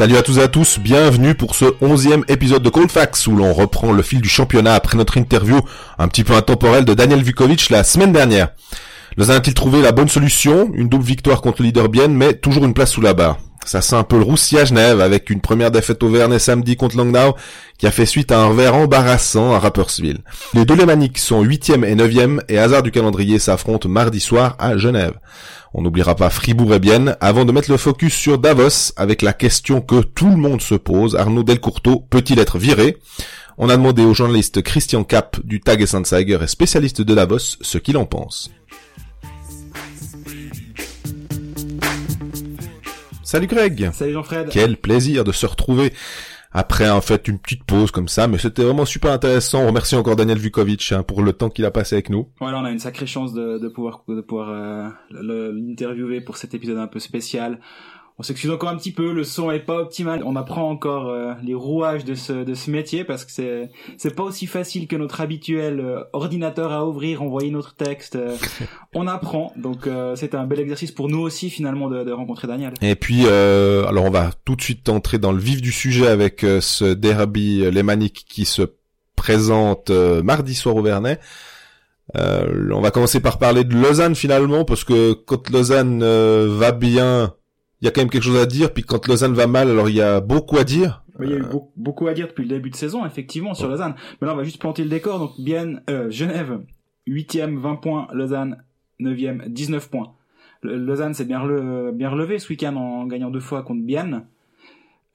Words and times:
Salut 0.00 0.16
à 0.16 0.22
tous 0.22 0.38
et 0.38 0.42
à 0.42 0.48
tous, 0.48 0.78
bienvenue 0.78 1.34
pour 1.34 1.54
ce 1.54 1.66
onzième 1.82 2.24
épisode 2.26 2.62
de 2.62 2.70
Colfax 2.70 3.26
où 3.26 3.36
l'on 3.36 3.52
reprend 3.52 3.92
le 3.92 4.02
fil 4.02 4.22
du 4.22 4.30
championnat 4.30 4.72
après 4.72 4.96
notre 4.96 5.18
interview 5.18 5.60
un 5.98 6.08
petit 6.08 6.24
peu 6.24 6.32
intemporelle 6.32 6.86
de 6.86 6.94
Daniel 6.94 7.22
Vukovic 7.22 7.68
la 7.68 7.84
semaine 7.84 8.10
dernière. 8.10 8.48
Lausanne 9.18 9.36
a-t-il 9.36 9.52
trouvé 9.52 9.82
la 9.82 9.92
bonne 9.92 10.08
solution? 10.08 10.70
Une 10.72 10.88
double 10.88 11.04
victoire 11.04 11.42
contre 11.42 11.60
le 11.60 11.66
leader 11.66 11.90
Bienne, 11.90 12.14
mais 12.14 12.32
toujours 12.32 12.64
une 12.64 12.72
place 12.72 12.92
sous 12.92 13.02
la 13.02 13.12
barre. 13.12 13.40
Ça 13.64 13.82
sent 13.82 13.96
un 13.96 14.04
peu 14.04 14.16
le 14.16 14.24
roussi 14.24 14.58
à 14.58 14.64
Genève 14.64 15.00
avec 15.00 15.30
une 15.30 15.40
première 15.40 15.70
défaite 15.70 16.02
au 16.02 16.08
Vernet 16.08 16.38
samedi 16.38 16.76
contre 16.76 16.96
Langnau 16.96 17.36
qui 17.78 17.86
a 17.86 17.90
fait 17.90 18.06
suite 18.06 18.32
à 18.32 18.40
un 18.40 18.46
revers 18.46 18.74
embarrassant 18.74 19.52
à 19.52 19.58
Rapperswil. 19.58 20.18
Les 20.54 20.64
deux 20.64 20.76
sont 21.16 21.42
huitième 21.42 21.84
et 21.84 21.94
neuvième 21.94 22.42
et 22.48 22.58
hasard 22.58 22.82
du 22.82 22.90
calendrier 22.90 23.38
s'affrontent 23.38 23.88
mardi 23.88 24.20
soir 24.20 24.56
à 24.58 24.76
Genève. 24.76 25.14
On 25.72 25.82
n'oubliera 25.82 26.16
pas 26.16 26.30
Fribourg 26.30 26.74
et 26.74 26.80
Bienne 26.80 27.16
avant 27.20 27.44
de 27.44 27.52
mettre 27.52 27.70
le 27.70 27.76
focus 27.76 28.14
sur 28.14 28.38
Davos 28.38 28.92
avec 28.96 29.22
la 29.22 29.32
question 29.32 29.80
que 29.80 30.00
tout 30.00 30.28
le 30.28 30.36
monde 30.36 30.62
se 30.62 30.74
pose. 30.74 31.14
Arnaud 31.14 31.44
Delcourteau 31.44 32.00
peut-il 32.10 32.38
être 32.38 32.58
viré? 32.58 32.96
On 33.56 33.68
a 33.68 33.76
demandé 33.76 34.02
au 34.02 34.14
journaliste 34.14 34.62
Christian 34.62 35.04
Kapp 35.04 35.38
du 35.44 35.60
Tag 35.60 35.82
et 35.82 36.46
spécialiste 36.46 37.02
de 37.02 37.14
Davos 37.14 37.56
ce 37.60 37.78
qu'il 37.78 37.98
en 37.98 38.06
pense. 38.06 38.50
Salut 43.30 43.46
Greg. 43.46 43.90
Salut 43.92 44.14
Jean-Fred. 44.14 44.48
Quel 44.50 44.76
plaisir 44.76 45.22
de 45.22 45.30
se 45.30 45.46
retrouver 45.46 45.92
après 46.50 46.90
en 46.90 47.00
fait 47.00 47.28
une 47.28 47.38
petite 47.38 47.62
pause 47.62 47.92
comme 47.92 48.08
ça, 48.08 48.26
mais 48.26 48.38
c'était 48.38 48.64
vraiment 48.64 48.84
super 48.84 49.12
intéressant. 49.12 49.62
On 49.62 49.68
remercie 49.68 49.94
encore 49.94 50.16
Daniel 50.16 50.36
Vukovic 50.36 50.90
hein, 50.90 51.04
pour 51.04 51.22
le 51.22 51.32
temps 51.32 51.48
qu'il 51.48 51.64
a 51.64 51.70
passé 51.70 51.94
avec 51.94 52.10
nous. 52.10 52.26
Voilà, 52.40 52.58
on 52.58 52.64
a 52.64 52.72
une 52.72 52.80
sacrée 52.80 53.06
chance 53.06 53.32
de, 53.32 53.58
de 53.58 53.68
pouvoir 53.68 54.02
de 54.08 54.20
pouvoir 54.20 54.50
euh, 54.50 54.88
l'interviewer 55.12 56.20
pour 56.20 56.38
cet 56.38 56.54
épisode 56.54 56.78
un 56.78 56.88
peu 56.88 56.98
spécial 56.98 57.60
on 58.20 58.22
s'excuse 58.22 58.50
encore 58.50 58.68
un 58.68 58.76
petit 58.76 58.92
peu, 58.92 59.14
le 59.14 59.24
son 59.24 59.50
est 59.50 59.60
pas 59.60 59.78
optimal. 59.78 60.22
On 60.26 60.36
apprend 60.36 60.68
encore 60.68 61.08
euh, 61.08 61.32
les 61.42 61.54
rouages 61.54 62.04
de 62.04 62.14
ce 62.14 62.44
de 62.44 62.52
ce 62.52 62.70
métier 62.70 63.02
parce 63.02 63.24
que 63.24 63.32
c'est 63.32 63.70
c'est 63.96 64.14
pas 64.14 64.24
aussi 64.24 64.46
facile 64.46 64.88
que 64.88 64.96
notre 64.96 65.22
habituel 65.22 65.80
euh, 65.80 66.02
ordinateur 66.12 66.70
à 66.70 66.86
ouvrir, 66.86 67.22
envoyer 67.22 67.50
notre 67.50 67.74
texte. 67.74 68.16
Euh, 68.16 68.36
on 68.94 69.06
apprend, 69.06 69.54
donc 69.56 69.88
c'est 70.16 70.34
un 70.34 70.44
bel 70.44 70.60
exercice 70.60 70.92
pour 70.92 71.08
nous 71.08 71.20
aussi 71.20 71.48
finalement 71.48 71.88
de, 71.88 72.04
de 72.04 72.12
rencontrer 72.12 72.46
Daniel. 72.46 72.74
Et 72.82 72.94
puis 72.94 73.26
alors 73.26 74.04
on 74.04 74.10
va 74.10 74.32
tout 74.44 74.54
de 74.54 74.60
suite 74.60 74.90
entrer 74.90 75.16
dans 75.16 75.32
le 75.32 75.38
vif 75.38 75.62
du 75.62 75.72
sujet 75.72 76.06
avec 76.06 76.40
ce 76.40 76.92
derby 76.92 77.70
lémanique 77.70 78.26
qui 78.28 78.44
se 78.44 78.62
présente 79.16 79.90
mardi 79.90 80.54
soir 80.54 80.76
au 80.76 80.82
Vernet. 80.82 81.20
on 82.14 82.80
va 82.82 82.90
commencer 82.90 83.20
par 83.20 83.38
parler 83.38 83.64
de 83.64 83.74
Lausanne 83.74 84.14
finalement 84.14 84.66
parce 84.66 84.84
que 84.84 85.12
quand 85.12 85.48
Lausanne 85.48 86.02
va 86.02 86.72
bien 86.72 87.32
il 87.80 87.86
y 87.86 87.88
a 87.88 87.90
quand 87.90 88.00
même 88.00 88.10
quelque 88.10 88.24
chose 88.24 88.40
à 88.40 88.46
dire. 88.46 88.72
Puis 88.72 88.82
quand 88.82 89.06
Lausanne 89.06 89.34
va 89.34 89.46
mal, 89.46 89.70
alors 89.70 89.88
il 89.88 89.96
y 89.96 90.02
a 90.02 90.20
beaucoup 90.20 90.58
à 90.58 90.64
dire. 90.64 91.04
il 91.20 91.30
y 91.30 91.34
a 91.34 91.38
eu 91.38 91.44
beaucoup 91.76 92.08
à 92.08 92.14
dire 92.14 92.28
depuis 92.28 92.42
le 92.42 92.48
début 92.48 92.70
de 92.70 92.76
saison, 92.76 93.04
effectivement, 93.06 93.54
sur 93.54 93.68
Lausanne. 93.68 93.94
Mais 94.20 94.26
là, 94.26 94.34
on 94.34 94.36
va 94.36 94.44
juste 94.44 94.60
planter 94.60 94.82
le 94.82 94.90
décor. 94.90 95.18
Donc, 95.18 95.32
bien, 95.38 95.80
euh, 95.88 96.10
Genève, 96.10 96.60
8e, 97.06 97.58
20 97.58 97.76
points. 97.76 98.08
Lausanne, 98.12 98.62
9e, 99.00 99.48
19 99.48 99.90
points. 99.90 100.12
Lausanne 100.62 101.14
s'est 101.14 101.24
bien, 101.24 101.40
bien 101.92 102.10
relevé 102.10 102.38
ce 102.38 102.48
week-end 102.50 102.76
en 102.76 103.06
gagnant 103.06 103.30
deux 103.30 103.40
fois 103.40 103.62
contre 103.62 103.82
Bienne. 103.82 104.26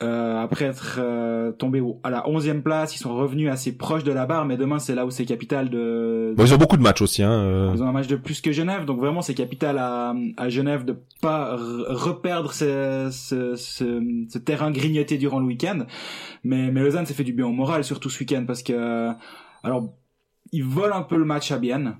Euh, 0.03 0.43
après 0.43 0.65
être 0.65 0.97
euh, 0.99 1.53
tombé 1.53 1.81
à 2.03 2.09
la 2.09 2.23
11e 2.23 2.61
place, 2.61 2.93
ils 2.97 2.99
sont 2.99 3.15
revenus 3.15 3.49
assez 3.49 3.77
proches 3.77 4.03
de 4.03 4.11
la 4.11 4.25
barre, 4.25 4.43
mais 4.45 4.57
demain 4.57 4.77
c'est 4.77 4.93
là 4.93 5.05
où 5.05 5.09
c'est 5.09 5.23
capital 5.23 5.69
de. 5.69 6.35
ils 6.37 6.53
ont 6.53 6.57
beaucoup 6.57 6.75
de 6.75 6.81
matchs 6.81 7.01
aussi. 7.01 7.23
Hein, 7.23 7.31
euh. 7.31 7.71
Ils 7.73 7.81
ont 7.81 7.87
un 7.87 7.93
match 7.93 8.07
de 8.07 8.17
plus 8.17 8.41
que 8.41 8.51
Genève, 8.51 8.83
donc 8.83 8.99
vraiment 8.99 9.21
c'est 9.21 9.33
capital 9.33 9.77
à, 9.77 10.13
à 10.35 10.49
Genève 10.49 10.83
de 10.83 10.97
pas 11.21 11.55
reperdre 11.55 12.51
ce, 12.51 13.07
ce, 13.09 13.55
ce, 13.55 14.25
ce, 14.29 14.37
terrain 14.37 14.69
grignoté 14.69 15.17
durant 15.17 15.39
le 15.39 15.45
week-end. 15.45 15.85
Mais, 16.43 16.71
mais 16.71 16.81
Lausanne 16.81 17.05
s'est 17.05 17.13
fait 17.13 17.23
du 17.23 17.31
bien 17.33 17.45
au 17.45 17.53
moral, 17.53 17.85
surtout 17.85 18.09
ce 18.09 18.19
week-end, 18.19 18.43
parce 18.45 18.63
que 18.63 19.11
alors 19.63 19.93
ils 20.51 20.65
volent 20.65 20.97
un 20.97 21.03
peu 21.03 21.17
le 21.17 21.25
match 21.25 21.53
à 21.53 21.57
Bienne. 21.57 21.95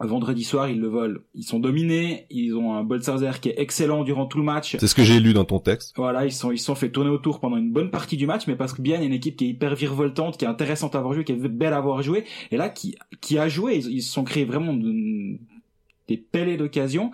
Vendredi 0.00 0.42
soir, 0.42 0.68
ils 0.68 0.80
le 0.80 0.88
volent. 0.88 1.20
Ils 1.34 1.44
sont 1.44 1.60
dominés. 1.60 2.26
Ils 2.28 2.54
ont 2.56 2.74
un 2.74 2.82
Boltzerzer 2.82 3.38
qui 3.40 3.50
est 3.50 3.54
excellent 3.58 4.02
durant 4.02 4.26
tout 4.26 4.38
le 4.38 4.44
match. 4.44 4.76
C'est 4.78 4.88
ce 4.88 4.94
que 4.94 5.04
j'ai 5.04 5.20
lu 5.20 5.32
dans 5.32 5.44
ton 5.44 5.60
texte. 5.60 5.94
Voilà, 5.96 6.24
ils 6.24 6.32
sont 6.32 6.50
ils 6.50 6.58
sont 6.58 6.74
fait 6.74 6.90
tourner 6.90 7.10
autour 7.10 7.38
pendant 7.38 7.56
une 7.56 7.70
bonne 7.70 7.92
partie 7.92 8.16
du 8.16 8.26
match, 8.26 8.48
mais 8.48 8.56
parce 8.56 8.72
que 8.72 8.82
bien 8.82 9.00
une 9.00 9.12
équipe 9.12 9.36
qui 9.36 9.44
est 9.44 9.48
hyper 9.50 9.76
virevoltante, 9.76 10.36
qui 10.36 10.44
est 10.44 10.48
intéressante 10.48 10.96
à 10.96 10.98
avoir 10.98 11.14
joué, 11.14 11.22
qui 11.22 11.32
est 11.32 11.48
belle 11.48 11.72
à 11.72 11.76
avoir 11.76 12.02
joué, 12.02 12.24
et 12.50 12.56
là 12.56 12.70
qui 12.70 12.96
qui 13.20 13.38
a 13.38 13.48
joué, 13.48 13.76
ils, 13.76 14.02
se 14.02 14.12
sont 14.12 14.24
créés 14.24 14.44
vraiment 14.44 14.74
des 14.74 16.16
pellets 16.16 16.56
d'occasion. 16.56 17.12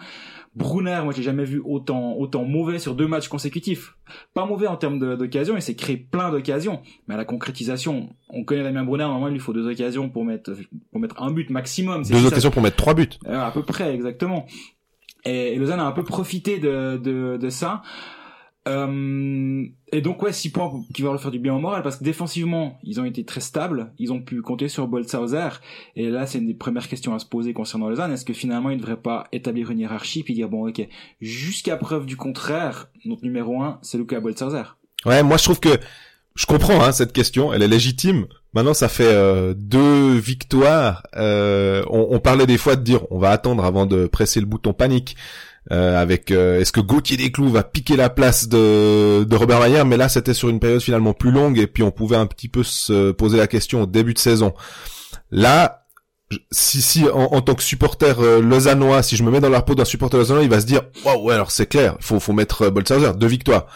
Brunner, 0.61 1.01
moi 1.03 1.13
j'ai 1.17 1.23
jamais 1.23 1.45
vu 1.45 1.61
autant 1.65 2.15
autant 2.17 2.45
mauvais 2.45 2.79
sur 2.79 2.95
deux 2.95 3.09
matchs 3.09 3.29
consécutifs. 3.29 3.97
Pas 4.35 4.47
mauvais 4.47 4.67
en 4.67 4.77
termes 4.77 5.17
d'occasion, 5.17 5.57
il 5.57 5.63
s'est 5.63 5.75
créé 5.75 5.97
plein 5.97 6.31
d'occasions, 6.31 6.83
mais 7.09 7.15
à 7.15 7.17
la 7.17 7.25
concrétisation, 7.25 8.11
on 8.29 8.45
connaît 8.45 8.63
Damien 8.63 8.85
Brunner, 8.85 9.05
normalement 9.05 9.29
il 9.29 9.33
lui 9.33 9.41
faut 9.41 9.53
deux 9.53 9.69
occasions 9.69 10.09
pour 10.09 10.25
mettre 10.25 10.53
pour 10.93 11.01
mettre 11.01 11.21
un 11.21 11.31
but 11.33 11.51
maximum. 11.51 12.05
Deux 12.05 12.27
occasions 12.27 12.51
pour 12.51 12.63
mettre 12.63 12.77
trois 12.77 12.95
buts. 12.95 13.09
Euh, 13.27 13.41
à 13.41 13.51
peu 13.51 13.63
près, 13.63 13.93
exactement. 13.95 14.47
Et, 15.25 15.57
Lausanne 15.57 15.81
a 15.81 15.85
un 15.85 15.93
peu 15.93 16.05
profité 16.05 16.59
de 16.59 16.97
de, 17.03 17.37
de 17.37 17.49
ça. 17.51 17.83
Euh, 18.69 19.65
et 19.91 20.03
donc 20.03 20.23
ouais, 20.23 20.33
6 20.33 20.51
points 20.51 20.71
qui 20.93 21.01
vont 21.01 21.13
leur 21.13 21.21
faire 21.21 21.31
du 21.31 21.39
bien 21.39 21.55
au 21.55 21.59
moral 21.59 21.83
parce 21.83 21.97
que 21.97 22.05
défensivement, 22.05 22.79
ils 22.83 23.01
ont 23.01 23.07
été 23.07 23.25
très 23.25 23.41
stables, 23.41 23.95
ils 23.99 24.13
ont 24.13 24.21
pu 24.21 24.43
compter 24.43 24.69
sur 24.69 24.87
Boltzhauser 24.87 25.49
et 25.97 26.11
là 26.11 26.27
c'est 26.27 26.39
une 26.39 26.47
des 26.47 26.55
premières 26.55 26.87
questions 26.87 27.15
à 27.15 27.19
se 27.19 27.25
poser 27.25 27.55
concernant 27.55 27.89
Lausanne, 27.89 28.13
est-ce 28.13 28.27
que 28.27 28.35
finalement 28.35 28.69
ils 28.69 28.77
ne 28.77 28.83
devraient 28.83 29.01
pas 29.01 29.29
établir 29.33 29.71
une 29.71 29.79
hiérarchie 29.79 30.23
puis 30.23 30.35
dire 30.35 30.51
bon 30.51 30.69
OK, 30.69 30.87
jusqu'à 31.23 31.79
preuve 31.79 32.05
du 32.05 32.19
contraire, 32.19 32.91
notre 33.07 33.25
numéro 33.25 33.63
1, 33.63 33.79
c'est 33.81 33.97
Luca 33.97 34.21
Boltzhauser. 34.21 34.65
Ouais, 35.07 35.23
moi 35.23 35.39
je 35.39 35.45
trouve 35.45 35.61
que 35.61 35.81
je 36.35 36.45
comprends 36.47 36.83
hein, 36.83 36.93
cette 36.93 37.13
question, 37.13 37.53
elle 37.53 37.63
est 37.63 37.69
légitime. 37.69 38.27
Maintenant, 38.53 38.75
ça 38.75 38.89
fait 38.89 39.05
euh, 39.05 39.55
deux 39.55 40.15
victoires. 40.15 41.03
Euh, 41.17 41.83
on, 41.89 42.09
on, 42.11 42.19
parlait 42.19 42.47
des 42.47 42.59
fois 42.59 42.77
de 42.77 42.83
dire 42.83 43.01
on 43.11 43.19
va 43.19 43.31
attendre 43.31 43.65
avant 43.65 43.87
de 43.87 44.07
presser 44.07 44.41
le 44.41 44.47
bouton 44.47 44.73
panique. 44.73 45.17
Euh, 45.73 46.01
avec 46.01 46.31
euh, 46.31 46.59
est-ce 46.59 46.73
que 46.73 46.81
Gauthier 46.81 47.19
Desclous 47.19 47.51
va 47.51 47.63
piquer 47.63 47.95
la 47.95 48.09
place 48.09 48.49
de, 48.49 49.25
de 49.25 49.37
Robert 49.37 49.61
Mayer 49.61 49.85
mais 49.85 49.99
là 49.99 50.09
c'était 50.09 50.33
sur 50.33 50.49
une 50.49 50.59
période 50.59 50.81
finalement 50.81 51.13
plus 51.13 51.31
longue 51.31 51.59
et 51.59 51.67
puis 51.67 51.83
on 51.83 51.91
pouvait 51.91 52.17
un 52.17 52.25
petit 52.25 52.49
peu 52.49 52.63
se 52.63 53.11
poser 53.11 53.37
la 53.37 53.47
question 53.47 53.83
au 53.83 53.87
début 53.87 54.15
de 54.15 54.19
saison. 54.19 54.55
Là 55.31 55.85
si 56.51 56.81
si 56.81 57.07
en, 57.11 57.41
tant 57.43 57.55
que 57.55 57.63
supporter 57.63 58.21
euh, 58.21 58.41
lausannois 58.41 59.03
si 59.03 59.17
je 59.17 59.23
me 59.23 59.31
mets 59.31 59.41
dans 59.41 59.51
la 59.51 59.61
peau 59.61 59.75
d'un 59.75 59.85
supporter 59.85 60.17
lausannois 60.17 60.45
il 60.45 60.49
va 60.49 60.61
se 60.61 60.67
dire 60.67 60.83
waouh 61.05 61.25
ouais 61.25 61.35
alors 61.35 61.51
c'est 61.51 61.67
clair 61.67 61.97
faut 62.01 62.19
faut 62.21 62.33
mettre 62.33 62.63
euh, 62.63 63.13
deux 63.13 63.27
victoires. 63.27 63.67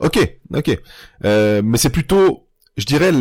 Ok 0.00 0.18
ok. 0.54 0.80
Mais 1.22 1.78
c'est 1.78 1.90
plutôt 1.90 2.46
je 2.76 2.86
dirais 2.86 3.12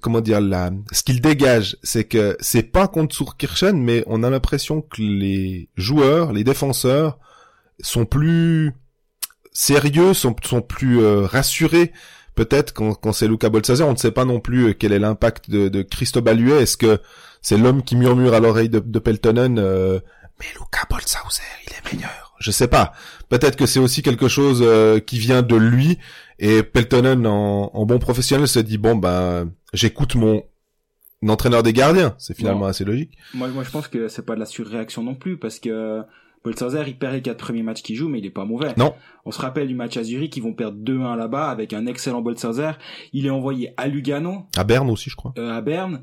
comment 0.00 0.20
dire 0.20 0.40
la 0.40 0.70
ce 0.92 1.02
qu'il 1.02 1.20
dégage 1.20 1.76
c'est 1.82 2.04
que 2.04 2.36
c'est 2.40 2.62
pas 2.62 2.86
contre 2.86 3.14
Surkirchen 3.14 3.76
mais 3.76 4.04
on 4.06 4.22
a 4.22 4.30
l'impression 4.30 4.82
que 4.82 5.02
les 5.02 5.68
joueurs 5.76 6.32
les 6.32 6.44
défenseurs 6.44 7.18
sont 7.80 8.06
plus 8.06 8.72
sérieux 9.52 10.14
sont 10.14 10.34
sont 10.44 10.62
plus 10.62 11.00
euh, 11.00 11.26
rassurés 11.26 11.92
peut-être 12.36 12.72
quand, 12.72 12.94
quand 12.94 13.12
c'est 13.12 13.26
Luca 13.26 13.48
Bolsazer 13.48 13.86
on 13.86 13.92
ne 13.92 13.98
sait 13.98 14.12
pas 14.12 14.24
non 14.24 14.38
plus 14.38 14.68
euh, 14.68 14.74
quel 14.74 14.92
est 14.92 15.00
l'impact 15.00 15.50
de, 15.50 15.68
de 15.68 16.20
Baluet 16.20 16.62
est-ce 16.62 16.76
que 16.76 17.00
c'est 17.42 17.58
l'homme 17.58 17.82
qui 17.82 17.96
murmure 17.96 18.34
à 18.34 18.40
l'oreille 18.40 18.68
de, 18.68 18.78
de 18.78 18.98
Peltonen 19.00 19.58
euh, 19.58 19.98
mais 20.38 20.46
Luca 20.52 20.86
Bolshauser, 20.90 21.42
il 21.66 21.72
est 21.72 21.94
meilleur? 21.94 22.34
Je 22.40 22.50
sais 22.50 22.68
pas. 22.68 22.92
Peut-être 23.30 23.56
que 23.56 23.64
c'est 23.64 23.78
aussi 23.80 24.02
quelque 24.02 24.28
chose 24.28 24.62
qui 25.06 25.18
vient 25.18 25.40
de 25.40 25.56
lui 25.56 25.98
et 26.38 26.62
Peltonen, 26.62 27.26
en, 27.26 27.86
bon 27.86 27.98
professionnel, 27.98 28.48
se 28.48 28.58
dit 28.58 28.78
bon 28.78 28.96
ben 28.96 29.52
j'écoute 29.72 30.14
mon 30.14 30.42
entraîneur 31.26 31.62
des 31.62 31.72
gardiens. 31.72 32.14
C'est 32.18 32.36
finalement 32.36 32.66
assez 32.66 32.84
logique. 32.84 33.16
Moi, 33.34 33.48
moi, 33.48 33.64
je 33.64 33.70
pense 33.70 33.88
que 33.88 34.08
c'est 34.08 34.24
pas 34.24 34.34
de 34.34 34.40
la 34.40 34.46
surréaction 34.46 35.02
non 35.02 35.14
plus 35.14 35.38
parce 35.38 35.58
que 35.58 36.02
Bolsazer, 36.44 36.86
il 36.86 36.96
perd 36.96 37.14
les 37.14 37.22
quatre 37.22 37.38
premiers 37.38 37.64
matchs 37.64 37.82
qu'il 37.82 37.96
joue, 37.96 38.08
mais 38.08 38.20
il 38.20 38.26
est 38.26 38.30
pas 38.30 38.44
mauvais. 38.44 38.72
Non. 38.76 38.94
On 39.24 39.32
se 39.32 39.40
rappelle 39.40 39.66
du 39.66 39.74
match 39.74 39.96
à 39.96 40.04
Zurich, 40.04 40.36
ils 40.36 40.42
vont 40.42 40.54
perdre 40.54 40.78
2-1 40.78 41.16
là-bas 41.16 41.48
avec 41.48 41.72
un 41.72 41.86
excellent 41.86 42.22
Bolsazer. 42.22 42.78
Il 43.12 43.26
est 43.26 43.30
envoyé 43.30 43.72
à 43.76 43.88
Lugano. 43.88 44.46
À 44.56 44.62
Berne 44.62 44.88
aussi, 44.90 45.10
je 45.10 45.16
crois. 45.16 45.34
Euh, 45.38 45.50
à 45.50 45.60
Berne. 45.60 46.02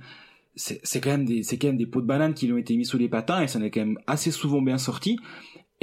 C'est 0.56 1.02
quand 1.02 1.10
même 1.10 1.26
des, 1.26 1.42
c'est 1.42 1.58
quand 1.58 1.68
même 1.68 1.78
des 1.78 1.88
pots 1.88 2.02
de 2.02 2.06
banane 2.06 2.36
qui 2.36 2.46
lui 2.46 2.54
ont 2.54 2.58
été 2.58 2.76
mis 2.76 2.86
sous 2.86 3.00
les 3.00 3.10
patins 3.10 3.42
et 3.42 3.48
ça 3.48 3.58
n'est 3.58 3.72
quand 3.72 3.80
même 3.80 3.98
assez 4.06 4.30
souvent 4.30 4.62
bien 4.62 4.78
sorti. 4.78 5.18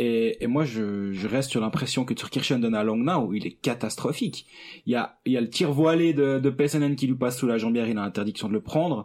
Et, 0.02 0.42
et 0.42 0.46
moi, 0.46 0.64
je, 0.64 1.12
je, 1.12 1.28
reste 1.28 1.50
sur 1.50 1.60
l'impression 1.60 2.06
que 2.06 2.14
Turkirchen 2.14 2.58
donne 2.58 2.74
à 2.74 2.82
Langnau, 2.82 3.34
il 3.34 3.46
est 3.46 3.52
catastrophique. 3.52 4.46
Il 4.86 4.92
y 4.92 4.96
a, 4.96 5.18
il 5.26 5.32
y 5.32 5.36
a 5.36 5.42
le 5.42 5.50
tir 5.50 5.72
voilé 5.72 6.14
de, 6.14 6.38
de 6.38 6.94
qui 6.94 7.06
lui 7.06 7.16
passe 7.16 7.36
sous 7.36 7.46
la 7.46 7.58
jambière, 7.58 7.86
il 7.86 7.98
a 7.98 8.02
interdiction 8.02 8.48
de 8.48 8.54
le 8.54 8.62
prendre. 8.62 9.04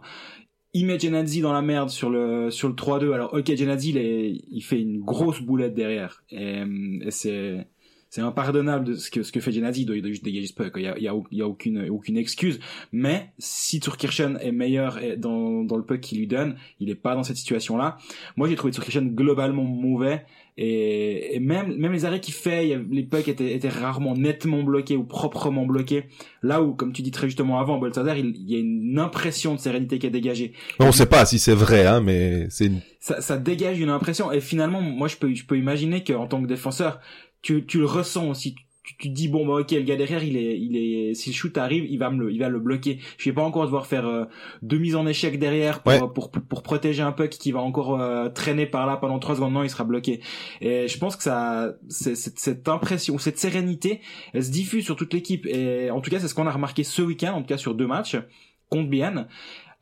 Il 0.72 0.86
met 0.86 0.98
Genadzi 0.98 1.42
dans 1.42 1.52
la 1.52 1.60
merde 1.60 1.90
sur 1.90 2.08
le 2.08 2.50
sur 2.50 2.68
le 2.68 2.74
3-2. 2.74 3.12
Alors 3.12 3.34
ok, 3.34 3.54
Genadzi, 3.54 3.90
il, 3.90 4.42
il 4.50 4.62
fait 4.62 4.80
une 4.80 5.00
grosse 5.00 5.42
boulette 5.42 5.74
derrière. 5.74 6.22
Et, 6.30 6.62
et 7.02 7.10
c'est 7.10 7.66
c'est 8.08 8.22
impardonnable 8.22 8.86
de 8.86 8.94
ce 8.94 9.10
que 9.10 9.22
ce 9.22 9.32
que 9.32 9.40
fait 9.40 9.52
Genadi, 9.52 9.82
il 9.82 9.86
doit, 9.86 9.96
juste 10.08 10.24
dégager 10.24 10.46
ce 10.46 10.54
puck. 10.54 10.72
Il 10.76 10.82
y 10.82 11.08
a, 11.08 11.12
a, 11.12 11.44
a 11.44 11.46
aucune 11.46 11.90
aucune 11.90 12.16
excuse. 12.16 12.58
Mais 12.90 13.32
si 13.38 13.80
Turkirchen 13.80 14.38
est 14.40 14.52
meilleur 14.52 14.98
dans 15.18 15.62
dans 15.62 15.76
le 15.76 15.84
puck 15.84 16.00
qu'il 16.00 16.18
lui 16.18 16.26
donne, 16.26 16.56
il 16.80 16.88
est 16.88 16.94
pas 16.94 17.14
dans 17.14 17.22
cette 17.22 17.36
situation 17.36 17.76
là. 17.76 17.98
Moi 18.36 18.48
j'ai 18.48 18.56
trouvé 18.56 18.72
Turkirchen 18.72 19.14
globalement 19.14 19.64
mauvais. 19.64 20.24
Et, 20.58 21.36
et, 21.36 21.40
même 21.40 21.76
même 21.76 21.92
les 21.92 22.06
arrêts 22.06 22.20
qu'il 22.20 22.32
fait, 22.32 22.78
les 22.90 23.02
pucks 23.02 23.28
étaient, 23.28 23.52
étaient 23.54 23.68
rarement 23.68 24.14
nettement 24.16 24.62
bloqués 24.62 24.96
ou 24.96 25.04
proprement 25.04 25.66
bloqués. 25.66 26.04
Là 26.42 26.62
où, 26.62 26.72
comme 26.72 26.92
tu 26.92 27.02
dis 27.02 27.10
très 27.10 27.26
justement 27.26 27.60
avant, 27.60 27.78
il, 27.84 28.34
il 28.36 28.50
y 28.50 28.56
a 28.56 28.58
une 28.58 28.98
impression 28.98 29.54
de 29.54 29.60
sérénité 29.60 29.98
qui 29.98 30.06
est 30.06 30.10
dégagée. 30.10 30.54
On 30.78 30.86
ne 30.86 30.92
sait 30.92 31.06
pas 31.06 31.26
si 31.26 31.38
c'est 31.38 31.54
vrai, 31.54 31.84
hein, 31.86 32.00
mais 32.00 32.46
c'est 32.48 32.66
une... 32.66 32.80
ça, 33.00 33.20
ça 33.20 33.36
dégage 33.36 33.78
une 33.80 33.90
impression. 33.90 34.32
Et 34.32 34.40
finalement, 34.40 34.80
moi, 34.80 35.08
je 35.08 35.16
peux 35.16 35.34
je 35.34 35.44
peux 35.44 35.58
imaginer 35.58 36.02
qu'en 36.02 36.26
tant 36.26 36.40
que 36.40 36.46
défenseur, 36.46 37.00
tu, 37.42 37.66
tu 37.66 37.78
le 37.78 37.86
ressens 37.86 38.30
aussi. 38.30 38.56
Tu, 38.86 38.96
tu, 38.98 39.08
dis 39.08 39.26
bon 39.26 39.44
bah 39.44 39.54
ok 39.54 39.72
le 39.72 39.80
gars 39.80 39.96
derrière 39.96 40.22
il 40.22 40.36
est 40.36 40.56
il 40.60 40.76
est 40.76 41.14
si 41.14 41.30
le 41.30 41.34
shoot 41.34 41.58
arrive 41.58 41.84
il 41.90 41.98
va 41.98 42.08
me 42.10 42.24
le 42.24 42.32
il 42.32 42.38
va 42.38 42.48
le 42.48 42.60
bloquer 42.60 43.00
je 43.18 43.28
vais 43.28 43.34
pas 43.34 43.42
encore 43.42 43.64
devoir 43.64 43.86
faire 43.86 44.06
euh, 44.06 44.26
deux 44.62 44.78
mises 44.78 44.94
en 44.94 45.08
échec 45.08 45.40
derrière 45.40 45.82
pour, 45.82 45.92
Ouais. 45.92 45.98
pour, 46.14 46.30
pour 46.30 46.42
pour 46.42 46.62
protéger 46.62 47.02
un 47.02 47.10
puck 47.10 47.30
qui 47.30 47.50
va 47.50 47.60
encore 47.60 48.00
euh, 48.00 48.28
traîner 48.28 48.64
par 48.64 48.86
là 48.86 48.96
pendant 48.96 49.18
trois 49.18 49.34
secondes 49.34 49.54
non 49.54 49.64
il 49.64 49.70
sera 49.70 49.82
bloqué 49.82 50.20
et 50.60 50.86
je 50.86 50.98
pense 50.98 51.16
que 51.16 51.24
ça 51.24 51.74
c'est 51.88 52.14
cette, 52.14 52.38
cette 52.38 52.68
impression 52.68 53.18
cette 53.18 53.38
sérénité 53.38 54.00
elle 54.32 54.44
se 54.44 54.52
diffuse 54.52 54.84
sur 54.84 54.94
toute 54.94 55.12
l'équipe 55.12 55.46
et 55.46 55.90
en 55.90 56.00
tout 56.00 56.10
cas 56.10 56.20
c'est 56.20 56.28
ce 56.28 56.34
qu'on 56.36 56.46
a 56.46 56.52
remarqué 56.52 56.84
ce 56.84 57.02
week-end 57.02 57.32
en 57.34 57.40
tout 57.40 57.48
cas 57.48 57.58
sur 57.58 57.74
deux 57.74 57.88
matchs 57.88 58.16
contre 58.70 58.88
Bien 58.88 59.26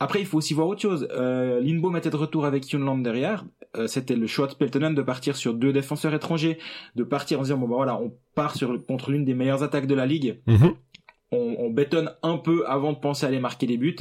après, 0.01 0.21
il 0.21 0.27
faut 0.27 0.39
aussi 0.39 0.55
voir 0.55 0.67
autre 0.67 0.81
chose. 0.83 1.09
Euh, 1.13 1.61
Lindbaum 1.61 1.97
était 1.97 2.11
de 2.11 2.17
retour 2.17 2.45
avec 2.47 2.69
Yunland 2.71 2.99
derrière. 3.03 3.45
Euh, 3.77 3.87
C'était 3.87 4.17
le 4.17 4.27
choix 4.27 4.47
de 4.47 4.55
Peltonen 4.55 4.95
de 4.95 5.03
partir 5.03 5.37
sur 5.37 5.55
deux 5.55 5.73
défenseurs 5.73 6.15
étrangers, 6.15 6.59
de 6.95 7.03
partir 7.05 7.41
en 7.41 7.43
disant 7.43 7.57
bon 7.59 7.69
bah 7.69 7.77
voilà, 7.77 7.97
on 8.01 8.13
part 8.35 8.55
sur 8.57 8.85
contre 8.87 9.11
l'une 9.11 9.25
des 9.25 9.35
meilleures 9.35 9.63
attaques 9.63 9.87
de 9.87 9.95
la 9.95 10.07
ligue. 10.07 10.41
Mhm. 10.47 10.75
On, 11.33 11.57
on 11.59 11.71
bétonne 11.71 12.13
un 12.23 12.37
peu 12.39 12.65
avant 12.69 12.93
de 12.93 12.99
penser 12.99 13.25
à 13.27 13.29
aller 13.29 13.41
marquer 13.41 13.67
des 13.67 13.77
buts. 13.77 13.97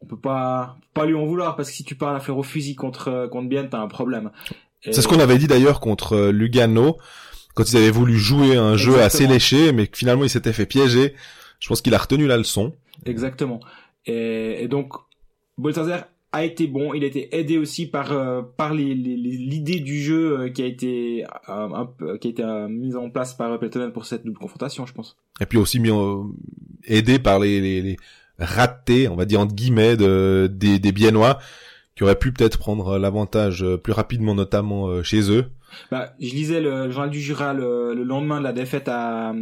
On 0.00 0.06
peut 0.06 0.18
pas 0.20 0.76
pas 0.94 1.04
lui 1.06 1.14
en 1.14 1.24
vouloir 1.26 1.56
parce 1.56 1.68
que 1.70 1.74
si 1.76 1.84
tu 1.84 1.94
pars 1.94 2.14
à 2.14 2.20
faire 2.20 2.36
au 2.38 2.42
fusil 2.42 2.74
contre 2.74 3.28
contre 3.30 3.48
Bien, 3.48 3.64
t'as 3.66 3.78
un 3.80 3.88
problème. 3.88 4.30
Et- 4.84 4.92
C'est 4.92 5.02
ce 5.02 5.08
qu'on 5.08 5.18
avait 5.20 5.38
dit 5.38 5.46
d'ailleurs 5.46 5.80
contre 5.80 6.14
euh, 6.14 6.30
Lugano, 6.32 6.98
quand 7.54 7.70
ils 7.70 7.76
avaient 7.76 7.90
voulu 7.90 8.16
jouer 8.18 8.56
un 8.56 8.76
jeu 8.76 9.00
assez 9.00 9.26
léché, 9.26 9.72
mais 9.72 9.86
que 9.86 9.96
finalement 9.98 10.24
il 10.24 10.30
s'était 10.30 10.52
fait 10.52 10.66
piéger. 10.66 11.14
Je 11.60 11.68
pense 11.68 11.80
qu'il 11.82 11.94
a 11.94 11.98
retenu 11.98 12.26
la 12.26 12.36
leçon. 12.36 12.74
Exactement. 13.06 13.60
Et, 14.06 14.62
et 14.62 14.68
donc, 14.68 14.92
Bolsazer 15.56 16.04
a 16.34 16.44
été 16.44 16.66
bon. 16.66 16.94
Il 16.94 17.04
a 17.04 17.06
été 17.06 17.34
aidé 17.36 17.58
aussi 17.58 17.86
par 17.86 18.12
euh, 18.12 18.42
par 18.56 18.74
les- 18.74 18.94
les- 18.94 19.16
les- 19.16 19.36
l'idée 19.36 19.80
du 19.80 20.00
jeu 20.02 20.38
euh, 20.40 20.48
qui 20.50 20.62
a 20.62 20.66
été 20.66 21.24
euh, 21.48 21.68
un 21.82 21.86
peu- 21.86 22.18
qui 22.18 22.28
a 22.28 22.30
été 22.30 22.42
euh, 22.42 22.68
mise 22.68 22.96
en 22.96 23.08
place 23.10 23.34
par 23.34 23.58
Peltonen 23.58 23.92
pour 23.92 24.04
cette 24.04 24.24
double 24.24 24.38
confrontation, 24.38 24.84
je 24.86 24.92
pense. 24.92 25.16
Et 25.40 25.46
puis 25.46 25.58
aussi 25.58 25.80
mis 25.80 25.90
en- 25.90 26.30
aidé 26.86 27.18
par 27.18 27.38
les, 27.38 27.60
les, 27.60 27.82
les 27.82 27.96
ratés, 28.38 29.08
on 29.08 29.16
va 29.16 29.24
dire 29.24 29.40
entre 29.40 29.54
guillemets, 29.54 29.96
de, 29.96 30.50
des, 30.52 30.78
des 30.78 30.92
Biennois, 30.92 31.38
qui 31.94 32.02
auraient 32.02 32.18
pu 32.18 32.32
peut-être 32.32 32.58
prendre 32.58 32.98
l'avantage 32.98 33.62
euh, 33.62 33.76
plus 33.78 33.92
rapidement, 33.92 34.34
notamment 34.34 34.88
euh, 34.88 35.02
chez 35.02 35.30
eux. 35.30 35.46
Bah, 35.90 36.14
je 36.20 36.32
lisais 36.34 36.60
le, 36.60 36.86
le 36.86 36.90
journal 36.92 37.10
du 37.10 37.20
Jura 37.20 37.52
le, 37.54 37.94
le 37.94 38.02
lendemain 38.04 38.38
de 38.38 38.44
la 38.44 38.52
défaite 38.52 38.88
à 38.88 39.32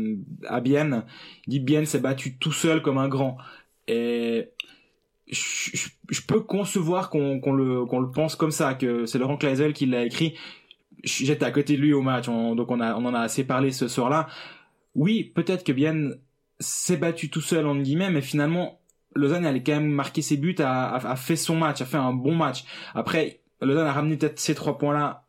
à 0.47 0.61
Bienne. 0.61 1.05
Il 1.47 1.51
dit 1.51 1.61
Bienne 1.61 1.87
s'est 1.87 2.01
battu 2.01 2.37
tout 2.39 2.53
seul 2.53 2.81
comme 2.83 2.99
un 2.99 3.09
grand. 3.09 3.37
Et 3.89 4.49
je, 5.29 5.77
je, 6.11 6.21
peux 6.23 6.41
concevoir 6.41 7.11
qu'on 7.11 7.41
le 7.53 7.85
le 7.85 8.11
pense 8.11 8.37
comme 8.37 8.51
ça, 8.51 8.75
que 8.75 9.07
c'est 9.07 9.19
Laurent 9.19 9.37
Kleisel 9.37 9.73
qui 9.73 9.87
l'a 9.87 10.05
écrit. 10.05 10.35
J'étais 11.05 11.45
à 11.45 11.51
côté 11.51 11.77
de 11.77 11.83
lui 11.83 11.93
au 11.93 12.03
match, 12.03 12.29
on- 12.29 12.55
donc 12.55 12.71
on 12.71 12.81
a 12.81 12.95
on 12.97 13.05
en 13.07 13.15
a 13.15 13.21
assez 13.21 13.45
parlé 13.45 13.73
ce 13.73 13.89
soir-là. 13.89 14.29
Oui, 14.95 15.33
peut-être 15.35 15.65
que 15.65 15.73
Bienne 15.73 16.17
s'est 16.61 16.97
battu 16.97 17.31
tout 17.31 17.41
seul 17.41 17.67
en 17.67 17.77
guillemets, 17.77 18.11
mais 18.11 18.23
finalement 18.23 18.81
Lausanne 19.15 19.45
elle 19.47 19.57
a 19.57 19.61
quand 19.61 19.73
même 19.73 19.91
marqué 19.91 20.23
ses 20.23 20.37
buts, 20.37 20.55
a, 20.59 20.89
a, 20.97 21.13
a 21.13 21.17
fait 21.17 21.37
son 21.37 21.57
match, 21.57 21.81
a 21.83 21.87
fait 21.87 21.97
un 21.99 22.13
bon 22.13 22.35
match. 22.37 22.65
Après 22.95 23.41
Lausanne 23.61 23.87
a 23.87 23.93
ramené 23.93 24.17
peut-être 24.17 24.39
ces 24.41 24.55
trois 24.55 24.79
points-là 24.79 25.22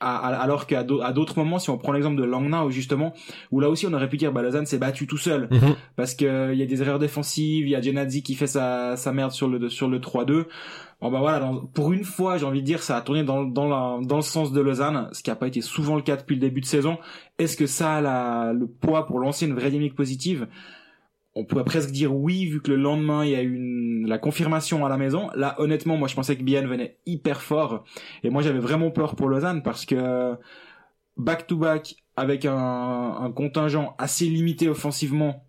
alors 0.00 0.66
qu'à 0.66 0.82
d'autres 0.82 1.38
moments, 1.38 1.58
si 1.58 1.68
on 1.70 1.76
prend 1.78 1.92
l'exemple 1.92 2.16
de 2.20 2.24
Langnau 2.24 2.70
justement, 2.70 3.12
où 3.50 3.60
là 3.60 3.68
aussi 3.68 3.86
on 3.86 3.92
aurait 3.92 4.08
pu 4.08 4.16
dire 4.16 4.32
bah 4.32 4.42
Lausanne 4.42 4.66
s'est 4.66 4.78
battu 4.78 5.06
tout 5.06 5.18
seul 5.18 5.48
Mhm. 5.50 5.74
parce 5.96 6.14
que 6.14 6.52
il 6.52 6.58
y 6.58 6.62
a 6.62 6.66
des 6.66 6.80
erreurs 6.82 6.98
défensives, 6.98 7.66
il 7.66 7.70
y 7.70 7.76
a 7.76 7.80
Genadzi 7.82 8.22
qui 8.22 8.34
fait 8.34 8.46
sa, 8.46 8.96
sa 8.96 9.12
merde 9.12 9.30
sur 9.32 9.48
le 9.48 9.68
sur 9.68 9.88
le 9.88 9.98
3-2. 10.00 10.46
Bon 11.02 11.10
bah 11.10 11.18
voilà, 11.20 11.38
dans- 11.40 11.56
pour 11.66 11.92
une 11.92 12.04
fois, 12.04 12.36
j'ai 12.38 12.44
envie 12.46 12.60
de 12.60 12.66
dire 12.66 12.82
ça 12.82 12.96
a 12.96 13.00
tourné 13.00 13.24
dans 13.24 13.44
dans 13.44 13.68
la, 13.68 13.98
dans 14.06 14.16
le 14.16 14.22
sens 14.22 14.52
de 14.52 14.60
Lausanne, 14.60 15.08
ce 15.12 15.22
qui 15.22 15.30
a 15.30 15.34
pas 15.36 15.46
été 15.48 15.60
souvent 15.60 15.96
le 15.96 16.02
cas 16.02 16.16
depuis 16.16 16.34
le 16.36 16.40
début 16.40 16.60
de 16.60 16.66
saison. 16.66 16.98
Est-ce 17.38 17.56
que 17.56 17.66
ça 17.66 17.94
a 17.96 18.00
la, 18.00 18.52
le 18.52 18.66
poids 18.66 19.06
pour 19.06 19.18
lancer 19.18 19.46
une 19.46 19.54
vraie 19.54 19.70
dynamique 19.70 19.94
positive? 19.94 20.46
On 21.34 21.44
pourrait 21.44 21.64
presque 21.64 21.90
dire 21.90 22.14
oui 22.14 22.46
vu 22.46 22.60
que 22.60 22.70
le 22.70 22.76
lendemain 22.76 23.24
il 23.24 23.30
y 23.30 23.34
a 23.36 23.42
eu 23.42 23.54
une, 23.54 24.06
la 24.08 24.18
confirmation 24.18 24.84
à 24.84 24.88
la 24.88 24.96
maison. 24.96 25.30
Là 25.34 25.54
honnêtement 25.60 25.96
moi 25.96 26.08
je 26.08 26.14
pensais 26.14 26.36
que 26.36 26.42
Bien 26.42 26.66
venait 26.66 26.98
hyper 27.06 27.40
fort 27.42 27.84
et 28.24 28.30
moi 28.30 28.42
j'avais 28.42 28.58
vraiment 28.58 28.90
peur 28.90 29.14
pour 29.16 29.28
Lausanne 29.28 29.62
parce 29.62 29.84
que 29.86 30.34
back 31.16 31.46
to 31.46 31.56
back 31.56 31.96
avec 32.16 32.44
un, 32.44 32.56
un 32.56 33.30
contingent 33.32 33.94
assez 33.98 34.26
limité 34.26 34.68
offensivement 34.68 35.46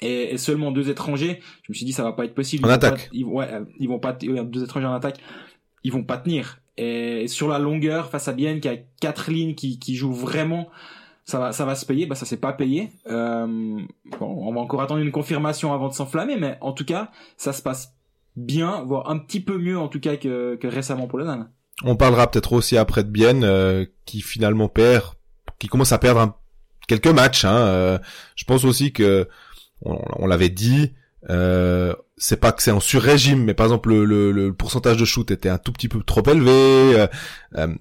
et, 0.00 0.34
et 0.34 0.38
seulement 0.38 0.70
deux 0.70 0.90
étrangers, 0.90 1.40
je 1.64 1.72
me 1.72 1.74
suis 1.74 1.84
dit 1.84 1.92
ça 1.92 2.04
va 2.04 2.12
pas 2.12 2.24
être 2.24 2.34
possible. 2.34 2.64
En 2.64 2.68
Ils 2.68 2.70
vont 2.70 2.74
attaque. 2.76 2.98
pas- 3.08 3.10
ils, 3.12 3.24
ouais, 3.24 3.48
euh, 3.52 3.64
ils 3.80 3.88
vont 3.88 3.98
pas 3.98 4.12
deux 4.12 4.62
étrangers 4.62 4.86
en 4.86 4.94
attaque, 4.94 5.18
ils 5.82 5.92
vont 5.92 6.04
pas 6.04 6.18
tenir. 6.18 6.60
Et 6.76 7.26
sur 7.26 7.48
la 7.48 7.58
longueur 7.58 8.08
face 8.08 8.28
à 8.28 8.32
Bien 8.32 8.60
qui 8.60 8.68
a 8.68 8.76
quatre 9.00 9.30
lignes 9.32 9.56
qui, 9.56 9.80
qui 9.80 9.96
jouent 9.96 10.12
vraiment 10.14 10.68
ça 11.28 11.38
va 11.38 11.52
ça 11.52 11.64
va 11.64 11.74
se 11.74 11.84
payer 11.84 12.06
bah 12.06 12.14
ça 12.14 12.24
s'est 12.26 12.38
pas 12.38 12.52
payé 12.54 12.90
euh, 13.10 13.46
bon 14.18 14.26
on 14.48 14.52
va 14.54 14.60
encore 14.60 14.80
attendre 14.82 15.00
une 15.02 15.12
confirmation 15.12 15.72
avant 15.74 15.88
de 15.88 15.94
s'enflammer 15.94 16.36
mais 16.38 16.56
en 16.60 16.72
tout 16.72 16.84
cas 16.86 17.10
ça 17.36 17.52
se 17.52 17.60
passe 17.62 17.92
bien 18.36 18.82
voire 18.84 19.10
un 19.10 19.18
petit 19.18 19.40
peu 19.40 19.58
mieux 19.58 19.78
en 19.78 19.88
tout 19.88 20.00
cas 20.00 20.16
que, 20.16 20.56
que 20.56 20.66
récemment 20.66 21.06
pour 21.06 21.18
Lausanne 21.18 21.50
On 21.84 21.96
parlera 21.96 22.30
peut-être 22.30 22.52
aussi 22.54 22.76
après 22.76 23.04
de 23.04 23.10
Bienne, 23.10 23.44
euh, 23.44 23.84
qui 24.06 24.20
finalement 24.20 24.68
perd, 24.68 25.04
qui 25.58 25.68
commence 25.68 25.92
à 25.92 25.98
perdre 25.98 26.20
un- 26.20 26.34
quelques 26.88 27.06
matchs. 27.20 27.44
Hein, 27.44 27.56
euh, 27.56 27.98
je 28.34 28.44
pense 28.44 28.64
aussi 28.64 28.92
que 28.92 29.28
on, 29.82 29.98
on 30.22 30.26
l'avait 30.26 30.48
dit. 30.50 30.94
Euh, 31.30 31.94
c'est 32.16 32.40
pas 32.40 32.52
que 32.52 32.62
c'est 32.62 32.70
en 32.72 32.80
sur-régime, 32.80 33.44
mais 33.44 33.54
par 33.54 33.66
exemple 33.66 33.90
le, 33.90 34.04
le, 34.04 34.32
le 34.32 34.52
pourcentage 34.54 34.96
de 34.96 35.04
shoot 35.04 35.30
était 35.30 35.48
un 35.50 35.58
tout 35.58 35.72
petit 35.72 35.88
peu 35.88 36.02
trop 36.02 36.22
élevé. 36.28 36.50
euh, 36.98 37.06
euh, 37.58 37.74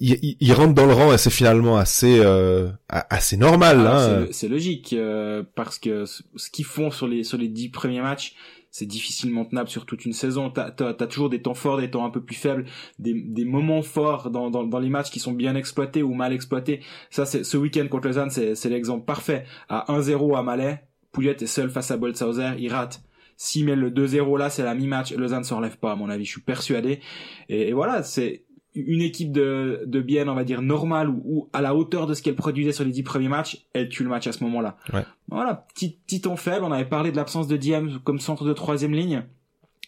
il, 0.00 0.18
il- 0.22 0.36
il 0.40 0.52
rentre 0.52 0.74
dans 0.74 0.86
le 0.86 0.92
rang 0.92 1.12
et 1.12 1.18
c'est 1.18 1.30
finalement 1.30 1.76
assez 1.76 2.18
euh, 2.20 2.68
assez 2.88 3.36
normal. 3.36 3.80
Alors, 3.80 3.94
hein. 3.94 4.26
c'est- 4.32 4.48
logique 4.48 4.92
euh, 4.92 5.42
parce 5.54 5.78
que 5.78 6.04
ce 6.06 6.50
qu'ils 6.50 6.64
font 6.64 6.90
sur 6.90 7.06
les 7.06 7.22
sur 7.24 7.38
les 7.38 7.48
dix 7.48 7.68
premiers 7.68 8.00
matchs 8.00 8.34
c'est 8.72 8.86
difficilement 8.86 9.44
tenable 9.44 9.68
sur 9.68 9.84
toute 9.84 10.04
une 10.04 10.12
saison. 10.12 10.48
T'as 10.48 10.68
as, 10.78 11.06
toujours 11.08 11.28
des 11.28 11.42
temps 11.42 11.54
forts, 11.54 11.78
des 11.78 11.90
temps 11.90 12.04
un 12.06 12.10
peu 12.10 12.22
plus 12.22 12.36
faibles, 12.36 12.66
des, 13.00 13.14
des 13.14 13.44
moments 13.44 13.82
forts 13.82 14.30
dans, 14.30 14.48
dans, 14.48 14.62
dans 14.62 14.78
les 14.78 14.88
matchs 14.90 15.10
qui 15.10 15.18
sont 15.18 15.32
bien 15.32 15.56
exploités 15.56 16.04
ou 16.04 16.14
mal 16.14 16.32
exploités. 16.32 16.78
Ça, 17.10 17.26
c'est 17.26 17.42
ce 17.42 17.56
week-end 17.56 17.88
contre 17.88 18.06
Lausanne, 18.06 18.30
c'est 18.30 18.54
c'est 18.54 18.68
l'exemple 18.68 19.04
parfait. 19.04 19.44
À 19.68 19.86
1-0 19.92 20.38
à 20.38 20.44
Malais, 20.44 20.84
Pouliot 21.10 21.32
est 21.34 21.46
seul 21.46 21.68
face 21.68 21.90
à 21.90 21.96
Boltzhauser, 21.96 22.50
il 22.60 22.72
rate. 22.72 23.02
S'il 23.36 23.64
met 23.64 23.74
le 23.74 23.90
2-0 23.90 24.38
là, 24.38 24.50
c'est 24.50 24.62
la 24.62 24.74
mi-match. 24.76 25.12
Lausanne 25.14 25.42
s'en 25.42 25.56
relève 25.56 25.76
pas, 25.78 25.90
à 25.90 25.96
mon 25.96 26.08
avis, 26.08 26.24
je 26.24 26.30
suis 26.30 26.40
persuadé. 26.42 27.00
Et, 27.48 27.70
et 27.70 27.72
voilà, 27.72 28.04
c'est 28.04 28.44
une 28.74 29.00
équipe 29.02 29.32
de, 29.32 29.82
de 29.86 30.00
bien, 30.00 30.28
on 30.28 30.34
va 30.34 30.44
dire, 30.44 30.62
normale 30.62 31.08
ou, 31.10 31.22
ou 31.24 31.48
à 31.52 31.60
la 31.60 31.74
hauteur 31.74 32.06
de 32.06 32.14
ce 32.14 32.22
qu'elle 32.22 32.36
produisait 32.36 32.72
sur 32.72 32.84
les 32.84 32.92
dix 32.92 33.02
premiers 33.02 33.28
matchs, 33.28 33.66
elle 33.72 33.88
tue 33.88 34.04
le 34.04 34.08
match 34.10 34.26
à 34.26 34.32
ce 34.32 34.44
moment-là. 34.44 34.76
Ouais. 34.92 35.04
Voilà, 35.28 35.66
petit, 35.74 35.98
petit 36.06 36.20
ton 36.20 36.36
faible. 36.36 36.64
On 36.64 36.70
avait 36.72 36.84
parlé 36.88 37.10
de 37.10 37.16
l'absence 37.16 37.48
de 37.48 37.56
Diem 37.56 37.98
comme 38.04 38.20
centre 38.20 38.44
de 38.44 38.52
troisième 38.52 38.92
ligne. 38.92 39.24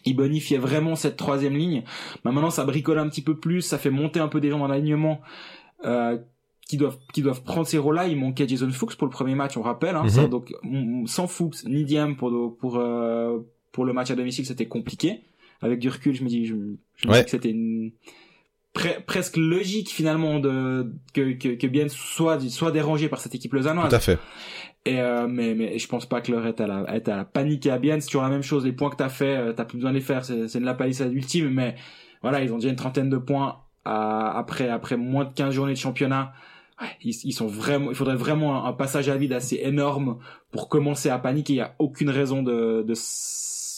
Il 0.05 0.15
bonifiait 0.17 0.57
vraiment 0.57 0.95
cette 0.97 1.15
troisième 1.15 1.55
ligne. 1.55 1.83
Bah, 2.25 2.31
maintenant, 2.33 2.49
ça 2.49 2.65
bricole 2.65 2.99
un 2.99 3.07
petit 3.07 3.21
peu 3.21 3.37
plus, 3.39 3.61
ça 3.61 3.77
fait 3.77 3.89
monter 3.89 4.19
un 4.19 4.27
peu 4.27 4.41
des 4.41 4.49
gens 4.49 4.59
dans 4.59 4.67
l'alignement. 4.67 5.21
Euh, 5.85 6.17
qui 6.67 6.77
doivent 6.77 6.97
qui 7.13 7.21
doivent 7.21 7.43
prendre 7.43 7.67
ces 7.67 7.77
rôles-là. 7.77 8.07
Il 8.07 8.17
manquait 8.17 8.47
Jason 8.47 8.69
Fuchs 8.69 8.95
pour 8.95 9.05
le 9.05 9.11
premier 9.11 9.35
match, 9.35 9.57
on 9.57 9.61
rappelle. 9.61 9.95
Hein, 9.97 10.03
Mhm. 10.03 10.09
ça, 10.09 10.27
donc 10.27 10.53
mm, 10.63 11.07
sans 11.07 11.27
Fuchs 11.27 11.65
ni 11.65 11.83
Diem 11.85 12.15
pour 12.15 12.57
pour 12.57 12.77
euh, 12.77 13.39
pour 13.73 13.83
le 13.85 13.91
match 13.93 14.11
à 14.11 14.15
domicile, 14.15 14.45
c'était 14.45 14.65
compliqué. 14.67 15.21
Avec 15.61 15.79
du 15.79 15.89
recul, 15.89 16.13
je 16.15 16.23
me 16.23 16.29
dis, 16.29 16.45
je, 16.45 16.55
je 16.95 17.07
me 17.07 17.13
dis 17.13 17.23
que 17.25 17.29
c'était 17.29 17.49
une 17.51 17.91
pre- 18.73 19.03
presque 19.05 19.37
logique 19.37 19.89
finalement 19.89 20.39
de 20.39 20.91
que 21.13 21.33
que, 21.33 21.49
que 21.55 21.67
Bien 21.67 21.87
soit 21.89 22.39
soit 22.49 22.71
dérangé 22.71 23.09
par 23.09 23.19
cette 23.19 23.35
équipe 23.35 23.53
lausannoise. 23.53 23.89
Tout 23.89 23.95
à 23.95 23.99
fait. 23.99 24.19
Et 24.85 24.99
euh, 24.99 25.27
mais 25.29 25.53
mais 25.55 25.77
je 25.79 25.87
pense 25.87 26.05
pas 26.05 26.19
que 26.21 26.31
l'heure 26.31 26.45
est 26.45 26.59
à 26.59 26.67
la 26.67 26.95
est 26.95 27.07
à 27.07 27.15
la 27.15 27.25
panique 27.25 27.65
et 27.65 27.71
à 27.71 27.77
bien. 27.77 27.99
C'est 27.99 28.07
toujours 28.07 28.23
la 28.23 28.29
même 28.29 28.43
chose. 28.43 28.65
Les 28.65 28.73
points 28.73 28.89
que 28.89 28.97
t'as 28.97 29.09
fait, 29.09 29.37
euh, 29.37 29.53
t'as 29.53 29.63
plus 29.65 29.77
besoin 29.77 29.91
de 29.91 29.95
les 29.95 30.01
faire. 30.01 30.25
C'est 30.25 30.47
c'est 30.47 30.59
de 30.59 30.65
la 30.65 30.73
palissade 30.73 31.13
ultime. 31.13 31.49
Mais 31.49 31.75
voilà, 32.21 32.41
ils 32.43 32.51
ont 32.51 32.57
déjà 32.57 32.69
une 32.69 32.75
trentaine 32.75 33.09
de 33.09 33.17
points 33.17 33.59
à- 33.85 34.37
après 34.37 34.69
après 34.69 34.97
moins 34.97 35.25
de 35.25 35.33
15 35.33 35.53
journées 35.53 35.73
de 35.73 35.77
championnat. 35.77 36.33
Ouais, 36.81 36.87
ils, 37.03 37.15
ils 37.23 37.31
sont 37.33 37.47
vraiment. 37.47 37.91
Il 37.91 37.95
faudrait 37.95 38.15
vraiment 38.17 38.65
un, 38.65 38.69
un 38.69 38.73
passage 38.73 39.07
à 39.07 39.15
vide 39.15 39.31
assez 39.33 39.57
énorme 39.63 40.17
pour 40.51 40.67
commencer 40.67 41.09
à 41.09 41.17
paniquer. 41.19 41.53
Il 41.53 41.57
y 41.57 41.61
a 41.61 41.75
aucune 41.79 42.09
raison 42.09 42.43
de 42.43 42.83
de 42.85 42.93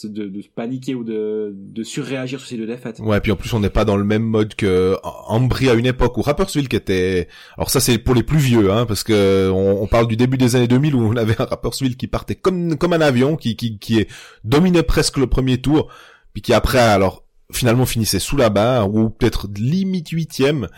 de, 0.04 0.28
de 0.28 0.42
paniquer 0.54 0.94
ou 0.94 1.04
de, 1.04 1.52
de 1.54 1.82
surréagir 1.82 2.38
sur 2.38 2.48
ces 2.48 2.56
deux 2.56 2.66
défaites. 2.66 2.98
Ouais, 3.00 3.20
puis 3.20 3.32
en 3.32 3.36
plus 3.36 3.52
on 3.54 3.60
n'est 3.60 3.70
pas 3.70 3.84
dans 3.84 3.96
le 3.96 4.04
même 4.04 4.22
mode 4.22 4.54
que 4.54 4.96
Ambry 5.02 5.70
à 5.70 5.74
une 5.74 5.86
époque 5.86 6.18
où 6.18 6.22
Rapperswil 6.22 6.68
qui 6.68 6.76
était. 6.76 7.28
Alors 7.56 7.70
ça 7.70 7.80
c'est 7.80 7.98
pour 7.98 8.14
les 8.14 8.22
plus 8.22 8.38
vieux, 8.38 8.70
hein, 8.70 8.86
parce 8.86 9.02
que 9.02 9.50
on, 9.50 9.82
on, 9.82 9.86
parle 9.86 10.08
du 10.08 10.16
début 10.16 10.36
des 10.36 10.56
années 10.56 10.68
2000 10.68 10.94
où 10.94 11.00
on 11.00 11.16
avait 11.16 11.40
un 11.40 11.44
Rapperswil 11.44 11.96
qui 11.96 12.06
partait 12.06 12.34
comme 12.34 12.76
comme 12.76 12.92
un 12.92 13.00
avion, 13.00 13.36
qui 13.36 13.56
qui 13.56 13.78
qui 13.78 13.98
est 13.98 14.08
dominait 14.44 14.82
presque 14.82 15.16
le 15.16 15.26
premier 15.26 15.58
tour, 15.58 15.88
puis 16.32 16.42
qui 16.42 16.52
après 16.52 16.78
alors 16.78 17.24
finalement 17.52 17.86
finissait 17.86 18.18
sous 18.18 18.36
la 18.36 18.50
barre 18.50 18.92
ou 18.92 19.10
peut-être 19.10 19.48
limite 19.56 20.10
huitième. 20.10 20.68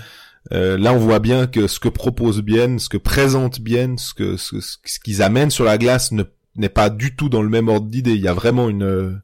Euh, 0.52 0.78
là, 0.78 0.94
on 0.94 0.98
voit 0.98 1.18
bien 1.18 1.46
que 1.46 1.66
ce 1.66 1.78
que 1.78 1.88
propose 1.88 2.42
Bien, 2.42 2.78
ce 2.78 2.88
que 2.88 2.96
présente 2.96 3.60
Bien, 3.60 3.96
ce 3.98 4.14
que 4.14 4.36
ce, 4.36 4.60
ce 4.60 4.98
qu'ils 5.00 5.22
amènent 5.22 5.50
sur 5.50 5.64
la 5.64 5.76
glace 5.76 6.12
ne 6.12 6.22
n'est 6.58 6.68
pas 6.68 6.90
du 6.90 7.14
tout 7.14 7.28
dans 7.28 7.42
le 7.42 7.48
même 7.48 7.68
ordre 7.68 7.86
d'idée. 7.86 8.14
Il 8.14 8.20
y 8.20 8.28
a 8.28 8.34
vraiment 8.34 8.68
une 8.68 9.20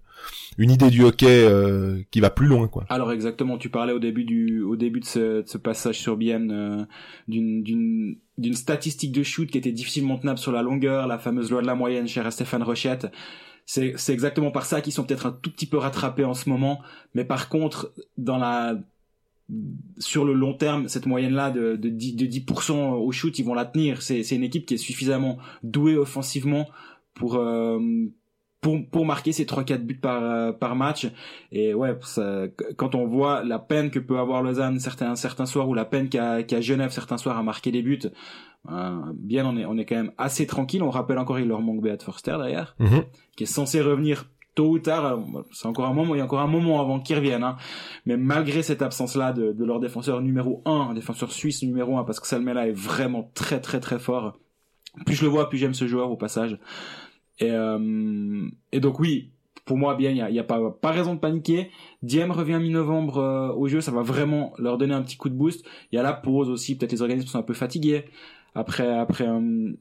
une 0.59 0.71
idée 0.71 0.91
du 0.91 1.03
hockey 1.03 1.45
euh, 1.45 2.03
qui 2.11 2.21
va 2.21 2.31
plus 2.31 2.47
loin 2.47 2.69
quoi. 2.69 2.85
Alors 2.89 3.13
exactement, 3.13 3.59
tu 3.59 3.69
parlais 3.69 3.93
au 3.93 3.99
début 3.99 4.25
du 4.25 4.63
au 4.63 4.77
début 4.77 5.01
de 5.01 5.05
ce, 5.05 5.59
passage 5.59 5.99
sur 5.99 6.17
Bienne 6.17 6.51
euh, 6.53 6.85
d'une 7.29 8.17
d'une 8.39 8.55
statistique 8.55 9.13
de 9.13 9.23
shoot 9.23 9.51
qui 9.51 9.59
était 9.59 9.73
difficilement 9.73 10.19
tenable 10.19 10.39
sur 10.39 10.53
la 10.53 10.63
longueur, 10.63 11.07
la 11.07 11.19
fameuse 11.19 11.51
loi 11.51 11.63
de 11.63 11.67
la 11.67 11.75
moyenne 11.75 12.07
chez 12.07 12.23
Stéphane 12.31 12.63
Rochette. 12.63 13.09
C'est 13.67 13.95
c'est 13.97 14.13
exactement 14.13 14.51
par 14.51 14.67
ça 14.67 14.81
qu'ils 14.81 14.93
sont 14.93 15.05
peut-être 15.05 15.27
un 15.27 15.33
tout 15.33 15.51
petit 15.51 15.67
peu 15.67 15.79
rattrapés 15.79 16.25
en 16.25 16.35
ce 16.35 16.49
moment, 16.49 16.81
mais 17.15 17.25
par 17.25 17.49
contre 17.49 17.93
dans 18.19 18.39
la 18.39 18.77
sur 19.99 20.25
le 20.25 20.33
long 20.33 20.55
terme, 20.55 20.89
cette 20.89 21.05
moyenne-là 21.05 21.51
de, 21.51 21.77
de 21.77 21.91
10%, 21.91 22.17
de 22.17 22.25
10 22.25 22.45
au 22.71 23.13
shoot, 23.13 23.39
ils 23.39 23.45
vont 23.45 23.53
la 23.53 23.67
tenir. 23.67 24.01
C'est 24.01 24.23
une 24.31 24.43
équipe 24.43 24.65
qui 24.65 24.75
est 24.75 24.79
suffisamment 24.79 25.37
douée 25.63 25.97
offensivement 25.97 26.67
pour, 27.15 27.37
euh, 27.37 27.79
pour, 28.61 28.79
pour 28.91 29.07
marquer 29.07 29.33
ces 29.33 29.45
3-4 29.45 29.79
buts 29.79 29.95
par, 29.95 30.23
euh, 30.23 30.53
par 30.53 30.75
match. 30.75 31.07
Et 31.53 31.75
ouais, 31.75 31.97
ça, 32.03 32.45
quand 32.77 32.95
on 32.95 33.07
voit 33.07 33.45
la 33.45 33.59
peine 33.59 33.91
que 33.91 33.99
peut 33.99 34.19
avoir 34.19 34.43
Lausanne 34.43 34.79
certains, 34.81 35.15
certains 35.17 35.47
soirs 35.47 35.69
ou 35.69 35.75
la 35.75 35.85
peine 35.85 36.09
qu'a, 36.09 36.43
qu'a 36.43 36.61
Genève 36.61 36.91
certains 36.91 37.19
soirs 37.19 37.39
à 37.39 37.43
marquer 37.43 37.71
des 37.71 37.83
buts, 37.83 38.01
euh, 38.71 39.01
bien 39.15 39.47
on 39.47 39.57
est, 39.57 39.67
on 39.67 39.77
est 39.77 39.85
quand 39.85 39.97
même 39.97 40.13
assez 40.19 40.47
tranquille. 40.47 40.83
On 40.83 40.91
rappelle 40.91 41.19
encore, 41.19 41.39
il 41.39 41.49
leur 41.49 41.61
manque 41.61 41.83
Beat 41.83 42.03
Forster 42.03 42.37
d'ailleurs, 42.39 42.75
mhm. 42.79 43.05
qui 43.37 43.45
est 43.45 43.47
censé 43.47 43.81
revenir 43.81 44.27
tôt 44.55 44.71
ou 44.71 44.79
tard, 44.79 45.19
c'est 45.53 45.67
encore 45.67 45.87
un 45.87 45.93
moment, 45.93 46.15
il 46.15 46.19
y 46.19 46.21
a 46.21 46.25
encore 46.25 46.41
un 46.41 46.47
moment 46.47 46.81
avant 46.81 47.01
qu'ils 47.01 47.17
reviennent. 47.17 47.43
Hein. 47.43 47.57
Mais 48.07 48.17
malgré 48.17 48.63
cette 48.63 48.83
absence-là 48.83 49.33
de, 49.33 49.53
de 49.53 49.65
leur 49.65 49.81
défenseur 49.81 50.21
numéro 50.21 50.63
1, 50.65 50.95
défenseur 50.95 51.33
suisse 51.33 51.63
numéro 51.65 51.99
1, 51.99 52.05
parce 52.05 52.21
que 52.21 52.27
Salmela 52.27 52.69
est 52.69 52.73
vraiment 52.73 53.31
très 53.35 53.61
très 53.61 53.81
très 53.81 53.99
fort. 53.99 54.39
Plus 55.07 55.17
je 55.17 55.25
le 55.25 55.29
vois, 55.29 55.49
plus 55.49 55.59
j'aime 55.59 55.75
ce 55.75 55.89
joueur 55.89 56.11
au 56.11 56.17
passage. 56.17 56.59
Et, 57.39 57.51
euh, 57.51 58.49
et 58.73 58.81
donc 58.81 59.01
oui, 59.01 59.31
pour 59.65 59.77
moi, 59.77 59.95
bien, 59.95 60.11
il 60.11 60.15
n'y 60.15 60.23
a, 60.23 60.31
y 60.31 60.39
a 60.39 60.45
pas, 60.45 60.71
pas 60.71 60.91
raison 60.91 61.15
de 61.15 61.21
paniquer. 61.21 61.71
Diem 62.03 62.31
revient 62.31 62.59
mi-novembre 62.61 63.19
euh, 63.19 63.49
au 63.53 63.69
jeu, 63.69 63.81
ça 63.81 63.91
va 63.91 64.03
vraiment 64.03 64.53
leur 64.59 64.79
donner 64.79 64.95
un 64.95 65.03
petit 65.03 65.17
coup 65.17 65.29
de 65.29 65.35
boost. 65.35 65.65
Il 65.91 65.97
y 65.97 65.99
a 65.99 66.03
la 66.03 66.13
pause 66.13 66.51
aussi, 66.51 66.77
peut-être 66.77 66.93
les 66.93 67.03
organismes 67.03 67.29
sont 67.29 67.39
un 67.39 67.43
peu 67.43 67.55
fatigués 67.55 68.05
après 68.55 68.89
après 68.89 69.27
euh, 69.27 69.73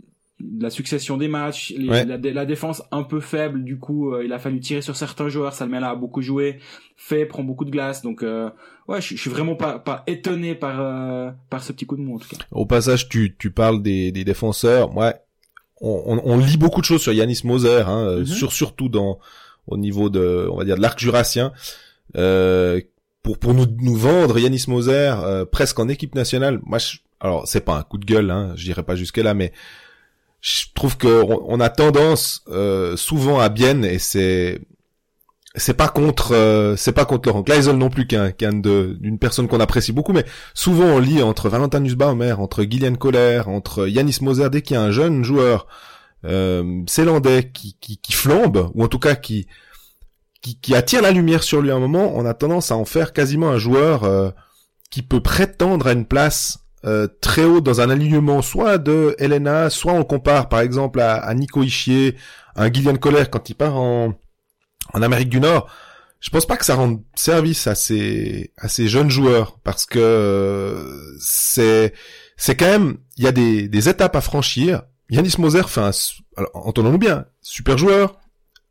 la 0.59 0.71
succession 0.71 1.15
des 1.15 1.27
matchs, 1.27 1.73
la, 1.77 2.17
la, 2.17 2.45
défense 2.45 2.81
un 2.91 3.03
peu 3.03 3.19
faible. 3.19 3.63
Du 3.63 3.77
coup, 3.77 4.17
il 4.19 4.33
a 4.33 4.39
fallu 4.39 4.59
tirer 4.59 4.81
sur 4.81 4.95
certains 4.95 5.29
joueurs. 5.29 5.53
Salmela 5.53 5.91
a 5.91 5.95
beaucoup 5.95 6.21
joué, 6.21 6.57
fait 6.97 7.25
prend 7.25 7.43
beaucoup 7.43 7.65
de 7.65 7.69
glace, 7.69 8.01
donc 8.01 8.23
ouais, 8.23 8.99
je, 8.99 9.15
je, 9.15 9.21
suis 9.21 9.29
vraiment 9.29 9.55
pas 9.55 9.77
pas 9.79 10.03
étonné 10.07 10.55
par 10.55 11.35
par 11.49 11.63
ce 11.63 11.71
petit 11.71 11.85
coup 11.85 11.95
de 11.95 12.01
mou 12.01 12.15
en 12.15 12.19
tout 12.19 12.27
cas. 12.29 12.37
Au 12.51 12.65
passage, 12.65 13.07
tu 13.07 13.37
tu 13.37 13.51
parles 13.51 13.81
des 13.83 14.11
des 14.11 14.25
défenseurs, 14.25 14.97
ouais 14.97 15.13
on, 15.83 16.21
on, 16.23 16.37
lit 16.37 16.57
beaucoup 16.57 16.81
de 16.81 16.85
choses 16.85 17.01
sur 17.01 17.13
Yanis 17.13 17.41
Moser, 17.43 17.83
hein, 17.85 18.07
euh, 18.07 18.19
mhm. 18.19 18.25
sur, 18.25 18.53
surtout 18.53 18.89
dans 18.89 19.19
au 19.67 19.77
niveau 19.77 20.09
de, 20.09 20.47
on 20.51 20.57
va 20.57 20.65
dire, 20.65 20.75
de 20.75 20.81
l'arc 20.81 20.99
jurassien, 20.99 21.53
euh, 22.17 22.81
pour 23.21 23.37
pour 23.37 23.53
nous 23.53 23.65
nous 23.79 23.95
vendre 23.95 24.37
Yanis 24.39 24.65
Moser 24.67 25.15
euh, 25.23 25.45
presque 25.45 25.79
en 25.79 25.87
équipe 25.87 26.15
nationale. 26.15 26.59
Moi, 26.63 26.77
je, 26.79 26.97
alors 27.19 27.47
c'est 27.47 27.61
pas 27.61 27.77
un 27.77 27.83
coup 27.83 27.97
de 27.97 28.05
gueule, 28.05 28.31
hein, 28.31 28.53
je 28.55 28.65
dirais 28.65 28.83
pas 28.83 28.95
jusque 28.95 29.17
là, 29.17 29.33
mais 29.33 29.53
je 30.41 30.65
trouve 30.75 30.97
que 30.97 31.23
on, 31.25 31.59
a 31.61 31.69
tendance 31.69 32.43
euh, 32.49 32.97
souvent 32.97 33.39
à 33.39 33.47
bien 33.47 33.81
et 33.83 33.97
c'est 33.97 34.59
c'est 35.55 35.75
pas 35.75 35.87
contre 35.87 36.33
euh, 36.33 36.75
c'est 36.75 36.93
pas 36.93 37.05
contre 37.05 37.29
Laurent 37.29 37.43
Kleisel 37.43 37.77
non 37.77 37.89
plus 37.89 38.07
qu'un 38.07 38.31
qu'un 38.31 38.53
de 38.53 38.97
d'une 38.99 39.19
personne 39.19 39.47
qu'on 39.47 39.59
apprécie 39.59 39.91
beaucoup 39.91 40.13
mais 40.13 40.25
souvent 40.53 40.85
on 40.85 40.99
lit 40.99 41.21
entre 41.21 41.47
Valentin 41.49 41.79
Nussbaumer 41.79 42.33
entre 42.33 42.63
Gillian 42.63 42.95
Kohler 42.95 43.43
entre 43.45 43.87
Yanis 43.87 44.17
Moser 44.21 44.49
dès 44.49 44.61
qu'il 44.61 44.75
y 44.75 44.77
a 44.77 44.81
un 44.81 44.91
jeune 44.91 45.23
joueur 45.23 45.67
euh, 46.25 46.83
qui, 47.53 47.77
qui, 47.79 47.97
qui 47.97 48.13
flambe 48.13 48.71
ou 48.73 48.83
en 48.83 48.87
tout 48.87 48.97
cas 48.97 49.15
qui, 49.15 49.47
qui 50.41 50.59
qui 50.59 50.73
attire 50.73 51.01
la 51.01 51.11
lumière 51.11 51.43
sur 51.43 51.61
lui 51.61 51.69
à 51.69 51.75
un 51.75 51.79
moment 51.79 52.13
on 52.15 52.25
a 52.25 52.33
tendance 52.33 52.71
à 52.71 52.75
en 52.75 52.85
faire 52.85 53.13
quasiment 53.13 53.49
un 53.49 53.59
joueur 53.59 54.05
euh, 54.05 54.31
qui 54.89 55.03
peut 55.03 55.21
prétendre 55.21 55.85
à 55.85 55.91
une 55.91 56.05
place 56.05 56.59
euh, 56.85 57.07
très 57.21 57.43
haut 57.43 57.61
dans 57.61 57.79
un 57.79 57.91
alignement 57.91 58.41
soit 58.41 58.79
de 58.79 59.15
Elena 59.19 59.69
soit 59.69 59.93
on 59.93 60.03
compare 60.03 60.49
par 60.49 60.61
exemple 60.61 60.99
à, 60.99 61.13
à 61.13 61.33
Nico 61.35 61.61
Ischier 61.61 62.15
un 62.55 62.71
Gillian 62.71 62.95
Kohler 62.95 63.25
quand 63.31 63.49
il 63.51 63.55
part 63.55 63.75
en 63.75 64.15
en 64.93 65.01
Amérique 65.01 65.29
du 65.29 65.39
Nord, 65.39 65.69
je 66.23 66.29
pense 66.29 66.45
pas 66.45 66.55
que 66.55 66.63
ça 66.65 66.75
rende 66.75 67.01
service 67.15 67.67
à 67.67 67.75
ces 67.75 68.53
à 68.57 68.69
ces 68.69 68.87
jeunes 68.87 69.09
joueurs 69.09 69.59
parce 69.63 69.85
que 69.85 71.15
c'est 71.19 71.93
c'est 72.37 72.55
quand 72.55 72.71
même 72.71 72.97
il 73.17 73.25
y 73.25 73.27
a 73.27 73.33
des 73.33 73.67
des 73.67 73.89
étapes 73.89 74.15
à 74.15 74.21
franchir. 74.21 74.83
Yanis 75.09 75.35
Moser 75.37 75.63
fait 75.67 75.81
un 75.81 75.91
entendons-nous 76.53 76.97
bien, 76.97 77.25
super 77.41 77.77
joueur, 77.77 78.19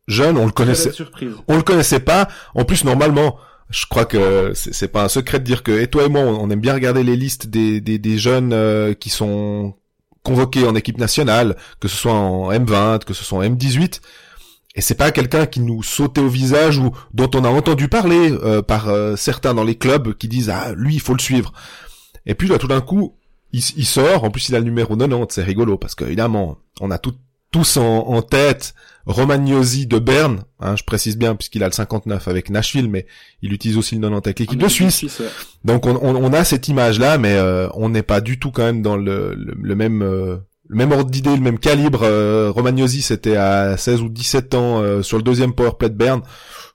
jeune, 0.08 0.38
on 0.38 0.46
le 0.46 0.52
connaissait 0.52 0.92
on 1.46 1.56
le 1.56 1.62
connaissait 1.62 2.00
pas. 2.00 2.28
En 2.54 2.64
plus 2.64 2.84
normalement, 2.84 3.36
je 3.68 3.84
crois 3.84 4.06
que 4.06 4.52
c'est 4.54 4.88
pas 4.88 5.04
un 5.04 5.08
secret 5.08 5.38
de 5.38 5.44
dire 5.44 5.62
que 5.62 5.72
et 5.72 5.88
toi 5.88 6.04
et 6.04 6.08
moi 6.08 6.22
on 6.22 6.48
aime 6.48 6.60
bien 6.60 6.72
regarder 6.72 7.02
les 7.02 7.16
listes 7.16 7.48
des 7.48 7.82
des, 7.82 7.98
des 7.98 8.16
jeunes 8.16 8.54
euh, 8.54 8.94
qui 8.94 9.10
sont 9.10 9.74
convoqués 10.22 10.66
en 10.66 10.74
équipe 10.74 10.98
nationale, 10.98 11.56
que 11.80 11.88
ce 11.88 11.96
soit 11.96 12.14
en 12.14 12.50
M20, 12.50 13.04
que 13.04 13.12
ce 13.12 13.24
soit 13.24 13.38
en 13.38 13.42
M18 13.42 14.00
et 14.74 14.80
c'est 14.80 14.94
pas 14.94 15.10
quelqu'un 15.12 15.46
qui 15.46 15.60
nous 15.60 15.82
sautait 15.82 16.20
au 16.20 16.28
visage 16.28 16.78
ou 16.78 16.92
dont 17.12 17.30
on 17.34 17.44
a 17.44 17.48
entendu 17.48 17.88
parler 17.88 18.32
euh, 18.32 18.62
par 18.62 18.88
euh, 18.88 19.16
certains 19.16 19.54
dans 19.54 19.64
les 19.64 19.76
clubs 19.76 20.14
qui 20.14 20.28
disent 20.28 20.50
ah 20.50 20.72
lui 20.74 20.94
il 20.94 21.00
faut 21.00 21.14
le 21.14 21.20
suivre. 21.20 21.52
Et 22.24 22.34
puis 22.34 22.48
là 22.48 22.58
tout 22.58 22.68
d'un 22.68 22.80
coup 22.80 23.16
il, 23.52 23.60
sort, 23.84 24.24
en 24.24 24.30
plus 24.30 24.48
il 24.48 24.54
a 24.54 24.58
le 24.58 24.64
numéro 24.64 24.96
90, 24.96 25.34
c'est 25.34 25.42
rigolo 25.42 25.76
parce 25.76 25.94
que 25.94 26.04
évidemment 26.04 26.56
on 26.80 26.90
a 26.90 26.96
tout, 26.96 27.14
tous 27.50 27.76
en, 27.76 28.22
tête 28.22 28.74
Romagnosi 29.04 29.86
de 29.86 29.98
Berne, 29.98 30.44
hein, 30.60 30.74
je 30.74 30.84
précise 30.84 31.18
bien 31.18 31.34
puisqu'il 31.34 31.62
a 31.62 31.66
le 31.66 31.72
59 31.72 32.28
avec 32.28 32.48
Nashville, 32.48 32.88
mais 32.88 33.04
il 33.42 33.52
utilise 33.52 33.76
aussi 33.76 33.96
le 33.96 34.00
90 34.00 34.26
avec 34.26 34.38
l'équipe 34.38 34.58
de 34.58 34.68
Suisse. 34.68 35.04
Donc 35.64 35.84
on, 35.84 35.96
on, 35.96 36.32
a 36.32 36.44
cette 36.44 36.68
image 36.68 36.98
là, 36.98 37.18
mais 37.18 37.34
euh, 37.34 37.68
on 37.74 37.90
n'est 37.90 38.02
pas 38.02 38.22
du 38.22 38.38
tout 38.38 38.52
quand 38.52 38.62
même 38.62 38.80
dans 38.80 38.96
le, 38.96 39.34
le 39.34 39.74
même 39.74 40.40
le 40.72 40.78
même 40.78 40.92
ordre 40.92 41.10
d'idée, 41.10 41.36
le 41.36 41.42
même 41.42 41.58
calibre. 41.58 42.00
Euh, 42.02 42.50
Romagnosi, 42.50 43.02
c'était 43.02 43.36
à 43.36 43.76
16 43.76 44.00
ou 44.00 44.08
17 44.08 44.54
ans 44.54 44.80
euh, 44.80 45.02
sur 45.02 45.18
le 45.18 45.22
deuxième 45.22 45.52
powerplay 45.52 45.90
de 45.90 45.94
Berne. 45.94 46.22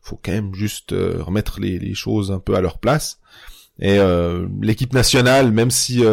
Faut 0.04 0.20
quand 0.24 0.34
même 0.34 0.54
juste 0.54 0.94
euh, 0.94 1.18
remettre 1.20 1.60
les, 1.60 1.80
les, 1.80 1.96
choses 1.96 2.32
un 2.32 2.38
peu 2.38 2.54
à 2.54 2.62
leur 2.62 2.78
place. 2.78 3.20
Et 3.80 4.00
l'équipe 4.62 4.94
nationale, 4.94 5.52
même 5.52 5.70
si 5.70 6.04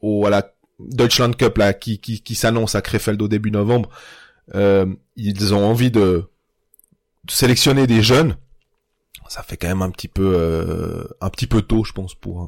au 0.00 0.26
à 0.26 0.30
la 0.30 0.52
Deutschland 0.80 1.30
Cup 1.36 1.56
là, 1.58 1.72
qui, 1.72 2.00
qui, 2.00 2.20
qui 2.20 2.34
s'annonce 2.34 2.74
à 2.74 2.82
Krefeld 2.82 3.22
au 3.22 3.28
début 3.28 3.52
novembre, 3.52 3.90
ils 4.52 5.54
ont 5.54 5.64
envie 5.64 5.92
de, 5.92 6.24
de 7.26 7.30
sélectionner 7.30 7.86
des 7.86 8.02
jeunes 8.02 8.34
ça 9.30 9.44
fait 9.44 9.56
quand 9.56 9.68
même 9.68 9.80
un 9.80 9.92
petit 9.92 10.08
peu 10.08 10.32
euh, 10.34 11.04
un 11.20 11.30
petit 11.30 11.46
peu 11.46 11.62
tôt 11.62 11.84
je 11.84 11.92
pense 11.92 12.16
pour 12.16 12.40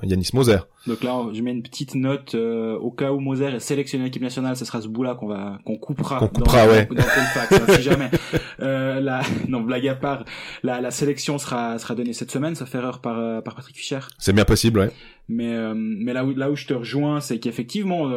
un, 0.00 0.06
Yanis 0.06 0.30
Moser. 0.34 0.58
Donc 0.86 1.02
là 1.02 1.26
je 1.32 1.42
mets 1.42 1.50
une 1.50 1.64
petite 1.64 1.96
note 1.96 2.36
euh, 2.36 2.78
au 2.78 2.92
cas 2.92 3.10
où 3.10 3.18
Moser 3.18 3.46
est 3.46 3.58
sélectionné 3.58 4.06
équipe 4.06 4.22
nationale, 4.22 4.56
ce 4.56 4.64
sera 4.64 4.80
ce 4.80 4.86
bout 4.86 5.02
là 5.02 5.16
qu'on 5.16 5.26
va 5.26 5.58
qu'on 5.66 5.76
coupera 5.76 6.20
qu'on 6.20 6.28
coupera 6.28 6.64
dans, 6.64 6.72
ouais. 6.72 6.86
dans 6.86 7.02
hein, 7.02 7.74
si 7.74 7.82
jamais 7.82 8.08
euh, 8.60 9.00
la 9.00 9.22
non 9.48 9.62
blague 9.62 9.88
à 9.88 9.96
part 9.96 10.24
la, 10.62 10.80
la 10.80 10.92
sélection 10.92 11.38
sera 11.38 11.76
sera 11.80 11.96
donnée 11.96 12.12
cette 12.12 12.30
semaine 12.30 12.54
sauf 12.54 12.72
erreur 12.72 13.00
par 13.00 13.18
euh, 13.18 13.40
par 13.40 13.56
Patrick 13.56 13.76
Fischer. 13.76 14.00
C'est 14.18 14.32
bien 14.32 14.44
possible 14.44 14.78
ouais. 14.78 14.90
Mais 15.28 15.52
euh, 15.56 15.74
mais 15.74 16.12
là 16.12 16.24
où 16.24 16.32
là 16.36 16.52
où 16.52 16.54
je 16.54 16.66
te 16.66 16.74
rejoins 16.74 17.18
c'est 17.18 17.40
qu'effectivement 17.40 18.08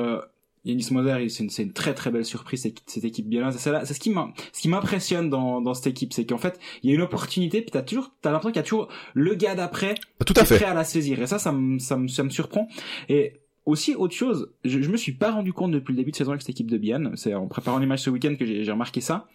Yanis 0.63 0.89
Moser, 0.91 1.27
c'est 1.29 1.43
une, 1.43 1.49
une, 1.67 1.73
très 1.73 1.93
très 1.93 2.11
belle 2.11 2.25
surprise 2.25 2.61
cette, 2.61 3.03
équipe 3.03 3.27
biennoise. 3.27 3.57
C'est 3.57 3.93
ce 3.93 3.99
qui 3.99 4.69
m'impressionne 4.69 5.29
dans, 5.29 5.59
dans 5.61 5.73
cette 5.73 5.87
équipe, 5.87 6.13
c'est 6.13 6.25
qu'en 6.25 6.37
fait 6.37 6.59
il 6.83 6.89
y 6.89 6.93
a 6.93 6.95
une 6.95 7.01
opportunité, 7.01 7.61
puis 7.61 7.71
t'as 7.71 7.81
toujours, 7.81 8.11
t'as 8.21 8.31
l'impression 8.31 8.51
qu'il 8.51 8.59
y 8.59 8.59
a 8.59 8.63
toujours 8.63 8.87
le 9.13 9.33
gars 9.35 9.55
d'après 9.55 9.95
qui 10.25 10.33
est 10.33 10.43
prêt 10.43 10.65
à 10.65 10.73
la 10.73 10.83
saisir. 10.83 11.21
Et 11.21 11.27
ça, 11.27 11.39
ça 11.39 11.51
me, 11.51 11.79
ça 11.79 11.97
me, 11.97 12.07
ça 12.07 12.23
me 12.23 12.29
surprend. 12.29 12.67
Et 13.09 13.41
aussi 13.65 13.95
autre 13.95 14.13
chose, 14.13 14.51
je, 14.63 14.81
je 14.81 14.89
me 14.89 14.97
suis 14.97 15.13
pas 15.13 15.31
rendu 15.31 15.53
compte 15.53 15.71
depuis 15.71 15.93
le 15.93 15.97
début 15.97 16.11
de 16.11 16.15
saison 16.15 16.31
avec 16.31 16.41
cette 16.41 16.51
équipe 16.51 16.69
de 16.69 16.77
Bienne. 16.77 17.11
C'est 17.15 17.33
en 17.33 17.47
préparant 17.47 17.79
les 17.79 17.85
matchs 17.87 18.03
ce 18.03 18.09
week-end 18.09 18.35
que 18.37 18.45
j'ai 18.45 18.71
remarqué 18.71 19.01
ça. 19.01 19.27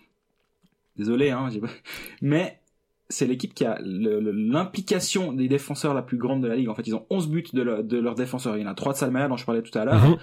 Désolé, 0.96 1.30
hein, 1.30 1.48
mais 2.22 2.60
c'est 3.08 3.26
l'équipe 3.26 3.54
qui 3.54 3.64
a 3.64 3.78
l'implication 3.82 5.32
des 5.32 5.48
défenseurs 5.48 5.94
la 5.94 6.02
plus 6.02 6.16
grande 6.16 6.42
de 6.42 6.48
la 6.48 6.56
ligue. 6.56 6.68
En 6.68 6.74
fait, 6.74 6.86
ils 6.86 6.94
ont 6.94 7.06
11 7.10 7.28
buts 7.28 7.44
de, 7.52 7.82
de 7.82 7.98
leurs 7.98 8.14
défenseurs. 8.14 8.56
Il 8.56 8.62
y 8.62 8.66
en 8.66 8.70
a 8.70 8.74
3 8.74 8.94
de 8.94 8.98
Salmaya 8.98 9.28
dont 9.28 9.36
je 9.36 9.44
parlais 9.44 9.62
tout 9.62 9.76
à 9.78 9.84
l'heure. 9.84 10.04
Mm-hmm. 10.04 10.18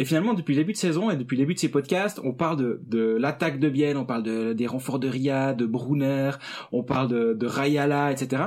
Et 0.00 0.06
finalement, 0.06 0.32
depuis 0.32 0.54
le 0.54 0.62
début 0.62 0.72
de 0.72 0.78
saison 0.78 1.10
et 1.10 1.16
depuis 1.16 1.36
le 1.36 1.42
début 1.42 1.52
de 1.52 1.58
ces 1.58 1.68
podcasts, 1.68 2.22
on 2.24 2.32
parle 2.32 2.56
de, 2.56 2.80
de 2.86 3.18
l'attaque 3.20 3.60
de 3.60 3.68
Bienne, 3.68 3.98
on 3.98 4.06
parle 4.06 4.22
de, 4.22 4.54
des 4.54 4.66
renforts 4.66 4.98
de 4.98 5.06
Ria, 5.06 5.52
de 5.52 5.66
Brunner, 5.66 6.30
on 6.72 6.82
parle 6.82 7.08
de, 7.08 7.34
de 7.34 7.46
Rayala, 7.46 8.10
etc. 8.10 8.44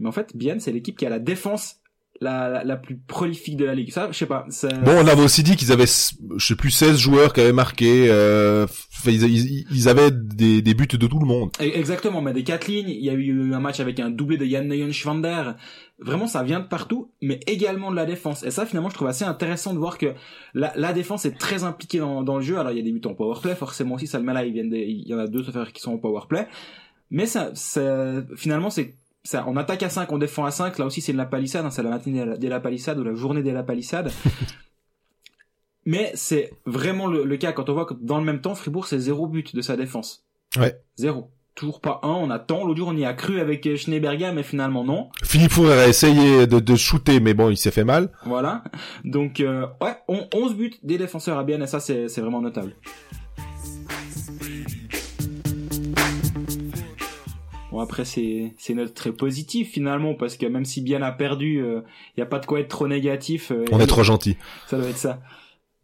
Mais 0.00 0.08
en 0.08 0.12
fait, 0.12 0.36
Bienne, 0.36 0.58
c'est 0.58 0.72
l'équipe 0.72 0.98
qui 0.98 1.06
a 1.06 1.08
la 1.08 1.20
défense 1.20 1.76
la, 2.20 2.64
la, 2.64 2.76
plus 2.76 2.96
prolifique 2.96 3.56
de 3.56 3.64
la 3.64 3.74
ligue. 3.74 3.92
Ça, 3.92 4.08
je 4.10 4.16
sais 4.16 4.26
pas. 4.26 4.46
Bon, 4.84 4.96
on 4.96 5.06
avait 5.06 5.22
aussi 5.22 5.42
dit 5.42 5.56
qu'ils 5.56 5.70
avaient, 5.70 5.86
je 5.86 6.44
sais 6.44 6.56
plus, 6.56 6.70
16 6.70 6.98
joueurs 6.98 7.32
qui 7.32 7.40
avaient 7.40 7.52
marqué. 7.52 8.06
Euh, 8.08 8.66
ils, 9.06 9.64
ils, 9.70 9.88
avaient 9.88 10.10
des, 10.10 10.62
des, 10.62 10.74
buts 10.74 10.86
de 10.86 11.06
tout 11.06 11.18
le 11.18 11.26
monde. 11.26 11.50
E, 11.60 11.64
exactement, 11.64 12.22
mais 12.22 12.32
des 12.32 12.42
quatre 12.42 12.66
lignes. 12.66 12.88
Il 12.88 13.04
y 13.04 13.10
a 13.10 13.12
eu 13.12 13.54
un 13.54 13.60
match 13.60 13.80
avec 13.80 14.00
un 14.00 14.10
doublé 14.10 14.38
de 14.38 14.44
Jan 14.44 14.64
Neuenschwander. 14.64 15.52
Vraiment, 15.98 16.26
ça 16.26 16.42
vient 16.42 16.60
de 16.60 16.66
partout, 16.66 17.10
mais 17.22 17.40
également 17.46 17.90
de 17.90 17.96
la 17.96 18.04
défense. 18.04 18.42
Et 18.42 18.50
ça, 18.50 18.66
finalement, 18.66 18.90
je 18.90 18.94
trouve 18.94 19.08
assez 19.08 19.24
intéressant 19.24 19.72
de 19.72 19.78
voir 19.78 19.96
que 19.96 20.14
la, 20.52 20.72
la 20.76 20.92
défense 20.92 21.24
est 21.24 21.38
très 21.38 21.64
impliquée 21.64 21.98
dans, 21.98 22.22
dans 22.22 22.36
le 22.36 22.42
jeu. 22.42 22.58
Alors, 22.58 22.72
il 22.72 22.76
y 22.76 22.80
a 22.80 22.84
des 22.84 22.92
buts 22.92 23.00
en 23.06 23.14
powerplay, 23.14 23.54
forcément 23.54 23.94
aussi. 23.94 24.06
Ça 24.06 24.18
le 24.18 24.24
met 24.24 24.34
là, 24.34 24.44
il, 24.44 24.56
il 24.56 25.08
y 25.08 25.14
en 25.14 25.18
a 25.18 25.26
deux 25.26 25.42
qui 25.72 25.80
sont 25.80 25.94
en 25.94 25.98
powerplay. 25.98 26.48
Mais 27.10 27.24
ça, 27.24 27.50
ça 27.54 28.22
finalement, 28.36 28.68
c'est 28.68 28.94
ça, 29.24 29.44
on 29.48 29.56
attaque 29.56 29.82
à 29.82 29.88
5, 29.88 30.10
on 30.12 30.18
défend 30.18 30.44
à 30.44 30.50
5. 30.50 30.78
Là 30.78 30.86
aussi, 30.86 31.00
c'est 31.00 31.12
de 31.12 31.18
la 31.18 31.26
palissade. 31.26 31.64
Hein, 31.64 31.70
c'est 31.70 31.82
la 31.82 31.90
matinée 31.90 32.24
de 32.36 32.48
la 32.48 32.60
palissade 32.60 32.98
ou 32.98 33.04
la 33.04 33.14
journée 33.14 33.42
de 33.42 33.50
la 33.50 33.62
palissade. 33.62 34.12
Mais 35.86 36.10
c'est 36.14 36.52
vraiment 36.64 37.06
le, 37.06 37.36
cas 37.36 37.52
quand 37.52 37.68
on 37.68 37.74
voit 37.74 37.86
que 37.86 37.94
dans 37.94 38.18
le 38.18 38.24
même 38.24 38.40
temps, 38.40 38.54
Fribourg, 38.54 38.86
c'est 38.86 38.98
zéro 38.98 39.28
but 39.28 39.54
de 39.54 39.62
sa 39.62 39.76
défense. 39.76 40.26
Ouais. 40.56 40.80
Zéro. 40.96 41.30
Toujours 41.56 41.80
pas 41.80 42.00
un. 42.02 42.10
On 42.10 42.28
attend. 42.28 42.66
L'autre 42.66 42.76
jour, 42.76 42.88
on 42.88 42.96
y 42.96 43.06
a 43.06 43.14
cru 43.14 43.40
avec 43.40 43.66
Schneeberger, 43.76 44.30
mais 44.34 44.42
finalement 44.42 44.84
non. 44.84 45.08
Philippe 45.24 45.52
Four 45.52 45.70
a 45.70 45.88
essayé 45.88 46.46
de, 46.46 46.60
de 46.60 46.76
shooter, 46.76 47.18
mais 47.18 47.32
bon, 47.32 47.48
il 47.48 47.56
s'est 47.56 47.70
fait 47.70 47.82
mal. 47.82 48.10
Voilà. 48.26 48.62
Donc, 49.04 49.40
euh, 49.40 49.66
ouais, 49.80 49.96
on, 50.06 50.26
11 50.34 50.54
buts 50.54 50.74
des 50.82 50.98
défenseurs 50.98 51.38
à 51.38 51.44
bien, 51.44 51.58
et 51.62 51.66
ça, 51.66 51.80
c'est 51.80 52.18
vraiment 52.18 52.42
notable. 52.42 52.74
Bon 57.72 57.82
après 57.82 58.06
c'est 58.06 58.54
c'est 58.56 58.72
note 58.72 58.94
très 58.94 59.12
positif 59.12 59.70
finalement 59.70 60.14
parce 60.14 60.38
que 60.38 60.46
même 60.46 60.64
si 60.64 60.80
bien 60.80 61.02
a 61.02 61.12
perdu, 61.12 61.56
il 61.56 61.60
euh, 61.60 61.80
y 62.16 62.22
a 62.22 62.26
pas 62.26 62.38
de 62.38 62.46
quoi 62.46 62.60
être 62.60 62.68
trop 62.68 62.88
négatif. 62.88 63.52
Euh, 63.52 63.66
On 63.70 63.78
est 63.80 63.86
trop 63.86 64.02
gentil. 64.02 64.38
Ça 64.66 64.78
doit 64.78 64.88
être 64.88 64.96
ça. 64.96 65.20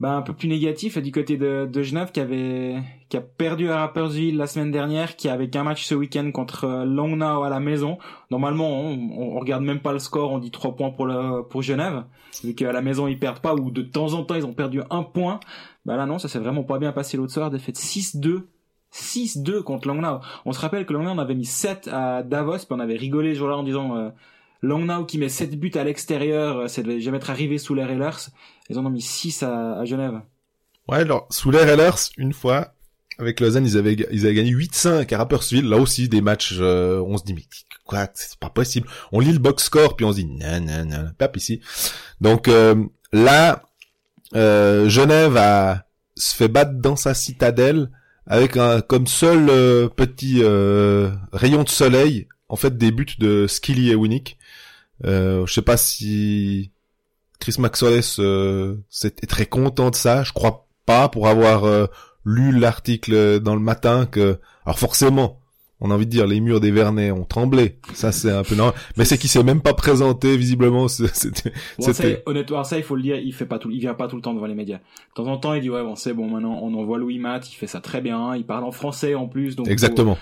Bah 0.00 0.14
un 0.14 0.22
peu 0.22 0.32
plus 0.32 0.48
négatif 0.48 0.98
du 0.98 1.12
côté 1.12 1.36
de, 1.36 1.68
de 1.70 1.82
Genève 1.82 2.10
qui 2.10 2.18
avait 2.18 2.82
qui 3.08 3.16
a 3.16 3.20
perdu 3.20 3.70
à 3.70 3.76
Rapperswil 3.78 4.36
la 4.36 4.48
semaine 4.48 4.72
dernière, 4.72 5.14
qui 5.14 5.28
avait 5.28 5.48
qu'un 5.48 5.62
match 5.62 5.84
ce 5.84 5.94
week-end 5.94 6.28
contre 6.32 6.64
euh, 6.64 6.84
Longnau 6.84 7.44
à 7.44 7.48
la 7.48 7.60
maison. 7.60 7.98
Normalement 8.30 8.68
on, 8.68 9.10
on, 9.16 9.38
regarde 9.38 9.62
même 9.62 9.78
pas 9.78 9.92
le 9.92 10.00
score, 10.00 10.32
on 10.32 10.38
dit 10.38 10.50
trois 10.50 10.74
points 10.74 10.90
pour 10.90 11.06
le 11.06 11.42
pour 11.42 11.62
Genève 11.62 12.04
vu 12.42 12.54
qu'à 12.54 12.72
la 12.72 12.82
maison 12.82 13.06
ils 13.06 13.18
perdent 13.18 13.40
pas 13.40 13.54
ou 13.54 13.70
de 13.70 13.82
temps 13.82 14.14
en 14.14 14.24
temps 14.24 14.34
ils 14.34 14.46
ont 14.46 14.54
perdu 14.54 14.80
un 14.90 15.04
point. 15.04 15.38
Bah 15.84 15.96
là 15.96 16.04
non 16.06 16.18
ça 16.18 16.28
s'est 16.28 16.40
vraiment 16.40 16.64
pas 16.64 16.80
bien 16.80 16.90
passé 16.90 17.16
l'autre 17.16 17.32
soir, 17.32 17.50
défaite 17.50 17.76
6-2 17.76 18.42
6-2 18.92 19.62
contre 19.62 19.88
Langnau. 19.88 20.20
On 20.44 20.52
se 20.52 20.60
rappelle 20.60 20.84
que 20.84 20.92
Langnau 20.92 21.10
on 21.10 21.18
avait 21.18 21.34
mis 21.34 21.44
7 21.44 21.88
à 21.92 22.22
Davos, 22.22 22.58
puis 22.58 22.66
on 22.70 22.80
avait 22.80 22.96
rigolé 22.96 23.34
ce 23.34 23.38
jour-là 23.38 23.56
en 23.56 23.62
disant 23.62 23.96
euh, 23.96 24.10
Langnau 24.62 25.04
qui 25.04 25.18
met 25.18 25.28
7 25.28 25.58
buts 25.58 25.72
à 25.74 25.84
l'extérieur, 25.84 26.58
euh, 26.58 26.68
ça 26.68 26.82
devait 26.82 27.00
jamais 27.00 27.16
être 27.16 27.30
arrivé 27.30 27.58
sous 27.58 27.74
les 27.74 27.84
Railers. 27.84 28.30
Ils 28.72 28.78
en 28.78 28.86
ont 28.86 28.90
mis 28.90 29.02
6 29.02 29.42
à, 29.42 29.78
à 29.78 29.84
Genève. 29.84 30.20
Ouais, 30.88 30.98
alors 30.98 31.26
sous 31.30 31.50
les 31.50 31.60
Railers, 31.60 31.96
une 32.16 32.32
fois, 32.32 32.74
avec 33.18 33.38
Lausanne, 33.38 33.66
ils 33.66 33.76
avaient, 33.76 33.94
ils 34.10 34.26
avaient 34.26 34.34
gagné 34.34 34.50
8-5 34.50 35.14
à 35.14 35.18
Rapperswil. 35.18 35.68
Là 35.68 35.76
aussi, 35.76 36.08
des 36.08 36.20
matchs, 36.20 36.56
euh, 36.58 37.00
on 37.06 37.18
se 37.18 37.24
dit, 37.24 37.34
mais 37.34 37.44
quoi, 37.86 38.08
c'est 38.14 38.38
pas 38.38 38.50
possible. 38.50 38.88
On 39.12 39.20
lit 39.20 39.32
le 39.32 39.38
box 39.38 39.64
score, 39.64 39.96
puis 39.96 40.04
on 40.04 40.12
se 40.12 40.16
dit, 40.16 40.26
non, 40.26 40.60
non, 40.60 40.84
non, 40.84 41.10
pas 41.16 41.30
ici. 41.36 41.60
Donc 42.20 42.48
euh, 42.48 42.84
là, 43.12 43.62
Genève 44.32 45.36
a 45.36 45.86
se 46.16 46.34
fait 46.34 46.48
battre 46.48 46.74
dans 46.74 46.96
sa 46.96 47.14
citadelle 47.14 47.90
avec 48.26 48.56
un 48.56 48.80
comme 48.80 49.06
seul 49.06 49.48
euh, 49.48 49.88
petit 49.88 50.40
euh, 50.42 51.10
rayon 51.32 51.64
de 51.64 51.68
soleil 51.68 52.28
en 52.48 52.56
fait 52.56 52.76
des 52.76 52.92
buts 52.92 53.16
de 53.18 53.46
Skilly 53.46 53.90
et 53.90 53.94
Winnick. 53.94 54.38
Euh, 55.04 55.46
je 55.46 55.52
sais 55.52 55.62
pas 55.62 55.76
si 55.76 56.70
Chris 57.42 57.56
Maxwell 57.58 58.00
euh, 58.20 58.76
est 59.04 59.26
très 59.28 59.46
content 59.46 59.90
de 59.90 59.96
ça. 59.96 60.22
Je 60.22 60.32
crois 60.32 60.68
pas 60.86 61.08
pour 61.08 61.26
avoir 61.26 61.64
euh, 61.64 61.86
lu 62.24 62.56
l'article 62.56 63.40
dans 63.40 63.56
le 63.56 63.60
matin 63.60 64.06
que 64.06 64.38
alors 64.64 64.78
forcément 64.78 65.40
on 65.80 65.90
a 65.90 65.94
envie 65.94 66.06
de 66.06 66.10
dire 66.12 66.28
les 66.28 66.38
murs 66.38 66.60
des 66.60 66.70
Vernets 66.70 67.10
ont 67.10 67.24
tremblé. 67.24 67.80
Ça 67.94 68.12
c'est 68.12 68.30
un 68.30 68.44
peu 68.44 68.54
non, 68.54 68.72
mais 68.96 69.04
c'est 69.04 69.18
qu'il 69.18 69.28
s'est 69.28 69.42
même 69.42 69.60
pas 69.60 69.74
présenté 69.74 70.36
visiblement. 70.36 70.86
C'était, 70.86 72.22
honnêtement, 72.26 72.62
ça 72.62 72.78
il 72.78 72.84
faut 72.84 72.94
le 72.94 73.02
dire, 73.02 73.16
il 73.16 73.34
fait 73.34 73.44
pas 73.44 73.58
tout, 73.58 73.72
il 73.72 73.80
vient 73.80 73.94
pas 73.94 74.06
tout 74.06 74.14
le 74.14 74.22
temps 74.22 74.34
devant 74.34 74.46
les 74.46 74.54
médias. 74.54 74.78
De 74.78 75.14
temps 75.16 75.26
en 75.26 75.36
temps, 75.36 75.54
il 75.54 75.62
dit 75.62 75.70
ouais 75.70 75.82
bon 75.82 75.96
c'est 75.96 76.14
bon 76.14 76.30
maintenant 76.30 76.60
on 76.62 76.72
envoie 76.74 76.98
Louis 76.98 77.18
Matt, 77.18 77.52
il 77.52 77.56
fait 77.56 77.66
ça 77.66 77.80
très 77.80 78.00
bien, 78.00 78.36
il 78.36 78.46
parle 78.46 78.62
en 78.62 78.70
français 78.70 79.16
en 79.16 79.26
plus 79.26 79.56
donc. 79.56 79.66
Exactement. 79.66 80.16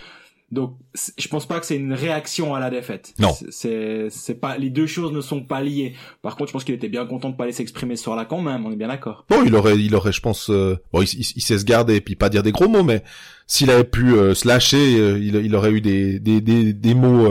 Donc, 0.50 0.76
je 1.16 1.28
pense 1.28 1.46
pas 1.46 1.60
que 1.60 1.66
c'est 1.66 1.76
une 1.76 1.92
réaction 1.92 2.56
à 2.56 2.60
la 2.60 2.70
défaite. 2.70 3.14
Non. 3.20 3.32
C'est, 3.50 4.08
c'est 4.10 4.34
pas, 4.34 4.58
les 4.58 4.68
deux 4.68 4.88
choses 4.88 5.12
ne 5.12 5.20
sont 5.20 5.42
pas 5.42 5.62
liées. 5.62 5.94
Par 6.22 6.34
contre, 6.34 6.48
je 6.48 6.52
pense 6.52 6.64
qu'il 6.64 6.74
était 6.74 6.88
bien 6.88 7.06
content 7.06 7.30
de 7.30 7.36
pas 7.36 7.44
aller 7.44 7.52
s'exprimer 7.52 7.94
sur 7.94 8.16
là 8.16 8.24
quand 8.24 8.42
même. 8.42 8.66
On 8.66 8.72
est 8.72 8.76
bien 8.76 8.88
d'accord. 8.88 9.24
Bon, 9.28 9.44
il 9.44 9.54
aurait, 9.54 9.78
il 9.78 9.94
aurait, 9.94 10.10
je 10.10 10.20
pense, 10.20 10.50
euh, 10.50 10.76
bon, 10.92 11.02
il, 11.02 11.20
il, 11.20 11.40
sait 11.40 11.56
se 11.56 11.64
garder 11.64 11.96
et 11.96 12.00
puis 12.00 12.16
pas 12.16 12.28
dire 12.28 12.42
des 12.42 12.50
gros 12.50 12.68
mots, 12.68 12.82
mais 12.82 13.04
s'il 13.46 13.70
avait 13.70 13.84
pu 13.84 14.12
euh, 14.12 14.34
se 14.34 14.48
lâcher, 14.48 14.98
euh, 14.98 15.20
il, 15.20 15.36
il, 15.36 15.54
aurait 15.54 15.70
eu 15.70 15.80
des, 15.80 16.18
des, 16.18 16.40
des, 16.40 16.72
des 16.72 16.94
mots 16.94 17.28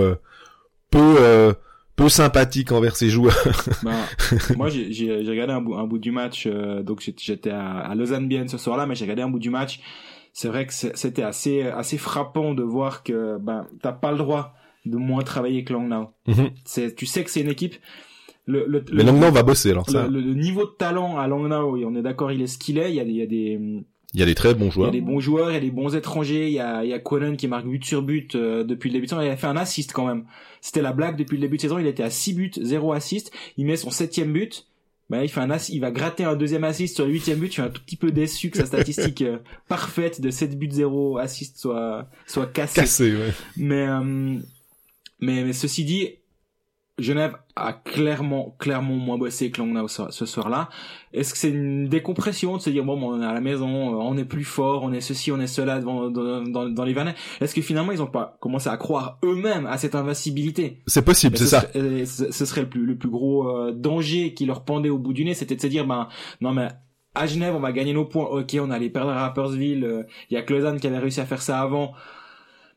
peu, 0.89 1.53
peu 1.97 2.08
sympathiques 2.08 2.71
envers 2.71 2.95
ses 2.95 3.10
joueurs. 3.10 3.43
ben, 3.84 3.97
moi, 4.55 4.69
j'ai, 4.69 4.93
j'ai 4.93 5.29
regardé 5.29 5.51
un 5.51 5.60
bout, 5.60 5.75
un 5.75 5.88
bout 5.88 5.99
du 5.99 6.12
match. 6.12 6.47
donc, 6.84 7.01
j'étais 7.17 7.51
à, 7.51 7.79
à 7.79 7.95
Lausanne 7.95 8.29
bien 8.29 8.47
ce 8.47 8.58
soir-là, 8.58 8.86
mais 8.86 8.95
j'ai 8.95 9.03
regardé 9.03 9.23
un 9.23 9.29
bout 9.29 9.39
du 9.39 9.49
match 9.49 9.82
c'est 10.39 10.47
vrai 10.47 10.65
que 10.65 10.73
c'était 10.73 11.21
assez 11.21 11.63
assez 11.63 11.97
frappant 11.97 12.54
de 12.54 12.63
voir 12.63 13.04
que 13.04 13.38
ben 13.39 13.67
t'as 13.82 13.91
pas 13.91 14.13
le 14.13 14.17
droit 14.17 14.54
de 14.86 14.95
moins 14.95 15.21
travailler 15.21 15.65
que 15.65 15.73
Langnau. 15.73 16.12
Mhm. 16.28 16.52
C'est 16.63 16.95
tu 16.95 17.06
sais 17.06 17.25
que 17.25 17.30
c'est 17.30 17.41
une 17.41 17.49
équipe. 17.49 17.75
Le, 18.45 18.65
le, 18.65 18.86
Mais 18.93 19.04
Langnau 19.04 19.32
va 19.32 19.43
bosser 19.43 19.71
alors 19.71 19.89
ça. 19.89 20.08
Le, 20.08 20.21
niveau 20.21 20.63
de 20.63 20.71
talent 20.71 21.17
à 21.17 21.28
Langnau, 21.28 21.78
on 21.86 21.93
est 21.93 22.02
d'accord, 22.02 22.32
il 22.32 22.41
est 22.41 22.47
ce 22.47 22.58
qu'il 22.58 22.78
est. 22.78 22.89
Il 22.89 22.95
y 22.95 23.02
a, 23.02 23.04
il 23.04 23.12
y 23.17 23.21
a 23.21 23.25
des 23.25 23.60
il 24.13 24.19
y 24.21 24.23
a 24.23 24.25
des 24.25 24.34
très 24.34 24.54
bons 24.54 24.71
joueurs. 24.71 24.93
Il 24.93 24.95
y 24.95 24.97
a 24.97 25.02
des 25.02 25.06
bons 25.06 25.19
joueurs, 25.19 25.52
il 25.52 25.56
y 25.56 25.58
a 25.58 25.60
des 25.60 25.71
bons 25.71 25.93
étrangers. 25.93 26.47
Il 26.47 26.54
y 26.54 26.62
a, 26.62 26.86
il 26.86 26.89
y 26.89 26.93
a 26.93 26.99
Conan 26.99 27.36
qui 27.36 27.49
marque 27.49 27.67
but 27.67 27.84
sur 27.84 28.02
but 28.02 28.36
euh, 28.36 28.63
depuis 28.63 28.89
le 28.89 28.93
début 28.93 29.08
de 29.08 29.10
saison. 29.10 29.21
Il 29.21 29.28
a 29.28 29.36
fait 29.36 29.47
un 29.47 29.58
assist 29.58 29.91
quand 29.91 30.08
même. 30.08 30.23
C'était 30.62 30.82
la 30.82 30.93
blague 30.93 31.17
depuis 31.17 31.36
le 31.36 31.41
début 31.41 31.58
de 31.58 31.62
saison. 31.63 31.80
Il 31.80 31.86
était 31.86 32.02
à 32.02 32.10
6 32.10 32.34
buts, 32.34 32.52
0 32.62 32.93
assist. 32.93 33.30
Il 33.58 33.65
met 33.65 33.75
son 33.75 33.91
septième 33.91 34.32
but 34.32 34.67
bah, 35.10 35.24
il 35.24 35.30
fait 35.30 35.39
un 35.39 35.58
il 35.69 35.80
va 35.80 35.91
gratter 35.91 36.24
un 36.24 36.36
deuxième 36.36 36.63
assist 36.63 36.95
sur 36.95 37.06
le 37.06 37.12
huitième 37.12 37.39
but. 37.39 37.48
Je 37.48 37.54
suis 37.54 37.62
un 37.62 37.69
tout 37.69 37.82
petit 37.82 37.95
peu 37.95 38.12
déçu 38.12 38.52
que 38.52 38.58
sa 38.58 38.65
statistique 38.65 39.24
euh, 39.24 39.39
parfaite 39.67 40.22
de 40.22 40.30
7 40.30 40.58
buts 40.58 40.69
0 40.72 41.17
assist 41.17 41.58
soit 41.58 42.08
soit 42.28 42.45
cassée. 42.48 42.82
Cassée, 42.82 43.15
ouais. 43.15 43.34
Mais, 43.58 43.88
euh, 43.88 44.38
mais 45.19 45.43
mais 45.43 45.54
ceci 45.54 45.84
dit, 45.84 46.10
Genève 47.01 47.35
a 47.55 47.73
clairement, 47.73 48.55
clairement 48.59 48.95
moins 48.95 49.17
bossé 49.17 49.51
que 49.51 49.62
Langnau 49.62 49.88
ce 49.88 50.25
soir-là. 50.25 50.69
Est-ce 51.13 51.33
que 51.33 51.39
c'est 51.39 51.49
une 51.49 51.88
décompression 51.88 52.57
de 52.57 52.62
se 52.62 52.69
dire 52.69 52.83
bon, 52.83 53.01
on 53.01 53.21
est 53.21 53.25
à 53.25 53.33
la 53.33 53.41
maison, 53.41 53.67
on 53.67 54.17
est 54.17 54.25
plus 54.25 54.43
fort, 54.43 54.83
on 54.83 54.91
est 54.93 55.01
ceci, 55.01 55.31
on 55.31 55.39
est 55.39 55.47
cela 55.47 55.79
dans, 55.79 56.09
dans, 56.09 56.69
dans 56.69 56.83
les 56.83 56.93
Vernets 56.93 57.15
Est-ce 57.41 57.55
que 57.55 57.62
finalement 57.62 57.91
ils 57.91 58.01
ont 58.01 58.07
pas 58.07 58.38
commencé 58.39 58.69
à 58.69 58.77
croire 58.77 59.19
eux-mêmes 59.23 59.65
à 59.65 59.77
cette 59.77 59.95
invincibilité? 59.95 60.81
C'est 60.88 61.05
possible, 61.05 61.38
c'est 61.38 61.45
ça. 61.47 61.65
Ce 61.73 62.45
serait 62.45 62.62
le 62.62 62.69
plus, 62.69 62.85
le 62.85 62.97
plus 62.97 63.09
gros 63.09 63.49
euh, 63.49 63.71
danger 63.71 64.33
qui 64.33 64.45
leur 64.45 64.63
pendait 64.63 64.89
au 64.89 64.97
bout 64.97 65.13
du 65.13 65.25
nez, 65.25 65.33
c'était 65.33 65.55
de 65.55 65.62
se 65.62 65.67
dire 65.67 65.85
ben 65.85 66.07
non 66.41 66.53
mais 66.53 66.69
à 67.15 67.25
Genève 67.25 67.55
on 67.55 67.59
va 67.59 67.71
gagner 67.71 67.93
nos 67.93 68.05
points. 68.05 68.25
Ok, 68.25 68.55
on 68.59 68.71
allait 68.71 68.89
perdre 68.89 69.12
à 69.12 69.21
Rappersville. 69.21 69.83
Euh, 69.83 70.03
il 70.29 70.35
y 70.35 70.38
a 70.38 70.45
Lausanne 70.47 70.79
qui 70.79 70.88
avait 70.88 70.99
réussi 70.99 71.19
à 71.19 71.25
faire 71.25 71.41
ça 71.41 71.59
avant. 71.59 71.93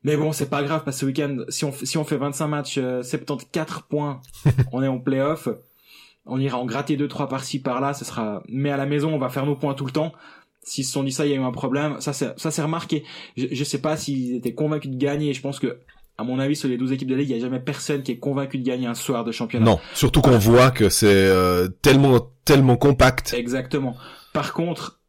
Mais 0.05 0.17
bon, 0.17 0.33
c'est 0.33 0.51
pas 0.51 0.63
grave 0.63 0.83
parce 0.85 0.97
que 0.97 1.01
ce 1.01 1.07
week-end, 1.07 1.39
si 1.49 1.65
on, 1.65 1.73
si 1.73 1.97
on 1.97 2.05
fait 2.05 2.17
25 2.17 2.47
matchs, 2.49 2.75
74 2.75 3.79
euh, 3.79 3.81
points, 3.89 4.21
on 4.73 4.83
est 4.83 4.89
en 4.89 4.99
playoff. 4.99 5.49
On 6.27 6.39
ira 6.39 6.59
en 6.59 6.67
gratter 6.67 6.97
2-3 6.97 7.29
par-ci 7.29 7.61
par-là, 7.61 7.95
ce 7.95 8.05
sera. 8.05 8.43
Mais 8.49 8.71
à 8.71 8.77
la 8.77 8.87
maison, 8.87 9.13
on 9.13 9.19
va 9.19 9.29
faire 9.29 9.47
nos 9.47 9.57
points 9.57 9.75
tout 9.75 9.87
le 9.87 9.93
temps. 9.93 10.13
S'ils 10.63 10.85
se 10.85 10.93
sont 10.93 11.03
dit 11.03 11.11
ça, 11.11 11.27
il 11.27 11.31
y 11.31 11.35
a 11.35 11.37
eu 11.37 11.43
un 11.43 11.51
problème. 11.51 12.01
Ça, 12.01 12.13
c'est, 12.13 12.39
ça 12.39 12.51
s'est 12.53 12.63
remarqué. 12.63 13.05
Je, 13.37 13.47
je 13.51 13.65
sais 13.65 13.81
pas 13.81 13.97
s'ils 13.97 14.37
étaient 14.37 14.55
convaincus 14.55 14.91
de 14.91 14.97
gagner. 14.97 15.35
Je 15.35 15.41
pense 15.41 15.59
que, 15.59 15.79
à 16.19 16.25
mon 16.25 16.39
avis, 16.39 16.55
sur 16.55 16.69
les 16.69 16.77
12 16.77 16.93
équipes 16.93 17.09
de 17.09 17.15
la 17.15 17.21
ligue, 17.21 17.31
il 17.31 17.37
y 17.37 17.39
a 17.39 17.43
jamais 17.43 17.59
personne 17.59 18.03
qui 18.03 18.13
est 18.13 18.19
convaincu 18.19 18.59
de 18.59 18.65
gagner 18.65 18.87
un 18.87 18.95
soir 18.95 19.25
de 19.25 19.33
championnat. 19.33 19.65
Non, 19.65 19.81
surtout 19.95 20.21
qu'on 20.21 20.39
voit 20.39 20.71
que 20.71 20.89
c'est 20.89 21.09
euh, 21.09 21.69
tellement, 21.83 22.21
tellement 22.45 22.77
compact. 22.77 23.35
Exactement. 23.35 23.97
Par 24.33 24.53
contre, 24.53 25.01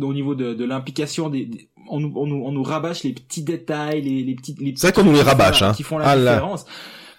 au 0.00 0.12
niveau 0.12 0.34
de, 0.34 0.54
de 0.54 0.64
l'implication 0.64 1.28
des, 1.28 1.48
on, 1.88 2.00
nous, 2.00 2.12
on, 2.16 2.26
nous, 2.26 2.42
on 2.44 2.52
nous 2.52 2.62
rabâche 2.62 3.02
les 3.04 3.12
petits 3.12 3.42
détails 3.42 4.02
les, 4.02 4.22
les 4.22 4.34
petites 4.34 4.60
les 4.60 4.74
c'est 4.76 4.88
vrai 4.88 4.92
qu'on 4.92 5.08
nous 5.08 5.14
les 5.14 5.22
rabâche 5.22 5.62
hein. 5.62 5.72
qui 5.74 5.82
font 5.82 5.98
la 5.98 6.08
ah 6.08 6.16
différence. 6.16 6.64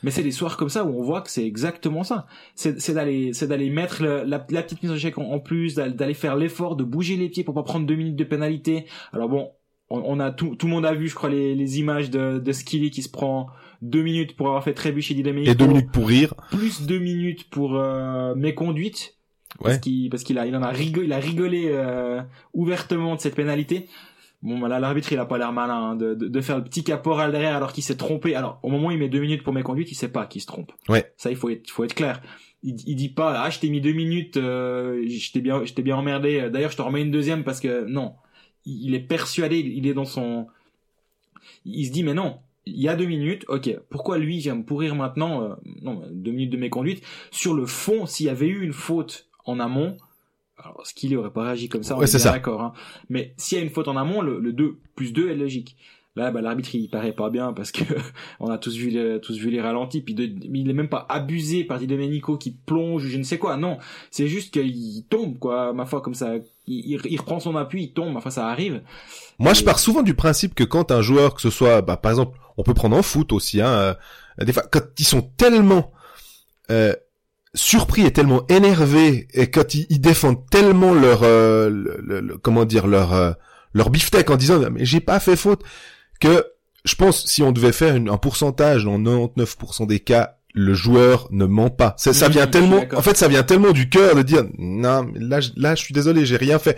Mais 0.03 0.09
c'est 0.09 0.23
des 0.23 0.31
soirs 0.31 0.57
comme 0.57 0.69
ça 0.69 0.83
où 0.83 0.99
on 0.99 1.03
voit 1.03 1.21
que 1.21 1.29
c'est 1.29 1.45
exactement 1.45 2.03
ça. 2.03 2.25
C'est 2.55 2.93
d'aller 2.93 3.33
c'est 3.33 3.47
d'aller 3.47 3.69
mettre 3.69 4.03
la, 4.03 4.23
la, 4.25 4.39
petite 4.39 4.81
mise 4.81 4.91
en 4.91 4.95
échec 4.95 5.17
en, 5.19 5.39
plus 5.39 5.75
d'aller 5.75 6.15
faire 6.15 6.35
l'effort 6.35 6.75
de 6.75 6.83
bouger 6.83 7.17
les 7.17 7.29
pieds 7.29 7.43
pour 7.43 7.53
pas 7.53 7.61
prendre 7.61 7.85
deux 7.85 7.95
minutes 7.95 8.15
de 8.15 8.23
pénalité. 8.23 8.85
Alors 9.13 9.29
bon 9.29 9.51
on, 9.91 10.19
a 10.19 10.31
tout, 10.31 10.55
tout 10.55 10.67
le 10.67 10.71
monde 10.71 10.85
a 10.85 10.93
vu 10.93 11.07
je 11.09 11.15
crois 11.15 11.29
les, 11.29 11.53
les 11.53 11.79
images 11.79 12.09
de, 12.09 12.39
de 12.39 12.51
Skilly 12.51 12.91
qui 12.91 13.03
se 13.03 13.09
prend 13.09 13.47
deux 13.81 14.01
minutes 14.01 14.35
pour 14.35 14.47
avoir 14.47 14.63
fait 14.63 14.73
trébucher 14.73 15.13
Dylan 15.13 15.37
et 15.39 15.55
deux 15.55 15.67
minutes 15.67 15.91
pour 15.91 16.07
rire. 16.07 16.33
plus 16.49 16.83
deux 16.83 16.99
minutes 16.99 17.49
pour 17.49 17.75
euh, 17.75 18.33
méconduite 19.59 19.63
parce 19.63 19.77
qu'il 19.79 20.09
parce 20.09 20.23
qu'il 20.23 20.37
a 20.37 20.45
il 20.45 20.55
en 20.55 20.63
a 20.63 20.69
rigolé, 20.69 21.07
il 21.07 21.13
a 21.13 21.17
rigolé 21.17 21.69
euh, 21.69 22.21
ouvertement 22.53 23.15
de 23.15 23.21
cette 23.21 23.35
pénalité. 23.35 23.87
Bon, 24.43 24.57
voilà, 24.57 24.79
l'arbitre, 24.79 25.11
il 25.11 25.19
a 25.19 25.25
pas 25.25 25.37
l'air 25.37 25.53
malin 25.53 25.91
hein, 25.91 25.95
de, 25.95 26.15
de, 26.15 26.27
de, 26.27 26.41
faire 26.41 26.57
le 26.57 26.63
petit 26.63 26.83
caporal 26.83 27.31
derrière 27.31 27.55
alors 27.55 27.73
qu'il 27.73 27.83
s'est 27.83 27.97
trompé. 27.97 28.33
Alors, 28.33 28.59
au 28.63 28.69
moment 28.69 28.87
où 28.87 28.91
il 28.91 28.97
met 28.97 29.07
deux 29.07 29.19
minutes 29.19 29.43
pour 29.43 29.53
mes 29.53 29.61
conduites, 29.61 29.91
il 29.91 29.95
sait 29.95 30.11
pas 30.11 30.25
qu'il 30.25 30.41
se 30.41 30.47
trompe. 30.47 30.71
Ouais. 30.89 31.13
Ça, 31.15 31.29
il 31.29 31.35
faut 31.35 31.49
être, 31.49 31.61
il 31.63 31.71
faut 31.71 31.83
être 31.83 31.93
clair. 31.93 32.23
Il, 32.63 32.75
il 32.87 32.95
dit 32.95 33.09
pas, 33.09 33.39
ah, 33.39 33.51
je 33.51 33.59
t'ai 33.59 33.69
mis 33.69 33.81
deux 33.81 33.93
minutes, 33.93 34.37
euh, 34.37 35.07
je 35.07 35.31
t'ai 35.31 35.41
bien, 35.41 35.63
je 35.63 35.73
t'ai 35.73 35.83
bien 35.83 35.95
emmerdé. 35.95 36.49
D'ailleurs, 36.49 36.71
je 36.71 36.77
te 36.77 36.81
remets 36.81 37.03
une 37.03 37.11
deuxième 37.11 37.43
parce 37.43 37.59
que 37.59 37.85
non. 37.85 38.15
Il 38.65 38.95
est 38.95 38.99
persuadé, 38.99 39.59
il 39.59 39.85
est 39.85 39.93
dans 39.93 40.05
son, 40.05 40.47
il 41.65 41.85
se 41.85 41.91
dit, 41.91 42.03
mais 42.03 42.13
non, 42.13 42.39
il 42.65 42.79
y 42.79 42.87
a 42.87 42.95
deux 42.95 43.05
minutes, 43.05 43.45
ok, 43.47 43.79
pourquoi 43.89 44.17
lui 44.17 44.37
vient 44.37 44.55
me 44.55 44.63
pourrir 44.63 44.95
maintenant, 44.95 45.43
euh, 45.43 45.55
non, 45.81 46.03
deux 46.11 46.31
minutes 46.31 46.51
de 46.51 46.57
mes 46.57 46.69
conduites, 46.69 47.03
sur 47.31 47.53
le 47.53 47.65
fond, 47.65 48.05
s'il 48.05 48.27
y 48.27 48.29
avait 48.29 48.47
eu 48.47 48.63
une 48.63 48.73
faute 48.73 49.29
en 49.45 49.59
amont, 49.59 49.97
alors 50.57 50.81
ce 50.85 50.93
qu'il 50.93 51.15
aurait 51.17 51.31
pas 51.31 51.43
réagi 51.43 51.69
comme 51.69 51.83
ça, 51.83 51.95
on 51.95 51.99
Ouais, 51.99 52.15
est 52.15 52.23
d'accord, 52.23 52.61
hein. 52.61 52.73
mais 53.09 53.33
s'il 53.37 53.57
y 53.57 53.61
a 53.61 53.63
une 53.63 53.71
faute 53.71 53.87
en 53.87 53.97
amont, 53.97 54.21
le, 54.21 54.39
le 54.39 54.53
2 54.53 54.77
plus 54.95 55.11
2 55.13 55.29
est 55.29 55.35
logique. 55.35 55.75
Là, 56.17 56.29
bah, 56.29 56.41
l'arbitre 56.41 56.75
il 56.75 56.89
paraît 56.89 57.13
pas 57.13 57.29
bien 57.29 57.53
parce 57.53 57.71
que 57.71 57.83
on 58.41 58.49
a 58.49 58.57
tous 58.57 58.75
vu 58.75 58.89
les, 58.89 59.21
tous 59.21 59.37
vu 59.37 59.49
les 59.49 59.61
ralentis, 59.61 60.01
puis 60.01 60.13
de- 60.13 60.25
il 60.53 60.69
est 60.69 60.73
même 60.73 60.89
pas 60.89 61.05
abusé 61.07 61.63
par 61.63 61.79
Di 61.79 61.87
Domenico 61.87 62.37
qui 62.37 62.51
plonge, 62.51 63.03
je 63.07 63.17
ne 63.17 63.23
sais 63.23 63.37
quoi. 63.39 63.55
Non, 63.55 63.77
c'est 64.11 64.27
juste 64.27 64.53
qu'il 64.53 65.05
tombe 65.09 65.39
quoi, 65.39 65.71
ma 65.71 65.85
foi 65.85 66.01
comme 66.01 66.13
ça. 66.13 66.35
Il, 66.67 66.95
il- 66.95 67.01
il 67.09 67.17
reprend 67.17 67.39
son 67.39 67.55
appui, 67.55 67.83
il 67.83 67.93
tombe. 67.93 68.17
Enfin, 68.17 68.29
ça 68.29 68.49
arrive. 68.49 68.81
Moi, 69.39 69.53
je 69.53 69.63
pars 69.63 69.79
souvent 69.79 70.01
du 70.03 70.13
principe 70.13 70.53
que 70.53 70.65
quand 70.65 70.91
un 70.91 71.01
joueur, 71.01 71.33
que 71.33 71.41
ce 71.41 71.49
soit, 71.49 71.81
bah, 71.81 71.95
par 71.95 72.11
exemple, 72.11 72.37
on 72.57 72.63
peut 72.63 72.73
prendre 72.73 72.97
en 72.97 73.03
foot 73.03 73.31
aussi, 73.31 73.61
hein, 73.61 73.69
euh, 73.71 74.43
des 74.45 74.51
fois, 74.51 74.63
quand 74.69 74.81
ils 74.99 75.05
sont 75.05 75.21
tellement 75.21 75.93
euh, 76.71 76.93
surpris 77.53 78.05
et 78.05 78.11
tellement 78.11 78.45
énervés, 78.47 79.27
et 79.33 79.49
quand 79.51 79.73
ils, 79.75 79.85
ils 79.89 79.99
défendent 80.01 80.49
tellement 80.49 80.93
leur, 80.93 81.21
euh, 81.23 81.69
le- 81.69 81.99
le- 82.01 82.21
le- 82.21 82.37
comment 82.37 82.65
dire, 82.65 82.87
leur 82.87 83.13
euh, 83.13 83.31
leur 83.73 83.89
beefsteak 83.89 84.29
en 84.29 84.37
disant 84.37 84.59
mais 84.71 84.85
j'ai 84.85 84.99
pas 85.01 85.19
fait 85.19 85.35
faute, 85.35 85.61
que 86.19 86.45
je 86.85 86.95
pense 86.95 87.25
si 87.25 87.43
on 87.43 87.51
devait 87.51 87.71
faire 87.73 87.95
une- 87.95 88.09
un 88.09 88.17
pourcentage 88.17 88.85
dans 88.85 88.97
99% 88.97 89.85
des 89.85 89.99
cas, 89.99 90.37
le 90.53 90.73
joueur 90.73 91.27
ne 91.31 91.45
ment 91.45 91.69
pas. 91.69 91.93
Ça, 91.97 92.13
ça 92.13 92.27
Oui, 92.27 92.33
vient 92.33 92.47
tellement, 92.47 92.83
en 92.95 93.01
fait, 93.01 93.15
ça 93.17 93.27
vient 93.27 93.43
tellement 93.43 93.71
du 93.71 93.87
cœur 93.89 94.15
de 94.15 94.21
dire 94.21 94.43
non, 94.57 95.03
mais 95.03 95.19
là, 95.19 95.39
je- 95.41 95.51
là, 95.57 95.75
je 95.75 95.81
suis 95.83 95.93
désolé, 95.93 96.25
j'ai 96.25 96.37
rien 96.37 96.59
fait. 96.59 96.77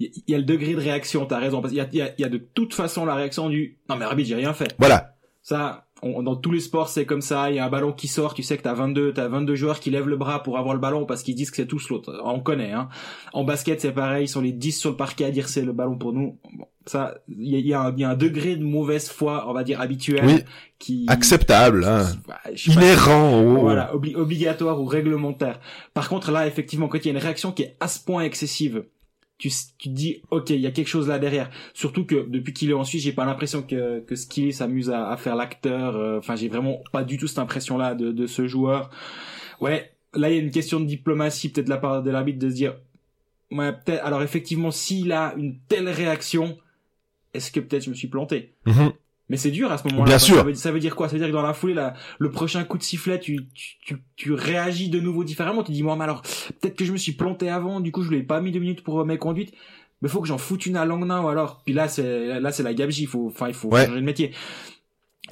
Il 0.00 0.10
il 0.26 0.32
y 0.32 0.34
a 0.34 0.38
le 0.38 0.44
degré 0.44 0.74
de 0.74 0.80
réaction, 0.80 1.24
t'as 1.26 1.38
raison. 1.38 1.60
Parce 1.60 1.72
qu'il 1.72 1.78
y 1.78 1.84
a, 1.84 1.88
il 1.92 1.98
y, 1.98 2.02
a, 2.02 2.12
il 2.18 2.22
y 2.22 2.24
a 2.24 2.28
de 2.28 2.38
toute 2.38 2.74
façon 2.74 3.04
la 3.04 3.14
réaction 3.14 3.48
du 3.48 3.78
non 3.88 3.96
mais 3.96 4.04
arbitre 4.04 4.28
j'ai 4.28 4.34
rien 4.34 4.52
fait. 4.52 4.74
Voilà, 4.78 5.14
Ça, 5.42 5.86
on- 6.04 6.22
dans 6.22 6.36
tous 6.36 6.52
les 6.52 6.60
sports 6.60 6.88
c'est 6.88 7.06
comme 7.06 7.20
ça. 7.22 7.50
Il 7.50 7.56
y 7.56 7.58
a 7.58 7.64
un 7.66 7.70
ballon 7.70 7.92
qui 7.92 8.08
sort, 8.08 8.34
tu 8.34 8.42
sais 8.42 8.56
que 8.56 8.62
t'as 8.62 8.74
22, 8.74 9.12
t'as 9.12 9.28
22 9.28 9.54
joueurs 9.54 9.80
qui 9.80 9.90
lèvent 9.90 10.08
le 10.08 10.16
bras 10.16 10.42
pour 10.42 10.58
avoir 10.58 10.74
le 10.74 10.80
ballon 10.80 11.06
parce 11.06 11.22
qu'ils 11.22 11.34
disent 11.34 11.50
que 11.50 11.56
c'est 11.56 11.66
tous 11.66 11.88
l'autre. 11.88 12.20
On 12.24 12.40
connaît. 12.40 12.72
Hein. 12.72 12.88
En 13.32 13.44
basket 13.44 13.80
c'est 13.80 13.92
pareil, 13.92 14.24
ils 14.26 14.28
sont 14.28 14.40
les 14.40 14.52
10 14.52 14.72
sur 14.78 14.90
le 14.90 14.96
parquet 14.96 15.24
à 15.24 15.30
dire 15.30 15.48
c'est 15.48 15.62
le 15.62 15.72
ballon 15.72 15.96
pour 15.98 16.12
nous. 16.12 16.38
Bon, 16.56 16.66
ça, 16.86 17.14
il 17.28 17.48
y 17.48 17.56
a, 17.56 17.58
y, 17.60 17.72
a 17.74 17.94
y 17.96 18.04
a 18.04 18.10
un 18.10 18.14
degré 18.14 18.56
de 18.56 18.62
mauvaise 18.64 19.08
foi, 19.08 19.46
on 19.48 19.54
va 19.54 19.64
dire 19.64 19.80
habituel, 19.80 20.24
Oui. 20.26 20.40
qui 20.78 21.06
acceptable, 21.08 21.82
hein. 21.84 22.04
Pas 22.26 22.40
inhérent 22.66 23.40
au... 23.42 23.58
voilà, 23.60 23.90
obli- 23.94 24.14
obligatoire 24.14 24.78
ou 24.80 24.84
réglementaire. 24.84 25.60
Par 25.94 26.10
contre, 26.10 26.30
là, 26.30 26.46
effectivement, 26.46 26.88
quand 26.88 26.98
il 26.98 27.06
y 27.06 27.08
a 27.08 27.12
une 27.12 27.22
réaction 27.22 27.52
qui 27.52 27.62
est 27.62 27.76
à 27.80 27.88
ce 27.88 27.98
point 28.04 28.22
excessive, 28.24 28.84
tu, 29.48 29.54
tu 29.78 29.88
te 29.88 29.94
dis, 29.94 30.22
ok, 30.30 30.50
il 30.50 30.60
y 30.60 30.66
a 30.66 30.70
quelque 30.70 30.88
chose 30.88 31.08
là 31.08 31.18
derrière. 31.18 31.50
Surtout 31.74 32.04
que 32.06 32.26
depuis 32.28 32.52
qu'il 32.52 32.70
est 32.70 32.74
en 32.74 32.84
Suisse, 32.84 33.02
j'ai 33.02 33.12
pas 33.12 33.24
l'impression 33.24 33.62
que, 33.62 34.00
que 34.00 34.16
Skilly 34.16 34.52
s'amuse 34.52 34.90
à, 34.90 35.10
à 35.10 35.16
faire 35.16 35.36
l'acteur. 35.36 35.96
euh, 35.96 36.18
Enfin, 36.18 36.36
j'ai 36.36 36.48
vraiment 36.48 36.80
pas 36.92 37.04
du 37.04 37.18
tout 37.18 37.26
cette 37.26 37.38
impression-là 37.38 37.94
de, 37.94 38.12
de 38.12 38.26
ce 38.26 38.46
joueur. 38.46 38.90
Ouais, 39.60 39.92
là, 40.14 40.30
il 40.30 40.36
y 40.36 40.38
a 40.38 40.42
une 40.42 40.50
question 40.50 40.80
de 40.80 40.86
diplomatie, 40.86 41.50
peut-être 41.50 41.66
de 41.66 41.70
la 41.70 41.76
part 41.78 42.02
de 42.02 42.10
l'arbitre, 42.10 42.38
de 42.38 42.48
se 42.48 42.54
dire, 42.54 42.74
ouais, 43.50 43.72
peut-être, 43.72 44.04
alors 44.04 44.22
effectivement, 44.22 44.70
s'il 44.70 45.12
a 45.12 45.34
une 45.36 45.58
telle 45.68 45.88
réaction, 45.88 46.56
est-ce 47.34 47.50
que 47.50 47.60
peut-être 47.60 47.84
je 47.84 47.90
me 47.90 47.94
suis 47.94 48.08
planté? 48.08 48.54
Mhm. 48.66 48.92
Mais 49.30 49.36
c'est 49.38 49.50
dur 49.50 49.72
à 49.72 49.78
ce 49.78 49.84
moment-là. 49.88 50.04
Bien 50.04 50.18
sûr. 50.18 50.36
Ça 50.36 50.42
veut, 50.42 50.54
ça 50.54 50.70
veut 50.72 50.80
dire 50.80 50.94
quoi? 50.94 51.08
Ça 51.08 51.14
veut 51.14 51.18
dire 51.18 51.28
que 51.28 51.32
dans 51.32 51.40
la 51.42 51.54
foulée, 51.54 51.74
le 52.18 52.30
prochain 52.30 52.62
coup 52.64 52.76
de 52.76 52.82
sifflet, 52.82 53.18
tu, 53.18 53.48
tu, 53.54 53.76
tu, 53.84 53.96
tu 54.16 54.32
réagis 54.32 54.90
de 54.90 55.00
nouveau 55.00 55.24
différemment. 55.24 55.62
Tu 55.62 55.72
dis, 55.72 55.82
moi, 55.82 55.96
mais 55.96 56.04
alors, 56.04 56.20
peut-être 56.60 56.76
que 56.76 56.84
je 56.84 56.92
me 56.92 56.98
suis 56.98 57.12
planté 57.12 57.48
avant, 57.48 57.80
du 57.80 57.90
coup, 57.90 58.02
je 58.02 58.10
lui 58.10 58.18
ai 58.18 58.22
pas 58.22 58.40
mis 58.42 58.52
deux 58.52 58.60
minutes 58.60 58.84
pour 58.84 59.00
euh, 59.00 59.04
mes 59.04 59.16
conduites. 59.16 59.54
Mais 60.02 60.10
faut 60.10 60.20
que 60.20 60.28
j'en 60.28 60.36
foute 60.36 60.66
une 60.66 60.76
à 60.76 60.84
long 60.84 61.00
ou 61.00 61.28
alors. 61.28 61.62
Puis 61.64 61.72
là, 61.72 61.88
c'est, 61.88 62.38
là, 62.38 62.52
c'est 62.52 62.62
la 62.62 62.74
gabegie. 62.74 63.02
Il 63.04 63.08
faut, 63.08 63.28
enfin, 63.28 63.48
il 63.48 63.54
faut 63.54 63.68
Ouais. 63.68 63.86
changer 63.86 64.00
de 64.00 64.04
métier. 64.04 64.32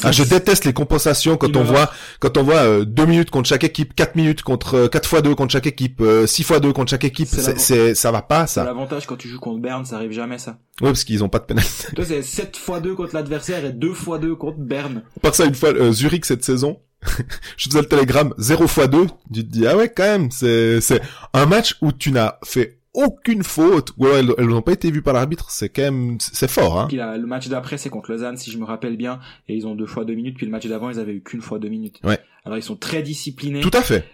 Ah, 0.03 0.11
je 0.11 0.23
déteste 0.23 0.65
les 0.65 0.73
compensations 0.73 1.37
quand 1.37 1.55
on 1.55 1.65
voit 1.65 1.91
quand 2.19 2.39
on 2.39 2.43
voit 2.43 2.57
euh, 2.63 2.85
deux 2.85 3.05
minutes 3.05 3.31
contre 3.31 3.49
chaque 3.49 3.63
équipe, 3.65 3.95
quatre 3.95 4.17
minutes 4.17 4.43
contre 4.43 4.75
euh, 4.75 4.89
quatre 4.89 5.07
fois 5.09 5.21
deux 5.21 5.35
contre 5.35 5.53
chaque 5.53 5.67
équipe, 5.67 6.01
euh, 6.01 6.27
six 6.27 6.45
fois 6.45 6.61
deux 6.61 6.73
contre 6.73 6.91
chaque 6.91 7.05
équipe. 7.05 7.29
C'est 7.29 7.95
ça 7.95 8.11
va 8.11 8.23
pas 8.23 8.47
C'est 8.47 8.55
ça. 8.55 8.65
l'avantage 8.65 9.07
quand 9.07 9.17
tu 9.17 9.29
joues 9.29 9.39
contre 9.39 9.61
Berne, 9.61 9.85
ça 9.85 9.97
arrive 9.97 10.13
jamais, 10.13 10.39
ça. 10.39 10.59
Ouais 10.81 10.89
parce 10.89 11.05
qu'ils 11.05 11.23
ont 11.23 11.29
pas 11.29 11.39
de 11.41 11.45
pénalité. 11.45 11.89
Toi, 11.95 12.05
c'est 12.07 12.23
7 12.23 12.57
fois 12.57 12.81
2 12.81 12.95
contre 12.95 13.15
l'adversaire 13.15 13.65
et 13.65 13.73
2 13.73 13.93
fois 13.93 14.19
2 14.19 14.35
contre 14.35 14.59
Berne. 14.59 15.03
Par 15.21 15.35
ça 15.35 15.45
une 15.45 15.55
fois 15.55 15.71
euh, 15.71 15.93
Zurich 15.93 16.25
cette 16.25 16.43
saison. 16.45 16.81
je 17.57 17.69
faisais 17.69 17.81
le 17.81 17.87
télégramme 17.89 18.33
0 18.39 18.67
fois 18.69 18.87
2, 18.87 19.07
tu 19.35 19.45
te 19.45 19.53
dis 19.53 19.67
ah 19.67 19.77
ouais 19.77 19.89
quand 19.89 20.05
même, 20.05 20.31
c'est 20.31 20.81
c'est 20.81 21.03
un 21.35 21.47
match 21.47 21.77
où 21.83 21.91
tu 21.93 22.13
n'as 22.13 22.39
fait 22.45 22.79
aucune 22.95 23.43
faute 23.43 23.93
ou 23.97 24.07
alors 24.07 24.19
elles, 24.19 24.35
elles 24.39 24.47
n'ont 24.47 24.63
pas 24.63 24.73
été 24.73 24.91
vues 24.91 25.03
par 25.03 25.15
l'arbitre, 25.15 25.51
c'est 25.51 25.69
quand 25.69 25.83
même 25.83 26.19
c'est 26.21 26.51
fort 26.51 26.79
hein. 26.79 26.89
Là, 26.93 27.17
le 27.17 27.27
match 27.27 27.49
d'après, 27.49 27.79
c'est 27.79 27.91
contre 27.91 28.11
Lausanne, 28.11 28.37
si 28.37 28.51
je 28.51 28.59
me 28.59 28.65
rappelle 28.65 28.97
bien. 28.97 29.21
Et 29.49 29.55
ils 29.55 29.67
ont 29.67 29.75
deux 29.75 29.87
fois 29.87 30.05
2 30.05 30.15
minutes. 30.15 30.37
Puis 30.37 30.47
le 30.47 30.53
match 30.53 30.67
d'avant, 30.67 30.91
ils 30.91 30.99
avaient 30.99 31.15
eu 31.15 31.23
qu'une 31.23 31.41
fois 31.41 31.59
2 31.59 31.69
minutes. 31.69 32.01
Ouais. 32.05 32.19
Alors, 32.45 32.59
ils 32.59 32.63
sont 32.63 32.77
très 32.77 33.03
disciplinés. 33.03 33.61
Tout 33.61 33.71
à 33.73 33.83
fait. 33.83 34.05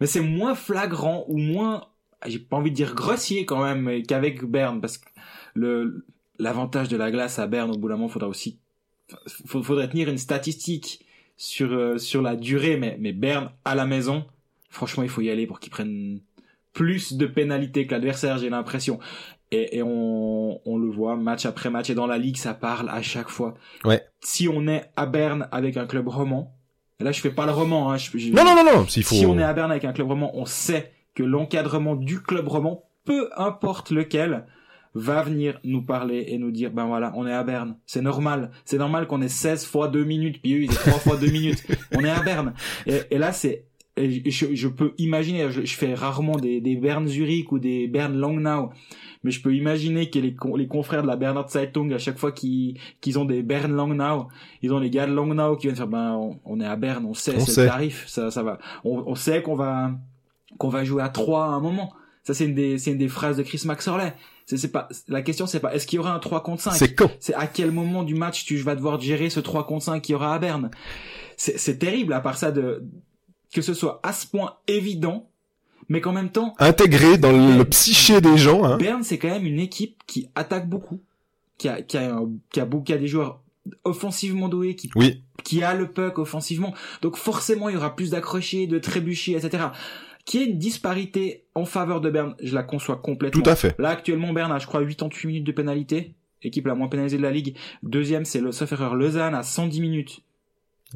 Mais 0.00 0.06
c'est 0.06 0.20
moins 0.20 0.54
flagrant 0.54 1.24
ou 1.28 1.38
moins, 1.38 1.86
j'ai 2.26 2.38
pas 2.38 2.56
envie 2.56 2.70
de 2.70 2.76
dire 2.76 2.94
grossier 2.94 3.46
quand 3.46 3.62
même, 3.62 4.02
qu'avec 4.02 4.44
Berne, 4.44 4.80
parce 4.80 4.98
que 4.98 5.08
le 5.54 6.04
l'avantage 6.38 6.88
de 6.88 6.98
la 6.98 7.10
glace 7.10 7.38
à 7.38 7.46
Berne, 7.46 7.70
au 7.70 7.78
bout 7.78 7.88
d'un 7.88 7.96
moment, 7.96 8.08
faudra 8.08 8.28
aussi, 8.28 8.58
faudrait 9.46 9.88
tenir 9.88 10.10
une 10.10 10.18
statistique 10.18 11.06
sur 11.38 11.72
euh, 11.72 11.96
sur 11.96 12.20
la 12.20 12.36
durée, 12.36 12.76
mais 12.76 12.98
mais 13.00 13.12
Berne 13.12 13.50
à 13.64 13.74
la 13.74 13.86
maison, 13.86 14.26
franchement, 14.68 15.02
il 15.02 15.08
faut 15.08 15.22
y 15.22 15.30
aller 15.30 15.46
pour 15.46 15.60
qu'ils 15.60 15.70
prennent 15.70 16.20
plus 16.76 17.14
de 17.14 17.26
pénalités 17.26 17.86
que 17.86 17.92
l'adversaire, 17.94 18.36
j'ai 18.38 18.50
l'impression. 18.50 18.98
Et, 19.50 19.78
et 19.78 19.82
on, 19.82 20.60
on 20.68 20.76
le 20.76 20.90
voit 20.90 21.16
match 21.16 21.46
après 21.46 21.70
match 21.70 21.88
et 21.88 21.94
dans 21.94 22.06
la 22.06 22.18
ligue 22.18 22.36
ça 22.36 22.52
parle 22.52 22.88
à 22.90 23.00
chaque 23.00 23.30
fois. 23.30 23.54
Ouais. 23.84 24.02
Si 24.20 24.46
on 24.48 24.68
est 24.68 24.90
à 24.96 25.06
Berne 25.06 25.48
avec 25.52 25.76
un 25.78 25.86
club 25.86 26.06
roman, 26.08 26.54
et 27.00 27.04
là 27.04 27.12
je 27.12 27.20
fais 27.20 27.30
pas 27.30 27.46
le 27.46 27.52
roman, 27.52 27.90
hein, 27.90 27.96
je, 27.96 28.10
je- 28.18 28.32
Non 28.32 28.44
non 28.44 28.54
non 28.56 28.64
non, 28.64 28.86
s'il 28.88 29.04
faut 29.04 29.14
si 29.14 29.24
on 29.24 29.38
est 29.38 29.42
à 29.42 29.52
Berne 29.54 29.70
avec 29.70 29.84
un 29.84 29.92
club 29.92 30.08
roman, 30.08 30.30
on 30.34 30.44
sait 30.44 30.92
que 31.14 31.22
l'encadrement 31.22 31.96
du 31.96 32.20
club 32.22 32.46
roman, 32.48 32.84
peu 33.04 33.30
importe 33.36 33.90
lequel, 33.90 34.44
va 34.94 35.22
venir 35.22 35.60
nous 35.64 35.82
parler 35.82 36.24
et 36.28 36.38
nous 36.38 36.50
dire, 36.50 36.70
ben 36.72 36.86
voilà, 36.86 37.12
on 37.16 37.26
est 37.26 37.32
à 37.32 37.42
Berne. 37.44 37.76
C'est 37.86 38.00
normal. 38.02 38.50
C'est 38.64 38.78
normal 38.78 39.06
qu'on 39.06 39.20
ait 39.22 39.28
16 39.28 39.64
fois 39.66 39.88
2 39.88 40.04
minutes, 40.04 40.40
puis 40.42 40.54
eux, 40.54 40.62
ils 40.64 40.72
aient 40.72 40.90
3 40.90 40.92
fois 41.00 41.16
2 41.18 41.26
minutes. 41.30 41.62
On 41.94 42.02
est 42.02 42.08
à 42.10 42.20
Berne. 42.22 42.54
Et, 42.86 43.00
et 43.10 43.18
là, 43.18 43.30
c'est, 43.32 43.66
je, 43.96 44.54
je 44.54 44.68
peux 44.68 44.92
imaginer, 44.98 45.50
je, 45.50 45.64
je 45.64 45.76
fais 45.76 45.94
rarement 45.94 46.36
des, 46.36 46.60
des 46.60 46.76
Berne 46.76 47.06
Zurich 47.06 47.50
ou 47.52 47.58
des 47.58 47.88
Berne 47.88 48.16
Langnau, 48.16 48.70
mais 49.22 49.30
je 49.30 49.40
peux 49.40 49.54
imaginer 49.54 50.10
que 50.10 50.18
les, 50.18 50.36
les 50.56 50.66
confrères 50.66 51.02
de 51.02 51.06
la 51.06 51.16
Berner 51.16 51.42
Zeitung, 51.48 51.92
à 51.92 51.98
chaque 51.98 52.18
fois 52.18 52.32
qu'ils 52.32 52.78
qu'ils 53.00 53.18
ont 53.18 53.24
des 53.24 53.42
Berne 53.42 53.74
Langnau, 53.74 54.28
ils 54.62 54.72
ont 54.72 54.78
les 54.78 54.90
gars 54.90 55.06
de 55.06 55.12
Langnau 55.12 55.56
qui 55.56 55.66
viennent 55.66 55.76
faire, 55.76 55.88
ben, 55.88 56.12
on, 56.12 56.38
on 56.44 56.60
est 56.60 56.66
à 56.66 56.76
Berne, 56.76 57.06
on 57.06 57.14
sait, 57.14 57.38
c'est 57.40 57.62
le 57.62 57.68
tarif, 57.68 58.04
ça, 58.06 58.30
ça 58.30 58.42
va. 58.42 58.58
On, 58.84 59.04
on 59.06 59.14
sait 59.14 59.42
qu'on 59.42 59.56
va, 59.56 59.92
qu'on 60.58 60.68
va 60.68 60.84
jouer 60.84 61.02
à 61.02 61.08
3 61.08 61.44
à 61.44 61.48
un 61.48 61.60
moment. 61.60 61.92
Ça, 62.22 62.34
c'est 62.34 62.46
une 62.46 62.54
des, 62.54 62.78
c'est 62.78 62.90
une 62.90 62.98
des 62.98 63.08
phrases 63.08 63.36
de 63.36 63.44
Chris 63.44 63.62
Maxorley. 63.64 64.12
C'est, 64.46 64.56
c'est 64.56 64.72
pas, 64.72 64.88
la 65.08 65.22
question, 65.22 65.46
c'est 65.46 65.60
pas, 65.60 65.74
est-ce 65.74 65.86
qu'il 65.86 65.96
y 65.96 66.00
aura 66.00 66.12
un 66.12 66.18
3 66.18 66.42
contre 66.42 66.62
5? 66.62 66.72
c'est 66.72 66.94
quand 66.94 67.10
C'est 67.20 67.34
à 67.34 67.46
quel 67.46 67.70
moment 67.70 68.02
du 68.02 68.14
match 68.14 68.44
tu 68.44 68.56
vas 68.58 68.74
devoir 68.74 69.00
gérer 69.00 69.30
ce 69.30 69.40
3 69.40 69.66
contre 69.66 69.84
5 69.84 70.02
qu'il 70.02 70.12
y 70.12 70.16
aura 70.16 70.34
à 70.34 70.38
Berne? 70.38 70.70
C'est 71.36 71.78
terrible, 71.78 72.14
à 72.14 72.20
part 72.20 72.38
ça, 72.38 72.50
de, 72.50 72.82
que 73.56 73.62
ce 73.62 73.74
soit 73.74 73.98
à 74.02 74.12
ce 74.12 74.26
point 74.26 74.54
évident, 74.68 75.28
mais 75.88 76.00
qu'en 76.00 76.12
même 76.12 76.30
temps, 76.30 76.54
intégré 76.58 77.16
dans 77.18 77.32
le, 77.32 77.56
le 77.58 77.64
psyché 77.64 78.20
des 78.20 78.36
gens 78.36 78.64
hein. 78.64 78.76
Berne, 78.76 79.02
c'est 79.02 79.18
quand 79.18 79.28
même 79.30 79.46
une 79.46 79.58
équipe 79.60 80.02
qui 80.06 80.28
attaque 80.34 80.68
beaucoup, 80.68 81.00
qui 81.58 81.68
a, 81.68 81.80
qui 81.82 81.96
a, 81.96 82.14
un- 82.16 82.30
qui 82.52 82.60
a, 82.60 82.64
beaucoup, 82.66 82.84
qui 82.84 82.92
a 82.92 82.98
des 82.98 83.08
joueurs 83.08 83.40
offensivement 83.84 84.48
doués, 84.48 84.76
qui, 84.76 84.90
Oui, 84.94 85.22
qui 85.42 85.62
a 85.64 85.74
le 85.74 85.90
puck 85.90 86.18
offensivement. 86.18 86.74
Donc 87.02 87.16
forcément, 87.16 87.68
il 87.68 87.74
y 87.74 87.76
aura 87.76 87.96
plus 87.96 88.10
d'accrochés, 88.10 88.66
de 88.66 88.78
trébuchés, 88.78 89.32
etc. 89.32 89.68
Qui 90.24 90.38
est 90.38 90.44
une 90.46 90.58
disparité 90.58 91.44
en 91.54 91.64
faveur 91.64 92.00
de 92.00 92.10
Berne, 92.10 92.34
je 92.42 92.54
la 92.54 92.62
conçois 92.64 92.96
complètement. 92.96 93.42
tout 93.42 93.48
à 93.48 93.56
fait. 93.56 93.74
Là, 93.78 93.90
actuellement, 93.90 94.32
Berne 94.32 94.52
a, 94.52 94.58
je 94.58 94.66
crois, 94.66 94.84
88 94.84 95.26
minutes 95.28 95.44
de 95.44 95.52
pénalité. 95.52 96.14
Équipe 96.42 96.66
la 96.66 96.74
moins 96.74 96.88
pénalisée 96.88 97.16
de 97.16 97.22
la 97.22 97.30
ligue. 97.30 97.56
Deuxième, 97.82 98.24
c'est 98.24 98.40
le 98.40 98.52
sauf 98.52 98.70
erreur 98.72 98.94
Lausanne 98.94 99.34
à 99.34 99.42
110 99.42 99.80
minutes. 99.80 100.20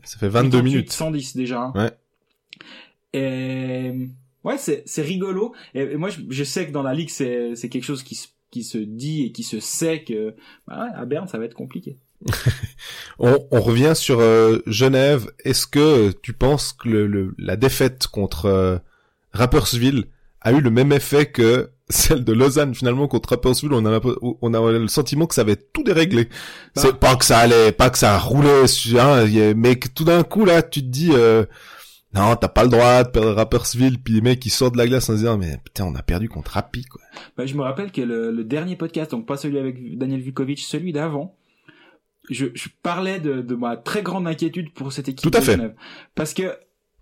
Ça 0.05 0.19
fait 0.19 0.29
22 0.29 0.59
88, 0.59 0.63
minutes. 0.73 0.93
110 0.93 1.37
déjà. 1.37 1.61
hein. 1.63 1.73
Ouais. 1.75 1.91
Et 3.13 3.93
ouais, 4.45 4.59
c'est 4.59 4.83
c'est 4.87 5.03
rigolo. 5.03 5.55
Et, 5.75 5.97
moi, 5.97 6.11
je, 6.11 6.21
je 6.29 6.45
sais 6.45 6.67
que 6.67 6.73
dans 6.73 6.83
la 6.83 6.95
ligue, 6.95 7.11
c'est 7.11 7.55
c'est 7.57 7.69
quelque 7.69 7.85
chose 7.85 8.03
qui 8.03 8.15
se 8.15 8.29
qui 8.51 8.65
se 8.65 8.79
dit 8.79 9.25
et 9.25 9.33
qui 9.33 9.43
se 9.43 9.61
sait 9.61 10.03
que 10.03 10.35
bah 10.67 10.85
ouais, 10.85 10.91
à 10.95 11.05
Berne, 11.05 11.29
ça 11.29 11.39
va 11.39 11.45
être 11.45 11.55
compliqué. 11.55 11.97
On, 13.19 13.39
on 13.51 13.61
revient 13.61 13.93
sur 13.95 14.21
euh, 14.21 14.59
Genève. 14.67 15.31
Est-ce 15.45 15.67
que 15.67 16.11
tu 16.23 16.33
penses 16.33 16.73
que 16.73 16.89
le, 16.89 17.07
le- 17.07 17.35
la 17.39 17.57
défaite 17.57 18.07
contre 18.09 18.47
euh, 18.47 18.79
Rapperswil 19.33 20.05
a 20.41 20.53
eu 20.53 20.61
le 20.61 20.71
même 20.71 20.93
effet 20.93 21.27
que 21.27 21.71
celle 21.89 22.25
de 22.25 22.33
Lausanne 22.33 22.75
finalement 22.75 23.09
contre 23.09 23.31
Rapperswil? 23.31 23.73
On 23.73 23.87
a 23.87 24.01
on 24.43 24.55
a 24.55 24.73
le 24.73 24.89
sentiment 24.89 25.27
que 25.27 25.35
ça 25.35 25.43
avait 25.43 25.57
tout 25.57 25.83
déréglé 25.83 26.25
bah. 26.25 26.83
c'est 26.83 26.97
pas 26.97 27.17
que 27.17 27.25
ça 27.25 27.39
allait 27.39 27.73
pas 27.73 27.91
que 27.91 27.99
ça 27.99 28.19
roulait 28.19 28.65
hein, 28.99 29.55
mais 29.57 29.77
que 29.77 29.89
tout 29.89 30.05
d'un 30.05 30.23
coup 30.23 30.45
là 30.45 30.63
tu 30.63 30.81
te 30.83 30.87
dis 30.87 31.11
euh, 31.13 31.45
non 32.15 32.37
t'as 32.37 32.49
pas 32.49 32.65
le 32.65 32.71
droit 32.71 33.05
de 33.05 33.09
perdre 33.09 33.33
Rapperswil 33.33 33.99
puis 33.99 34.15
les 34.15 34.21
mecs 34.21 34.41
qui 34.41 34.51
sortent 34.51 34.75
de 34.75 34.79
la 34.79 34.87
glace 34.87 35.09
en 35.09 35.13
se 35.13 35.19
disant 35.19 35.39
mais 35.39 35.59
putain 35.65 35.85
on 35.85 35.95
a 35.95 36.03
perdu 36.03 36.29
contre 36.29 36.53
Rappi 36.53 36.85
quoi. 36.85 37.01
Bah, 37.37 37.47
je 37.47 37.55
me 37.55 37.63
rappelle 37.63 37.93
que 37.93 38.01
le, 38.01 38.45
dernier 38.45 38.77
podcast 38.77 39.11
donc 39.11 39.27
pas 39.27 39.37
celui 39.37 39.59
avec 39.59 39.99
Daniel 39.99 40.21
Vukovic 40.21 40.61
celui 40.61 40.93
d'avant 40.93 41.37
je, 42.29 42.47
je, 42.55 42.69
parlais 42.83 43.19
de, 43.19 43.43
de 43.43 43.55
ma 43.55 43.77
très 43.77 44.03
grande 44.03 44.27
inquiétude 44.27 44.73
pour 44.73 44.93
cette 44.93 45.09
équipe 45.09 45.29
tout 45.29 45.37
à 45.37 45.41
fait. 45.41 45.59
Parce 46.15 46.33
que 46.33 46.57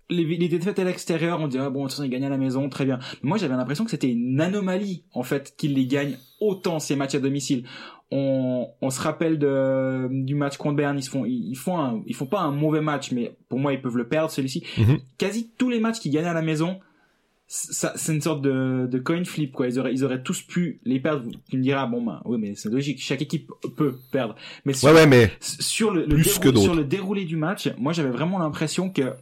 les, 0.09 0.23
les 0.23 0.47
défaites 0.47 0.79
à 0.79 0.83
l'extérieur, 0.83 1.39
on 1.39 1.47
dirait 1.47 1.69
bon, 1.69 1.79
de 1.79 1.83
toute 1.83 1.91
façon, 1.91 2.03
ils 2.03 2.09
gagnent 2.09 2.25
à 2.25 2.29
la 2.29 2.37
maison, 2.37 2.67
très 2.69 2.85
bien. 2.85 2.99
moi, 3.21 3.37
j'avais 3.37 3.55
l'impression 3.55 3.85
que 3.85 3.91
c'était 3.91 4.09
une 4.09 4.41
anomalie, 4.41 5.03
en 5.13 5.23
fait, 5.23 5.53
qu'ils 5.57 5.75
les 5.75 5.85
gagnent 5.85 6.17
autant 6.39 6.79
ces 6.79 6.95
matchs 6.95 7.15
à 7.15 7.19
domicile. 7.19 7.63
On, 8.11 8.67
on 8.81 8.89
se 8.89 8.99
rappelle 9.01 9.37
de, 9.37 10.07
du 10.09 10.33
match 10.33 10.57
contre 10.57 10.77
Bern, 10.77 10.97
ils 10.97 11.07
font, 11.07 11.25
ils, 11.25 11.55
font 11.55 11.77
un, 11.77 12.01
ils 12.07 12.15
font 12.15 12.25
pas 12.25 12.41
un 12.41 12.51
mauvais 12.51 12.81
match, 12.81 13.11
mais 13.11 13.35
pour 13.49 13.59
moi, 13.59 13.71
ils 13.71 13.81
peuvent 13.81 13.97
le 13.97 14.07
perdre, 14.07 14.31
celui-ci. 14.31 14.63
Mhm. 14.77 14.97
Quasi 15.19 15.51
tous 15.57 15.69
les 15.69 15.79
matchs 15.79 15.99
qu'ils 15.99 16.11
gagnent 16.11 16.25
à 16.25 16.33
la 16.33 16.41
maison, 16.41 16.79
ça, 17.45 17.93
c'est 17.95 18.13
une 18.13 18.21
sorte 18.21 18.41
de, 18.41 18.87
de 18.89 18.99
coin 18.99 19.23
flip, 19.23 19.51
quoi. 19.51 19.67
Ils 19.67 19.79
auraient, 19.79 19.93
ils 19.93 20.03
auraient 20.03 20.23
tous 20.23 20.41
pu 20.41 20.79
les 20.85 20.99
perdre. 20.99 21.29
Tu 21.49 21.57
me 21.57 21.61
diras, 21.61 21.85
bon, 21.85 22.03
ben, 22.03 22.21
oui, 22.25 22.37
mais 22.39 22.55
c'est 22.55 22.69
logique. 22.69 22.99
Chaque 22.99 23.21
équipe 23.21 23.51
peut 23.75 23.95
perdre. 24.11 24.35
Mais 24.65 24.73
sur, 24.73 24.91
ouais, 24.91 25.07
mais 25.07 25.31
sur 25.39 25.91
le, 25.91 26.05
le 26.05 26.23
sur 26.23 26.75
le 26.75 26.83
déroulé 26.83 27.25
du 27.25 27.37
match, 27.37 27.69
moi, 27.77 27.93
j'avais 27.93 28.11
vraiment 28.11 28.39
l'impression 28.39 28.91
que 28.91 29.13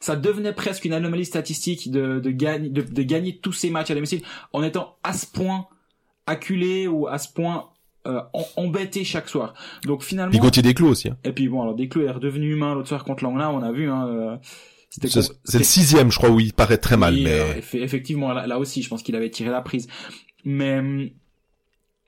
ça 0.00 0.16
devenait 0.16 0.52
presque 0.52 0.84
une 0.84 0.92
anomalie 0.92 1.24
statistique 1.24 1.90
de, 1.90 2.20
de, 2.20 2.30
gagner, 2.30 2.68
de, 2.68 2.82
de 2.82 3.02
gagner 3.02 3.38
tous 3.38 3.52
ces 3.52 3.70
matchs 3.70 3.90
à 3.90 3.94
domicile 3.94 4.22
en 4.52 4.62
étant 4.62 4.96
à 5.02 5.12
ce 5.12 5.26
point 5.26 5.66
acculé 6.26 6.86
ou 6.86 7.06
à 7.06 7.18
ce 7.18 7.32
point 7.32 7.68
euh, 8.06 8.20
embêté 8.56 9.04
chaque 9.04 9.28
soir. 9.28 9.54
Donc 9.84 10.02
finalement. 10.02 10.30
Puis 10.30 10.40
Gauthier 10.40 10.62
Desclos 10.62 10.88
aussi. 10.88 11.08
Hein. 11.08 11.16
Et 11.24 11.32
puis 11.32 11.48
bon, 11.48 11.62
alors 11.62 11.74
Desclos 11.74 12.02
est 12.04 12.10
redevenu 12.10 12.52
humain 12.52 12.74
l'autre 12.74 12.88
soir 12.88 13.04
contre 13.04 13.22
Langlin, 13.24 13.48
on 13.50 13.62
a 13.62 13.70
vu. 13.72 13.88
Hein, 13.88 14.08
euh, 14.08 14.36
c'est 14.90 15.58
le 15.58 15.64
sixième, 15.64 16.10
je 16.10 16.18
crois, 16.18 16.30
où 16.30 16.40
il 16.40 16.52
paraît 16.52 16.78
très 16.78 16.96
mal. 16.96 17.14
mais 17.14 17.30
euh, 17.30 17.54
effectivement, 17.74 18.32
là, 18.32 18.46
là, 18.46 18.58
aussi, 18.58 18.82
je 18.82 18.88
pense 18.88 19.02
qu'il 19.02 19.16
avait 19.16 19.30
tiré 19.30 19.50
la 19.50 19.62
prise. 19.62 19.86
Mais 20.44 20.82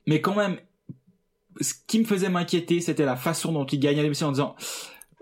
mais 0.05 0.21
quand 0.21 0.35
même, 0.35 0.57
ce 1.61 1.73
qui 1.87 1.99
me 1.99 2.05
faisait 2.05 2.29
m'inquiéter, 2.29 2.81
c'était 2.81 3.05
la 3.05 3.15
façon 3.15 3.51
dont 3.53 3.65
il 3.65 3.79
gagnait 3.79 4.03
les 4.03 4.23
en 4.23 4.31
disant 4.31 4.55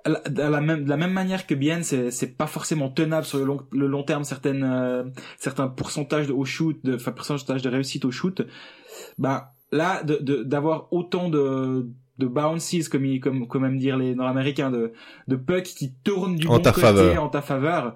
de 0.06 0.42
la 0.42 0.62
même 0.62 0.84
de 0.84 0.90
la 0.90 0.98
même 0.98 1.14
manière 1.14 1.48
que 1.48 1.56
bien 1.56 1.82
c'est 1.82 2.12
c'est 2.12 2.38
pas 2.38 2.48
forcément 2.48 2.90
tenable 2.90 3.26
sur 3.26 3.38
le 3.38 3.46
long 3.46 3.62
le 3.72 3.88
long 3.88 4.04
terme 4.04 4.24
certaines 4.24 4.64
euh, 4.64 5.04
certains 5.38 5.68
pourcentages 5.68 6.28
de, 6.28 6.34
au 6.34 6.46
shoot 6.46 6.78
de 6.84 6.96
enfin 6.96 7.12
pourcentage 7.12 7.62
de 7.62 7.70
réussite 7.70 8.04
au 8.04 8.12
shoot 8.12 8.42
bah 9.18 9.54
là 9.72 10.04
de 10.04 10.44
d'avoir 10.44 10.92
autant 10.92 11.30
de 11.30 11.90
de 12.18 12.28
bounces 12.28 12.90
comme 12.90 13.20
comme 13.20 13.48
comme 13.48 13.62
même 13.62 13.78
dire 13.78 13.98
les 13.98 14.14
nord-américains 14.14 14.72
de 14.72 14.92
de 15.28 15.36
pucks 15.36 15.64
qui 15.64 15.94
tournent 16.04 16.36
du 16.36 16.48
en 16.48 16.58
bon 16.58 16.62
ta 16.62 16.72
côté 16.72 16.88
faveur. 16.88 17.24
en 17.24 17.30
ta 17.30 17.42
faveur 17.42 17.96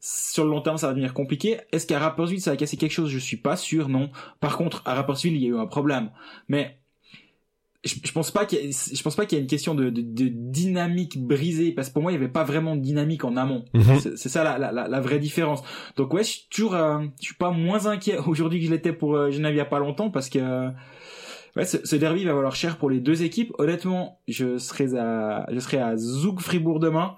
sur 0.00 0.44
le 0.44 0.50
long 0.50 0.60
terme, 0.60 0.78
ça 0.78 0.86
va 0.86 0.92
devenir 0.92 1.12
compliqué. 1.12 1.58
Est-ce 1.72 1.86
qu'à 1.86 1.98
Rapperswil, 1.98 2.40
ça 2.40 2.52
a 2.52 2.56
cassé 2.56 2.76
quelque 2.76 2.92
chose? 2.92 3.10
Je 3.10 3.18
suis 3.18 3.36
pas 3.36 3.56
sûr, 3.56 3.88
non. 3.88 4.10
Par 4.40 4.56
contre, 4.56 4.82
à 4.84 4.94
Rapperswil, 4.94 5.34
il 5.34 5.42
y 5.42 5.46
a 5.46 5.48
eu 5.48 5.58
un 5.58 5.66
problème. 5.66 6.10
Mais 6.48 6.77
je, 7.84 7.94
je 8.02 8.12
pense 8.12 8.30
pas 8.30 8.44
qu'il 8.44 8.70
y, 8.70 8.72
je 8.72 9.02
pense 9.02 9.14
pas 9.14 9.24
qu'il 9.24 9.38
y 9.38 9.40
a 9.40 9.42
une 9.42 9.48
question 9.48 9.74
de, 9.74 9.90
de, 9.90 10.02
de, 10.02 10.28
dynamique 10.28 11.24
brisée 11.24 11.72
parce 11.72 11.88
que 11.88 11.92
pour 11.92 12.02
moi 12.02 12.10
il 12.10 12.14
y 12.16 12.18
avait 12.18 12.28
pas 12.28 12.44
vraiment 12.44 12.74
de 12.74 12.80
dynamique 12.80 13.24
en 13.24 13.36
amont 13.36 13.64
mhm. 13.72 14.00
c'est 14.16 14.28
ça 14.28 14.42
la, 14.42 14.58
la, 14.58 14.88
la, 14.88 15.00
vraie 15.00 15.20
différence 15.20 15.62
donc 15.96 16.12
ouais 16.12 16.24
je 16.24 16.30
suis 16.30 16.46
toujours 16.50 16.74
euh, 16.74 16.98
je 17.20 17.26
suis 17.26 17.36
pas 17.36 17.50
moins 17.50 17.86
inquiet 17.86 18.18
aujourd'hui 18.26 18.60
que 18.60 18.66
je 18.66 18.70
l'étais 18.70 18.92
pour 18.92 19.14
euh, 19.14 19.30
Genève 19.30 19.54
il 19.54 19.58
y 19.58 19.60
a 19.60 19.64
pas 19.64 19.78
longtemps 19.78 20.10
parce 20.10 20.28
que 20.28 20.68
ouais 21.56 21.64
ce, 21.64 21.78
ce, 21.84 21.96
derby 21.96 22.24
va 22.24 22.34
valoir 22.34 22.56
cher 22.56 22.78
pour 22.78 22.90
les 22.90 22.98
deux 22.98 23.22
équipes 23.22 23.52
honnêtement 23.58 24.20
je 24.26 24.58
serais 24.58 24.96
à 24.96 25.46
je 25.52 25.60
serais 25.60 25.78
à 25.78 25.96
Zoug 25.96 26.40
Fribourg 26.40 26.80
demain 26.80 27.16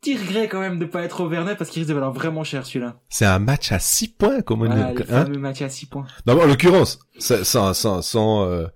petit 0.00 0.16
regret 0.16 0.48
quand 0.48 0.60
même 0.60 0.78
de 0.78 0.84
pas 0.84 1.02
être 1.02 1.20
au 1.20 1.28
Vernet 1.28 1.56
parce 1.56 1.70
qu'il 1.70 1.80
risque 1.80 1.88
de 1.88 1.94
valoir 1.94 2.12
vraiment 2.12 2.44
cher 2.44 2.64
celui-là. 2.64 3.00
C'est 3.08 3.26
un 3.26 3.38
match 3.38 3.72
à 3.72 3.78
6 3.78 4.08
points 4.08 4.42
comme 4.42 4.62
on 4.62 4.68
dit. 4.68 4.76
Le 4.76 5.02
hein 5.12 5.24
fameux 5.24 5.38
match 5.38 5.62
à 5.62 5.68
6 5.68 5.86
points. 5.86 6.06
Non, 6.26 6.40
en 6.40 6.46
l'occurrence, 6.46 7.00
sans, 7.18 7.74
sans, 7.74 8.02
sans, 8.02 8.44
euh, 8.44 8.66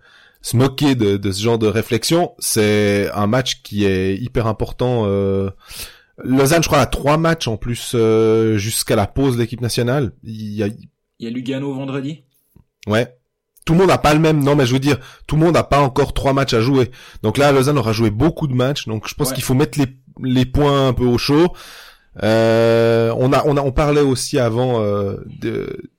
se 0.43 0.57
moquer 0.57 0.95
de, 0.95 1.17
de, 1.17 1.33
ce 1.33 1.43
genre 1.43 1.59
de 1.59 1.67
réflexion. 1.67 2.35
C'est 2.39 3.11
un 3.15 3.27
match 3.27 3.63
qui 3.63 3.85
est 3.85 4.17
hyper 4.17 4.47
important. 4.47 5.05
Euh... 5.07 5.51
Lausanne, 6.23 6.63
je 6.63 6.69
crois, 6.69 6.81
a 6.81 6.87
trois 6.87 7.17
matchs 7.17 7.49
en 7.49 7.57
plus 7.57 7.93
euh, 7.95 8.59
jusqu'à 8.59 8.97
la 8.97 9.07
pause 9.07 9.37
de 9.37 9.41
l'équipe 9.41 9.63
nationale. 9.63 10.13
Il 10.23 10.53
y 10.53 10.63
a... 10.63 10.67
Il 10.67 10.89
y 11.21 11.27
a 11.27 11.31
Lugano 11.31 11.73
vendredi? 11.73 12.25
Ouais. 12.87 13.17
Tout 13.65 13.75
le 13.75 13.79
monde 13.79 13.89
n'a 13.89 13.99
pas 13.99 14.13
le 14.13 14.21
même. 14.21 14.43
Non, 14.43 14.57
mais 14.57 14.67
je 14.67 14.73
veux 14.73 14.81
dire, 14.81 14.99
tout 15.27 15.37
le 15.37 15.43
monde 15.43 15.55
n'a 15.55 15.63
pas 15.63 15.81
encore 15.81 16.13
trois 16.13 16.33
matchs 16.33 16.55
à 16.55 16.61
jouer. 16.61 16.91
Donc 17.23 17.39
là, 17.39 17.53
Lausanne 17.53 17.79
aura 17.79 17.93
joué 17.93 18.11
beaucoup 18.11 18.49
de 18.49 18.55
matchs. 18.55 18.89
Donc 18.89 19.09
je 19.09 19.15
pense 19.15 19.33
qu'il 19.33 19.45
faut 19.45 19.55
mettre 19.55 19.79
les, 19.79 19.87
les 20.23 20.45
points 20.45 20.89
un 20.89 20.93
peu 20.93 21.05
au 21.05 21.17
chaud. 21.17 21.53
Euh, 22.23 23.15
on 23.17 23.33
a, 23.33 23.43
on 23.47 23.57
a, 23.57 23.63
on 23.63 23.73
parlait 23.73 24.01
aussi 24.01 24.39
avant 24.39 24.83
euh, 24.83 25.17
de, 25.41 25.91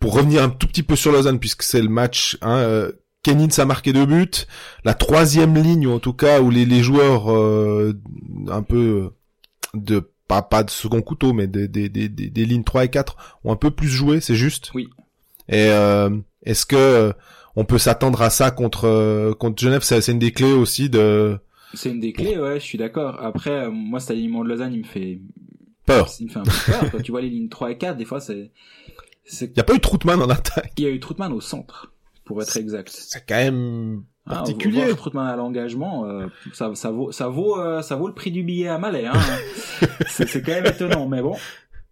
pour 0.00 0.14
revenir 0.14 0.42
un 0.42 0.48
tout 0.48 0.66
petit 0.66 0.82
peu 0.82 0.96
sur 0.96 1.12
Lausanne 1.12 1.38
puisque 1.38 1.62
c'est 1.62 1.82
le 1.82 1.88
match. 1.88 2.38
Hein, 2.40 2.56
euh, 2.56 2.92
Kenins 3.26 3.58
a 3.58 3.64
marqué 3.64 3.92
deux 3.92 4.06
buts. 4.06 4.46
La 4.84 4.94
troisième 4.94 5.56
ligne, 5.56 5.88
en 5.88 5.98
tout 5.98 6.12
cas, 6.12 6.40
où 6.40 6.48
les, 6.48 6.64
les 6.64 6.80
joueurs 6.80 7.32
euh, 7.32 7.92
un 8.46 8.62
peu 8.62 9.10
de 9.74 10.08
pas 10.28 10.42
pas 10.42 10.62
de 10.62 10.70
second 10.70 11.02
couteau, 11.02 11.32
mais 11.32 11.48
des, 11.48 11.66
des, 11.66 11.88
des, 11.88 12.08
des, 12.08 12.44
lignes 12.44 12.62
3 12.62 12.84
et 12.84 12.88
4 12.88 13.38
ont 13.42 13.52
un 13.52 13.56
peu 13.56 13.72
plus 13.72 13.88
joué, 13.88 14.20
c'est 14.20 14.36
juste? 14.36 14.70
Oui. 14.74 14.88
Et 15.48 15.70
euh, 15.70 16.08
est-ce 16.44 16.66
que 16.66 16.76
euh, 16.76 17.12
on 17.56 17.64
peut 17.64 17.78
s'attendre 17.78 18.22
à 18.22 18.30
ça 18.30 18.52
contre 18.52 19.32
contre 19.40 19.60
Genève? 19.60 19.82
C'est 19.82 20.06
une 20.06 20.20
des 20.20 20.30
clés 20.30 20.52
aussi 20.52 20.88
de. 20.88 21.36
C'est 21.74 21.90
une 21.90 21.98
des 21.98 22.12
clés, 22.12 22.38
ouais, 22.38 22.60
je 22.60 22.64
suis 22.64 22.78
d'accord. 22.78 23.20
Après, 23.20 23.68
moi, 23.68 23.98
cet 23.98 24.12
alignement 24.12 24.44
de 24.44 24.50
Lausanne, 24.50 24.72
il 24.72 24.82
me 24.82 24.86
fait 24.86 25.18
peur. 25.84 26.08
Il 26.20 26.26
me 26.26 26.30
fait 26.30 26.38
un 26.38 26.44
peu 26.44 26.50
peur. 26.70 26.84
Quand 26.92 27.02
tu 27.02 27.10
vois 27.10 27.22
les 27.22 27.30
lignes 27.30 27.48
3 27.48 27.72
et 27.72 27.78
4, 27.78 27.96
des 27.96 28.04
fois, 28.04 28.20
c'est. 28.20 28.52
Il 29.40 29.56
y 29.56 29.60
a 29.60 29.64
pas 29.64 29.74
eu 29.74 29.80
Troutman 29.80 30.22
en 30.22 30.30
attaque. 30.30 30.74
Il 30.76 30.84
y 30.84 30.86
a 30.86 30.90
eu 30.90 31.00
Troutman 31.00 31.32
au 31.32 31.40
centre 31.40 31.92
pour 32.26 32.42
être 32.42 32.56
exact. 32.58 32.90
C'est 32.90 33.24
quand 33.26 33.36
même 33.36 34.02
ah, 34.26 34.34
particulier. 34.34 34.84
Ah, 34.90 34.94
Troutman 34.94 35.26
à 35.26 35.36
l'engagement, 35.36 36.04
euh, 36.06 36.26
ça, 36.52 36.74
ça 36.74 36.90
vaut, 36.90 37.12
ça 37.12 37.28
vaut, 37.28 37.58
euh, 37.58 37.80
ça 37.80 37.96
vaut 37.96 38.08
le 38.08 38.14
prix 38.14 38.32
du 38.32 38.42
billet 38.42 38.68
à 38.68 38.76
Malais. 38.76 39.06
Hein. 39.06 39.14
c'est 40.08 40.42
quand 40.42 40.52
même 40.52 40.66
étonnant, 40.66 41.08
mais 41.08 41.22
bon, 41.22 41.36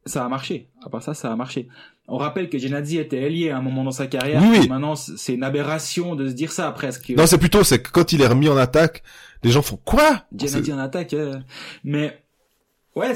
ça 0.05 0.25
a 0.25 0.29
marché. 0.29 0.69
À 0.85 0.91
part 0.91 1.03
ça, 1.03 1.15
ça 1.15 1.33
a 1.33 1.37
marché. 1.37 1.69
On 2.09 2.19
rappelle 2.19 2.51
que 2.51 2.59
Genadzi 2.59 2.99
était 2.99 3.23
ailier 3.23 3.51
à 3.51 3.57
un 3.57 3.63
moment 3.63 3.85
dans 3.85 3.93
sa 3.93 4.09
carrière. 4.09 4.43
Oui, 4.43 4.69
Maintenant, 4.69 4.97
c'est 4.97 5.33
une 5.33 5.45
aberration 5.45 6.17
de 6.17 6.29
se 6.29 6.35
dire 6.35 6.53
ça 6.53 6.71
presque. 6.73 7.11
Non, 7.17 7.27
c'est 7.27 7.39
plutôt 7.39 7.65
c'est 7.65 7.81
que 7.81 7.91
quand 7.91 8.13
il 8.13 8.21
est 8.21 8.27
remis 8.27 8.49
en 8.49 8.57
attaque, 8.57 9.03
les 9.45 9.51
gens 9.51 9.63
font 9.63 9.79
quoi? 9.83 10.25
Genadzi 10.37 10.73
en 10.73 10.79
attaque. 10.79 11.15
Euh, 11.15 11.39
mais 11.85 12.24
Ouais, 12.95 13.15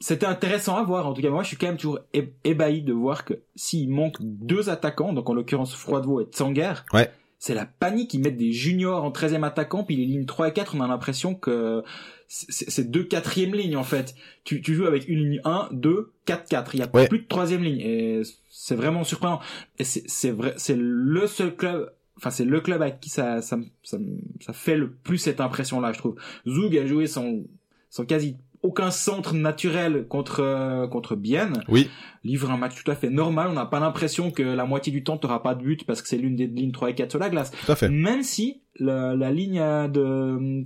c'était 0.00 0.26
intéressant 0.26 0.76
à 0.76 0.82
voir. 0.82 1.06
En 1.06 1.14
tout 1.14 1.22
cas, 1.22 1.30
moi, 1.30 1.42
je 1.42 1.48
suis 1.48 1.56
quand 1.56 1.66
même 1.66 1.78
toujours 1.78 1.98
ébahi 2.44 2.82
de 2.82 2.92
voir 2.92 3.24
que 3.24 3.34
s'il 3.56 3.88
manque 3.88 4.16
deux 4.20 4.68
attaquants, 4.68 5.14
donc 5.14 5.30
en 5.30 5.34
l'occurrence 5.34 5.74
Froidevaux 5.74 6.20
et 6.20 6.24
Tsanger, 6.24 6.74
ouais. 6.92 7.10
c'est 7.38 7.54
la 7.54 7.64
panique. 7.64 8.12
Ils 8.12 8.20
mettent 8.20 8.36
des 8.36 8.52
juniors 8.52 9.02
en 9.02 9.10
13e 9.10 9.42
attaquant, 9.42 9.82
puis 9.82 9.96
les 9.96 10.04
lignes 10.04 10.26
3 10.26 10.48
et 10.48 10.52
4, 10.52 10.74
on 10.74 10.82
a 10.82 10.86
l'impression 10.86 11.34
que 11.34 11.82
c'est 12.28 12.90
deux 12.90 13.04
quatrièmes 13.04 13.54
lignes, 13.54 13.76
en 13.76 13.84
fait. 13.84 14.14
Tu, 14.44 14.60
tu 14.60 14.74
joues 14.74 14.86
avec 14.86 15.08
une 15.08 15.20
ligne 15.20 15.40
1, 15.44 15.70
2, 15.72 16.12
4, 16.26 16.48
4. 16.48 16.74
Il 16.74 16.80
y 16.80 16.82
a 16.82 16.86
plus 16.86 17.20
de 17.20 17.26
troisième 17.26 17.62
ligne. 17.62 17.80
Et 17.80 18.22
c'est 18.50 18.74
vraiment 18.74 19.04
surprenant. 19.04 19.40
Et 19.78 19.84
c'est 19.84 20.30
vrai, 20.30 20.52
c'est 20.58 20.76
le 20.76 21.26
seul 21.26 21.56
club 21.56 21.90
enfin 22.16 22.30
c'est 22.30 22.44
le 22.44 22.60
club 22.60 22.80
avec 22.80 23.00
qui 23.00 23.10
ça, 23.10 23.42
ça, 23.42 23.58
ça, 23.82 23.98
ça 24.40 24.52
fait 24.52 24.76
le 24.76 24.92
plus 24.92 25.18
cette 25.18 25.40
impression 25.40 25.80
là 25.80 25.92
je 25.92 25.98
trouve 25.98 26.14
Zoug 26.46 26.76
a 26.78 26.86
joué 26.86 27.08
son 27.08 27.44
son 27.90 28.04
quasi 28.04 28.36
aucun 28.64 28.90
centre 28.90 29.34
naturel 29.34 30.06
contre 30.08 30.40
euh, 30.40 30.88
contre 30.88 31.14
Bienne. 31.16 31.62
Oui. 31.68 31.90
Livre 32.24 32.50
un 32.50 32.56
match 32.56 32.82
tout 32.82 32.90
à 32.90 32.94
fait 32.94 33.10
normal. 33.10 33.48
On 33.50 33.52
n'a 33.52 33.66
pas 33.66 33.78
l'impression 33.78 34.30
que 34.30 34.42
la 34.42 34.64
moitié 34.64 34.90
du 34.90 35.04
temps 35.04 35.18
t'auras 35.18 35.40
pas 35.40 35.54
de 35.54 35.62
but 35.62 35.84
parce 35.84 36.00
que 36.00 36.08
c'est 36.08 36.16
l'une 36.16 36.34
des 36.34 36.46
lignes 36.46 36.72
3 36.72 36.90
et 36.90 36.94
4 36.94 37.10
sur 37.10 37.20
la 37.20 37.28
glace. 37.28 37.52
Tout 37.52 37.70
à 37.70 37.76
fait. 37.76 37.90
Même 37.90 38.22
si 38.22 38.62
la, 38.80 39.14
la 39.14 39.30
ligne 39.30 39.60
de 39.92 40.00
euh, 40.00 40.62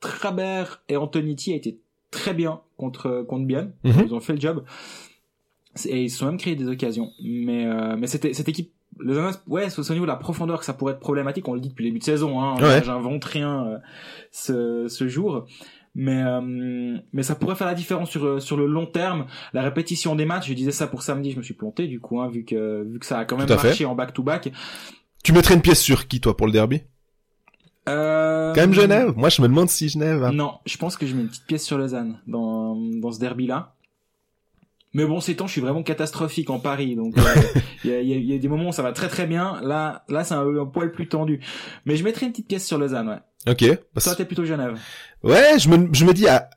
Trabert 0.00 0.82
et 0.88 0.96
Antoniti 0.96 1.52
a 1.52 1.56
été 1.56 1.78
très 2.10 2.34
bien 2.34 2.60
contre 2.76 3.24
contre 3.28 3.46
Bienne. 3.46 3.72
Mhm. 3.84 4.02
Ils 4.06 4.14
ont 4.14 4.20
fait 4.20 4.34
le 4.34 4.40
job. 4.40 4.64
Et 5.88 6.02
ils 6.02 6.10
se 6.10 6.18
sont 6.18 6.26
même 6.26 6.38
créé 6.38 6.56
des 6.56 6.66
occasions. 6.66 7.12
Mais 7.22 7.64
euh, 7.64 7.96
mais 7.96 8.08
c'était 8.08 8.34
cette 8.34 8.48
équipe 8.48 8.72
le 8.98 9.30
ouais, 9.46 9.68
c'est 9.68 9.90
au 9.90 9.92
niveau 9.92 10.06
de 10.06 10.10
la 10.10 10.16
profondeur 10.16 10.58
que 10.58 10.64
ça 10.64 10.72
pourrait 10.72 10.94
être 10.94 11.00
problématique. 11.00 11.46
On 11.46 11.54
le 11.54 11.60
dit 11.60 11.68
depuis 11.68 11.84
le 11.84 11.90
début 11.90 11.98
de 12.00 12.04
saison. 12.04 12.40
Hein. 12.40 12.56
Ouais. 12.60 12.82
J'invente 12.82 13.24
rien 13.24 13.66
euh, 13.66 13.78
ce, 14.32 14.88
ce 14.88 15.06
jour 15.06 15.46
mais 15.96 16.22
euh, 16.22 16.98
mais 17.14 17.22
ça 17.22 17.34
pourrait 17.34 17.56
faire 17.56 17.66
la 17.66 17.74
différence 17.74 18.10
sur 18.10 18.24
euh, 18.24 18.38
sur 18.38 18.58
le 18.58 18.66
long 18.66 18.84
terme. 18.84 19.26
La 19.54 19.62
répétition 19.62 20.14
des 20.14 20.26
matchs 20.26 20.48
je 20.48 20.52
disais 20.52 20.70
ça 20.70 20.86
pour 20.86 21.02
samedi 21.02 21.32
je 21.32 21.38
me 21.38 21.42
suis 21.42 21.54
planté 21.54 21.88
du 21.88 22.00
coup 22.00 22.20
hein, 22.20 22.28
vu 22.28 22.44
que 22.44 22.84
vu 22.84 22.98
que 22.98 23.06
ça 23.06 23.18
a 23.18 23.24
quand 23.24 23.38
même 23.38 23.48
marché 23.48 23.86
en 23.86 23.94
back 23.94 24.12
to 24.12 24.22
back. 24.22 24.52
Tu 25.24 25.32
mettrais 25.32 25.54
une 25.54 25.62
pièce 25.62 25.80
sur 25.80 26.06
qui 26.06 26.20
toi 26.20 26.36
pour 26.36 26.46
le 26.46 26.52
derby? 26.52 26.82
Euh... 27.88 28.52
quand 28.52 28.60
même 28.60 28.74
Genève. 28.74 29.14
Moi 29.16 29.30
je 29.30 29.40
me 29.40 29.48
demande 29.48 29.70
si 29.70 29.88
Genève 29.88 30.22
hein. 30.22 30.32
non 30.32 30.58
je 30.66 30.76
pense 30.76 30.98
que 30.98 31.06
je 31.06 31.14
mets 31.14 31.22
une 31.22 31.28
petite 31.28 31.46
pièce 31.46 31.64
sur 31.64 31.78
Lausanne 31.78 32.20
dans 32.26 32.76
dans 32.76 33.12
ce 33.12 33.18
derby 33.18 33.46
là 33.46 33.75
Mais 34.96 35.04
bon, 35.04 35.20
ces 35.20 35.36
temps, 35.36 35.46
je 35.46 35.52
suis 35.52 35.60
vraiment 35.60 35.82
catastrophique 35.82 36.48
en 36.48 36.58
Paris, 36.58 36.96
donc 36.96 37.14
il 37.84 37.90
y, 37.90 37.94
a, 37.94 38.00
y, 38.00 38.34
a, 38.34 38.38
des 38.38 38.48
moments 38.48 38.70
où 38.70 38.72
ça 38.72 38.80
va 38.80 38.92
très 38.92 39.08
très 39.08 39.26
bien. 39.26 39.60
Là, 39.62 40.06
là, 40.08 40.24
c'est 40.24 40.32
un, 40.32 40.56
un, 40.56 40.64
poil 40.64 40.90
plus 40.90 41.06
tendu. 41.06 41.38
Mais 41.84 41.96
je 41.96 42.02
mettrai 42.02 42.24
une 42.24 42.32
petite 42.32 42.48
pièce 42.48 42.66
sur 42.66 42.78
Lausanne, 42.78 43.10
ouais. 43.10 43.52
Ok. 43.52 43.78
Toi, 44.02 44.14
t'es 44.14 44.24
plutôt 44.24 44.46
Genève. 44.46 44.80
Ouais, 45.22 45.58
je 45.58 45.68
me, 45.68 45.92
je 45.92 46.02
me 46.06 46.14
dis 46.14 46.26
ah, 46.26 46.48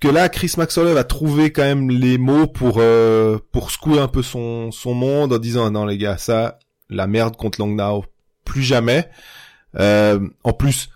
que 0.00 0.08
là, 0.08 0.30
Chris 0.30 0.54
Maxwell 0.56 0.94
va 0.94 1.04
trouver 1.04 1.52
quand 1.52 1.64
même 1.64 1.90
les 1.90 2.16
mots 2.16 2.46
pour 2.46 2.76
euh, 2.78 3.36
pour 3.52 3.70
secouer 3.70 3.98
un 3.98 4.08
peu 4.08 4.22
son 4.22 4.70
son 4.70 4.94
monde 4.94 5.34
en 5.34 5.38
disant 5.38 5.70
non 5.70 5.84
les 5.84 5.98
gars, 5.98 6.16
ça, 6.16 6.58
la 6.88 7.06
merde 7.06 7.36
contre 7.36 7.60
Langnau, 7.60 8.06
plus 8.46 8.62
jamais. 8.62 9.06
Euh, 9.78 10.18
en 10.44 10.54
plus, 10.54 10.88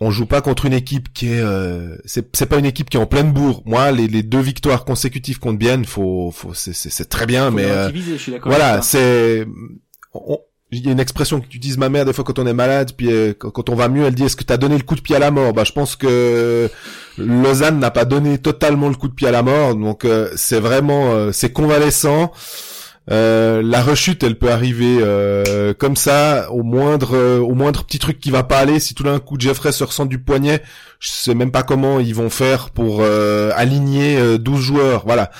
on 0.00 0.10
joue 0.10 0.26
pas 0.26 0.40
contre 0.40 0.66
une 0.66 0.72
équipe 0.72 1.12
qui 1.12 1.32
est 1.32 1.40
euh, 1.40 1.96
c'est 2.04 2.36
c'est 2.36 2.46
pas 2.46 2.58
une 2.58 2.66
équipe 2.66 2.90
qui 2.90 2.96
est 2.96 3.00
en 3.00 3.06
pleine 3.06 3.32
bourre. 3.32 3.62
Moi, 3.64 3.92
les, 3.92 4.08
les 4.08 4.22
deux 4.22 4.40
victoires 4.40 4.84
consécutives 4.84 5.38
contre 5.38 5.58
Bienne, 5.58 5.84
faut 5.84 6.30
faut 6.30 6.54
c'est 6.54 6.74
c'est 6.74 7.08
très 7.08 7.26
bien, 7.26 7.50
Faut 7.50 7.56
mais 7.56 7.64
euh, 7.64 7.90
je 7.94 8.16
suis 8.16 8.34
voilà, 8.44 8.82
c'est 8.82 9.46
il 10.70 10.84
y 10.84 10.88
a 10.88 10.92
une 10.92 11.00
expression 11.00 11.40
que 11.40 11.46
tu 11.46 11.58
utilises 11.58 11.78
ma 11.78 11.88
mère 11.88 12.04
des 12.04 12.12
fois 12.12 12.24
quand 12.24 12.38
on 12.38 12.46
est 12.46 12.54
malade, 12.54 12.92
puis 12.96 13.12
euh, 13.12 13.32
quand 13.34 13.68
on 13.68 13.74
va 13.74 13.88
mieux, 13.88 14.04
elle 14.04 14.14
dit 14.14 14.24
est-ce 14.24 14.36
que 14.36 14.44
t'as 14.44 14.56
donné 14.56 14.76
le 14.76 14.82
coup 14.82 14.94
de 14.96 15.00
pied 15.00 15.16
à 15.16 15.18
la 15.18 15.30
mort? 15.30 15.52
Bah 15.52 15.64
je 15.64 15.72
pense 15.72 15.96
que 15.96 16.68
Lausanne 17.16 17.78
n'a 17.78 17.90
pas 17.90 18.04
donné 18.04 18.38
totalement 18.38 18.88
le 18.88 18.94
coup 18.94 19.08
de 19.08 19.14
pied 19.14 19.28
à 19.28 19.30
la 19.30 19.42
mort, 19.42 19.74
donc 19.74 20.04
euh, 20.04 20.30
c'est 20.36 20.60
vraiment 20.60 21.12
euh, 21.12 21.32
c'est 21.32 21.52
convalescent. 21.52 22.32
Euh, 23.10 23.60
la 23.62 23.82
rechute, 23.82 24.22
elle 24.22 24.38
peut 24.38 24.50
arriver 24.50 24.98
euh, 25.00 25.74
comme 25.74 25.94
ça, 25.96 26.50
au 26.50 26.62
moindre, 26.62 27.14
euh, 27.16 27.38
au 27.38 27.54
moindre 27.54 27.84
petit 27.84 27.98
truc 27.98 28.18
qui 28.18 28.30
va 28.30 28.42
pas 28.44 28.58
aller. 28.58 28.80
Si 28.80 28.94
tout 28.94 29.02
d'un 29.02 29.18
coup 29.18 29.36
Jeffrey 29.38 29.72
se 29.72 29.84
ressent 29.84 30.06
du 30.06 30.18
poignet, 30.18 30.62
je 31.00 31.10
sais 31.10 31.34
même 31.34 31.50
pas 31.52 31.62
comment 31.62 32.00
ils 32.00 32.14
vont 32.14 32.30
faire 32.30 32.70
pour 32.70 33.00
euh, 33.02 33.50
aligner 33.54 34.18
euh, 34.18 34.38
12 34.38 34.60
joueurs. 34.60 35.02
Voilà. 35.04 35.30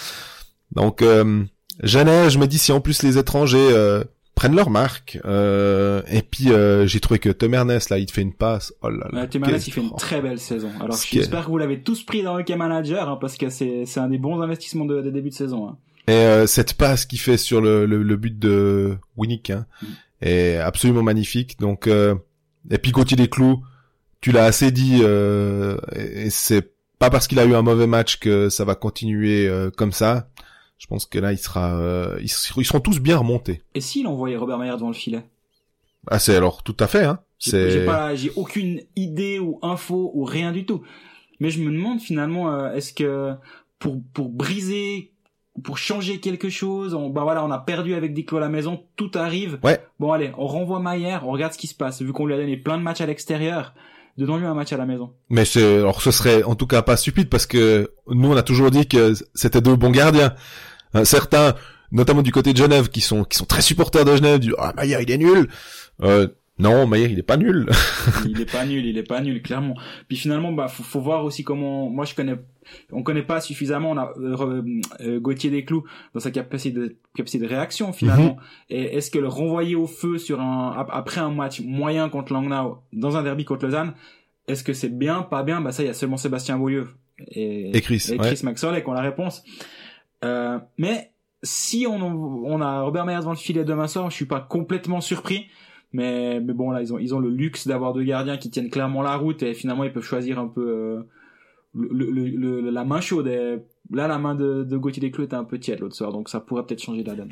Donc, 0.73 1.01
euh, 1.01 1.43
je 1.83 1.99
me 2.39 2.47
dis 2.47 2.59
si 2.59 2.73
en 2.73 2.81
plus 2.81 3.03
les 3.03 3.17
étrangers 3.17 3.59
euh, 3.71 4.05
prennent 4.35 4.57
leur 4.57 4.69
marque. 4.71 5.19
euh, 5.25 6.03
et 6.09 6.23
puis 6.23 6.51
euh, 6.53 6.87
j'ai 6.87 7.01
trouvé 7.01 7.19
que 7.19 7.31
Tom 7.31 7.55
Ernest 7.55 7.89
là, 7.89 7.99
il 7.99 8.07
te 8.07 8.13
fait 8.13 8.23
une 8.23 8.35
passe. 8.35 8.75
Oh 8.83 8.91
là 8.91 9.09
là. 9.11 9.23
Ouais, 9.23 9.29
Ernest, 9.33 9.69
il 9.69 9.71
fait 9.73 9.81
une 9.81 9.95
très 9.97 10.21
belle 10.21 10.39
saison. 10.39 10.71
Alors 10.83 10.99
j'espère 11.01 11.47
que 11.47 11.51
vous 11.51 11.59
l'avez 11.59 11.81
tous 11.83 12.03
pris 12.05 12.23
dans 12.23 12.37
Hockey 12.39 12.57
Manager, 12.57 13.09
hein, 13.09 13.17
parce 13.21 13.37
que 13.37 13.49
c'est 13.49 13.85
c'est 13.87 14.01
un 14.01 14.09
des 14.09 14.19
bons 14.19 14.41
investissements 14.43 14.85
de, 14.85 15.01
de 15.01 15.11
début 15.11 15.31
de 15.31 15.35
saison. 15.35 15.69
Hein. 15.69 15.79
Et 16.07 16.13
euh, 16.13 16.47
cette 16.47 16.75
passe 16.75 17.07
qu'il 17.07 17.19
fait 17.19 17.37
sur 17.39 17.61
le, 17.61 17.87
le, 17.87 18.03
le 18.03 18.17
but 18.17 18.39
de 18.39 18.97
Winnick 19.17 19.51
hein, 19.51 19.67
Mm. 19.83 19.87
est 20.23 20.57
absolument 20.57 21.03
magnifique. 21.03 21.59
Donc 21.59 21.87
euh, 21.87 22.15
et 22.71 22.79
puis 22.79 22.93
Gauthier 22.93 23.17
des 23.17 23.29
Clous, 23.29 23.63
tu 24.21 24.33
l'as 24.33 24.45
assez 24.45 24.71
dit, 24.71 25.01
euh, 25.03 25.77
et 25.95 26.31
c'est 26.31 26.73
pas 26.99 27.11
parce 27.11 27.27
qu'il 27.27 27.39
a 27.39 27.45
eu 27.45 27.55
un 27.55 27.63
mauvais 27.63 27.87
match 27.87 28.19
que 28.19 28.49
ça 28.49 28.65
va 28.65 28.75
continuer 28.75 29.47
euh, 29.49 29.71
comme 29.71 29.93
ça. 29.93 30.29
Je 30.79 30.87
pense 30.87 31.07
que 31.07 31.19
là, 31.19 31.33
il 31.33 31.39
sera, 31.39 31.75
euh, 31.79 32.19
ils, 32.21 32.31
ils 32.57 32.65
seront 32.65 32.81
tous 32.81 33.01
bien 33.01 33.17
remontés. 33.19 33.63
Et 33.75 33.81
s'il 33.81 34.07
envoyait 34.07 34.37
Robert 34.37 34.59
Mayer 34.59 34.73
devant 34.73 34.89
le 34.89 34.95
filet? 34.95 35.25
Ah, 36.11 36.19
c'est 36.19 36.37
alors 36.37 36.63
tout 36.63 36.77
à 36.81 36.87
fait. 36.87 37.05
Hein. 37.05 37.21
J'ai 37.39 37.85
pas, 37.87 38.15
j'ai 38.15 38.31
aucune 38.37 38.81
idée 38.97 39.39
ou 39.39 39.59
info 39.63 40.11
ou 40.15 40.25
rien 40.25 40.53
du 40.53 40.67
tout. 40.67 40.83
Mais 41.41 41.51
je 41.51 41.61
me 41.61 41.71
demande 41.71 42.01
finalement, 42.01 42.53
euh, 42.53 42.73
est-ce 42.75 42.93
que 42.93 43.33
pour 43.79 44.01
pour 44.13 44.29
briser, 44.31 45.13
pour 45.63 45.79
changer 45.79 46.19
quelque 46.19 46.51
chose, 46.51 46.95
on, 46.95 47.11
bah 47.11 47.23
voilà, 47.23 47.45
on 47.45 47.51
a 47.51 47.59
perdu 47.59 47.95
avec 47.95 48.13
Diclo 48.13 48.39
à 48.39 48.41
la 48.41 48.49
maison, 48.49 48.83
tout 48.97 49.11
arrive. 49.15 49.59
Ouais. 49.63 49.81
Bon 50.01 50.13
allez, 50.13 50.33
on 50.37 50.47
renvoie 50.47 50.81
Mayer, 50.81 51.19
on 51.23 51.31
regarde 51.31 51.53
ce 51.53 51.59
qui 51.59 51.69
se 51.69 51.75
passe. 51.75 52.03
Vu 52.03 52.13
qu'on 52.13 52.27
lui 52.27 52.35
a 52.35 52.37
donné 52.37 52.57
plein 52.57 52.77
de 52.77 52.83
matchs 52.83 53.01
à 53.01 53.07
l'extérieur, 53.07 53.75
donnons-lui 54.19 54.47
un 54.47 54.55
match 54.55 54.73
à 54.73 54.77
la 54.77 54.87
maison. 54.87 55.13
Mais 55.31 55.45
c'est, 55.45 55.79
alors 55.79 56.03
ce 56.03 56.11
serait 56.11 56.43
en 56.43 56.57
tout 56.57 56.67
cas 56.67 56.83
pas 56.83 56.97
stupide 56.97 57.29
parce 57.29 57.47
que 57.47 57.91
nous 58.09 58.33
on 58.33 58.37
a 58.37 58.43
toujours 58.43 58.71
dit 58.71 58.89
que 58.89 59.15
c'était 59.35 59.61
deux 59.61 59.77
bons 59.77 59.91
gardiens. 59.91 60.35
Euh, 60.97 61.05
certains, 61.05 61.55
notamment 61.93 62.23
du 62.23 62.33
côté 62.33 62.53
de 62.53 62.59
Genève, 62.59 62.89
qui 62.89 63.01
sont 63.01 63.25
qui 63.25 63.37
sont 63.39 63.47
très 63.47 63.63
supporters 63.63 64.05
de 64.05 64.17
Genève, 64.17 64.41
du 64.41 64.55
ah 64.59 64.73
Maillard 64.77 65.03
il 65.03 65.11
est 65.11 65.19
nul. 65.19 65.49
Euh, 66.03 66.27
non, 66.59 66.87
Maillard 66.87 67.11
il 67.11 67.19
est 67.19 67.25
pas 67.25 67.37
nul. 67.37 67.69
il 68.27 68.41
est 68.41 68.51
pas 68.51 68.65
nul, 68.65 68.87
il 68.87 68.97
est 68.97 69.03
pas 69.03 69.21
nul, 69.21 69.43
clairement. 69.43 69.75
Puis 70.09 70.17
finalement, 70.17 70.53
bah, 70.53 70.69
faut, 70.69 70.85
faut 70.85 71.01
voir 71.01 71.25
aussi 71.25 71.43
comment. 71.43 71.91
Moi, 71.91 72.05
je 72.05 72.15
connais, 72.15 72.37
on 72.93 73.03
connaît 73.03 73.23
pas 73.23 73.41
suffisamment. 73.41 73.91
On 73.93 73.97
a 73.99 74.13
euh, 74.19 74.63
euh, 75.01 75.21
Gauthier 75.21 75.51
Desclous 75.51 75.85
dans 76.15 76.21
sa 76.21 76.31
capacité 76.31 76.79
de 76.79 76.97
capacité 77.15 77.45
de 77.45 77.49
réaction 77.49 77.93
finalement. 77.93 78.37
Et 78.71 78.97
est-ce 78.97 79.11
que 79.11 79.19
le 79.19 79.29
renvoyer 79.29 79.75
au 79.75 79.87
feu 79.87 80.19
sur 80.19 80.41
un 80.41 80.73
ap- 80.77 80.91
après 80.93 81.21
un 81.21 81.31
match 81.31 81.61
moyen 81.61 82.09
contre 82.09 82.33
Langnau 82.33 82.79
dans 82.93 83.17
un 83.17 83.23
derby 83.23 83.45
contre 83.45 83.67
Lausanne, 83.67 83.95
est-ce 84.49 84.63
que 84.65 84.73
c'est 84.73 84.97
bien, 84.97 85.23
pas 85.23 85.43
bien? 85.43 85.61
Bah 85.61 85.73
ça, 85.73 85.83
il 85.83 85.87
y 85.87 85.91
a 85.91 85.95
seulement 85.95 86.17
Sébastien 86.17 86.59
Beaulieu 86.59 86.89
et, 87.29 87.77
Et 87.77 87.81
Chris, 87.81 88.05
et 88.11 88.19
ouais. 88.19 88.27
Chris 88.35 88.41
Maxwell 88.45 88.83
qui 88.83 88.89
ont 88.89 88.93
la 88.93 89.01
réponse. 89.01 89.45
Euh, 90.25 90.59
mais 90.79 91.11
si 91.43 91.87
on, 91.89 91.97
on 92.03 92.61
a 92.61 92.83
Robert 92.83 93.05
Meyers 93.07 93.21
devant 93.21 93.31
le 93.33 93.37
filet 93.37 93.65
demain 93.65 93.87
soir, 93.87 94.11
je 94.11 94.17
suis 94.17 94.25
pas 94.27 94.41
complètement 94.41 95.01
surpris. 95.01 95.47
Mais, 95.93 96.41
mais 96.41 96.55
bon, 96.55 96.73
là, 96.73 96.83
ils 96.83 96.93
ont, 96.93 96.99
ils 96.99 97.15
ont 97.15 97.21
le 97.21 97.31
luxe 97.31 97.69
d'avoir 97.69 97.93
deux 97.93 98.03
gardiens 98.03 98.37
qui 98.37 98.51
tiennent 98.51 98.69
clairement 98.69 99.01
la 99.01 99.15
route 99.15 99.45
et 99.45 99.55
finalement, 99.55 99.85
ils 99.85 99.93
peuvent 99.93 100.03
choisir 100.03 100.41
un 100.41 100.49
peu 100.49 100.67
euh, 100.67 101.03
le, 101.75 101.89
le, 102.11 102.61
le- 102.61 102.71
la 102.71 102.85
main 102.85 103.01
chaude. 103.01 103.27
Et 103.27 103.59
là, 103.93 104.07
la 104.09 104.19
main 104.19 104.35
de, 104.35 104.65
de 104.65 104.77
Gauthier 104.77 105.01
Desclous 105.01 105.25
était 105.25 105.35
un 105.37 105.45
peu 105.45 105.59
tiède 105.59 105.81
l'autre 105.81 105.97
soir, 105.97 106.13
donc 106.13 106.29
ça 106.29 106.41
pourrait 106.41 106.65
peut-être 106.65 106.83
changer 106.83 107.03
la 107.05 107.15
donne. 107.15 107.31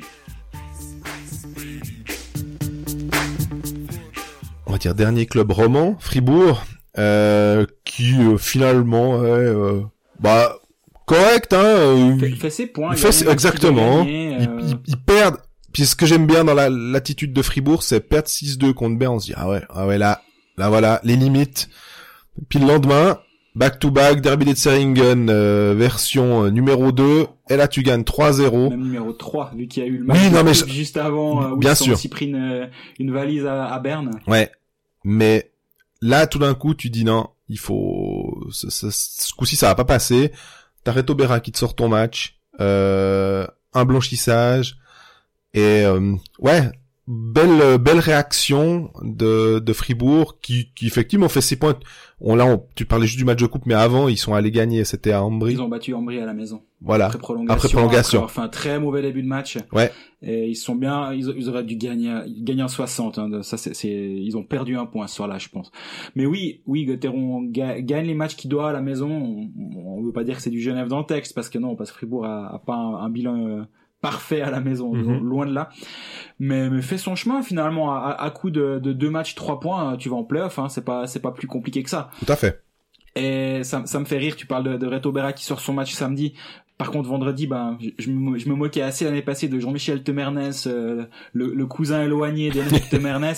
On 4.65 4.71
va 4.71 4.77
dire 4.77 4.95
dernier 4.95 5.25
club 5.25 5.51
roman, 5.51 5.95
Fribourg, 5.99 6.63
euh, 6.97 7.65
qui 7.85 8.15
euh, 8.19 8.37
finalement 8.37 9.23
est 9.23 9.27
euh, 9.27 9.81
bah 10.19 10.55
correct 11.05 11.53
hein. 11.53 11.57
euh, 11.63 12.17
Fait, 12.17 12.29
fait 12.31 12.49
ses 12.49 12.67
points. 12.67 12.91
il 12.93 12.97
il 12.97 13.01
fait 13.01 13.11
ses- 13.11 13.27
exactement. 13.29 13.99
gagner, 13.99 14.37
ils, 14.39 14.49
euh, 14.49 14.59
ils- 14.61 14.79
ils 14.87 14.97
perdent. 14.97 15.37
Puis 15.73 15.85
ce 15.85 15.95
que 15.95 16.05
j'aime 16.05 16.27
bien 16.27 16.43
dans 16.43 16.53
la- 16.53 16.69
l'attitude 16.69 17.33
de 17.33 17.41
Fribourg, 17.41 17.83
c'est 17.83 17.99
perdre 17.99 18.27
6-2 18.27 18.73
contre 18.73 18.97
Berne. 18.97 19.15
On 19.15 19.19
se 19.19 19.25
dit 19.27 19.33
ah 19.35 19.49
ouais, 19.49 19.61
ah 19.69 19.85
ouais 19.87 19.97
là, 19.97 20.21
là 20.57 20.69
voilà 20.69 20.99
les 21.03 21.15
limites. 21.15 21.69
Puis 22.49 22.59
le 22.59 22.67
lendemain, 22.67 23.19
back 23.55 23.79
to 23.79 23.91
back, 23.91 24.21
Derby 24.21 24.45
des 24.45 24.55
Zeringen, 24.55 25.29
euh, 25.29 25.73
version 25.77 26.45
euh, 26.45 26.49
numéro 26.49 26.91
2. 26.91 27.27
Et 27.49 27.55
là 27.57 27.67
tu 27.67 27.83
gagnes 27.83 28.01
3-0. 28.03 28.69
Même 28.69 28.81
numéro 28.83 29.13
3, 29.13 29.51
vu 29.55 29.67
qu'il 29.67 29.83
y 29.83 29.85
a 29.85 29.89
eu 29.89 29.97
le 29.97 30.01
Oui, 30.01 30.07
match 30.07 30.31
non, 30.31 30.43
mais 30.43 30.51
de- 30.51 30.55
je- 30.55 30.65
juste 30.67 30.97
avant, 30.97 31.43
euh, 31.43 31.49
où 31.51 31.57
Bien 31.57 31.73
ils 31.73 31.77
sûr. 31.83 31.93
aussi 31.93 32.09
pris 32.09 32.25
une, 32.27 32.69
une 32.99 33.11
valise 33.11 33.45
à, 33.45 33.65
à 33.65 33.79
Berne. 33.79 34.11
Ouais. 34.27 34.51
Mais 35.03 35.51
là, 36.01 36.27
tout 36.27 36.39
d'un 36.39 36.53
coup, 36.53 36.73
tu 36.73 36.89
dis 36.89 37.03
non, 37.03 37.27
il 37.49 37.59
faut, 37.59 38.43
ce, 38.51 38.69
ce- 38.69 38.89
ce 38.91 39.33
coup-ci, 39.33 39.55
ça 39.55 39.67
va 39.67 39.75
pas 39.75 39.85
passer. 39.85 40.31
T'as 40.83 40.91
Reto 40.93 41.13
Berra 41.15 41.39
qui 41.39 41.51
te 41.51 41.57
sort 41.57 41.75
ton 41.75 41.87
match, 41.89 42.39
euh, 42.59 43.45
un 43.73 43.85
blanchissage, 43.85 44.77
et 45.53 45.83
euh, 45.85 46.13
ouais, 46.39 46.69
belle 47.07 47.77
belle 47.79 47.99
réaction 47.99 48.91
de, 49.01 49.59
de 49.59 49.73
Fribourg 49.73 50.39
qui, 50.41 50.71
qui 50.73 50.87
effectivement 50.87 51.29
fait 51.29 51.41
ses 51.41 51.57
points. 51.57 51.77
On 52.21 52.35
là, 52.35 52.45
on, 52.45 52.65
tu 52.75 52.85
parlais 52.85 53.05
juste 53.05 53.17
du 53.17 53.25
match 53.25 53.41
de 53.41 53.47
coupe, 53.47 53.65
mais 53.65 53.73
avant, 53.73 54.07
ils 54.07 54.17
sont 54.17 54.33
allés 54.33 54.51
gagner. 54.51 54.85
C'était 54.85 55.11
à 55.11 55.21
Ambry. 55.23 55.53
Ils 55.53 55.61
ont 55.61 55.67
battu 55.67 55.93
Ambry 55.93 56.19
à 56.19 56.25
la 56.25 56.33
maison. 56.33 56.61
Voilà. 56.79 57.07
Après 57.07 57.17
prolongation. 57.17 57.53
Après 57.53 57.69
prolongation. 57.69 58.23
Après 58.23 58.41
un 58.41 58.47
très 58.47 58.79
mauvais 58.79 59.01
début 59.01 59.21
de 59.21 59.27
match. 59.27 59.57
Ouais. 59.73 59.91
Et 60.21 60.47
ils 60.47 60.55
sont 60.55 60.75
bien, 60.75 61.11
ils, 61.13 61.33
ils 61.35 61.49
auraient 61.49 61.65
dû 61.65 61.75
gagner, 61.75 62.21
gagner 62.39 62.63
en 62.63 62.69
60. 62.69 63.19
Hein, 63.19 63.43
ça, 63.43 63.57
c'est, 63.57 63.85
ils 63.91 64.37
ont 64.37 64.43
perdu 64.43 64.77
un 64.77 64.85
point 64.85 65.07
ce 65.07 65.15
soir-là, 65.15 65.37
je 65.37 65.49
pense. 65.49 65.69
Mais 66.15 66.25
oui, 66.25 66.61
oui, 66.65 66.85
Gauthieron 66.85 67.43
gagne 67.43 68.07
les 68.07 68.13
matchs 68.13 68.37
qu'il 68.37 68.49
doit 68.49 68.69
à 68.69 68.73
la 68.73 68.81
maison. 68.81 69.09
On, 69.09 69.49
on 69.97 70.01
veut 70.01 70.13
pas 70.13 70.23
dire 70.23 70.37
que 70.37 70.41
c'est 70.41 70.49
du 70.49 70.61
Genève 70.61 70.87
dans 70.87 70.99
le 70.99 71.05
texte, 71.05 71.35
parce 71.35 71.49
que 71.49 71.57
non, 71.57 71.75
parce 71.75 71.91
que 71.91 71.97
Fribourg 71.97 72.25
a, 72.25 72.55
a 72.55 72.59
pas 72.59 72.75
un, 72.75 72.95
un 72.95 73.09
bilan 73.09 73.45
euh, 73.45 73.63
parfait 74.03 74.41
à 74.41 74.51
la 74.51 74.59
maison, 74.59 74.93
Mhm. 74.93 75.23
loin 75.23 75.45
de 75.47 75.53
là. 75.53 75.69
Mais, 76.39 76.69
mais 76.69 76.81
fait 76.83 76.97
son 76.99 77.15
chemin 77.15 77.41
finalement 77.41 77.95
à, 77.95 78.09
à 78.11 78.29
coup 78.29 78.51
de, 78.51 78.77
de 78.77 78.93
deux 78.93 79.09
matchs, 79.09 79.33
trois 79.33 79.59
points, 79.59 79.97
tu 79.97 80.09
vas 80.09 80.17
en 80.17 80.23
playoff. 80.23 80.59
Hein, 80.59 80.69
c'est 80.69 80.85
pas, 80.85 81.07
c'est 81.07 81.21
pas 81.21 81.31
plus 81.31 81.47
compliqué 81.47 81.81
que 81.81 81.89
ça. 81.89 82.11
Tout 82.23 82.31
à 82.31 82.35
fait. 82.35 82.61
Et 83.15 83.63
ça, 83.63 83.81
ça 83.85 83.99
me 83.99 84.05
fait 84.05 84.17
rire, 84.17 84.35
tu 84.35 84.45
parles 84.45 84.63
de, 84.65 84.77
de 84.77 84.85
Reto 84.87 85.11
Berra 85.11 85.33
qui 85.33 85.43
sort 85.45 85.59
son 85.61 85.73
match 85.73 85.93
samedi. 85.93 86.33
Par 86.79 86.89
contre, 86.89 87.07
vendredi, 87.07 87.45
ben, 87.47 87.77
je, 87.79 87.89
je 87.99 88.09
me, 88.09 88.37
je 88.39 88.49
me 88.49 88.55
moquais 88.55 88.81
assez 88.81 89.05
l'année 89.05 89.21
passée 89.21 89.47
de 89.47 89.59
Jean-Michel 89.59 90.01
Temernes, 90.03 90.51
euh, 90.67 91.05
le, 91.31 91.53
le 91.53 91.65
cousin 91.67 92.03
éloigné 92.03 92.49
d'Henrik 92.49 92.89
Temernes. 92.89 93.33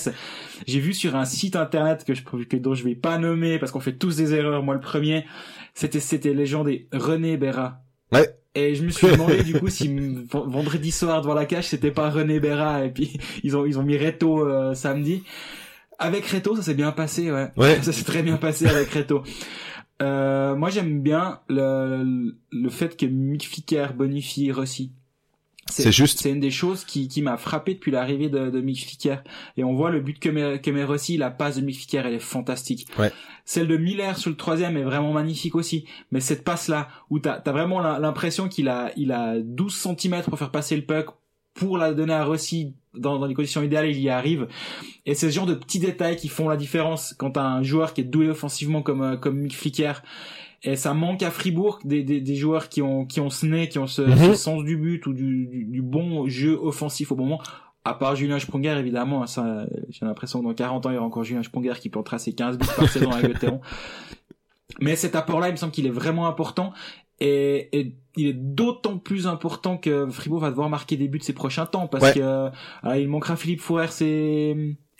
J'ai 0.66 0.80
vu 0.80 0.94
sur 0.94 1.14
un 1.14 1.26
site 1.26 1.54
internet 1.54 2.04
que 2.04 2.14
je, 2.14 2.22
que, 2.22 2.56
dont 2.56 2.74
je 2.74 2.82
vais 2.82 2.94
pas 2.94 3.18
nommer 3.18 3.58
parce 3.58 3.70
qu'on 3.72 3.80
fait 3.80 3.92
tous 3.92 4.16
des 4.16 4.32
erreurs, 4.34 4.62
moi 4.62 4.74
le 4.74 4.80
premier. 4.80 5.26
C'était, 5.74 6.00
c'était 6.00 6.32
les 6.32 6.46
gens 6.46 6.64
des 6.64 6.88
René 6.92 7.36
Berra. 7.36 7.82
Ouais. 8.10 8.26
Et 8.56 8.74
je 8.74 8.82
me 8.82 8.88
suis 8.88 9.06
demandé 9.06 9.42
du 9.42 9.52
coup 9.52 9.68
si 9.68 9.94
vendredi 10.32 10.90
soir 10.90 11.20
devant 11.20 11.34
la 11.34 11.44
cage 11.44 11.68
c'était 11.68 11.90
pas 11.90 12.08
René 12.08 12.40
Berra 12.40 12.86
et 12.86 12.90
puis 12.90 13.20
ils 13.44 13.54
ont 13.54 13.66
ils 13.66 13.78
ont 13.78 13.82
mis 13.82 13.98
Reto 13.98 14.48
euh, 14.48 14.74
samedi. 14.74 15.24
Avec 15.98 16.24
Reto 16.24 16.56
ça 16.56 16.62
s'est 16.62 16.74
bien 16.74 16.90
passé 16.90 17.30
ouais. 17.30 17.50
Ouais. 17.58 17.78
Ça 17.82 17.92
s'est 17.92 18.04
très 18.04 18.22
bien 18.22 18.38
passé 18.38 18.66
avec 18.66 18.88
Reto. 18.90 19.22
Euh, 20.00 20.56
moi 20.56 20.70
j'aime 20.70 21.02
bien 21.02 21.40
le, 21.50 22.34
le 22.50 22.68
fait 22.70 22.96
que 22.96 23.04
Mick 23.04 23.46
Ficker 23.46 23.88
bonifie 23.94 24.50
Rossi. 24.50 24.90
C'est 25.70 25.90
juste. 25.90 26.20
C'est 26.20 26.30
une 26.30 26.40
des 26.40 26.50
choses 26.50 26.84
qui, 26.84 27.08
qui 27.08 27.22
m'a 27.22 27.36
frappé 27.36 27.74
depuis 27.74 27.90
l'arrivée 27.90 28.28
de, 28.28 28.50
de 28.50 28.60
Mick 28.60 28.84
Ficker. 28.84 29.16
Et 29.56 29.64
on 29.64 29.74
voit 29.74 29.90
le 29.90 30.00
but 30.00 30.18
que 30.18 30.28
met, 30.28 30.60
que 30.60 30.70
met 30.70 30.84
Rossi, 30.84 31.16
la 31.16 31.30
passe 31.30 31.56
de 31.56 31.60
Mick 31.62 31.76
Ficker, 31.76 32.02
elle 32.06 32.14
est 32.14 32.20
fantastique. 32.20 32.86
Ouais. 32.98 33.12
Celle 33.44 33.66
de 33.66 33.76
Miller 33.76 34.16
sur 34.16 34.30
le 34.30 34.36
troisième 34.36 34.76
est 34.76 34.84
vraiment 34.84 35.12
magnifique 35.12 35.54
aussi. 35.54 35.84
Mais 36.12 36.20
cette 36.20 36.44
passe-là, 36.44 36.88
où 37.10 37.18
t'as 37.18 37.42
as 37.44 37.52
vraiment 37.52 37.80
l'impression 37.80 38.48
qu'il 38.48 38.68
a, 38.68 38.92
il 38.96 39.10
a 39.12 39.38
12 39.40 39.74
cm 39.74 40.22
pour 40.22 40.38
faire 40.38 40.50
passer 40.50 40.76
le 40.76 40.82
puck, 40.82 41.08
pour 41.54 41.78
la 41.78 41.94
donner 41.94 42.12
à 42.12 42.24
Rossi 42.24 42.74
dans, 42.94 43.18
dans 43.18 43.26
les 43.26 43.34
conditions 43.34 43.62
idéales, 43.62 43.88
il 43.88 43.98
y 44.00 44.10
arrive. 44.10 44.46
Et 45.04 45.14
c'est 45.14 45.30
ce 45.30 45.34
genre 45.34 45.46
de 45.46 45.54
petits 45.54 45.80
détails 45.80 46.16
qui 46.16 46.28
font 46.28 46.48
la 46.48 46.56
différence 46.56 47.14
quand 47.18 47.32
t'as 47.32 47.44
un 47.44 47.62
joueur 47.62 47.92
qui 47.94 48.02
est 48.02 48.04
doué 48.04 48.28
offensivement 48.28 48.82
comme, 48.82 49.02
euh, 49.02 49.16
comme 49.16 49.38
Mick 49.38 49.56
Flicker. 49.56 50.02
Et 50.62 50.74
ça 50.76 50.94
manque 50.94 51.22
à 51.22 51.30
Fribourg 51.30 51.78
des, 51.84 52.02
des, 52.02 52.20
des 52.20 52.34
joueurs 52.34 52.68
qui 52.68 52.82
ont, 52.82 53.04
qui 53.04 53.20
ont 53.20 53.30
ce 53.30 53.46
nez, 53.46 53.68
qui 53.68 53.78
ont 53.78 53.86
ce, 53.86 54.02
Mhm. 54.02 54.16
ce 54.16 54.34
sens 54.34 54.64
du 54.64 54.76
but 54.76 55.06
ou 55.06 55.12
du, 55.12 55.46
du, 55.46 55.64
du 55.64 55.82
bon 55.82 56.26
jeu 56.28 56.58
offensif 56.60 57.12
au 57.12 57.14
bon 57.16 57.24
moment. 57.26 57.42
À 57.84 57.94
part 57.94 58.16
Julien 58.16 58.38
Sprunger, 58.40 58.76
évidemment, 58.78 59.22
hein, 59.22 59.26
ça, 59.26 59.66
j'ai 59.90 60.04
l'impression 60.06 60.40
que 60.40 60.44
dans 60.46 60.54
40 60.54 60.86
ans, 60.86 60.90
il 60.90 60.94
y 60.94 60.96
aura 60.96 61.06
encore 61.06 61.22
Julien 61.22 61.42
Sprunger 61.44 61.74
qui 61.80 61.88
plantera 61.88 62.18
ses 62.18 62.32
15 62.32 62.58
buts 62.58 62.66
par 62.76 62.88
saison 62.88 63.10
avec 63.12 63.28
le 63.28 63.34
terrain. 63.38 63.60
Mais 64.80 64.96
cet 64.96 65.14
apport-là, 65.14 65.48
il 65.48 65.52
me 65.52 65.56
semble 65.56 65.72
qu'il 65.72 65.86
est 65.86 65.90
vraiment 65.90 66.26
important. 66.26 66.72
Et, 67.20 67.68
et 67.78 67.96
il 68.16 68.26
est 68.26 68.32
d'autant 68.34 68.98
plus 68.98 69.26
important 69.26 69.78
que 69.78 70.06
Fribourg 70.10 70.40
va 70.40 70.50
devoir 70.50 70.68
marquer 70.68 70.96
des 70.96 71.08
buts 71.08 71.20
ces 71.22 71.32
prochains 71.32 71.64
temps 71.64 71.86
parce 71.86 72.04
Ouais. 72.04 72.12
que 72.14 72.20
euh, 72.20 72.50
il 72.98 73.08
manquera 73.08 73.36
Philippe 73.36 73.60
Fourer 73.60 73.86
c'est 73.88 74.54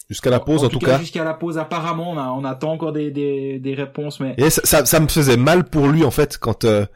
Jusqu'à 0.09 0.31
la 0.31 0.39
pause, 0.39 0.63
en, 0.63 0.69
tout 0.69 0.79
cas. 0.79 0.99
jusqu'à 1.01 1.25
la 1.25 1.35
pause 1.35 1.59
apparemment 1.59 2.13
on, 2.13 2.19
a, 2.19 2.29
on 2.29 2.45
attend 2.45 2.73
encore 2.73 2.93
des, 2.93 3.11
des, 3.11 3.59
des 3.59 3.75
réponses 3.75 4.21
mais 4.21 4.35
Et 4.39 4.51
ça, 4.51 4.61
ça, 4.65 4.87
ça 4.87 5.01
me 5.01 5.09
faisait 5.09 5.37
mal 5.37 5.65
pour 5.65 5.89
lui, 5.89 6.05
en 6.05 6.13
fait, 6.13 6.39
quand 6.39 6.65
euh, 6.65 6.87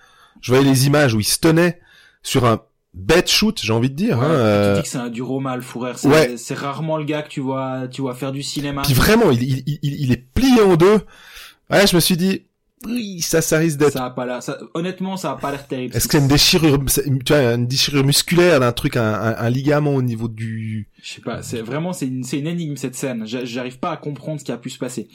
je 0.40 0.52
voyais 0.52 0.68
les 0.68 0.86
images 0.86 1.14
où 1.14 1.20
il 1.20 1.24
se 1.24 1.38
tenait 1.38 1.80
sur 2.22 2.44
un 2.44 2.60
bête 2.94 3.28
shoot, 3.28 3.58
j'ai 3.62 3.72
envie 3.72 3.90
de 3.90 3.96
dire. 3.96 4.18
Ouais, 4.18 4.24
hein, 4.24 4.28
tu 4.28 4.34
euh, 4.36 4.76
dis 4.76 4.82
que 4.82 4.88
c'est 4.88 4.98
un 4.98 5.08
dur 5.08 5.30
au 5.30 5.40
mal 5.40 5.62
Fourer 5.62 5.92
c'est 5.96 6.08
Ouais. 6.08 6.36
c'est 6.36 6.54
rarement 6.54 6.98
le 6.98 7.04
gars 7.04 7.22
que 7.22 7.28
tu 7.28 7.40
vois 7.40 7.88
tu 7.88 8.00
vois 8.00 8.14
faire 8.14 8.32
du 8.32 8.42
cinéma 8.42 8.82
Puis 8.82 8.94
vraiment, 8.94 9.30
il, 9.30 9.42
il, 9.42 9.62
il, 9.66 9.78
il 9.82 10.12
est 10.12 10.16
plié 10.32 10.60
en 10.62 10.76
deux. 10.76 11.00
Ouais, 11.70 11.86
je 11.86 11.94
me 11.94 12.00
suis 12.00 12.16
dit, 12.16 12.46
oui, 12.86 13.20
ça, 13.20 13.42
ça 13.42 13.58
risque 13.58 13.78
d'être. 13.78 13.92
ça 13.92 14.06
a 14.06 14.10
pas 14.10 14.24
l'air 14.26 14.42
ça, 14.42 14.58
honnêtement 14.74 15.16
ça 15.16 15.32
a 15.32 15.36
pas 15.36 15.50
l'air 15.50 15.66
terrible 15.66 15.94
Est-ce 15.94 16.08
que 16.08 16.12
c'est 16.12 16.18
une 16.22 16.28
déchirure, 16.28 16.78
tu 17.24 17.32
vois, 17.32 17.52
une 17.54 17.66
déchirure 17.66 18.04
musculaire 18.04 18.58
d'un 18.60 18.72
truc, 18.72 18.96
un, 18.96 19.02
un, 19.12 19.36
un 19.36 19.50
ligament 19.50 19.94
au 19.94 20.02
niveau 20.02 20.28
du. 20.28 20.88
Je 21.02 21.14
sais 21.14 21.20
pas, 21.20 21.42
c'est 21.42 21.60
vraiment 21.60 21.92
c'est 21.92 22.06
une 22.06 22.24
c'est 22.24 22.38
une 22.38 22.46
énigme 22.46 22.76
cette 22.76 22.94
scène. 22.96 23.26
J'a- 23.26 23.44
J'arrive 23.44 23.78
pas 23.78 23.90
à 23.92 23.96
comprendre 23.96 24.40
ce 24.40 24.44
qui 24.44 24.52
a 24.52 24.56
pu 24.56 24.70
se 24.70 24.78
passer. 24.78 25.08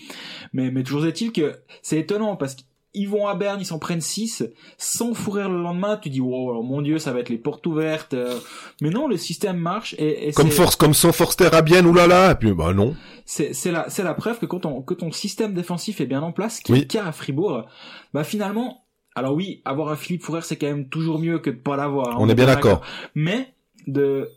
Mais 0.54 0.70
mais 0.72 0.84
toujours 0.84 1.06
est-il 1.08 1.32
que 1.32 1.56
c'est 1.82 2.00
étonnant 2.00 2.36
parce 2.36 2.56
qu'ils 2.96 3.10
vont 3.10 3.28
à 3.28 3.36
Berne, 3.36 3.60
ils 3.62 3.66
s'en 3.66 3.80
prennent 3.80 4.02
6 4.02 4.44
sans 4.78 5.14
fourrir 5.14 5.50
le 5.50 5.62
lendemain, 5.62 5.98
tu 5.98 6.10
dis 6.10 6.22
wow, 6.22 6.62
mon 6.64 6.82
dieu, 6.82 6.98
ça 7.00 7.12
va 7.14 7.20
être 7.20 7.30
les 7.30 7.38
portes 7.38 7.66
ouvertes. 7.68 8.14
euh. 8.14 8.40
Mais 8.82 8.90
non, 8.90 9.08
le 9.08 9.18
système 9.18 9.58
marche 9.58 9.94
et, 9.98 10.30
et 10.30 10.32
Comme 10.34 10.50
force, 10.52 10.76
comme 10.76 10.94
son 10.94 11.12
Forster 11.12 11.50
à 11.54 11.62
bien, 11.62 11.86
oulala. 11.86 12.32
Et 12.32 12.36
puis, 12.36 12.54
bah 12.54 12.74
non. 12.74 12.96
c'est 13.26 13.54
c'est 13.54 13.72
la 13.72 13.90
c'est 13.90 14.04
la 14.04 14.14
preuve 14.14 14.40
que 14.40 14.46
quand 14.46 14.60
ton 14.62 14.82
que 14.82 14.94
ton 14.94 15.12
système 15.12 15.54
défensif 15.54 16.02
est 16.02 16.06
bien 16.06 16.22
en 16.22 16.32
place, 16.32 16.60
qui 16.60 16.72
est 16.74 16.76
le 16.80 16.82
cas 16.84 17.06
à 17.06 17.12
Fribourg, 17.12 17.66
bah 18.14 18.24
finalement 18.24 18.82
alors 19.16 19.34
oui, 19.34 19.62
avoir 19.66 19.90
un 19.90 19.96
Philippe 19.96 20.24
Fourrer 20.24 20.42
c'est 20.42 20.58
quand 20.58 20.68
même 20.68 20.90
toujours 20.90 21.20
mieux 21.20 21.40
que 21.40 21.50
de 21.50 21.56
pas 21.56 21.76
l'avoir. 21.78 22.10
hein, 22.10 22.18
On 22.20 22.28
est 22.30 22.36
bien 22.36 22.48
d'accord. 22.48 22.82
mais 23.16 23.54
de 23.88 24.30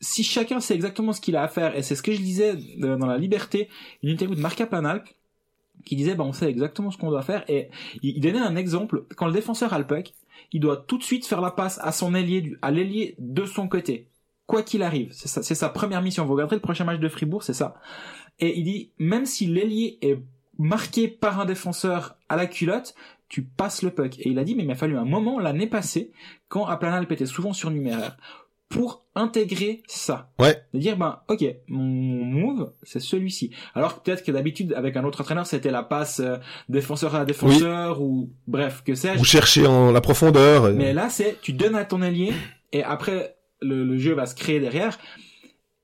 si 0.00 0.24
chacun 0.24 0.58
sait 0.60 0.74
exactement 0.74 1.12
ce 1.12 1.20
qu'il 1.20 1.36
a 1.36 1.42
à 1.42 1.48
faire 1.48 1.76
et 1.76 1.82
c'est 1.82 1.94
ce 1.94 2.02
que 2.02 2.12
je 2.12 2.18
disais 2.18 2.54
de- 2.56 2.96
dans 2.96 3.06
la 3.06 3.18
liberté 3.18 3.68
une 4.02 4.10
interview 4.10 4.34
de 4.34 4.40
Marc 4.40 4.64
Planalp 4.66 5.04
qui 5.86 5.96
disait 5.96 6.14
bah 6.14 6.24
on 6.24 6.32
sait 6.32 6.50
exactement 6.50 6.90
ce 6.90 6.98
qu'on 6.98 7.08
doit 7.08 7.22
faire. 7.22 7.44
Et 7.48 7.70
il, 8.02 8.20
donnait 8.20 8.38
un 8.38 8.56
exemple. 8.56 9.04
Quand 9.16 9.26
le 9.26 9.32
défenseur 9.32 9.72
a 9.72 9.78
le 9.78 9.86
puck 9.86 10.12
il 10.52 10.60
doit 10.60 10.76
tout 10.76 10.98
de 10.98 11.02
suite 11.02 11.26
faire 11.26 11.40
la 11.40 11.50
passe 11.50 11.80
à 11.82 11.92
son 11.92 12.14
ailier 12.14 12.56
à 12.60 12.70
l'ailier 12.70 13.14
de 13.18 13.46
son 13.46 13.68
côté. 13.68 14.10
Quoi 14.46 14.62
qu'il 14.62 14.82
arrive. 14.82 15.12
C'est 15.12 15.54
sa 15.54 15.68
première 15.70 16.02
mission. 16.02 16.24
Vous 16.24 16.34
regarderez 16.34 16.56
le 16.56 16.62
prochain 16.62 16.84
match 16.84 17.00
de 17.00 17.08
Fribourg 17.08 17.42
c'est 17.42 17.54
ça. 17.54 17.76
Et 18.38 18.58
il 18.58 18.64
dit 18.64 18.90
même 18.98 19.24
si 19.24 19.46
l'ailier 19.46 19.98
est 20.02 20.18
marqué 20.58 21.08
par 21.08 21.40
un 21.40 21.46
défenseur 21.46 22.16
à 22.28 22.36
la 22.36 22.46
culotte 22.46 22.94
tu 23.28 23.42
passes 23.42 23.82
le 23.82 23.90
puck. 23.90 24.18
Et 24.20 24.28
il 24.28 24.38
a 24.38 24.44
dit 24.44 24.54
mais 24.54 24.64
il 24.64 24.68
m'a 24.68 24.74
fallu 24.74 24.96
un 24.96 25.04
moment 25.04 25.38
l'année 25.38 25.66
passée 25.66 26.12
quand 26.48 26.66
Aplanalp 26.66 27.10
était 27.10 27.26
souvent 27.26 27.52
surnuméraire 27.52 28.16
pour 28.68 29.06
intégrer 29.14 29.82
ça. 29.86 30.32
Ouais. 30.38 30.60
De 30.74 30.78
dire, 30.80 30.96
ben, 30.96 31.20
ok, 31.28 31.44
mon 31.68 32.24
move, 32.24 32.72
c'est 32.82 33.00
celui-ci. 33.00 33.50
Alors 33.74 34.02
peut-être 34.02 34.24
que 34.24 34.32
d'habitude, 34.32 34.72
avec 34.74 34.96
un 34.96 35.04
autre 35.04 35.20
entraîneur, 35.20 35.46
c'était 35.46 35.70
la 35.70 35.82
passe 35.82 36.20
euh, 36.20 36.36
défenseur 36.68 37.14
à 37.14 37.24
défenseur, 37.24 38.02
ou 38.02 38.30
bref, 38.46 38.82
que 38.84 38.94
sais-je. 38.94 39.18
Vous 39.18 39.24
cherchez 39.24 39.66
en 39.66 39.92
la 39.92 40.00
profondeur. 40.00 40.72
Mais 40.74 40.92
là, 40.92 41.08
c'est, 41.08 41.40
tu 41.40 41.52
donnes 41.52 41.76
à 41.76 41.84
ton 41.84 42.02
allié, 42.02 42.32
et 42.72 42.82
après, 42.82 43.36
le, 43.60 43.84
le 43.84 43.98
jeu 43.98 44.14
va 44.14 44.26
se 44.26 44.34
créer 44.34 44.58
derrière. 44.60 44.98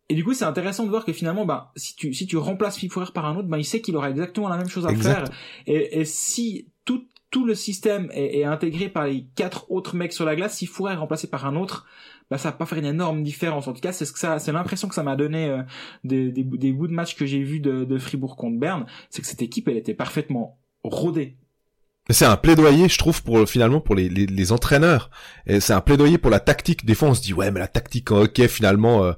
Et 0.08 0.14
du 0.14 0.24
coup, 0.24 0.34
c'est 0.34 0.44
intéressant 0.44 0.84
de 0.84 0.90
voir 0.90 1.04
que 1.06 1.12
finalement, 1.12 1.46
ben, 1.46 1.68
si 1.76 1.96
tu, 1.96 2.12
si 2.12 2.26
tu 2.26 2.36
remplaces 2.36 2.78
Fourrière 2.90 3.12
par 3.12 3.24
un 3.24 3.36
autre, 3.36 3.48
ben, 3.48 3.56
il 3.56 3.64
sait 3.64 3.80
qu'il 3.80 3.96
aura 3.96 4.10
exactement 4.10 4.48
la 4.48 4.58
même 4.58 4.68
chose 4.68 4.86
à 4.86 4.90
Exact. 4.90 5.14
faire. 5.14 5.36
Et, 5.66 6.00
et 6.00 6.04
si 6.04 6.68
tout, 6.84 7.06
tout 7.30 7.46
le 7.46 7.54
système 7.54 8.10
est, 8.12 8.40
est 8.40 8.44
intégré 8.44 8.90
par 8.90 9.06
les 9.06 9.24
quatre 9.36 9.70
autres 9.70 9.96
mecs 9.96 10.12
sur 10.12 10.26
la 10.26 10.36
glace, 10.36 10.58
si 10.58 10.66
est 10.66 10.94
remplacé 10.94 11.28
par 11.28 11.46
un 11.46 11.56
autre, 11.56 11.86
bah 12.32 12.38
ça 12.38 12.48
va 12.48 12.56
pas 12.56 12.64
faire 12.64 12.78
une 12.78 12.86
énorme 12.86 13.22
différence. 13.22 13.68
En 13.68 13.74
tout 13.74 13.82
cas, 13.82 13.92
c'est 13.92 14.06
ce 14.06 14.12
que 14.12 14.18
ça, 14.18 14.38
c'est 14.38 14.52
l'impression 14.52 14.88
que 14.88 14.94
ça 14.94 15.02
m'a 15.02 15.16
donné 15.16 15.50
euh, 15.50 15.62
des, 16.02 16.32
des, 16.32 16.42
des 16.42 16.72
bouts 16.72 16.88
de 16.88 16.94
match 16.94 17.14
que 17.14 17.26
j'ai 17.26 17.42
vus 17.42 17.60
de, 17.60 17.84
de 17.84 17.98
Fribourg 17.98 18.36
contre 18.36 18.58
Berne, 18.58 18.86
c'est 19.10 19.20
que 19.20 19.28
cette 19.28 19.42
équipe, 19.42 19.68
elle 19.68 19.76
était 19.76 19.92
parfaitement 19.92 20.58
rodée. 20.82 21.36
C'est 22.08 22.24
un 22.24 22.38
plaidoyer, 22.38 22.88
je 22.88 22.96
trouve, 22.96 23.22
pour 23.22 23.46
finalement 23.46 23.80
pour 23.80 23.94
les, 23.94 24.08
les, 24.08 24.24
les 24.24 24.50
entraîneurs. 24.50 25.10
C'est 25.46 25.74
un 25.74 25.82
plaidoyer 25.82 26.16
pour 26.16 26.30
la 26.30 26.40
tactique. 26.40 26.86
Des 26.86 26.94
fois, 26.94 27.08
on 27.08 27.14
se 27.14 27.20
dit 27.20 27.34
ouais, 27.34 27.50
mais 27.50 27.60
la 27.60 27.68
tactique 27.68 28.10
en 28.10 28.22
hockey, 28.22 28.48
finalement, 28.48 29.04
euh, 29.04 29.12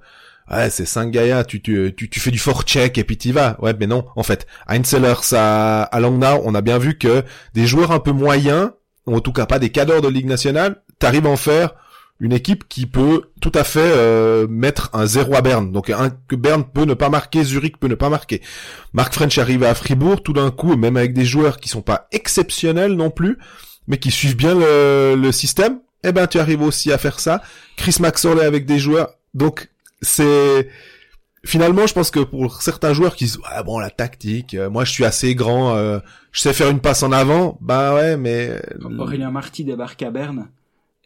ouais, 0.50 0.68
c'est 0.68 1.10
gaillards, 1.10 1.46
tu, 1.46 1.62
tu, 1.62 1.94
tu, 1.96 2.10
tu 2.10 2.18
fais 2.18 2.32
du 2.32 2.40
forecheck 2.40 2.98
et 2.98 3.04
puis 3.04 3.16
t'y 3.16 3.30
vas. 3.30 3.56
Ouais, 3.62 3.74
mais 3.78 3.86
non. 3.86 4.06
En 4.16 4.24
fait, 4.24 4.48
Heinzelers, 4.68 5.22
à, 5.34 5.84
à 5.84 6.00
Langnau, 6.00 6.42
on 6.44 6.52
a 6.56 6.62
bien 6.62 6.78
vu 6.78 6.98
que 6.98 7.22
des 7.54 7.68
joueurs 7.68 7.92
un 7.92 8.00
peu 8.00 8.10
moyens, 8.10 8.72
ou 9.06 9.14
en 9.14 9.20
tout 9.20 9.32
cas 9.32 9.46
pas 9.46 9.60
des 9.60 9.70
cadors 9.70 10.02
de 10.02 10.08
Ligue 10.08 10.26
nationale, 10.26 10.82
t'arrives 10.98 11.26
à 11.26 11.30
en 11.30 11.36
faire 11.36 11.76
une 12.20 12.32
équipe 12.32 12.68
qui 12.68 12.86
peut 12.86 13.30
tout 13.40 13.52
à 13.54 13.64
fait 13.64 13.80
euh, 13.80 14.46
mettre 14.48 14.90
un 14.92 15.06
zéro 15.06 15.34
à 15.34 15.42
Berne. 15.42 15.72
Donc 15.72 15.90
un 15.90 16.10
que 16.10 16.36
Berne 16.36 16.64
peut 16.64 16.84
ne 16.84 16.94
pas 16.94 17.08
marquer, 17.08 17.42
Zurich 17.42 17.78
peut 17.78 17.88
ne 17.88 17.96
pas 17.96 18.08
marquer. 18.08 18.40
Mark 18.92 19.12
French 19.12 19.36
arrive 19.38 19.64
à 19.64 19.74
Fribourg, 19.74 20.22
tout 20.22 20.32
d'un 20.32 20.50
coup, 20.50 20.76
même 20.76 20.96
avec 20.96 21.12
des 21.12 21.24
joueurs 21.24 21.58
qui 21.58 21.68
sont 21.68 21.82
pas 21.82 22.06
exceptionnels 22.12 22.94
non 22.94 23.10
plus, 23.10 23.38
mais 23.88 23.98
qui 23.98 24.10
suivent 24.10 24.36
bien 24.36 24.54
le, 24.54 25.32
système, 25.32 25.80
eh 26.04 26.12
ben 26.12 26.26
tu 26.26 26.38
arrives 26.38 26.62
aussi 26.62 26.92
à 26.92 26.98
faire 26.98 27.18
ça. 27.18 27.42
Chris 27.76 27.96
Maxorley 28.00 28.44
avec 28.44 28.64
des 28.66 28.78
joueurs, 28.78 29.14
donc 29.34 29.70
c'est 30.00 30.68
finalement, 31.44 31.86
je 31.86 31.94
pense 31.94 32.10
que 32.10 32.20
pour 32.20 32.62
certains 32.62 32.92
joueurs 32.92 33.16
qui 33.16 33.24
disent 33.24 33.38
ouais 33.38 33.62
bon 33.64 33.78
la 33.80 33.90
tactique, 33.90 34.54
euh, 34.54 34.70
moi 34.70 34.84
je 34.84 34.92
suis 34.92 35.04
assez 35.04 35.34
grand, 35.34 35.74
euh, 35.74 35.98
je 36.30 36.40
sais 36.40 36.52
faire 36.52 36.70
une 36.70 36.80
passe 36.80 37.02
en 37.02 37.10
avant, 37.10 37.58
bah 37.60 37.94
ouais 37.94 38.16
mais 38.16 38.62
Aurélien 38.98 39.32
Marty 39.32 39.64
débarque 39.64 40.02
à 40.02 40.10
Berne. 40.10 40.48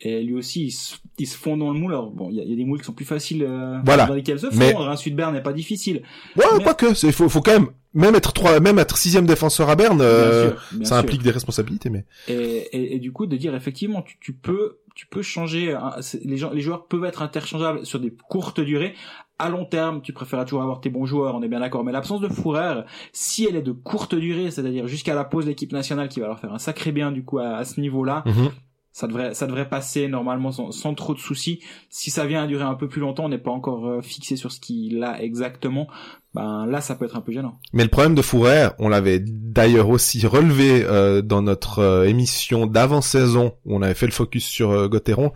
Et 0.01 0.23
lui 0.23 0.35
aussi, 0.35 0.67
il 0.67 0.71
se, 0.71 0.97
il 1.19 1.27
se 1.27 1.37
fond 1.37 1.57
dans 1.57 1.73
le 1.73 1.79
moule. 1.79 1.93
Alors, 1.93 2.11
bon, 2.11 2.31
il 2.31 2.37
y, 2.37 2.41
a- 2.41 2.45
il 2.45 2.51
y 2.51 2.53
a 2.53 2.57
des 2.57 2.65
moules 2.65 2.79
qui 2.79 2.85
sont 2.85 2.93
plus 2.93 3.05
faciles 3.05 3.43
euh, 3.43 3.79
Voilà. 3.85 4.07
dans 4.07 4.15
lesquels 4.15 4.39
se 4.39 4.47
Mais- 4.57 4.73
fondre. 4.73 4.89
Un 4.89 4.97
Sud 4.97 5.17
Berne 5.17 5.35
n'est 5.35 5.43
pas 5.43 5.53
difficile. 5.53 6.03
ouais 6.37 6.45
Mais- 6.59 6.65
pas 6.65 6.75
que, 6.75 6.95
c'est 6.95 7.11
faut 7.13 7.29
faut 7.29 7.41
quand 7.43 7.53
même 7.53 7.69
même 7.95 8.15
être 8.15 8.33
trois, 8.33 8.61
même 8.61 8.79
être 8.79 8.97
sixième 8.97 9.27
défenseur 9.27 9.71
à 9.71 9.75
Berne, 9.75 10.01
euh, 10.03 10.51
bien 10.51 10.51
sûr, 10.61 10.63
bien 10.79 10.85
ça 10.85 10.95
sûr. 10.97 11.05
implique 11.05 11.23
des 11.23 11.31
responsabilités 11.31 11.89
mais 11.91 12.05
Et, 12.29 12.35
et, 12.35 12.95
et 12.97 12.99
du 13.01 13.13
coup, 13.13 13.27
de 13.27 13.37
dire 13.37 13.55
effectivement, 13.57 14.03
tu, 14.03 14.19
tu 14.21 14.33
peux, 14.35 14.79
tu 14.95 15.07
peux 15.09 15.23
changer. 15.23 15.73
hein, 15.73 15.95
les, 16.25 16.37
gens, 16.37 16.51
les 16.51 16.61
joueurs 16.61 16.87
peuvent 16.87 17.05
être 17.07 17.23
interchangeables 17.23 17.85
sur 17.87 17.99
des 17.99 18.13
courtes 18.29 18.61
durées. 18.61 18.95
À 19.41 19.49
long 19.49 19.65
terme, 19.65 20.01
tu 20.03 20.13
préfères 20.13 20.45
toujours 20.45 20.63
avoir 20.63 20.81
tes 20.81 20.91
bons 20.91 21.07
joueurs, 21.07 21.35
on 21.35 21.43
est 21.43 21.49
bien 21.49 21.61
d'accord. 21.61 21.83
Mais 21.83 21.91
l'absence 21.93 22.21
de 22.21 22.29
Fourrer, 22.29 22.83
si 23.13 23.47
elle 23.49 23.57
est 23.57 23.63
de 23.63 23.73
courte 23.73 24.15
durée, 24.15 24.51
c'est-à-dire 24.53 24.87
jusqu'à 24.87 25.15
la 25.15 25.25
pause 25.25 25.47
de 25.47 25.51
l'équipe 25.51 25.73
nationale 25.73 26.09
qui 26.09 26.21
va 26.21 26.27
leur 26.29 26.39
faire 26.39 26.53
un 26.53 26.59
sacré 26.59 26.93
bien 26.93 27.11
du 27.11 27.25
coup 27.25 27.39
à, 27.39 27.57
à 27.57 27.65
ce 27.65 27.81
niveau-là, 27.81 28.23
Mhm. 28.27 28.51
Ça 28.93 29.07
devrait, 29.07 29.35
ça 29.35 29.47
devrait 29.47 29.69
passer 29.69 30.09
normalement 30.09 30.51
sans, 30.51 30.73
sans 30.73 30.95
trop 30.95 31.15
de 31.15 31.19
soucis. 31.19 31.61
Si 31.89 32.11
ça 32.11 32.27
vient 32.27 32.43
à 32.43 32.47
durer 32.47 32.65
un 32.65 32.75
peu 32.75 32.89
plus 32.89 33.01
longtemps, 33.01 33.27
on 33.27 33.29
n'est 33.29 33.39
pas 33.39 33.51
encore 33.51 33.87
euh, 33.87 34.03
fixé 34.03 34.37
sur 34.37 34.51
ce 34.51 34.61
qu'il 34.61 35.03
a 35.05 35.23
exactement. 35.23 35.89
Ben 36.35 36.67
là, 36.67 36.81
ça 36.81 36.95
peut 36.95 37.05
être 37.05 37.17
un 37.17 37.21
peu 37.21 37.33
gênant. 37.33 37.59
Mais 37.73 37.85
le 37.85 37.89
problème 37.89 38.15
de 38.15 38.23
Fourrer, 38.23 38.69
on 38.79 38.89
l'avait 38.89 39.19
d'ailleurs 39.21 39.89
aussi 39.89 40.27
relevé 40.27 40.85
euh, 40.85 41.23
dans 41.23 41.43
notre 41.43 41.79
euh, 41.79 42.05
émission 42.05 42.67
d'avant-saison, 42.67 43.55
où 43.65 43.77
on 43.77 43.83
avait 43.83 43.95
fait 43.95 44.07
le 44.07 44.13
focus 44.13 44.45
sur 44.45 44.71
euh, 44.71 44.89
Gauthieron, 44.89 45.33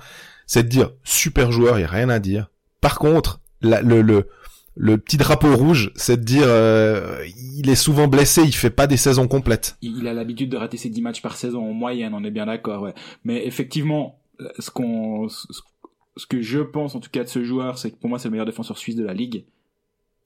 c'est 0.46 0.64
de 0.64 0.68
dire 0.68 0.90
super 1.02 1.50
joueur, 1.50 1.78
il 1.78 1.82
y 1.82 1.84
a 1.84 1.88
rien 1.88 2.08
à 2.08 2.18
dire. 2.18 2.50
Par 2.80 2.98
contre, 2.98 3.40
le, 3.62 4.02
le 4.02 4.28
le 4.74 4.98
petit 4.98 5.16
drapeau 5.16 5.54
rouge, 5.54 5.92
c'est 5.94 6.18
de 6.18 6.24
dire 6.24 6.44
euh, 6.46 7.24
il 7.56 7.68
est 7.68 7.74
souvent 7.76 8.08
blessé, 8.08 8.42
il 8.42 8.54
fait 8.54 8.70
pas 8.70 8.86
des 8.86 8.96
saisons 8.96 9.28
complètes. 9.28 9.76
il, 9.82 10.06
a 10.08 10.14
l'habitude 10.14 10.50
de 10.50 10.56
rater 10.56 10.76
ses 10.76 10.88
10 10.88 11.02
matchs 11.02 11.22
par 11.22 11.36
saison 11.36 11.70
en 11.70 11.72
moyenne, 11.72 12.14
on 12.14 12.24
est 12.24 12.30
bien 12.30 12.46
d'accord, 12.46 12.82
ouais. 12.82 12.94
Mais 13.24 13.46
effectivement, 13.46 14.20
ce 14.58 14.70
qu'on, 14.70 15.28
ce, 15.28 16.26
que 16.26 16.40
je 16.40 16.60
pense 16.60 16.94
en 16.94 17.00
tout 17.00 17.10
cas 17.10 17.24
de 17.24 17.28
ce 17.28 17.44
joueur, 17.44 17.78
c'est 17.78 17.90
que 17.90 17.96
pour 17.96 18.08
moi 18.08 18.18
c'est 18.18 18.28
le 18.28 18.32
meilleur 18.32 18.46
défenseur 18.46 18.78
suisse 18.78 18.96
de 18.96 19.04
la 19.04 19.14
ligue. 19.14 19.44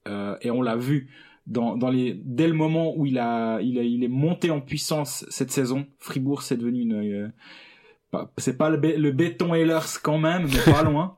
Euh, 0.06 0.36
et 0.40 0.50
on 0.50 0.62
l'a 0.62 0.76
vu 0.76 1.10
dans, 1.46 1.76
dans 1.76 1.90
les, 1.90 2.14
dès 2.24 2.46
le 2.46 2.54
moment 2.54 2.96
où 2.96 3.06
il 3.06 3.18
a, 3.18 3.60
il 3.60 3.78
a, 3.78 3.82
il 3.82 4.04
est 4.04 4.08
monté 4.08 4.50
en 4.50 4.60
puissance 4.60 5.26
cette 5.28 5.50
saison, 5.50 5.86
Fribourg 5.98 6.42
c'est 6.42 6.56
devenu 6.56 6.82
une, 6.82 6.94
euh, 6.94 7.28
c'est 8.38 8.56
pas 8.56 8.70
le, 8.70 8.76
le 8.76 9.10
béton 9.10 9.54
Ehlers 9.54 9.98
quand 10.02 10.18
même, 10.18 10.46
mais 10.46 10.72
pas 10.72 10.82
loin. 10.88 11.16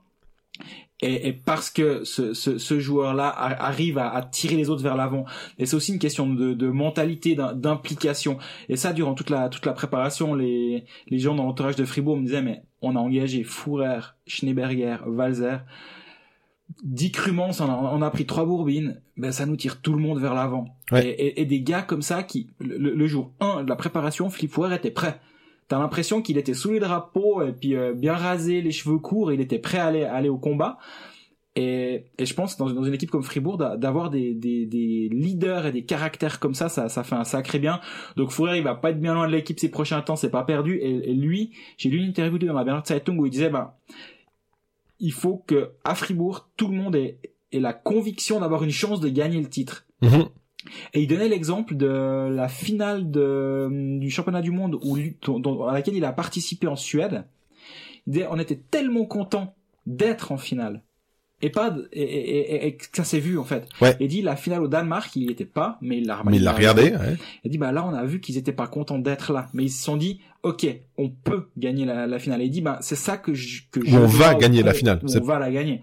Et, 1.01 1.28
et 1.28 1.32
parce 1.32 1.70
que 1.70 2.03
ce, 2.05 2.34
ce, 2.34 2.59
ce 2.59 2.80
joueur-là 2.80 3.28
arrive 3.28 3.99
à, 3.99 4.11
à, 4.11 4.22
tirer 4.22 4.57
les 4.57 4.68
autres 4.68 4.82
vers 4.82 4.96
l'avant. 4.96 5.24
Et 5.59 5.66
c'est 5.66 5.76
aussi 5.76 5.92
une 5.92 5.99
question 5.99 6.28
de, 6.28 6.55
de 6.55 6.68
mentalité, 6.68 7.36
d'implication. 7.55 8.38
Et 8.68 8.76
ça, 8.76 8.92
durant 8.92 9.14
toute 9.14 9.30
la 9.30 9.49
toute 9.49 9.66
la 9.66 9.72
préparation, 9.72 10.34
les 10.34 10.84
les 11.07 11.18
gens 11.18 11.34
dans 11.34 11.44
l'entourage 11.44 11.76
de 11.76 11.84
Fribourg 11.84 12.16
me 12.16 12.24
disaient 12.24 12.42
mais 12.42 12.62
on 12.82 12.96
a 12.96 12.99
engagé 12.99 13.44
Fourer, 13.44 14.01
Schneeberger, 14.26 14.99
Walzer. 15.07 15.61
Dix 16.82 17.12
Crumans, 17.12 17.61
on 17.61 17.64
a, 17.64 17.92
on 17.94 18.03
a 18.03 18.11
pris 18.11 18.26
trois 18.26 18.44
bourbines, 18.44 19.01
ben 19.16 19.32
ça 19.32 19.46
nous 19.46 19.57
tire 19.57 19.80
tout 19.80 19.94
le 19.94 20.01
monde 20.01 20.20
vers 20.20 20.34
l'avant. 20.34 20.76
Et, 20.94 21.40
et, 21.40 21.46
des 21.46 21.62
gars 21.62 21.80
comme 21.80 22.03
ça 22.03 22.22
qui, 22.22 22.51
le, 22.61 23.07
jour 23.07 23.32
1 23.40 23.64
de 23.64 23.70
la 23.70 23.76
préparation, 23.76 24.28
Flip 24.28 24.51
Fourer 24.51 24.74
était 24.74 24.90
prêt. 24.90 25.18
T'as 25.69 25.79
l'impression 25.79 26.23
qu'il 26.23 26.39
était 26.39 26.55
sous 26.55 26.73
les 26.73 26.81
drapeaux 26.81 27.43
et 27.43 27.53
puis 27.53 27.77
euh, 27.77 27.93
bien 27.93 28.14
rasé, 28.14 28.62
les 28.62 28.73
cheveux 28.73 28.99
courts, 28.99 29.33
il 29.33 29.41
était 29.41 29.59
prêt 29.59 29.79
à 29.79 29.87
aller, 29.87 30.05
aller 30.05 30.31
au 30.31 30.39
combat. 30.39 30.79
Et, 31.57 32.05
et 32.19 32.25
je 32.25 32.35
pense 32.35 32.57
dans, 32.57 32.71
dans 32.71 32.85
une 32.85 32.95
équipe 32.95 33.11
comme 33.11 33.25
Fribourg 33.25 33.59
d'avoir 33.59 34.11
des, 34.11 34.33
des, 34.33 34.64
des, 34.64 35.09
leaders 35.11 35.66
et 35.66 35.73
des 35.73 35.85
caractères 35.85 36.39
comme 36.39 36.55
ça, 36.55 36.69
ça, 36.69 36.89
ça 36.89 37.03
fait 37.03 37.16
un 37.16 37.25
sacré 37.25 37.59
bien. 37.59 37.81
Donc 38.16 38.31
Fourier 38.31 38.59
il 38.59 38.64
va 38.64 38.77
pas 38.77 38.91
être 38.91 39.01
bien 39.01 39.12
loin 39.12 39.27
de 39.27 39.33
l'équipe 39.33 39.59
ces 39.59 39.71
prochains 39.71 40.01
temps, 40.01 40.14
c'est 40.14 40.31
pas 40.31 40.45
perdu. 40.45 40.79
Et, 40.81 41.12
lui, 41.12 41.53
j'ai 41.77 41.91
lu 41.91 41.99
une 41.99 42.11
interview 42.11 42.39
dans 42.39 42.55
la 42.55 42.64
Bernard 42.64 42.87
Zeitung 42.87 43.19
où 43.19 43.27
il 43.27 43.31
disait 43.31 43.51
ben 43.51 43.73
il 45.01 45.12
faut 45.12 45.39
que 45.47 45.73
à 45.85 45.95
Fribourg 45.95 46.49
tout 46.57 46.69
le 46.69 46.77
monde 46.77 46.95
ait, 46.95 47.19
ait 47.51 47.61
la 47.61 47.73
conviction 47.73 48.41
d'avoir 48.41 48.62
une 48.62 48.71
chance 48.71 49.01
de 49.01 49.09
gagner 49.09 49.41
le 49.41 49.49
titre. 49.49 49.85
Mhm. 50.01 50.29
Et 50.92 51.02
il 51.02 51.06
donnait 51.06 51.28
l'exemple 51.28 51.76
de 51.76 52.28
la 52.30 52.48
finale 52.48 53.11
de, 53.11 53.98
du 53.98 54.11
championnat 54.11 54.42
du 54.42 54.50
monde 54.50 54.76
où, 54.82 54.96
à 55.66 55.72
laquelle 55.72 55.94
il 55.94 56.04
a 56.04 56.12
participé 56.12 56.66
en 56.66 56.76
Suède. 56.76 57.24
Il 58.06 58.14
disait, 58.14 58.26
on 58.30 58.38
était 58.38 58.61
tellement 58.70 59.04
content 59.04 59.54
d'être 59.86 60.32
en 60.32 60.38
finale. 60.38 60.82
Et 61.40 61.50
pas, 61.50 61.76
et, 61.92 62.02
et, 62.02 62.66
et, 62.66 62.78
ça 62.92 63.04
s'est 63.04 63.20
vu, 63.20 63.38
en 63.38 63.44
fait. 63.44 63.68
Ouais. 63.80 63.96
Il 64.00 64.09
dit, 64.09 64.22
la 64.22 64.34
finale 64.34 64.62
au 64.62 64.68
Danemark, 64.68 65.14
il 65.14 65.26
n'y 65.26 65.32
était 65.32 65.44
pas, 65.44 65.78
mais 65.80 65.98
il 65.98 66.06
l'a 66.06 66.20
Mais 66.24 66.36
il 66.36 66.42
l'a 66.42 66.52
regardé, 66.52 66.90
ouais. 66.90 67.16
Il 67.44 67.50
dit, 67.52 67.59
bah 67.59 67.70
là, 67.70 67.86
on 67.86 67.94
a 67.94 68.04
vu 68.04 68.20
qu'ils 68.20 68.36
étaient 68.38 68.52
pas 68.52 68.66
contents 68.66 68.98
d'être 68.98 69.32
là. 69.32 69.46
Mais 69.54 69.64
ils 69.64 69.70
se 69.70 69.84
sont 69.84 69.96
dit, 69.96 70.20
ok, 70.42 70.66
on 70.96 71.11
peut 71.11 71.48
gagner 71.56 71.84
la, 71.84 72.09
la 72.09 72.18
finale. 72.18 72.42
Et 72.42 72.46
il 72.46 72.50
dit, 72.50 72.61
bah, 72.61 72.78
c'est 72.80 72.96
ça 72.96 73.16
que 73.16 73.34
je, 73.34 73.62
que 73.70 73.86
je 73.86 73.96
on 73.96 74.06
va 74.06 74.34
gagner 74.34 74.64
la 74.64 74.74
finale. 74.74 75.00
On 75.04 75.20
va 75.20 75.38
la 75.38 75.52
gagner. 75.52 75.80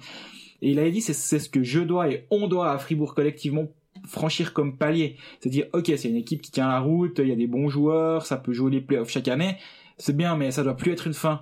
Et 0.62 0.72
il 0.72 0.80
avait 0.80 0.92
dit, 0.92 1.02
c'est 1.02 1.14
ce 1.14 1.48
que 1.48 1.64
je 1.64 1.80
dois 1.80 2.10
et 2.10 2.26
on 2.32 2.48
doit 2.48 2.72
à 2.72 2.78
Fribourg 2.78 3.16
collectivement 3.16 3.68
franchir 4.08 4.54
comme 4.54 4.78
palier. 4.78 5.18
C'est-à-dire, 5.40 5.66
ok, 5.74 5.92
c'est 5.98 6.10
une 6.10 6.16
équipe 6.16 6.42
qui 6.42 6.52
tient 6.52 6.68
la 6.68 6.80
route, 6.80 7.20
il 7.20 7.28
y 7.28 7.32
a 7.32 7.36
des 7.36 7.48
bons 7.48 7.70
joueurs, 7.70 8.26
ça 8.26 8.38
peut 8.38 8.54
jouer 8.54 8.72
les 8.72 8.82
playoffs 8.82 9.10
chaque 9.10 9.28
année, 9.28 9.58
c'est 9.98 10.16
bien, 10.16 10.36
mais 10.36 10.52
ça 10.52 10.64
doit 10.64 10.76
plus 10.76 10.92
être 10.92 11.08
une 11.08 11.14
fin. 11.14 11.42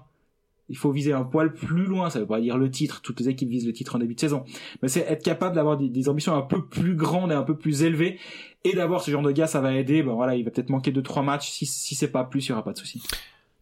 Il 0.70 0.78
faut 0.78 0.92
viser 0.92 1.12
un 1.12 1.24
poil 1.24 1.54
plus 1.54 1.86
loin, 1.86 2.10
ça 2.10 2.20
veut 2.20 2.26
pas 2.26 2.40
dire 2.40 2.58
le 2.58 2.72
titre, 2.72 3.02
toutes 3.02 3.20
les 3.20 3.30
équipes 3.30 3.50
visent 3.50 3.68
le 3.68 3.74
titre 3.74 3.96
en 3.96 4.00
début 4.00 4.16
de 4.16 4.20
saison, 4.20 4.46
mais 4.82 4.88
c'est 4.88 5.02
être 5.02 5.24
capable 5.24 5.56
d'avoir 5.56 5.78
des, 5.78 6.10
ambitions 6.10 6.36
un 6.36 6.42
peu 6.42 6.66
plus 6.66 6.96
grandes 6.96 7.32
et 7.32 7.36
un 7.36 7.44
peu 7.44 7.58
plus 7.58 7.84
élevées, 7.84 8.18
et 8.64 8.74
d'avoir 8.74 9.02
ce 9.02 9.12
genre 9.12 9.22
de 9.22 9.32
gars, 9.32 9.48
ça 9.48 9.60
va 9.60 9.74
aider, 9.74 10.04
ben 10.04 10.14
voilà, 10.14 10.36
il 10.36 10.46
va 10.46 10.52
peut-être 10.52 10.70
manquer 10.70 10.92
de 10.92 11.02
trois 11.02 11.22
matchs, 11.22 11.50
si, 11.50 11.66
si 11.66 11.96
c'est 11.96 12.08
pas 12.08 12.24
plus, 12.24 12.48
il 12.48 12.50
y 12.50 12.52
aura 12.54 12.64
pas 12.64 12.72
de 12.72 12.78
souci. 12.78 13.04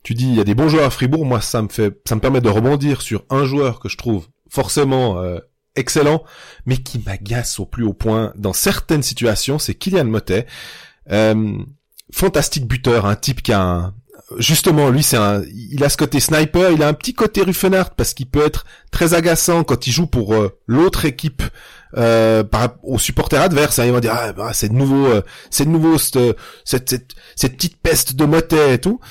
Tu 0.04 0.14
dis, 0.14 0.28
il 0.28 0.36
y 0.36 0.40
a 0.40 0.44
des 0.44 0.56
bons 0.56 0.70
joueurs 0.70 0.86
à 0.86 0.90
Fribourg, 0.90 1.26
moi 1.26 1.42
ça 1.42 1.62
me 1.62 1.70
fait, 1.70 2.00
ça 2.06 2.16
me 2.16 2.22
permet 2.22 2.42
de 2.42 2.50
rebondir 2.50 3.02
sur 3.02 3.24
un 3.30 3.46
joueur 3.46 3.80
que 3.80 3.90
je 3.90 3.98
trouve 3.98 4.28
forcément 4.48 5.20
euh, 5.20 5.40
excellent, 5.76 6.24
mais 6.66 6.78
qui 6.78 7.02
m'agace 7.06 7.60
au 7.60 7.66
plus 7.66 7.84
haut 7.84 7.94
point 7.94 8.34
dans 8.36 8.54
certaines 8.54 9.04
situations, 9.04 9.60
c'est 9.60 9.76
Kylian 9.76 10.06
Motet. 10.06 10.46
Euh, 11.12 11.58
fantastique 12.14 12.68
buteur, 12.68 13.06
un 13.06 13.16
type 13.16 13.42
qui 13.42 13.54
a 13.54 13.62
un, 13.62 13.94
justement 14.38 14.90
lui 14.90 15.04
c'est 15.04 15.18
un 15.18 15.42
il 15.54 15.84
a 15.84 15.90
ce 15.90 15.98
côté 15.98 16.20
sniper 16.22 16.72
il 16.72 16.84
a 16.84 16.88
un 16.88 16.94
petit 16.94 17.14
côté 17.14 17.42
Ruffenhardt 17.42 17.96
parce 17.98 18.14
qu'il 18.14 18.28
peut 18.28 18.46
être 18.46 18.66
très 18.90 19.14
agaçant 19.14 19.64
quand 19.64 19.88
il 19.88 19.92
joue 19.92 20.08
pour 20.08 20.34
euh, 20.34 20.58
l'autre 20.68 21.04
équipe 21.06 21.44
euh, 21.98 22.44
par 22.46 22.76
aux 22.84 23.00
supporters 23.00 23.42
adverses 23.42 23.80
hein, 23.80 23.86
il 23.86 23.92
va 23.92 24.00
dire 24.00 24.14
ah 24.16 24.32
bah, 24.32 24.52
c'est 24.54 24.70
de 24.70 24.74
nouveau 24.74 25.08
euh, 25.08 25.22
c'est 25.50 25.66
de 25.66 25.70
nouveau 25.70 25.98
cette, 25.98 26.38
cette, 26.64 27.16
cette, 27.36 27.56
petite 27.58 27.82
peste 27.82 28.16
de 28.16 28.24
motet 28.24 28.76
et 28.76 28.78
tout. 28.78 29.02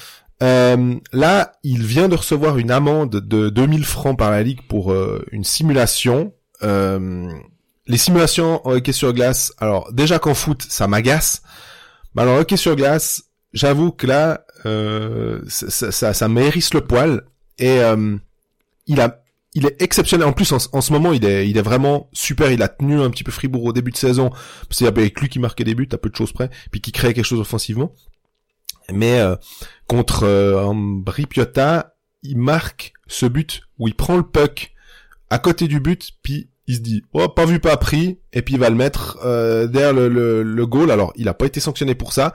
Euh, 0.42 0.94
là 1.12 1.52
il 1.62 1.84
vient 1.84 2.08
de 2.08 2.14
recevoir 2.16 2.56
une 2.56 2.70
amende 2.70 3.16
de 3.16 3.50
2000 3.50 3.84
francs 3.84 4.18
par 4.18 4.30
la 4.30 4.42
ligue 4.42 4.62
pour 4.66 4.94
une 5.30 5.44
simulation 5.44 6.32
euh, 6.62 7.28
les 7.86 7.98
simulations 7.98 8.66
en 8.66 8.72
hockey 8.72 8.92
sur 8.92 9.12
glace, 9.12 9.52
alors 9.58 9.92
déjà 9.92 10.18
qu'en 10.18 10.34
foot, 10.34 10.62
ça 10.68 10.86
m'agace. 10.86 11.42
Mais 12.14 12.22
alors 12.22 12.38
hockey 12.38 12.56
sur 12.56 12.76
glace, 12.76 13.24
j'avoue 13.52 13.92
que 13.92 14.06
là, 14.06 14.44
euh, 14.66 15.40
ça, 15.48 15.90
ça, 15.90 16.12
ça 16.12 16.28
m'hérisse 16.28 16.74
le 16.74 16.82
poil. 16.82 17.22
Et 17.58 17.80
euh, 17.80 18.16
il 18.86 19.00
a, 19.00 19.22
il 19.54 19.66
est 19.66 19.80
exceptionnel. 19.82 20.26
En 20.26 20.32
plus, 20.32 20.52
en, 20.52 20.80
ce 20.80 20.92
moment, 20.92 21.12
il 21.12 21.24
est, 21.24 21.48
il 21.48 21.56
est 21.56 21.62
vraiment 21.62 22.08
super. 22.12 22.50
Il 22.50 22.62
a 22.62 22.68
tenu 22.68 23.00
un 23.00 23.10
petit 23.10 23.24
peu 23.24 23.32
Fribourg 23.32 23.64
au 23.64 23.72
début 23.72 23.90
de 23.90 23.96
saison, 23.96 24.30
parce 24.30 24.78
qu'il 24.78 24.84
y 24.84 24.88
avait 24.88 25.12
lui 25.20 25.28
qui 25.28 25.38
marquait 25.38 25.64
des 25.64 25.74
buts, 25.74 25.88
à 25.92 25.98
peu 25.98 26.08
de 26.08 26.16
choses 26.16 26.32
près, 26.32 26.50
puis 26.70 26.80
qui 26.80 26.92
créait 26.92 27.14
quelque 27.14 27.24
chose 27.24 27.40
offensivement. 27.40 27.92
Mais 28.92 29.20
euh, 29.20 29.36
contre 29.86 30.24
euh, 30.24 30.72
il 32.22 32.36
marque 32.36 32.92
ce 33.06 33.26
but 33.26 33.62
où 33.78 33.88
il 33.88 33.94
prend 33.94 34.16
le 34.16 34.22
puck 34.22 34.72
à 35.30 35.38
côté 35.38 35.68
du 35.68 35.80
but, 35.80 36.12
puis 36.22 36.49
il 36.70 36.76
se 36.76 36.80
dit 36.80 37.02
oh 37.12 37.28
pas 37.28 37.46
vu 37.46 37.58
pas 37.58 37.76
pris 37.76 38.18
et 38.32 38.42
puis 38.42 38.54
il 38.54 38.60
va 38.60 38.70
le 38.70 38.76
mettre 38.76 39.18
euh, 39.24 39.66
derrière 39.66 39.92
le, 39.92 40.08
le, 40.08 40.44
le, 40.44 40.66
goal. 40.66 40.92
Alors 40.92 41.12
il 41.16 41.28
a 41.28 41.34
pas 41.34 41.46
été 41.46 41.58
sanctionné 41.58 41.96
pour 41.96 42.12
ça. 42.12 42.32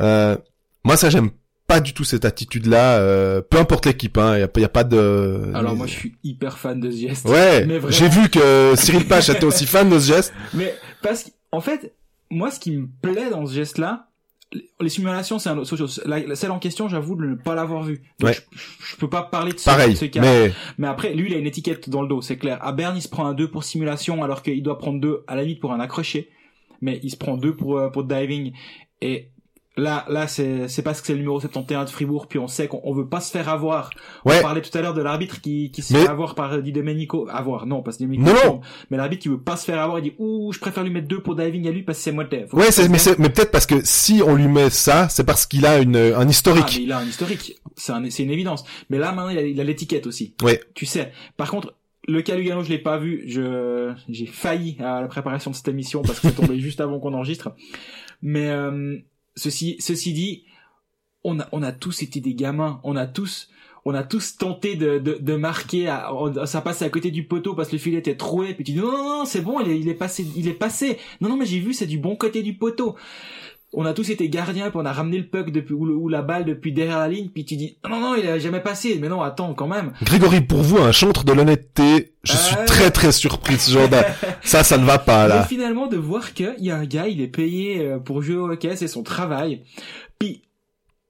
Euh, 0.00 0.36
moi 0.84 0.96
ça 0.96 1.10
j'aime 1.10 1.30
pas 1.66 1.80
du 1.80 1.92
tout 1.92 2.04
cette 2.04 2.24
attitude 2.24 2.66
là 2.66 2.98
euh, 2.98 3.40
peu 3.40 3.58
importe 3.58 3.86
l'équipe 3.86 4.18
hein 4.18 4.38
y 4.38 4.42
a, 4.42 4.48
y 4.56 4.64
a 4.64 4.68
pas 4.68 4.84
de 4.84 5.50
alors 5.52 5.74
moi 5.74 5.86
je 5.86 5.94
suis 5.94 6.16
hyper 6.22 6.58
fan 6.58 6.78
de 6.78 6.90
ce 6.90 6.96
geste 6.98 7.26
ouais 7.26 7.66
j'ai 7.88 8.08
vu 8.08 8.28
que 8.28 8.74
Cyril 8.76 9.08
Pache 9.08 9.30
était 9.30 9.46
aussi 9.46 9.66
fan 9.66 9.88
de 9.88 9.98
ce 9.98 10.06
geste 10.06 10.34
mais 10.52 10.72
parce 11.02 11.24
qu'en 11.24 11.60
fait 11.60 11.94
moi 12.30 12.50
ce 12.50 12.60
qui 12.60 12.76
me 12.76 12.86
plaît 13.00 13.30
dans 13.30 13.46
ce 13.46 13.54
geste 13.54 13.78
là 13.78 14.05
les 14.80 14.88
simulations, 14.88 15.38
c'est 15.38 15.48
un 15.48 15.58
autre 15.58 15.76
chose. 15.76 16.02
La, 16.06 16.36
celle 16.36 16.50
en 16.50 16.58
question, 16.58 16.88
j'avoue 16.88 17.16
de 17.16 17.24
ne 17.24 17.34
pas 17.34 17.54
l'avoir 17.54 17.82
vue. 17.82 18.02
Donc 18.20 18.32
je, 18.32 18.40
je, 18.90 18.96
peux 18.96 19.08
pas 19.08 19.22
parler 19.22 19.52
de 19.52 19.58
ce, 19.58 20.04
cas. 20.06 20.20
Mais... 20.20 20.52
mais 20.78 20.86
après, 20.86 21.14
lui, 21.14 21.30
il 21.30 21.34
a 21.34 21.38
une 21.38 21.46
étiquette 21.46 21.90
dans 21.90 22.02
le 22.02 22.08
dos, 22.08 22.22
c'est 22.22 22.36
clair. 22.36 22.58
À 22.64 22.72
Berne, 22.72 22.96
il 22.96 23.02
se 23.02 23.08
prend 23.08 23.26
un 23.26 23.34
2 23.34 23.50
pour 23.50 23.64
simulation, 23.64 24.22
alors 24.22 24.42
qu'il 24.42 24.62
doit 24.62 24.78
prendre 24.78 25.00
2 25.00 25.24
à 25.26 25.34
la 25.34 25.42
limite 25.42 25.60
pour 25.60 25.72
un 25.72 25.80
accroché. 25.80 26.30
Mais 26.80 27.00
il 27.02 27.10
se 27.10 27.16
prend 27.16 27.36
2 27.36 27.56
pour, 27.56 27.78
euh, 27.78 27.90
pour 27.90 28.04
diving. 28.04 28.52
Et 29.00 29.30
Là, 29.78 30.06
là, 30.08 30.26
c'est, 30.26 30.68
c'est 30.68 30.80
parce 30.80 31.02
que 31.02 31.06
c'est 31.06 31.12
le 31.12 31.18
numéro 31.18 31.38
71 31.38 31.84
de 31.84 31.90
Fribourg, 31.90 32.28
puis 32.28 32.38
on 32.38 32.48
sait 32.48 32.66
qu'on 32.66 32.80
on 32.82 32.94
veut 32.94 33.08
pas 33.08 33.20
se 33.20 33.30
faire 33.30 33.50
avoir. 33.50 33.90
Ouais. 34.24 34.38
On 34.38 34.42
parlait 34.42 34.62
tout 34.62 34.76
à 34.76 34.80
l'heure 34.80 34.94
de 34.94 35.02
l'arbitre 35.02 35.42
qui, 35.42 35.70
qui 35.70 35.82
se 35.82 35.92
fait 35.94 36.08
avoir 36.08 36.34
par 36.34 36.62
Di 36.62 36.72
Domenico. 36.72 37.28
Avoir, 37.30 37.66
non, 37.66 37.82
pas 37.82 37.90
Di 37.90 38.04
Domenico. 38.04 38.24
Non, 38.24 38.34
non. 38.44 38.60
Mais 38.90 38.96
l'arbitre 38.96 39.22
qui 39.22 39.28
veut 39.28 39.40
pas 39.40 39.56
se 39.56 39.66
faire 39.66 39.80
avoir, 39.80 39.98
il 39.98 40.02
dit, 40.02 40.14
ouh, 40.18 40.50
je 40.52 40.58
préfère 40.60 40.82
lui 40.82 40.90
mettre 40.90 41.08
deux 41.08 41.20
pour 41.20 41.36
diving 41.36 41.68
à 41.68 41.70
lui 41.70 41.82
parce 41.82 41.98
que 41.98 42.04
c'est 42.04 42.12
moi 42.12 42.24
Ouais, 42.52 42.70
c'est, 42.70 42.88
mais 42.88 42.98
mais 43.18 43.28
peut-être 43.28 43.50
parce 43.50 43.66
que 43.66 43.84
si 43.84 44.22
on 44.24 44.34
lui 44.34 44.48
met 44.48 44.70
ça, 44.70 45.10
c'est 45.10 45.24
parce 45.24 45.44
qu'il 45.44 45.66
a 45.66 45.78
une, 45.80 45.96
un 45.96 46.26
historique. 46.26 46.64
Ah, 46.66 46.74
mais 46.76 46.82
il 46.82 46.92
a 46.92 46.98
un 46.98 47.06
historique. 47.06 47.56
C'est 47.76 47.92
un, 47.92 48.08
c'est 48.08 48.22
une 48.22 48.30
évidence. 48.30 48.64
Mais 48.88 48.98
là, 48.98 49.12
maintenant, 49.12 49.28
il 49.28 49.60
a, 49.60 49.64
l'étiquette 49.64 50.06
aussi. 50.06 50.34
Ouais. 50.42 50.58
Tu 50.74 50.86
sais. 50.86 51.12
Par 51.36 51.50
contre, 51.50 51.74
le 52.08 52.22
cas 52.22 52.34
Lugano, 52.34 52.62
je 52.62 52.70
l'ai 52.70 52.78
pas 52.78 52.96
vu. 52.96 53.24
Je, 53.26 53.92
j'ai 54.08 54.26
failli 54.26 54.78
à 54.80 55.02
la 55.02 55.08
préparation 55.08 55.50
de 55.50 55.56
cette 55.56 55.68
émission 55.68 56.00
parce 56.00 56.20
que 56.20 56.28
c'est 56.28 56.34
tombé 56.34 56.58
juste 56.60 56.80
avant 56.80 56.98
qu'on 56.98 57.12
enregistre. 57.12 57.54
Mais, 58.22 58.48
euh, 58.48 58.96
Ceci, 59.36 59.76
ceci 59.80 60.12
dit, 60.12 60.44
on 61.24 61.40
a, 61.40 61.48
on 61.52 61.62
a 61.62 61.72
tous 61.72 62.02
été 62.02 62.20
des 62.20 62.34
gamins, 62.34 62.80
on 62.84 62.96
a 62.96 63.06
tous, 63.06 63.48
on 63.84 63.94
a 63.94 64.02
tous 64.02 64.36
tenté 64.38 64.76
de, 64.76 64.98
de, 64.98 65.18
de 65.20 65.36
marquer, 65.36 65.88
à, 65.88 66.10
ça 66.46 66.60
passe 66.60 66.82
à 66.82 66.88
côté 66.88 67.10
du 67.10 67.26
poteau 67.26 67.54
parce 67.54 67.68
que 67.68 67.76
le 67.76 67.80
filet 67.80 67.98
était 67.98 68.16
troué, 68.16 68.54
puis 68.54 68.64
tu 68.64 68.72
dis 68.72 68.78
non, 68.78 68.90
non, 68.92 69.18
non, 69.18 69.24
c'est 69.24 69.42
bon, 69.42 69.60
il 69.60 69.70
est, 69.70 69.78
il 69.78 69.88
est 69.88 69.94
passé, 69.94 70.26
il 70.36 70.48
est 70.48 70.54
passé. 70.54 70.98
Non, 71.20 71.28
non, 71.28 71.36
mais 71.36 71.46
j'ai 71.46 71.60
vu, 71.60 71.74
c'est 71.74 71.86
du 71.86 71.98
bon 71.98 72.16
côté 72.16 72.42
du 72.42 72.54
poteau 72.54 72.96
on 73.78 73.84
a 73.84 73.92
tous 73.92 74.08
été 74.08 74.28
gardiens, 74.30 74.70
puis 74.70 74.80
on 74.82 74.86
a 74.86 74.92
ramené 74.92 75.18
le 75.18 75.26
puck 75.26 75.50
depuis 75.50 75.74
ou, 75.74 76.08
la 76.08 76.22
balle 76.22 76.46
depuis 76.46 76.72
derrière 76.72 76.98
la 76.98 77.08
ligne, 77.08 77.28
puis 77.28 77.44
tu 77.44 77.56
dis 77.56 77.76
non 77.88 78.00
non 78.00 78.14
il 78.14 78.26
a 78.26 78.38
jamais 78.38 78.60
passé, 78.60 78.98
mais 79.00 79.08
non 79.08 79.20
attends 79.20 79.52
quand 79.52 79.68
même. 79.68 79.92
Grégory, 80.02 80.40
pour 80.40 80.62
vous 80.62 80.78
un 80.78 80.92
chantre 80.92 81.24
de 81.24 81.32
l'honnêteté, 81.32 82.14
je 82.24 82.32
suis 82.32 82.56
très 82.66 82.90
très 82.90 83.12
surpris 83.12 83.58
Jordan. 83.68 84.04
ça 84.42 84.64
ça 84.64 84.78
ne 84.78 84.86
va 84.86 84.98
pas 84.98 85.28
là. 85.28 85.42
Et 85.42 85.48
finalement 85.48 85.86
de 85.88 85.98
voir 85.98 86.32
qu'il 86.32 86.56
y 86.58 86.70
a 86.70 86.76
un 86.76 86.86
gars, 86.86 87.06
il 87.06 87.20
est 87.20 87.28
payé 87.28 87.86
euh, 87.86 87.98
pour 87.98 88.22
jouer 88.22 88.36
au 88.36 88.50
hockey, 88.50 88.74
c'est 88.76 88.88
son 88.88 89.02
travail. 89.02 89.62
Puis 90.18 90.42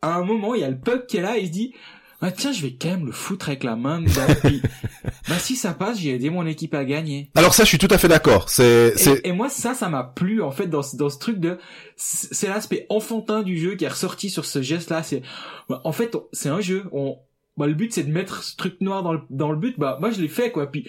à 0.03 0.17
un 0.17 0.25
moment 0.25 0.57
il 0.57 0.63
y 0.63 0.65
a 0.65 0.71
le 0.71 0.79
puck 0.79 1.07
qui 1.07 1.19
est 1.19 1.23
là, 1.23 1.39
il 1.39 1.47
se 1.47 1.53
dit 1.53 1.73
ah 2.21 2.33
tiens 2.33 2.53
je 2.53 2.63
vais 2.63 2.77
quand 2.81 2.89
même 2.89 3.07
le 3.07 3.13
foutre 3.13 3.49
avec 3.49 3.63
la 3.63 3.77
main 3.77 4.03
bah 5.29 5.39
si 5.39 5.57
ça 5.57 5.75
passe 5.75 5.99
j'ai 5.99 6.15
aidé 6.15 6.31
mon 6.31 6.47
équipe 6.47 6.75
à 6.75 6.85
gagner. 6.85 7.31
Alors 7.35 7.55
ça 7.55 7.65
je 7.65 7.69
suis 7.69 7.79
tout 7.79 7.89
à 7.91 7.99
fait 7.99 8.09
d'accord. 8.09 8.49
C'est 8.49 8.95
et, 9.25 9.33
moi 9.33 9.49
ça 9.49 9.75
ça 9.75 9.89
m'a 9.89 10.05
plu 10.05 10.43
en 10.43 10.51
fait 10.51 10.67
dans 10.67 10.83
dans 10.95 11.11
ce 11.11 11.19
truc 11.19 11.39
de 11.39 11.59
c'est 11.97 12.49
l'aspect 12.49 12.87
enfantin 12.89 13.43
du 13.43 13.59
jeu 13.59 13.75
qui 13.75 13.85
est 13.85 13.89
ressorti 13.89 14.31
sur 14.31 14.45
ce 14.45 14.63
geste 14.63 14.91
là 14.91 15.03
c'est 15.03 15.23
en 15.69 15.93
fait 15.93 16.17
c'est 16.33 16.49
un 16.49 16.61
jeu. 16.61 16.85
On 16.93 17.19
bah 17.57 17.67
le 17.67 17.75
but 17.75 17.93
c'est 17.93 18.03
de 18.03 18.13
mettre 18.13 18.43
ce 18.43 18.55
truc 18.57 18.81
noir 18.81 19.03
dans 19.03 19.13
le 19.13 19.21
dans 19.31 19.51
le 19.51 19.59
but. 19.59 19.79
Bah 19.79 19.97
moi 20.01 20.11
je 20.11 20.21
l'ai 20.21 20.29
fait 20.29 20.51
quoi. 20.51 20.71
Puis 20.71 20.89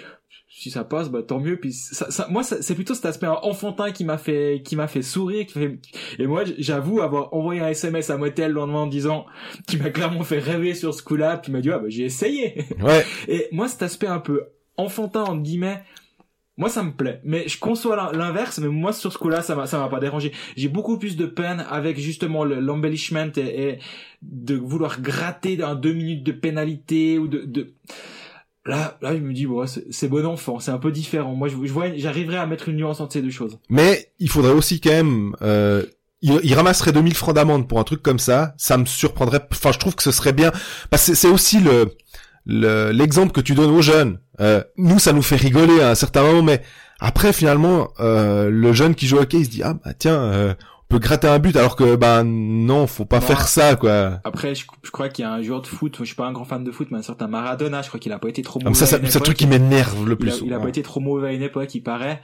si 0.58 0.72
ça 0.72 0.84
passe 0.84 1.10
bah 1.10 1.22
tant 1.22 1.40
mieux. 1.40 1.58
Puis 1.58 1.72
ça, 1.72 2.10
ça 2.10 2.28
moi 2.32 2.42
c'est 2.44 2.74
plutôt 2.74 2.96
cet 2.96 3.06
aspect 3.06 3.28
enfantin 3.28 3.92
qui 3.92 4.04
m'a 4.04 4.18
fait 4.18 4.64
qui 4.66 4.76
m'a 4.76 4.88
fait 4.88 5.04
sourire 5.04 5.46
qui 5.46 5.54
fait... 5.54 5.80
et 6.18 6.26
moi 6.26 6.44
j'avoue 6.58 7.02
avoir 7.02 7.32
envoyé 7.34 7.62
un 7.62 7.70
SMS 7.70 8.10
à 8.10 8.18
Motel 8.18 8.50
le 8.50 8.56
lendemain 8.56 8.80
en 8.80 8.88
disant 8.88 9.28
qui 9.68 9.78
m'a 9.78 9.92
clairement 9.92 10.24
fait 10.24 10.40
rêver 10.40 10.74
sur 10.74 10.96
ce 10.96 11.04
coup-là 11.04 11.38
puis 11.38 11.52
m'a 11.52 11.62
dit 11.62 11.70
ah 11.72 11.78
bah 11.78 11.90
j'ai 11.90 12.06
essayé. 12.06 12.66
Ouais. 12.82 13.06
Et 13.28 13.48
moi 13.52 13.68
cet 13.68 13.84
aspect 13.84 14.08
un 14.08 14.20
peu 14.20 14.46
enfantin 14.78 15.24
en 15.26 15.38
guillemets 15.38 15.84
moi 16.58 16.70
ça 16.70 16.82
me 16.82 16.92
plaît. 16.92 17.22
Mais 17.24 17.48
je 17.48 17.60
conçois 17.60 18.12
l'inverse 18.14 18.58
mais 18.58 18.68
moi 18.68 18.94
sur 18.94 19.14
ce 19.14 19.20
coup-là 19.20 19.44
ça 19.44 19.54
m'a 19.54 19.68
ça 19.68 19.78
m'a 19.78 19.90
pas 19.90 20.00
dérangé. 20.00 20.32
J'ai 20.56 20.70
beaucoup 20.70 20.98
plus 20.98 21.18
de 21.18 21.28
peine 21.28 21.64
avec 21.70 22.00
justement 22.00 22.44
l'embellishment 22.44 23.30
et, 23.38 23.70
et, 23.70 23.80
de 24.24 24.56
vouloir 24.56 25.02
gratter 25.02 25.56
dans 25.56 25.76
deux 25.76 25.94
minutes 25.94 26.24
de 26.24 26.32
pénalité 26.32 27.20
ou 27.20 27.28
de, 27.28 27.44
de... 27.46 27.76
Là, 28.68 28.98
là, 29.02 29.16
je 29.16 29.22
me 29.22 29.34
dis, 29.34 29.46
bon, 29.46 29.66
c'est 29.66 30.08
bon 30.08 30.26
enfant, 30.26 30.60
c'est 30.60 30.72
un 30.72 30.78
peu 30.78 30.92
différent. 30.92 31.34
Moi, 31.34 31.48
je, 31.48 31.56
vois, 31.56 31.86
j'arriverais 31.96 32.38
à 32.38 32.46
mettre 32.46 32.70
une 32.70 32.76
nuance 32.76 33.00
entre 33.00 33.14
ces 33.14 33.22
deux 33.22 33.32
choses. 33.32 33.58
Mais 33.70 34.12
il 34.20 34.30
faudrait 34.30 34.52
aussi 34.52 34.82
quand 34.82 34.92
même, 34.92 35.36
euh, 35.42 35.84
il, 36.22 36.54
ramasserait 36.54 36.92
2000 36.92 37.16
francs 37.16 37.34
d'amende 37.34 37.68
pour 37.68 37.80
un 37.80 37.84
truc 37.84 38.04
comme 38.04 38.20
ça. 38.20 38.54
Ça 38.58 38.78
me 38.78 38.86
surprendrait. 38.86 39.40
Enfin, 39.52 39.72
je 39.72 39.80
trouve 39.80 39.96
que 39.96 40.04
ce 40.04 40.12
serait 40.12 40.34
bien. 40.34 40.52
Parce 40.90 41.08
que 41.08 41.16
c'est 41.16 41.30
aussi 41.30 41.60
le 41.60 41.88
l'exemple 42.48 43.34
que 43.34 43.42
tu 43.42 43.54
donnes 43.56 43.72
aux 43.72 43.82
jeunes. 43.82 44.20
Euh, 44.40 44.64
nous, 44.78 45.00
ça 45.00 45.14
nous 45.14 45.22
fait 45.22 45.36
rigoler 45.36 45.82
à 45.82 45.92
un 45.92 45.96
certain 45.96 46.24
moment, 46.24 46.44
mais 46.44 46.62
après, 47.00 47.34
finalement, 47.34 47.90
euh, 48.00 48.50
le 48.50 48.74
jeune 48.74 48.96
qui 48.96 49.08
joue 49.08 49.18
au 49.18 49.22
hockey, 49.22 49.40
il 49.40 49.46
se 49.46 49.50
dit 49.50 49.64
ah 49.64 49.74
bah 49.74 49.94
tiens, 49.94 50.16
euh, 50.16 50.54
peut 50.88 51.00
gratter 51.00 51.28
un 51.28 51.40
but, 51.40 51.56
alors 51.56 51.76
que 51.76 51.96
bah 51.96 52.24
non, 52.24 52.88
faut 52.88 53.06
pas 53.06 53.22
faire 53.22 53.48
ça 53.48 53.76
quoi. 53.76 54.20
Après, 54.24 54.56
je, 54.56 54.66
crois 54.92 55.10
qu'il 55.10 55.24
y 55.24 55.28
a 55.28 55.32
un 55.32 55.42
joueur 55.42 55.62
de 55.62 55.68
foot, 55.68 55.98
je 56.00 56.06
suis 56.06 56.16
pas 56.16 56.26
un 56.26 56.32
grand 56.32 56.46
fan 56.46 56.64
de 56.64 56.72
foot, 56.72 56.88
mais 56.92 56.98
un 56.98 57.04
certain 57.04 57.28
Maradona, 57.28 57.82
je 57.82 57.90
crois 57.90 58.00
qu'il 58.00 58.12
a 58.12 58.20
pas 58.20 58.30
été 58.30 58.42
trop 58.42 58.60
mauvais. 58.60 58.72
Ah, 58.72 58.86
ça, 58.86 58.86
c'est 58.86 59.16
un 59.16 59.20
truc 59.20 59.38
qui 59.38 59.48
m'énerve 59.48 60.08
le 60.08 60.16
plus. 60.16 60.42
Il 60.46 60.54
a, 60.54 60.60
pas 60.60 60.70
été 60.70 60.82
trop 60.82 61.00
mauvais 61.00 61.30
à 61.30 61.34
une 61.34 61.42
époque, 61.42 61.74
il 61.76 61.82
paraît. 61.82 62.22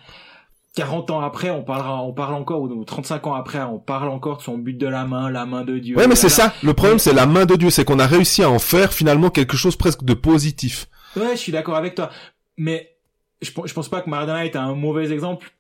40 0.76 1.12
ans 1.12 1.22
après, 1.22 1.52
on 1.52 1.62
parlera, 1.62 2.02
on 2.02 2.14
parle 2.14 2.34
encore, 2.34 2.62
ou 2.62 2.84
35 2.84 3.28
ans 3.28 3.36
après, 3.36 3.62
on 3.62 3.78
parle 3.78 4.10
encore 4.10 4.38
de 4.38 4.42
son 4.42 4.58
but 4.58 4.76
de 4.76 4.88
la 4.88 5.06
main, 5.06 5.30
la 5.30 5.46
main 5.46 5.64
de 5.64 5.78
Dieu. 5.78 5.96
Ouais, 5.96 6.08
mais 6.08 6.16
c'est 6.16 6.30
ça. 6.30 6.54
Le 6.64 6.74
problème, 6.74 6.98
c'est 6.98 7.14
la 7.14 7.28
main 7.28 7.46
de 7.46 7.56
Dieu. 7.56 7.70
C'est 7.70 7.86
qu'on 7.86 8.00
a 8.00 8.08
réussi 8.08 8.42
à 8.42 8.50
en 8.50 8.58
faire 8.58 8.92
finalement 8.92 9.30
quelque 9.30 9.56
chose 9.56 9.76
presque 9.76 10.04
de 10.04 10.16
positif. 10.16 10.88
Ouais, 11.16 11.32
je 11.34 11.38
suis 11.40 11.52
d'accord 11.52 11.76
avec 11.76 11.94
toi. 11.94 12.10
Mais 12.58 12.90
je, 13.44 13.52
je 13.66 13.74
pense 13.74 13.88
pas 13.88 14.02
que 14.02 14.10
Maradona 14.10 14.46
est 14.46 14.56
un 14.56 14.74
mauvais 14.74 15.12
exemple 15.12 15.52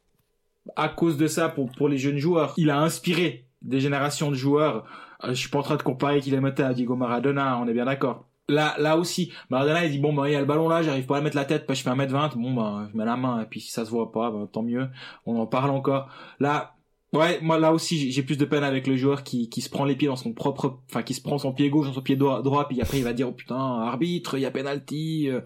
à 0.75 0.89
cause 0.89 1.17
de 1.17 1.27
ça 1.27 1.49
pour, 1.49 1.71
pour 1.71 1.89
les 1.89 1.97
jeunes 1.97 2.17
joueurs. 2.17 2.53
Il 2.57 2.69
a 2.69 2.79
inspiré 2.79 3.47
des 3.61 3.79
générations 3.79 4.29
de 4.29 4.35
joueurs. 4.35 4.85
Euh, 5.23 5.29
je 5.29 5.33
suis 5.33 5.49
pas 5.49 5.59
en 5.59 5.63
train 5.63 5.77
de 5.77 5.83
comparer 5.83 6.19
Kylian 6.19 6.43
à 6.43 6.73
Diego 6.73 6.95
Maradona, 6.95 7.59
on 7.59 7.67
est 7.67 7.73
bien 7.73 7.85
d'accord 7.85 8.25
là 8.49 8.75
là 8.77 8.97
aussi 8.97 9.31
Maradona 9.49 9.85
il 9.85 9.91
dit 9.91 9.99
bon 9.99 10.13
bah 10.13 10.29
il 10.29 10.33
y 10.33 10.35
a 10.35 10.39
le 10.39 10.45
ballon 10.45 10.67
là 10.67 10.83
j'arrive 10.83 11.05
pas 11.05 11.17
à 11.17 11.21
mettre 11.21 11.35
la 11.35 11.45
tête 11.45 11.65
parce 11.65 11.81
que 11.81 11.89
je 11.89 11.95
fais 11.95 12.05
1m20 12.05 12.35
bon 12.35 12.53
bah 12.53 12.87
je 12.91 12.97
mets 12.97 13.05
la 13.05 13.15
main 13.15 13.41
et 13.41 13.45
puis 13.45 13.61
si 13.61 13.71
ça 13.71 13.85
se 13.85 13.89
voit 13.89 14.11
pas 14.11 14.31
bah, 14.31 14.47
tant 14.51 14.63
mieux 14.63 14.89
on 15.25 15.39
en 15.39 15.47
parle 15.47 15.69
encore 15.69 16.09
là 16.39 16.75
ouais 17.13 17.39
moi 17.41 17.57
là 17.57 17.73
aussi 17.73 18.11
j'ai 18.11 18.23
plus 18.23 18.37
de 18.37 18.45
peine 18.45 18.63
avec 18.63 18.87
le 18.87 18.97
joueur 18.97 19.23
qui 19.23 19.49
qui 19.49 19.61
se 19.61 19.69
prend 19.69 19.85
les 19.85 19.95
pieds 19.95 20.07
dans 20.07 20.15
son 20.15 20.33
propre 20.33 20.79
enfin 20.89 21.03
qui 21.03 21.13
se 21.13 21.21
prend 21.21 21.37
son 21.37 21.53
pied 21.53 21.69
gauche 21.69 21.87
dans 21.87 21.93
son 21.93 22.01
pied 22.01 22.17
droit 22.17 22.67
puis 22.67 22.81
après 22.81 22.97
il 22.97 23.03
va 23.03 23.13
dire 23.13 23.29
oh 23.29 23.33
putain 23.33 23.55
arbitre 23.55 24.37
il 24.37 24.41
y 24.41 24.45
a 24.45 24.51
penalty 24.51 25.29
euh. 25.29 25.41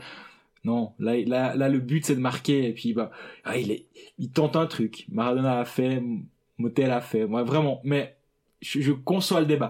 Non 0.64 0.94
là 1.00 1.16
là 1.26 1.56
là 1.56 1.70
le 1.70 1.80
but 1.80 2.06
c'est 2.06 2.16
de 2.16 2.20
marquer 2.20 2.68
et 2.68 2.74
puis 2.74 2.94
bah 2.94 3.12
ah, 3.44 3.58
il 3.58 3.72
est 3.72 3.88
il 4.18 4.32
tente 4.32 4.56
un 4.56 4.66
truc 4.66 5.06
Maradona 5.10 5.60
a 5.60 5.66
fait 5.66 6.02
Motel 6.58 6.92
a 6.92 7.02
fait 7.02 7.26
moi 7.26 7.44
vraiment 7.44 7.82
mais 7.84 8.18
je, 8.62 8.82
je 8.82 8.92
conçois 8.92 9.40
le 9.40 9.46
débat 9.46 9.70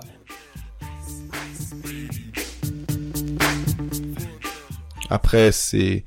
après 5.09 5.51
ces 5.51 6.05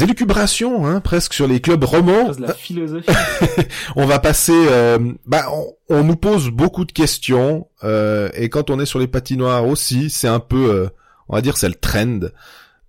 élucubrations, 0.00 0.86
hein, 0.86 1.00
presque 1.00 1.34
sur 1.34 1.46
les 1.46 1.60
clubs 1.60 1.84
romans. 1.84 2.32
La 2.38 2.54
philosophie. 2.54 3.10
on 3.96 4.06
va 4.06 4.18
passer. 4.18 4.52
Euh, 4.52 4.98
bah, 5.26 5.46
on, 5.88 6.02
nous 6.04 6.16
pose 6.16 6.50
beaucoup 6.50 6.84
de 6.84 6.92
questions 6.92 7.68
euh, 7.84 8.28
et 8.34 8.48
quand 8.48 8.70
on 8.70 8.80
est 8.80 8.86
sur 8.86 8.98
les 8.98 9.06
patinoires 9.06 9.66
aussi, 9.66 10.10
c'est 10.10 10.28
un 10.28 10.40
peu, 10.40 10.70
euh, 10.70 10.88
on 11.28 11.36
va 11.36 11.42
dire, 11.42 11.56
c'est 11.56 11.68
le 11.68 11.74
trend 11.74 12.20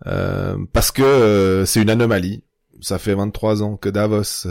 parce 0.04 0.92
que 0.92 1.64
c'est 1.66 1.82
une 1.82 1.90
anomalie. 1.90 2.44
Ça 2.82 3.00
fait 3.00 3.16
23 3.16 3.64
ans 3.64 3.78
que 3.78 3.90
Davos 3.90 4.48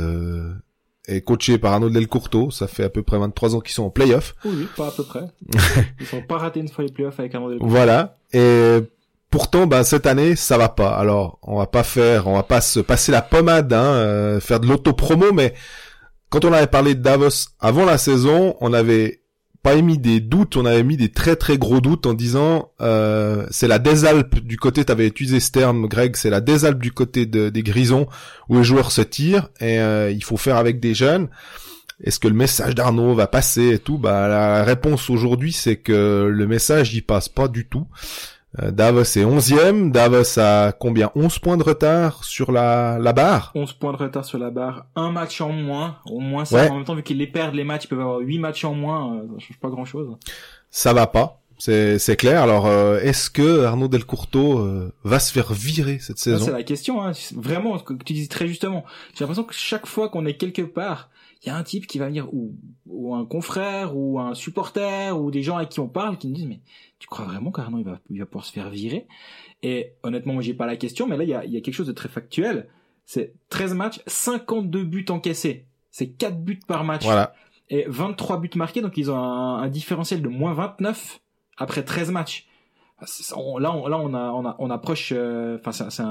est 1.06 1.20
coaché 1.20 1.58
par 1.58 1.74
Arnaud 1.74 1.90
Delcourteau. 1.90 2.50
Ça 2.50 2.66
fait 2.66 2.84
à 2.84 2.88
peu 2.88 3.02
près 3.02 3.18
23 3.18 3.56
ans 3.56 3.60
qu'ils 3.60 3.74
sont 3.74 3.84
en 3.84 3.90
playoff. 3.90 4.34
Oui, 4.44 4.52
oui, 4.56 4.68
pas 4.76 4.88
à 4.88 4.90
peu 4.90 5.04
près. 5.04 5.24
Ils 6.00 6.06
sont 6.06 6.22
pas 6.22 6.38
ratés 6.38 6.60
une 6.60 6.68
fois 6.68 6.84
les 6.84 6.92
playoffs 6.92 7.20
avec 7.20 7.34
Arnaud 7.34 7.50
Delcourteau. 7.50 7.70
Voilà. 7.70 8.16
Et 8.32 8.80
Pourtant, 9.34 9.66
ben 9.66 9.82
cette 9.82 10.06
année, 10.06 10.36
ça 10.36 10.56
va 10.58 10.68
pas. 10.68 10.94
Alors, 10.94 11.40
on 11.42 11.58
va 11.58 11.66
pas 11.66 11.82
faire, 11.82 12.28
on 12.28 12.34
va 12.34 12.44
pas 12.44 12.60
se 12.60 12.78
passer 12.78 13.10
la 13.10 13.20
pommade, 13.20 13.72
hein, 13.72 13.82
euh, 13.82 14.38
faire 14.38 14.60
de 14.60 14.68
l'auto-promo, 14.68 15.32
mais 15.32 15.54
quand 16.30 16.44
on 16.44 16.52
avait 16.52 16.68
parlé 16.68 16.94
de 16.94 17.02
Davos 17.02 17.48
avant 17.58 17.84
la 17.84 17.98
saison, 17.98 18.54
on 18.60 18.72
avait 18.72 19.22
pas 19.64 19.76
émis 19.76 19.96
des 19.96 20.20
doutes, 20.20 20.58
on 20.58 20.66
avait 20.66 20.82
mis 20.82 20.98
des 20.98 21.08
très 21.08 21.36
très 21.36 21.56
gros 21.56 21.80
doutes 21.80 22.04
en 22.04 22.12
disant 22.12 22.70
euh, 22.82 23.46
c'est 23.50 23.66
la 23.66 23.78
désalpe 23.78 24.40
du 24.40 24.58
côté, 24.58 24.84
t'avais 24.84 25.06
utilisé 25.06 25.40
ce 25.40 25.50
terme, 25.50 25.88
Greg, 25.88 26.16
c'est 26.16 26.28
la 26.28 26.42
désalpe 26.42 26.78
du 26.78 26.92
côté 26.92 27.24
des 27.24 27.62
Grisons 27.62 28.06
où 28.50 28.58
les 28.58 28.62
joueurs 28.62 28.92
se 28.92 29.00
tirent 29.00 29.48
et 29.60 29.80
euh, 29.80 30.10
il 30.10 30.22
faut 30.22 30.36
faire 30.36 30.58
avec 30.58 30.80
des 30.80 30.94
jeunes. 30.94 31.28
Est-ce 32.02 32.18
que 32.18 32.28
le 32.28 32.34
message 32.34 32.74
d'Arnaud 32.74 33.14
va 33.14 33.26
passer 33.26 33.70
et 33.70 33.78
tout? 33.78 33.96
Bah 33.96 34.28
la 34.28 34.64
réponse 34.64 35.08
aujourd'hui 35.08 35.52
c'est 35.52 35.76
que 35.76 36.28
le 36.30 36.46
message 36.46 36.94
y 36.94 37.00
passe 37.00 37.30
pas 37.30 37.48
du 37.48 37.66
tout. 37.66 37.86
Euh, 38.62 38.70
Davos 38.70 39.02
est 39.02 39.24
11e. 39.24 39.90
Davos 39.90 40.38
a 40.38 40.72
combien? 40.72 41.10
11 41.14 41.38
points 41.38 41.56
de 41.56 41.62
retard 41.62 42.24
sur 42.24 42.52
la, 42.52 42.98
la 42.98 43.12
barre? 43.12 43.52
11 43.54 43.72
points 43.74 43.92
de 43.92 43.98
retard 43.98 44.24
sur 44.24 44.38
la 44.38 44.50
barre. 44.50 44.86
Un 44.94 45.10
match 45.10 45.40
en 45.40 45.50
moins. 45.50 45.98
Au 46.06 46.20
moins, 46.20 46.44
ça, 46.44 46.70
en 46.70 46.76
même 46.76 46.84
temps, 46.84 46.94
vu 46.94 47.02
qu'ils 47.02 47.18
les 47.18 47.26
perdent, 47.26 47.54
les 47.54 47.64
matchs, 47.64 47.84
ils 47.84 47.88
peuvent 47.88 48.00
avoir 48.00 48.18
8 48.18 48.38
matchs 48.38 48.64
en 48.64 48.74
moins. 48.74 49.16
Euh, 49.16 49.26
ça 49.34 49.46
change 49.46 49.58
pas 49.58 49.68
grand-chose. 49.70 50.16
Ça 50.70 50.92
va 50.92 51.06
pas. 51.06 51.40
C'est, 51.58 51.98
c'est 51.98 52.16
clair. 52.16 52.42
Alors, 52.42 52.66
euh, 52.66 53.00
est-ce 53.00 53.30
que 53.30 53.64
Arnaud 53.64 53.88
Delcourteau 53.88 54.68
va 55.04 55.18
se 55.18 55.32
faire 55.32 55.52
virer 55.52 55.98
cette 55.98 56.18
saison? 56.18 56.44
C'est 56.44 56.52
la 56.52 56.62
question. 56.62 57.02
Hein. 57.02 57.12
Vraiment, 57.34 57.78
ce 57.78 57.84
que 57.84 57.94
tu 57.94 58.12
dis 58.12 58.28
très 58.28 58.46
justement. 58.46 58.84
J'ai 59.14 59.20
l'impression 59.24 59.44
que 59.44 59.54
chaque 59.54 59.86
fois 59.86 60.08
qu'on 60.08 60.26
est 60.26 60.34
quelque 60.34 60.62
part, 60.62 61.10
il 61.44 61.48
y 61.48 61.50
a 61.50 61.56
un 61.56 61.62
type 61.62 61.86
qui 61.86 61.98
va 61.98 62.06
venir 62.06 62.32
ou, 62.32 62.54
ou 62.86 63.14
un 63.14 63.26
confrère 63.26 63.94
ou 63.94 64.18
un 64.18 64.34
supporter 64.34 65.18
ou 65.18 65.30
des 65.30 65.42
gens 65.42 65.56
avec 65.58 65.68
qui 65.68 65.80
on 65.80 65.88
parle 65.88 66.16
qui 66.16 66.26
nous 66.28 66.34
disent 66.34 66.46
mais 66.46 66.60
tu 67.04 67.08
crois 67.08 67.26
vraiment 67.26 67.52
qu'Arnaud 67.52 67.80
il 67.80 67.84
va, 67.84 68.00
il 68.08 68.18
va 68.18 68.24
pouvoir 68.24 68.46
se 68.46 68.52
faire 68.52 68.70
virer? 68.70 69.06
Et 69.62 69.92
honnêtement, 70.02 70.32
moi 70.32 70.42
j'ai 70.42 70.54
pas 70.54 70.64
la 70.64 70.78
question, 70.78 71.06
mais 71.06 71.18
là 71.18 71.24
il 71.24 71.28
y 71.28 71.34
a, 71.34 71.44
y 71.44 71.58
a 71.58 71.60
quelque 71.60 71.74
chose 71.74 71.86
de 71.86 71.92
très 71.92 72.08
factuel. 72.08 72.70
C'est 73.04 73.34
13 73.50 73.74
matchs, 73.74 74.00
52 74.06 74.84
buts 74.84 75.04
encaissés. 75.10 75.66
C'est 75.90 76.08
4 76.08 76.38
buts 76.42 76.60
par 76.66 76.82
match. 76.82 77.04
Voilà. 77.04 77.34
Et 77.68 77.84
23 77.88 78.40
buts 78.40 78.48
marqués, 78.54 78.80
donc 78.80 78.96
ils 78.96 79.10
ont 79.10 79.18
un, 79.18 79.58
un 79.58 79.68
différentiel 79.68 80.22
de 80.22 80.28
moins 80.28 80.54
29 80.54 81.20
après 81.58 81.84
13 81.84 82.10
matchs. 82.10 82.48
On, 83.36 83.58
là, 83.58 83.74
on, 83.76 83.86
là, 83.86 83.98
on, 83.98 84.14
a, 84.14 84.30
on, 84.30 84.46
a, 84.46 84.56
on 84.58 84.70
approche. 84.70 85.12
Euh, 85.14 85.58
enfin, 85.60 85.72
c'est 85.72 86.02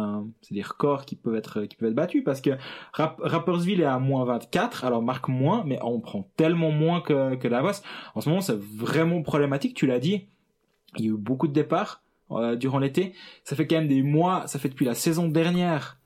c'est 0.41 0.53
des 0.53 0.61
records 0.61 1.05
qui 1.05 1.15
peuvent 1.15 1.35
être 1.35 1.63
qui 1.63 1.75
peuvent 1.75 1.89
être 1.89 1.95
battus 1.95 2.23
parce 2.23 2.39
que 2.39 2.51
Rappersville 2.93 3.81
est 3.81 3.85
à 3.85 3.97
moins 3.97 4.25
24, 4.25 4.85
alors 4.85 5.01
marque 5.01 5.27
moins, 5.27 5.63
mais 5.65 5.79
on 5.81 5.99
prend 6.01 6.29
tellement 6.37 6.69
moins 6.69 7.01
que 7.01 7.33
que 7.33 7.47
Davos. 7.47 7.81
En 8.13 8.21
ce 8.21 8.29
moment, 8.29 8.41
c'est 8.41 8.59
vraiment 8.59 9.23
problématique. 9.23 9.75
Tu 9.75 9.87
l'as 9.87 9.97
dit. 9.97 10.27
Il 10.97 11.05
y 11.05 11.07
a 11.07 11.11
eu 11.11 11.17
beaucoup 11.17 11.47
de 11.47 11.53
départs 11.53 12.01
euh, 12.31 12.55
durant 12.55 12.79
l'été. 12.79 13.13
Ça 13.43 13.55
fait 13.55 13.67
quand 13.67 13.75
même 13.75 13.87
des 13.87 14.01
mois, 14.01 14.47
ça 14.47 14.59
fait 14.59 14.69
depuis 14.69 14.85
la 14.85 14.95
saison 14.95 15.27
dernière 15.27 15.99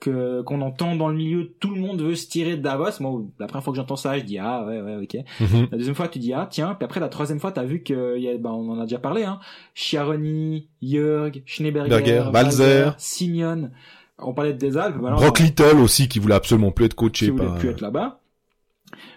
que 0.00 0.40
qu'on 0.42 0.62
entend 0.62 0.96
dans 0.96 1.08
le 1.08 1.14
milieu 1.14 1.52
tout 1.60 1.74
le 1.74 1.78
monde 1.78 2.00
veut 2.00 2.14
se 2.14 2.26
tirer 2.26 2.56
de 2.56 2.62
Davos. 2.62 3.00
Moi, 3.00 3.22
la 3.38 3.46
première 3.46 3.62
fois 3.62 3.72
que 3.72 3.76
j'entends 3.76 3.96
ça, 3.96 4.18
je 4.18 4.24
dis 4.24 4.38
ah 4.38 4.64
ouais 4.66 4.80
ouais 4.80 4.96
ok. 4.96 5.16
Mhm. 5.40 5.68
La 5.70 5.78
deuxième 5.78 5.94
fois, 5.94 6.08
tu 6.08 6.18
dis 6.18 6.32
ah 6.32 6.48
tiens. 6.50 6.74
Puis 6.74 6.84
après 6.84 7.00
la 7.00 7.08
troisième 7.08 7.38
fois, 7.38 7.52
t'as 7.52 7.64
vu 7.64 7.82
que 7.82 8.18
y 8.18 8.28
a, 8.28 8.36
bah, 8.38 8.50
on 8.52 8.70
en 8.70 8.80
a 8.80 8.84
déjà 8.84 8.98
parlé 8.98 9.24
hein. 9.24 9.38
Chiaroni, 9.74 10.68
Jörg, 10.82 11.42
Schneeberger, 11.44 12.30
Balzer, 12.32 12.94
Simeon. 12.98 13.70
On 14.18 14.34
parlait 14.34 14.52
de 14.52 14.58
des 14.58 14.76
Alpes. 14.76 14.98
Brock 14.98 15.38
Little 15.38 15.78
aussi 15.78 16.08
qui 16.08 16.18
voulait 16.18 16.34
absolument 16.34 16.72
plus 16.72 16.86
être 16.86 16.94
coaché. 16.94 17.26
Qui 17.26 17.30
voulait 17.30 17.58
plus 17.58 17.68
être 17.68 17.80
là-bas. 17.80 18.20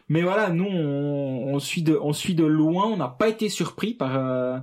Mais 0.09 0.21
voilà, 0.21 0.49
nous 0.49 0.65
on, 0.65 1.53
on, 1.53 1.59
suit 1.59 1.81
de 1.81 1.97
on 2.01 2.13
suit 2.13 2.35
de 2.35 2.45
loin. 2.45 2.87
On 2.87 2.97
n'a 2.97 3.07
pas 3.07 3.29
été 3.29 3.49
surpris 3.49 3.93
par 3.93 4.17
euh, 4.17 4.59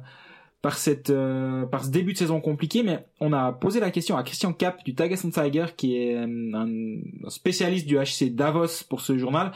par 0.63 0.77
cette 0.77 1.11
euh, 1.11 1.65
par 1.67 1.85
ce 1.85 1.91
début 1.91 2.13
de 2.13 2.19
saison 2.19 2.41
compliqué 2.41 2.83
mais 2.83 3.07
on 3.21 3.33
a 3.33 3.53
posé 3.53 3.81
la 3.81 3.91
question 3.91 4.17
à 4.17 4.23
Christian 4.23 4.53
Cap 4.53 4.85
du 4.85 4.95
Tagestheim 4.95 5.31
Tiger 5.31 5.67
qui 5.77 5.97
est 5.97 6.17
euh, 6.17 6.27
un, 6.55 7.31
spécialiste 7.31 7.87
du 7.87 7.97
HC 7.97 8.35
Davos 8.35 8.85
pour 8.89 9.01
ce 9.01 9.17
journal 9.17 9.53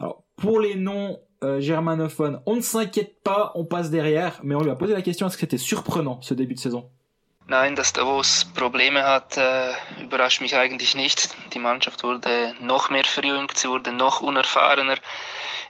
alors 0.00 0.24
pour 0.36 0.60
les 0.60 0.74
noms 0.74 1.20
euh, 1.44 1.60
germanophones 1.60 2.40
on 2.46 2.56
ne 2.56 2.60
s'inquiète 2.60 3.22
pas 3.22 3.52
on 3.54 3.64
passe 3.64 3.90
derrière 3.90 4.40
mais 4.42 4.54
on 4.54 4.62
lui 4.62 4.70
a 4.70 4.76
posé 4.76 4.94
la 4.94 5.02
question 5.02 5.26
est-ce 5.26 5.36
que 5.36 5.40
c'était 5.40 5.58
surprenant 5.58 6.20
ce 6.22 6.34
début 6.34 6.54
de 6.54 6.60
saison? 6.60 6.90
Nein, 7.50 7.74
dass 7.76 7.94
Davos 7.94 8.44
Probleme 8.54 9.02
hat, 9.02 9.38
äh, 9.38 9.72
überrascht 10.02 10.42
mich 10.42 10.54
eigentlich 10.54 10.94
nicht. 10.94 11.34
Die 11.54 11.58
Mannschaft 11.58 12.04
wurde 12.04 12.54
noch 12.60 12.90
mehr 12.90 13.06
verjüngt, 13.06 13.56
sie 13.56 13.70
wurde 13.70 13.90
noch 13.90 14.20
unerfahrener. 14.20 14.98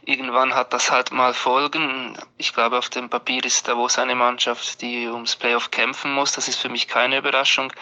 Irgendwann 0.05 0.55
hat 0.55 0.73
das 0.73 0.91
halt 0.91 1.13
mal 1.13 1.35
Folgen. 1.35 2.17
Ich 2.37 2.55
glaube, 2.55 2.79
auf 2.79 2.89
dem 2.89 3.09
Papier 3.09 3.45
ist 3.45 3.69
Davos 3.69 3.99
eine 3.99 4.15
Mannschaft, 4.15 4.81
die 4.83 5.09
ums 5.09 5.37
Playoff 5.37 5.71
kämpfen 5.71 6.13
muss. 6.13 6.33
Das 6.33 6.49
ist 6.49 6.61
für 6.61 6.69
mich 6.69 6.89
keine 6.89 7.19
Überraschung. 7.19 7.73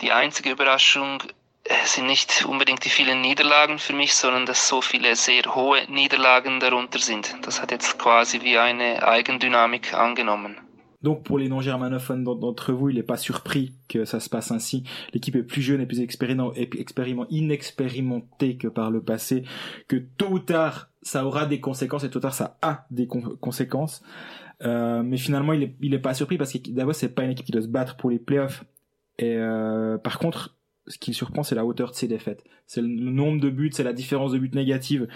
Die 0.00 0.12
einzige 0.12 0.50
Überraschung 0.50 1.22
äh, 1.64 1.74
sind 1.84 2.06
nicht 2.06 2.44
unbedingt 2.44 2.84
die 2.84 2.90
vielen 2.90 3.20
Niederlagen 3.20 3.78
für 3.78 3.92
mich, 3.92 4.14
sondern 4.14 4.46
dass 4.46 4.68
so 4.68 4.80
viele 4.80 5.14
sehr 5.16 5.54
hohe 5.54 5.84
Niederlagen 5.88 6.60
darunter 6.60 6.98
sind. 6.98 7.34
Das 7.42 7.60
hat 7.60 7.70
jetzt 7.70 7.98
quasi 7.98 8.42
wie 8.42 8.58
eine 8.58 9.06
Eigendynamik 9.06 9.94
angenommen. 9.94 10.60
Donc 11.02 11.24
pour 11.24 11.38
les 11.38 11.48
non-germanophones 11.48 12.24
d'entre 12.24 12.72
vous, 12.72 12.90
il 12.90 12.96
n'est 12.96 13.02
pas 13.02 13.16
surpris 13.16 13.74
que 13.88 14.04
ça 14.04 14.20
se 14.20 14.28
passe 14.28 14.50
ainsi. 14.50 14.84
L'équipe 15.12 15.36
est 15.36 15.42
plus 15.42 15.62
jeune 15.62 15.80
et 15.80 15.86
plus 15.86 15.98
inexpérimentée 17.30 18.56
que 18.56 18.68
par 18.68 18.90
le 18.90 19.02
passé, 19.02 19.44
que 19.88 19.96
tôt 19.96 20.30
ou 20.30 20.38
tard 20.38 20.88
ça 21.02 21.26
aura 21.26 21.46
des 21.46 21.60
conséquences 21.60 22.04
et 22.04 22.10
tôt 22.10 22.18
ou 22.18 22.22
tard 22.22 22.34
ça 22.34 22.58
a 22.62 22.86
des 22.90 23.06
conséquences. 23.06 24.02
Euh, 24.64 25.02
mais 25.02 25.16
finalement, 25.16 25.52
il 25.52 25.62
est, 25.64 25.74
il 25.80 25.92
est 25.92 25.98
pas 25.98 26.14
surpris 26.14 26.38
parce 26.38 26.52
que 26.52 26.70
d'abord 26.70 26.94
c'est 26.94 27.08
pas 27.08 27.24
une 27.24 27.30
équipe 27.30 27.46
qui 27.46 27.52
doit 27.52 27.62
se 27.62 27.68
battre 27.68 27.96
pour 27.96 28.10
les 28.10 28.18
playoffs. 28.18 28.64
Et 29.18 29.36
euh, 29.36 29.98
par 29.98 30.18
contre, 30.18 30.56
ce 30.86 30.98
qui 30.98 31.14
surprend, 31.14 31.42
c'est 31.42 31.54
la 31.54 31.64
hauteur 31.64 31.90
de 31.90 31.96
ses 31.96 32.08
défaites. 32.08 32.44
C'est 32.66 32.80
le 32.80 32.88
nombre 32.88 33.40
de 33.40 33.50
buts, 33.50 33.70
c'est 33.72 33.84
la 33.84 33.92
différence 33.92 34.32
de 34.32 34.38
buts 34.38 34.50
négatives 34.54 35.08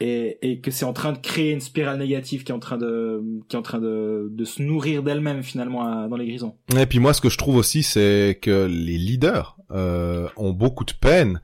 et, 0.00 0.38
et 0.42 0.60
que 0.60 0.70
c'est 0.70 0.84
en 0.84 0.92
train 0.92 1.12
de 1.12 1.18
créer 1.18 1.52
une 1.52 1.60
spirale 1.60 1.98
négative 1.98 2.42
qui 2.42 2.52
est 2.52 2.54
en 2.54 2.58
train 2.58 2.78
de 2.78 3.22
qui 3.48 3.56
est 3.56 3.58
en 3.58 3.62
train 3.62 3.78
de, 3.78 4.28
de 4.30 4.44
se 4.44 4.62
nourrir 4.62 5.02
d'elle-même 5.02 5.42
finalement 5.42 6.08
dans 6.08 6.16
les 6.16 6.26
Grisons. 6.26 6.56
Et 6.76 6.86
puis 6.86 6.98
moi 6.98 7.12
ce 7.12 7.20
que 7.20 7.28
je 7.28 7.38
trouve 7.38 7.56
aussi 7.56 7.82
c'est 7.82 8.38
que 8.40 8.66
les 8.66 8.98
leaders 8.98 9.56
euh, 9.70 10.28
ont 10.36 10.52
beaucoup 10.52 10.84
de 10.84 10.92
peine 10.92 11.40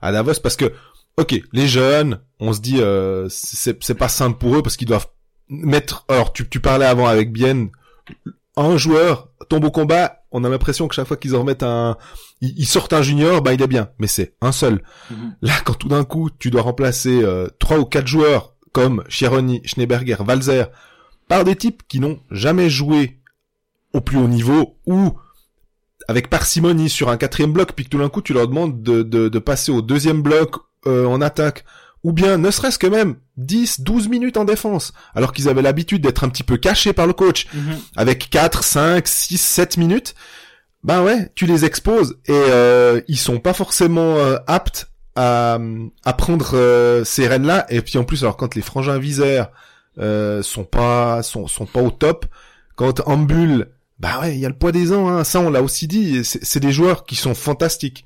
à 0.00 0.10
Davos 0.10 0.40
parce 0.42 0.56
que 0.56 0.72
ok 1.18 1.40
les 1.52 1.68
jeunes 1.68 2.20
on 2.40 2.52
se 2.52 2.60
dit 2.60 2.80
euh, 2.80 3.26
c'est 3.28 3.82
c'est 3.84 3.94
pas 3.94 4.08
simple 4.08 4.38
pour 4.38 4.56
eux 4.56 4.62
parce 4.62 4.76
qu'ils 4.76 4.88
doivent 4.88 5.08
mettre 5.48 6.04
alors 6.08 6.32
tu 6.32 6.48
tu 6.48 6.60
parlais 6.60 6.86
avant 6.86 7.06
avec 7.06 7.30
Bien 7.32 7.68
un 8.56 8.76
joueur 8.76 9.28
tombe 9.48 9.64
au 9.64 9.70
combat 9.70 10.17
on 10.30 10.44
a 10.44 10.48
l'impression 10.48 10.88
que 10.88 10.94
chaque 10.94 11.06
fois 11.06 11.16
qu'ils 11.16 11.34
en 11.34 11.40
remettent 11.40 11.62
un, 11.62 11.96
ils, 12.40 12.66
sortent 12.66 12.92
un 12.92 13.02
junior, 13.02 13.42
bah 13.42 13.54
il 13.54 13.62
est 13.62 13.66
bien, 13.66 13.90
mais 13.98 14.06
c'est 14.06 14.34
un 14.40 14.52
seul. 14.52 14.82
Mhm. 15.10 15.36
Là, 15.42 15.54
quand 15.64 15.74
tout 15.74 15.88
d'un 15.88 16.04
coup 16.04 16.30
tu 16.30 16.50
dois 16.50 16.62
remplacer 16.62 17.22
euh, 17.22 17.48
trois 17.58 17.78
ou 17.78 17.84
quatre 17.84 18.06
joueurs 18.06 18.54
comme 18.72 19.04
Chironi, 19.08 19.62
Schneeberger, 19.64 20.16
Walzer 20.26 20.70
par 21.28 21.44
des 21.44 21.56
types 21.56 21.82
qui 21.88 22.00
n'ont 22.00 22.20
jamais 22.30 22.70
joué 22.70 23.20
au 23.92 24.00
plus 24.00 24.18
haut 24.18 24.28
niveau 24.28 24.78
ou 24.86 25.18
avec 26.08 26.30
parcimonie 26.30 26.88
sur 26.88 27.10
un 27.10 27.18
quatrième 27.18 27.52
bloc, 27.52 27.72
puis 27.72 27.84
que 27.84 27.90
tout 27.90 27.98
d'un 27.98 28.08
coup 28.08 28.22
tu 28.22 28.32
leur 28.32 28.48
demandes 28.48 28.82
de, 28.82 29.02
de, 29.02 29.38
passer 29.38 29.70
au 29.70 29.82
deuxième 29.82 30.22
bloc 30.22 30.56
euh, 30.86 31.06
en 31.06 31.20
attaque, 31.20 31.64
ou 32.04 32.12
bien 32.12 32.38
ne 32.38 32.50
serait-ce 32.50 32.78
que 32.78 32.86
même 32.86 33.16
10, 33.36 33.80
12 33.80 34.08
minutes 34.08 34.36
en 34.36 34.44
défense, 34.44 34.92
alors 35.14 35.32
qu'ils 35.32 35.48
avaient 35.48 35.62
l'habitude 35.62 36.02
d'être 36.02 36.24
un 36.24 36.28
petit 36.28 36.44
peu 36.44 36.56
cachés 36.56 36.92
par 36.92 37.06
le 37.06 37.12
coach, 37.12 37.46
mhm. 37.52 37.78
avec 37.96 38.30
4, 38.30 38.62
5, 38.62 39.06
6, 39.06 39.38
7 39.38 39.76
minutes, 39.76 40.14
ben 40.84 41.02
ouais, 41.02 41.30
tu 41.34 41.46
les 41.46 41.64
exposes 41.64 42.18
et 42.26 42.32
euh, 42.32 43.00
ils 43.08 43.18
sont 43.18 43.40
pas 43.40 43.52
forcément 43.52 44.16
euh, 44.16 44.36
aptes 44.46 44.90
à, 45.16 45.58
à 46.04 46.12
prendre 46.12 46.50
euh, 46.54 47.04
ces 47.04 47.26
rênes-là. 47.26 47.66
Et 47.68 47.80
puis 47.82 47.98
en 47.98 48.04
plus, 48.04 48.22
alors 48.22 48.36
quand 48.36 48.54
les 48.54 48.62
frangins 48.62 48.98
viseurs 48.98 49.50
euh, 49.98 50.42
sont 50.42 50.64
pas 50.64 51.22
sont, 51.22 51.48
sont 51.48 51.66
pas 51.66 51.82
au 51.82 51.90
top, 51.90 52.26
quand 52.76 53.00
Ambul, 53.06 53.72
bah 53.98 54.20
ouais, 54.20 54.36
il 54.36 54.38
y 54.38 54.46
a 54.46 54.48
le 54.48 54.56
poids 54.56 54.70
des 54.70 54.92
ans, 54.92 55.08
hein, 55.08 55.24
ça 55.24 55.40
on 55.40 55.50
l'a 55.50 55.62
aussi 55.62 55.88
dit, 55.88 56.24
c'est 56.24 56.60
des 56.60 56.70
joueurs 56.70 57.04
qui 57.04 57.16
sont 57.16 57.34
fantastiques. 57.34 58.04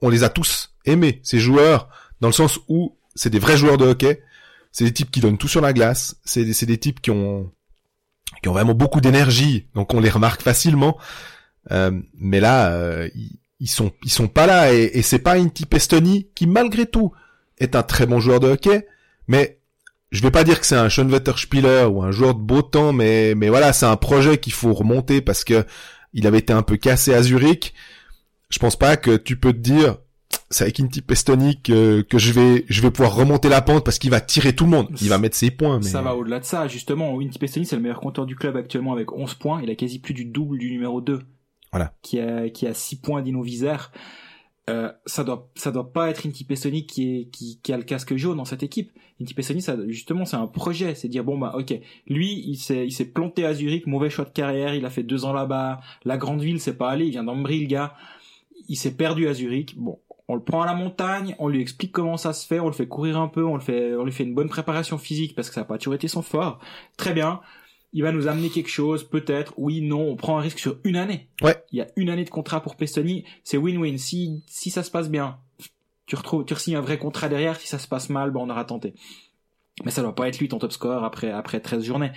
On 0.00 0.08
les 0.08 0.22
a 0.22 0.30
tous 0.30 0.74
aimés, 0.86 1.20
ces 1.22 1.38
joueurs, 1.38 1.88
dans 2.20 2.28
le 2.28 2.32
sens 2.32 2.60
où 2.68 2.96
c'est 3.18 3.30
des 3.30 3.40
vrais 3.40 3.56
joueurs 3.56 3.76
de 3.76 3.84
hockey. 3.84 4.22
C'est 4.70 4.84
des 4.84 4.92
types 4.92 5.10
qui 5.10 5.20
donnent 5.20 5.38
tout 5.38 5.48
sur 5.48 5.60
la 5.60 5.72
glace. 5.72 6.16
C'est 6.24 6.44
des, 6.44 6.78
types 6.78 7.00
qui 7.00 7.10
ont 7.10 7.50
qui 8.42 8.48
ont 8.48 8.52
vraiment 8.52 8.74
beaucoup 8.74 9.00
d'énergie, 9.00 9.66
donc 9.74 9.92
on 9.92 10.00
les 10.00 10.10
remarque 10.10 10.42
facilement. 10.42 10.96
Euh, 11.72 11.90
mais 12.14 12.38
là, 12.38 12.70
euh, 12.70 13.08
ils, 13.58 13.68
sont 13.68 13.90
pas 14.28 14.46
là 14.46 14.72
et, 14.72 15.02
c'est 15.02 15.18
pas 15.18 15.34
Inti 15.34 15.66
Pestoni 15.66 16.28
qui 16.34 16.46
malgré 16.46 16.86
tout 16.86 17.12
est 17.58 17.74
un 17.74 17.82
très 17.82 18.06
bon 18.06 18.20
joueur 18.20 18.38
de 18.38 18.48
hockey, 18.48 18.86
mais 19.26 19.58
je 20.12 20.22
vais 20.22 20.30
pas 20.30 20.44
dire 20.44 20.60
que 20.60 20.66
c'est 20.66 20.76
un 20.76 20.88
Schönwetter-Spieler 20.88 21.88
ou 21.90 22.02
un 22.02 22.12
joueur 22.12 22.34
de 22.34 22.40
beau 22.40 22.62
temps, 22.62 22.92
mais 22.92 23.34
mais 23.34 23.48
voilà, 23.48 23.72
c'est 23.72 23.86
un 23.86 23.96
projet 23.96 24.38
qu'il 24.38 24.52
faut 24.52 24.72
remonter 24.72 25.20
parce 25.20 25.42
que 25.42 25.66
il 26.12 26.26
avait 26.26 26.38
été 26.38 26.52
un 26.52 26.62
peu 26.62 26.76
cassé 26.76 27.12
à 27.14 27.22
Zurich. 27.22 27.74
Je 28.48 28.58
pense 28.60 28.76
pas 28.76 28.96
que 28.96 29.16
tu 29.16 29.36
peux 29.36 29.52
te 29.52 29.58
dire 29.58 29.96
c'est 30.50 30.64
avec 30.64 30.80
Inti 30.80 31.02
Pestoni 31.02 31.60
que, 31.60 32.00
que, 32.02 32.18
je 32.18 32.32
vais 32.32 32.64
je 32.68 32.80
vais 32.80 32.90
pouvoir 32.90 33.14
remonter 33.14 33.48
la 33.48 33.60
pente 33.60 33.84
parce 33.84 33.98
qu'il 33.98 34.10
va 34.10 34.20
tirer 34.20 34.54
tout 34.54 34.64
le 34.64 34.70
monde. 34.70 34.88
Il 35.00 35.08
va 35.08 35.18
mettre 35.18 35.36
ses 35.36 35.50
points. 35.50 35.78
Mais... 35.78 35.84
Ça 35.88 36.02
va 36.02 36.16
au-delà 36.16 36.40
de 36.40 36.44
ça. 36.44 36.68
Justement, 36.68 37.20
Inti 37.20 37.38
Pestoni, 37.38 37.66
c'est 37.66 37.76
le 37.76 37.82
meilleur 37.82 38.00
compteur 38.00 38.26
du 38.26 38.34
club 38.34 38.56
actuellement 38.56 38.92
avec 38.92 39.12
11 39.12 39.34
points. 39.34 39.60
Il 39.62 39.70
a 39.70 39.74
quasi 39.74 39.98
plus 39.98 40.14
du 40.14 40.24
double 40.24 40.58
du 40.58 40.70
numéro 40.70 41.00
2. 41.00 41.20
Voilà. 41.72 41.92
Qui 42.02 42.18
a, 42.18 42.48
qui 42.48 42.66
a 42.66 42.72
6 42.72 42.96
points 43.00 43.20
d'Innovisère. 43.20 43.92
Euh, 44.68 44.92
ça 45.06 45.24
doit 45.24 45.50
ça 45.54 45.70
doit 45.70 45.92
pas 45.92 46.10
être 46.10 46.26
Inti 46.26 46.44
Pestoni 46.44 46.86
qui 46.86 47.20
est 47.20 47.30
qui, 47.30 47.58
qui 47.62 47.72
a 47.72 47.78
le 47.78 47.84
casque 47.84 48.14
jaune 48.16 48.36
dans 48.36 48.44
cette 48.44 48.62
équipe. 48.62 48.90
Inti 49.20 49.32
Pestoni 49.32 49.62
ça 49.62 49.76
justement 49.88 50.26
c'est 50.26 50.36
un 50.36 50.46
projet, 50.46 50.94
c'est 50.94 51.08
dire 51.08 51.24
bon 51.24 51.38
bah 51.38 51.54
OK, 51.56 51.72
lui 52.06 52.44
il 52.46 52.56
s'est 52.56 52.86
il 52.86 52.92
s'est 52.92 53.06
planté 53.06 53.46
à 53.46 53.54
Zurich, 53.54 53.86
mauvais 53.86 54.10
choix 54.10 54.26
de 54.26 54.30
carrière, 54.30 54.74
il 54.74 54.84
a 54.84 54.90
fait 54.90 55.02
deux 55.02 55.24
ans 55.24 55.32
là-bas, 55.32 55.80
la 56.04 56.18
grande 56.18 56.42
ville 56.42 56.60
c'est 56.60 56.76
pas 56.76 56.90
allé, 56.90 57.06
il 57.06 57.12
vient 57.12 57.24
d'Ambry 57.24 57.60
le 57.60 57.66
gars. 57.66 57.94
Il 58.68 58.76
s'est 58.76 58.94
perdu 58.94 59.26
à 59.26 59.32
Zurich. 59.32 59.78
Bon, 59.78 59.98
on 60.28 60.34
le 60.34 60.42
prend 60.42 60.62
à 60.62 60.66
la 60.66 60.74
montagne, 60.74 61.34
on 61.38 61.48
lui 61.48 61.60
explique 61.60 61.90
comment 61.90 62.18
ça 62.18 62.34
se 62.34 62.46
fait, 62.46 62.60
on 62.60 62.66
le 62.66 62.72
fait 62.72 62.86
courir 62.86 63.18
un 63.18 63.28
peu, 63.28 63.44
on 63.44 63.54
le 63.54 63.62
fait, 63.62 63.94
on 63.96 64.04
lui 64.04 64.12
fait 64.12 64.24
une 64.24 64.34
bonne 64.34 64.50
préparation 64.50 64.98
physique 64.98 65.34
parce 65.34 65.48
que 65.48 65.54
ça 65.54 65.62
n'a 65.62 65.64
pas 65.64 65.78
toujours 65.78 65.94
été 65.94 66.06
son 66.06 66.20
fort. 66.20 66.60
Très 66.98 67.14
bien. 67.14 67.40
Il 67.94 68.02
va 68.02 68.12
nous 68.12 68.28
amener 68.28 68.50
quelque 68.50 68.68
chose, 68.68 69.08
peut-être. 69.08 69.54
Oui, 69.56 69.80
non, 69.80 70.10
on 70.10 70.16
prend 70.16 70.36
un 70.36 70.42
risque 70.42 70.58
sur 70.58 70.76
une 70.84 70.96
année. 70.96 71.30
Ouais. 71.40 71.64
Il 71.72 71.78
y 71.78 71.80
a 71.80 71.86
une 71.96 72.10
année 72.10 72.24
de 72.24 72.30
contrat 72.30 72.60
pour 72.60 72.76
Pestoni. 72.76 73.24
C'est 73.42 73.56
win-win. 73.56 73.96
Si, 73.96 74.44
si 74.46 74.68
ça 74.68 74.82
se 74.82 74.90
passe 74.90 75.08
bien, 75.08 75.38
tu 76.04 76.14
retrouves, 76.14 76.44
tu 76.44 76.54
signes 76.56 76.76
un 76.76 76.82
vrai 76.82 76.98
contrat 76.98 77.30
derrière. 77.30 77.58
Si 77.58 77.66
ça 77.66 77.78
se 77.78 77.88
passe 77.88 78.10
mal, 78.10 78.30
ben, 78.30 78.40
on 78.40 78.50
aura 78.50 78.66
tenté. 78.66 78.92
Mais 79.86 79.90
ça 79.90 80.02
doit 80.02 80.14
pas 80.14 80.28
être 80.28 80.38
lui 80.38 80.48
ton 80.48 80.58
top 80.58 80.72
score 80.72 81.04
après, 81.04 81.30
après 81.30 81.60
13 81.60 81.82
journées. 81.82 82.12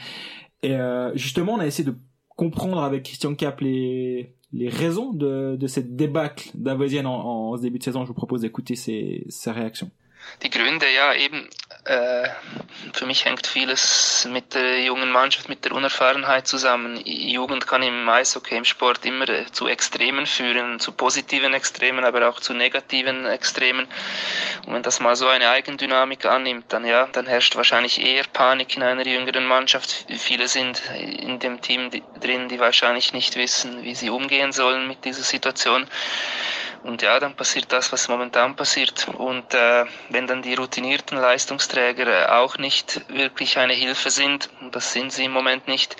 Et, 0.61 0.75
euh, 0.75 1.15
justement, 1.15 1.53
on 1.53 1.59
a 1.59 1.65
essayé 1.65 1.89
de 1.89 1.95
comprendre 2.27 2.83
avec 2.83 3.03
Christian 3.03 3.35
Cap 3.35 3.61
les, 3.61 4.35
les 4.53 4.69
raisons 4.69 5.13
de, 5.13 5.55
de 5.59 5.67
cette 5.67 5.95
débâcle 5.95 6.49
d'Avosienne 6.53 7.07
en, 7.07 7.51
en, 7.51 7.57
ce 7.57 7.61
début 7.61 7.79
de 7.79 7.83
saison. 7.83 8.03
Je 8.03 8.07
vous 8.07 8.13
propose 8.13 8.41
d'écouter 8.41 8.75
ses, 8.75 9.25
ses 9.29 9.51
réactions. 9.51 9.89
Äh, 11.85 12.29
für 12.93 13.05
mich 13.05 13.25
hängt 13.25 13.47
vieles 13.47 14.27
mit 14.29 14.53
der 14.53 14.83
jungen 14.83 15.11
Mannschaft, 15.11 15.49
mit 15.49 15.65
der 15.65 15.71
Unerfahrenheit 15.71 16.47
zusammen. 16.47 17.01
Jugend 17.05 17.65
kann 17.65 17.81
im 17.81 18.07
Eishockey, 18.07 18.55
im 18.55 18.65
Sport 18.65 19.03
immer 19.05 19.27
äh, 19.27 19.45
zu 19.51 19.67
Extremen 19.67 20.27
führen, 20.27 20.79
zu 20.79 20.91
positiven 20.91 21.53
Extremen, 21.53 22.05
aber 22.05 22.29
auch 22.29 22.39
zu 22.39 22.53
negativen 22.53 23.25
Extremen. 23.25 23.87
Und 24.67 24.75
wenn 24.75 24.83
das 24.83 24.99
mal 24.99 25.15
so 25.15 25.27
eine 25.27 25.49
Eigendynamik 25.49 26.25
annimmt, 26.25 26.65
dann 26.69 26.85
ja, 26.85 27.07
dann 27.11 27.25
herrscht 27.25 27.55
wahrscheinlich 27.55 27.99
eher 27.99 28.25
Panik 28.31 28.77
in 28.77 28.83
einer 28.83 29.05
jüngeren 29.05 29.45
Mannschaft. 29.45 30.05
Viele 30.09 30.47
sind 30.47 30.81
in 30.95 31.39
dem 31.39 31.61
Team 31.61 31.89
drin, 32.19 32.47
die 32.47 32.59
wahrscheinlich 32.59 33.13
nicht 33.13 33.35
wissen, 33.35 33.83
wie 33.83 33.95
sie 33.95 34.11
umgehen 34.11 34.51
sollen 34.51 34.87
mit 34.87 35.03
dieser 35.03 35.23
Situation. 35.23 35.87
Und 36.83 37.01
ja, 37.03 37.19
dann 37.19 37.35
passiert 37.35 37.71
das, 37.71 37.91
was 37.91 38.09
momentan 38.09 38.55
passiert. 38.55 39.07
Und 39.17 39.53
äh, 39.53 39.85
wenn 40.09 40.25
dann 40.25 40.41
die 40.41 40.55
routinierten 40.55 41.17
Leistungsträger 41.17 42.07
äh, 42.07 42.31
auch 42.31 42.57
nicht 42.57 43.01
wirklich 43.09 43.57
eine 43.57 43.73
Hilfe 43.73 44.09
sind, 44.09 44.49
und 44.61 44.75
das 44.75 44.93
sind 44.93 45.11
sie 45.11 45.25
im 45.25 45.31
Moment 45.31 45.67
nicht, 45.67 45.95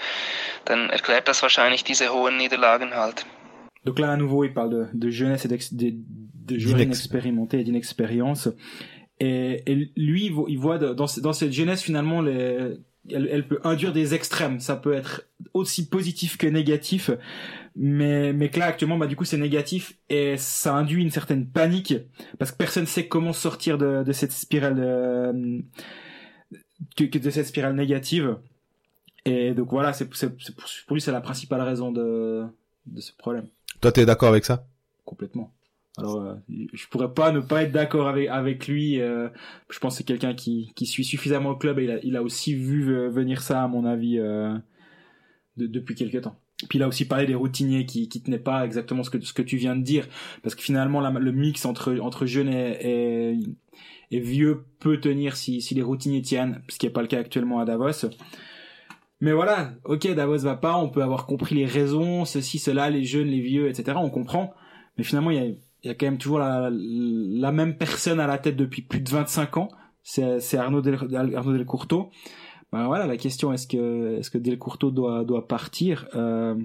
dann 0.66 0.90
erklärt 0.90 1.28
das 1.28 1.44
wahrscheinlich 1.44 1.84
diese 1.84 2.12
hohen 2.12 2.38
Niederlagen 2.38 2.96
halt. 2.96 3.26
Donc 3.84 3.98
là, 4.00 4.12
à 4.12 4.18
nouveau, 4.18 4.44
il 4.44 4.54
parle 4.54 4.70
de, 4.70 4.88
de 4.94 5.10
jeunesse 5.10 5.46
et 5.46 5.48
de, 5.48 5.58
de 5.72 6.60
joueurs 6.60 6.82
inexpérimentés 6.82 7.60
et 7.60 7.64
d'inexpérience. 7.64 8.50
Et, 9.20 9.64
et, 9.66 9.92
lui, 9.96 10.32
il 10.48 10.60
voit 10.60 10.78
dans, 10.78 10.94
dans 10.94 11.34
cette 11.34 11.52
jeunesse, 11.52 11.82
finalement, 11.82 12.22
les, 12.22 12.78
elle, 13.10 13.28
elle, 13.32 13.48
peut 13.48 13.60
induire 13.64 13.94
des 13.94 14.14
extrêmes. 14.14 14.60
Ça 14.60 14.76
peut 14.76 14.94
être 14.94 15.24
aussi 15.54 15.90
positif 15.90 16.38
que 16.38 16.48
négatif 16.48 17.12
mais 17.76 18.34
mais 18.34 18.50
que 18.50 18.60
là 18.60 18.66
actuellement 18.66 18.98
bah 18.98 19.08
du 19.08 19.16
coup 19.16 19.24
c'est 19.24 19.38
négatif 19.38 19.98
et 20.10 20.36
ça 20.38 20.76
induit 20.76 21.02
une 21.02 21.12
certaine 21.12 21.48
panique 21.48 21.96
parce 22.38 22.52
que 22.52 22.58
personne 22.58 22.86
sait 22.86 23.08
comment 23.08 23.34
sortir 23.34 23.78
de, 23.78 24.04
de 24.04 24.12
cette 24.12 24.34
spirale 24.34 24.76
de, 24.76 25.64
de 27.18 27.30
cette 27.30 27.48
spirale 27.48 27.76
négative. 27.76 28.38
Et 29.26 29.54
donc 29.54 29.70
voilà 29.72 29.94
c'est 29.94 30.10
pour 30.10 30.96
lui 30.96 31.02
c'est 31.02 31.12
la 31.12 31.22
principale 31.22 31.62
raison 31.62 31.92
de 31.92 32.44
de 32.88 33.00
ce 33.00 33.14
problème. 33.14 33.48
Toi 33.80 33.92
t'es 33.92 34.06
d'accord 34.06 34.30
avec 34.30 34.44
ça? 34.44 34.68
Complètement. 35.06 35.54
Alors 35.98 36.22
euh, 36.22 36.36
je 36.50 36.88
pourrais 36.88 37.14
pas 37.14 37.32
ne 37.32 37.40
pas 37.40 37.64
être 37.64 37.72
d'accord 37.72 38.08
avec 38.10 38.28
avec 38.28 38.68
lui 38.68 39.00
euh, 39.00 39.30
je 39.70 39.80
pense 39.80 39.94
que 39.94 39.98
c'est 40.00 40.04
quelqu'un 40.04 40.34
qui 40.34 40.74
qui 40.76 40.86
suit 40.86 41.04
suffisamment 41.06 41.52
le 41.52 41.58
club 41.58 41.80
et 41.80 41.84
il 41.84 41.92
a, 41.92 42.00
il 42.04 42.16
a 42.18 42.24
aussi 42.24 42.56
vu 42.56 43.08
venir 43.10 43.42
ça 43.42 43.64
à 43.64 43.68
mon 43.68 43.86
avis 43.86 44.18
euh, 44.18 44.58
depuis 45.58 45.96
quelques 45.96 46.22
temps 46.22 46.41
puis 46.70 46.82
a 46.82 46.88
aussi 46.88 47.06
parlé 47.06 47.26
des 47.26 47.36
routiniers 47.36 47.86
qui 47.86 48.10
qui 48.10 48.22
tenaient 48.22 48.40
pas 48.40 48.66
exactement 48.66 49.04
ce 49.04 49.10
que 49.10 49.22
ce 49.22 49.34
que 49.34 49.42
tu 49.42 49.58
viens 49.58 49.76
de 49.76 49.84
dire 49.84 50.08
parce 50.44 50.56
que 50.56 50.62
finalement 50.62 51.02
le 51.02 51.32
mix 51.32 51.66
entre 51.66 51.98
entre 52.00 52.26
jeunes 52.26 52.50
et, 52.50 53.38
et, 54.12 54.20
vieux 54.20 54.66
peut 54.80 55.00
tenir 55.00 55.36
si 55.36 55.62
si 55.62 55.76
les 55.76 55.82
routiniers 55.82 56.22
tiennent 56.22 56.62
ce 56.70 56.78
qui 56.78 56.86
est 56.86 56.92
pas 56.92 57.02
le 57.02 57.08
cas 57.08 57.20
actuellement 57.20 57.60
à 57.60 57.66
Davos. 57.66 58.08
Mais 59.22 59.34
voilà, 59.34 59.74
ok, 59.86 60.14
Davos 60.16 60.40
va 60.40 60.56
pas, 60.56 60.78
on 60.78 60.90
peut 60.90 61.04
avoir 61.04 61.28
compris 61.28 61.54
les 61.54 61.68
raisons, 61.68 62.26
ceci, 62.26 62.58
cela, 62.58 62.90
les 62.90 63.04
jeunes, 63.04 63.28
les 63.28 63.40
vieux, 63.40 63.70
etc. 63.70 63.96
On 64.02 64.10
comprend. 64.10 64.52
Mais 64.98 65.04
finalement, 65.04 65.30
il 65.30 65.38
y 65.38 65.40
a, 65.40 65.46
il 65.46 65.88
y 65.88 65.90
a 65.90 65.94
quand 65.94 66.08
même 66.08 66.18
toujours 66.18 66.40
la, 66.40 66.72
la 66.72 67.52
même 67.52 67.78
personne 67.78 68.20
à 68.20 68.26
la 68.26 68.40
tête 68.40 68.56
depuis 68.56 68.82
plus 68.82 69.00
de 69.00 69.10
25 69.10 69.58
ans. 69.58 69.70
C'est, 70.04 70.58
Arnaud, 70.58 70.82
Del, 70.82 70.96
Arnaud 71.36 71.54
Delcourteau 71.54 72.10
Ben 72.72 72.86
voilà, 72.88 73.06
la 73.06 73.18
question 73.18 73.52
est-ce 73.52 73.68
que 73.68 74.18
est-ce 74.20 74.32
que 74.32 74.38
Del 74.38 74.58
Curto 74.58 74.92
doit 74.92 75.24
doit 75.26 75.48
partir 75.48 76.08
euh, 76.16 76.56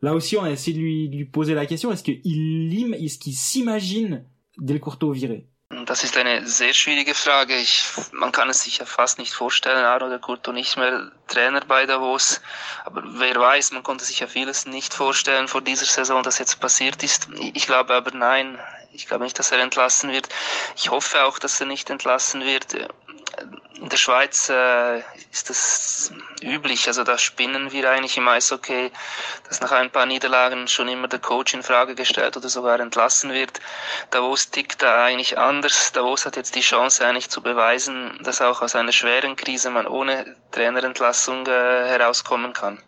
Là 0.00 0.14
aussi, 0.14 0.36
on 0.36 0.42
a 0.42 0.50
essayé 0.50 0.76
de 0.76 0.82
lui, 0.82 1.08
de 1.08 1.16
lui 1.16 1.24
poser 1.24 1.54
la 1.54 1.66
question 1.66 1.92
est-ce 1.92 2.02
qu'il 2.02 2.20
est-ce 2.94 3.18
qu'il 3.18 3.34
s'imagine 3.34 4.24
Del 4.58 4.80
Curto 4.80 5.10
viré 5.12 5.46
Das 5.86 6.04
ist 6.04 6.18
eine 6.18 6.46
sehr 6.46 6.74
schwierige 6.74 7.14
Frage. 7.14 7.58
Ich, 7.58 7.82
man 8.12 8.30
kann 8.30 8.50
es 8.50 8.62
sich 8.62 8.78
ja 8.78 8.84
fast 8.84 9.18
nicht 9.18 9.32
vorstellen, 9.32 9.84
Aro 9.84 10.10
de 10.10 10.18
Curto 10.18 10.52
nicht 10.52 10.76
mehr 10.76 11.10
Trainer 11.28 11.62
bei 11.66 11.86
Davos. 11.86 12.42
Aber 12.84 13.02
wer 13.04 13.34
weiß, 13.34 13.72
man 13.72 13.82
konnte 13.82 14.04
sich 14.04 14.20
ja 14.20 14.26
vieles 14.26 14.66
nicht 14.66 14.92
vorstellen 14.92 15.48
vor 15.48 15.62
dieser 15.62 15.86
Saison, 15.86 16.22
das 16.22 16.38
jetzt 16.38 16.60
passiert 16.60 17.02
ist. 17.02 17.28
Ich 17.54 17.66
glaube 17.66 17.94
aber 17.94 18.10
nein. 18.12 18.58
Ich 18.92 19.06
glaube 19.06 19.24
nicht, 19.24 19.38
dass 19.38 19.50
er 19.50 19.60
entlassen 19.60 20.12
wird. 20.12 20.28
Ich 20.76 20.90
hoffe 20.90 21.24
auch, 21.24 21.38
dass 21.38 21.58
er 21.58 21.66
nicht 21.66 21.88
entlassen 21.88 22.42
wird 22.42 22.76
in 23.80 23.88
der 23.88 23.96
Schweiz 23.96 24.48
äh, 24.48 24.98
ist 25.30 25.50
das 25.50 26.12
üblich, 26.42 26.86
also 26.86 27.02
da 27.04 27.18
spinnen 27.18 27.72
wir 27.72 27.90
eigentlich 27.90 28.16
im 28.16 28.28
Eishockey, 28.28 28.90
dass 29.48 29.60
nach 29.60 29.72
ein 29.72 29.90
paar 29.90 30.06
Niederlagen 30.06 30.68
schon 30.68 30.88
immer 30.88 31.08
der 31.08 31.18
Coach 31.18 31.54
in 31.54 31.62
Frage 31.62 31.94
gestellt 31.94 32.36
oder 32.36 32.48
sogar 32.48 32.78
entlassen 32.80 33.32
wird. 33.32 33.60
Davos 34.10 34.50
tickt 34.50 34.82
da 34.82 35.04
eigentlich 35.04 35.38
anders. 35.38 35.92
Davos 35.92 36.26
hat 36.26 36.36
jetzt 36.36 36.54
die 36.54 36.60
Chance 36.60 37.04
eigentlich 37.04 37.28
zu 37.28 37.42
beweisen, 37.42 38.18
dass 38.22 38.40
auch 38.40 38.62
aus 38.62 38.76
einer 38.76 38.92
schweren 38.92 39.36
Krise 39.36 39.70
man 39.70 39.86
ohne 39.86 40.36
Trainerentlassung 40.52 41.46
äh, 41.46 41.50
herauskommen 41.50 42.52
kann. 42.52 42.78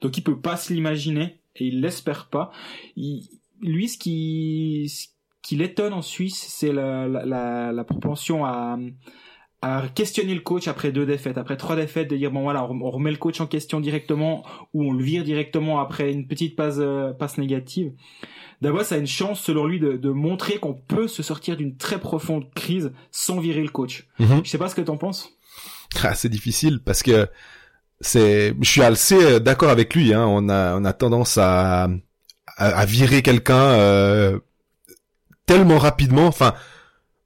Donc 0.00 0.16
il 0.16 0.22
peut 0.22 0.40
pas 0.40 0.56
se 0.56 0.72
l'imaginer 0.72 1.40
et 1.56 1.64
il 1.66 1.80
l'espère 1.80 2.28
pas. 2.30 2.52
Il, 2.94 3.28
lui, 3.60 3.88
ce 3.88 3.98
qui, 3.98 4.88
ce 4.88 5.08
qui 5.42 5.56
l'étonne 5.56 5.92
en 5.92 6.02
Suisse, 6.02 6.46
c'est 6.48 6.72
la, 6.72 7.08
la, 7.08 7.26
la, 7.26 7.72
la 7.72 7.84
propension 7.84 8.44
à 8.46 8.78
à 8.78 9.27
questionner 9.94 10.34
le 10.34 10.40
coach 10.40 10.68
après 10.68 10.92
deux 10.92 11.04
défaites, 11.04 11.36
après 11.36 11.56
trois 11.56 11.74
défaites, 11.74 12.08
de 12.08 12.16
dire 12.16 12.30
bon 12.30 12.42
voilà, 12.42 12.64
on 12.64 12.90
remet 12.90 13.10
le 13.10 13.16
coach 13.16 13.40
en 13.40 13.46
question 13.46 13.80
directement 13.80 14.44
ou 14.72 14.84
on 14.84 14.92
le 14.92 15.02
vire 15.02 15.24
directement 15.24 15.80
après 15.80 16.12
une 16.12 16.28
petite 16.28 16.54
passe 16.54 16.76
euh, 16.78 17.12
passe 17.12 17.38
négative. 17.38 17.92
D'abord, 18.62 18.82
ça 18.82 18.94
a 18.94 18.98
une 18.98 19.06
chance 19.06 19.40
selon 19.40 19.66
lui 19.66 19.80
de, 19.80 19.96
de 19.96 20.10
montrer 20.10 20.58
qu'on 20.58 20.74
peut 20.74 21.08
se 21.08 21.22
sortir 21.22 21.56
d'une 21.56 21.76
très 21.76 21.98
profonde 21.98 22.52
crise 22.54 22.92
sans 23.10 23.40
virer 23.40 23.62
le 23.62 23.68
coach. 23.68 24.06
Mhm. 24.18 24.42
Je 24.44 24.50
sais 24.50 24.58
pas 24.58 24.68
ce 24.68 24.74
que 24.74 24.80
t'en 24.80 24.96
penses. 24.96 25.30
Ah, 26.02 26.14
c'est 26.14 26.28
difficile 26.28 26.80
parce 26.84 27.02
que 27.02 27.28
c'est, 28.00 28.54
je 28.60 28.70
suis 28.70 28.82
assez 28.82 29.40
d'accord 29.40 29.70
avec 29.70 29.94
lui. 29.94 30.14
Hein. 30.14 30.24
On 30.26 30.48
a 30.48 30.76
on 30.76 30.84
a 30.84 30.92
tendance 30.92 31.36
à 31.36 31.88
à, 32.56 32.66
à 32.66 32.84
virer 32.86 33.22
quelqu'un 33.22 33.54
euh, 33.56 34.38
tellement 35.46 35.78
rapidement. 35.78 36.26
Enfin 36.26 36.54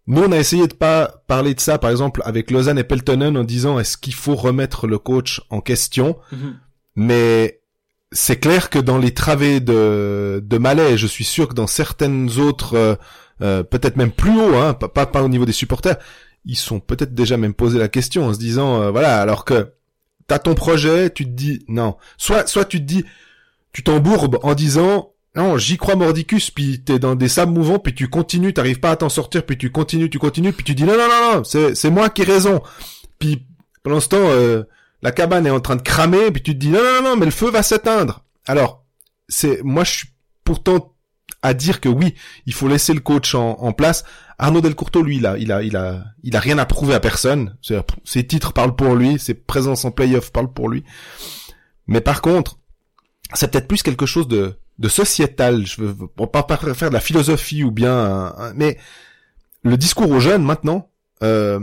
nous, 0.07 0.22
on 0.22 0.32
a 0.32 0.38
essayé 0.38 0.66
de 0.66 0.74
pas 0.74 1.22
parler 1.26 1.55
de 1.55 1.61
ça, 1.61 1.78
par 1.78 1.90
exemple, 1.90 2.22
avec 2.24 2.50
Lausanne 2.50 2.78
et 2.78 2.84
Peltonen 2.84 3.36
en 3.36 3.44
disant 3.44 3.78
est-ce 3.78 3.96
qu'il 3.96 4.14
faut 4.14 4.34
remettre 4.34 4.86
le 4.86 4.98
coach 4.98 5.40
en 5.50 5.61
question? 5.61 6.16
Mhm. 6.32 6.57
Mais 6.96 7.61
c'est 8.11 8.38
clair 8.38 8.68
que 8.68 8.78
dans 8.78 8.98
les 8.98 9.14
travées 9.14 9.61
de, 9.61 10.42
de 10.44 10.59
Malais, 10.59 10.98
je 10.98 11.07
suis 11.07 11.24
sûr 11.24 11.48
que 11.48 11.55
dans 11.55 11.66
certaines 11.68 12.38
autres, 12.38 12.74
euh, 12.74 12.94
euh, 13.42 13.62
peut-être 13.62 13.96
même 13.96 14.11
plus 14.11 14.38
haut, 14.38 14.57
hein, 14.57 14.74
pas, 14.74 14.88
pas, 14.88 15.07
pas 15.07 15.22
au 15.22 15.28
niveau 15.28 15.46
des 15.46 15.53
supporters, 15.53 15.96
ils 16.44 16.57
sont 16.57 16.80
peut-être 16.80 17.14
déjà 17.14 17.36
même 17.36 17.55
posé 17.55 17.78
la 17.78 17.88
question 17.88 18.26
en 18.26 18.34
se 18.34 18.38
disant, 18.38 18.82
euh, 18.82 18.90
voilà, 18.90 19.20
alors 19.20 19.44
que 19.44 19.72
t'as 20.26 20.40
ton 20.40 20.55
projet, 20.55 21.11
tu 21.11 21.24
te 21.24 21.30
dis 21.30 21.64
non. 21.68 21.96
Soit, 22.18 22.48
soit 22.48 22.64
tu 22.64 22.78
te 22.78 22.84
dis, 22.84 23.05
tu 23.72 23.82
t'embourbes 23.82 24.38
en 24.42 24.55
disant, 24.55 25.11
non, 25.35 25.57
j'y 25.57 25.78
crois 25.78 25.97
mordicus, 25.97 26.51
puis 26.51 26.83
t'es 26.85 26.99
dans 26.99 27.14
des 27.14 27.28
sables 27.28 27.53
mouvants, 27.53 27.78
puis 27.78 27.95
tu 27.95 28.09
continues, 28.09 28.53
t'arrives 28.53 28.80
pas 28.80 28.91
à 28.91 28.97
t'en 28.97 29.09
sortir, 29.09 29.47
puis 29.47 29.57
tu 29.57 29.70
continues, 29.70 30.11
tu 30.11 30.18
continues, 30.18 30.53
puis 30.53 30.64
tu 30.64 30.74
dis 30.74 30.85
non, 30.85 30.97
non, 30.97 31.09
non, 31.09 31.37
non, 31.37 31.45
c'est, 31.45 31.74
c'est 31.74 31.91
moi 31.91 32.11
qui 32.11 32.22
ai 32.22 32.24
raison. 32.24 32.62
Puis 33.18 33.47
pendant 33.83 34.01
ce 34.01 34.09
temps, 34.09 34.18
euh, 34.20 34.64
la 35.01 35.11
cabane 35.11 35.47
est 35.47 35.51
en 35.51 35.61
train 35.61 35.76
de 35.76 35.83
cramer, 35.83 36.30
puis 36.30 36.43
tu 36.43 36.53
te 36.53 36.59
dis 36.59 36.68
non, 36.68 36.83
non, 36.83 37.03
non, 37.03 37.16
mais 37.16 37.24
le 37.24 37.30
feu 37.30 37.51
va 37.51 37.62
s'éteindre. 37.62 38.24
Alors, 38.47 38.85
c'est, 39.28 39.62
moi, 39.62 39.85
je 39.85 39.91
suis 39.91 40.09
pourtant 40.45 40.95
à 41.41 41.55
dire 41.55 41.80
que 41.80 41.89
oui, 41.89 42.14
il 42.47 42.53
faut 42.53 42.68
laisser 42.68 42.93
le 42.93 43.01
coach 43.01 43.35
en, 43.35 43.53
en 43.59 43.72
place. 43.72 44.05
Arnaud 44.39 44.61
Delcourteau, 44.61 45.03
lui, 45.03 45.16
il 45.16 45.26
a, 45.26 45.39
il 45.39 45.51
a, 45.51 45.62
il 45.62 45.76
a, 45.76 46.05
il 46.22 46.37
a 46.37 46.41
rien 46.41 46.59
à 46.59 46.66
prouver 46.66 46.95
à 46.95 47.01
personne. 47.01 47.57
Ses 48.05 48.26
titres 48.26 48.53
parlent 48.53 48.76
pour 48.76 48.95
lui, 48.95 49.18
ses 49.18 49.35
présences 49.35 49.85
en 49.85 49.91
playoff 49.91 50.30
parlent 50.30 50.53
pour 50.53 50.68
lui. 50.68 50.85
Mais 51.87 52.01
par 52.01 52.20
contre, 52.20 52.59
c'est 53.35 53.51
peut-être 53.51 53.66
plus 53.66 53.83
quelque 53.83 54.07
chose 54.07 54.28
de, 54.28 54.57
de 54.83 54.89
sociétal. 54.89 55.64
Je 55.64 55.80
veux 55.80 55.95
pas 56.26 56.45
faire 56.74 56.91
de 56.91 56.95
la 56.95 57.01
philosophie 57.01 57.64
ou 57.64 57.70
bien, 57.70 57.95
un- 57.95 58.35
un- 58.37 58.53
mais 58.55 58.76
le 59.62 59.76
discours 59.76 60.11
aux 60.11 60.20
jeunes 60.20 60.43
maintenant, 60.43 60.91
euh, 61.22 61.61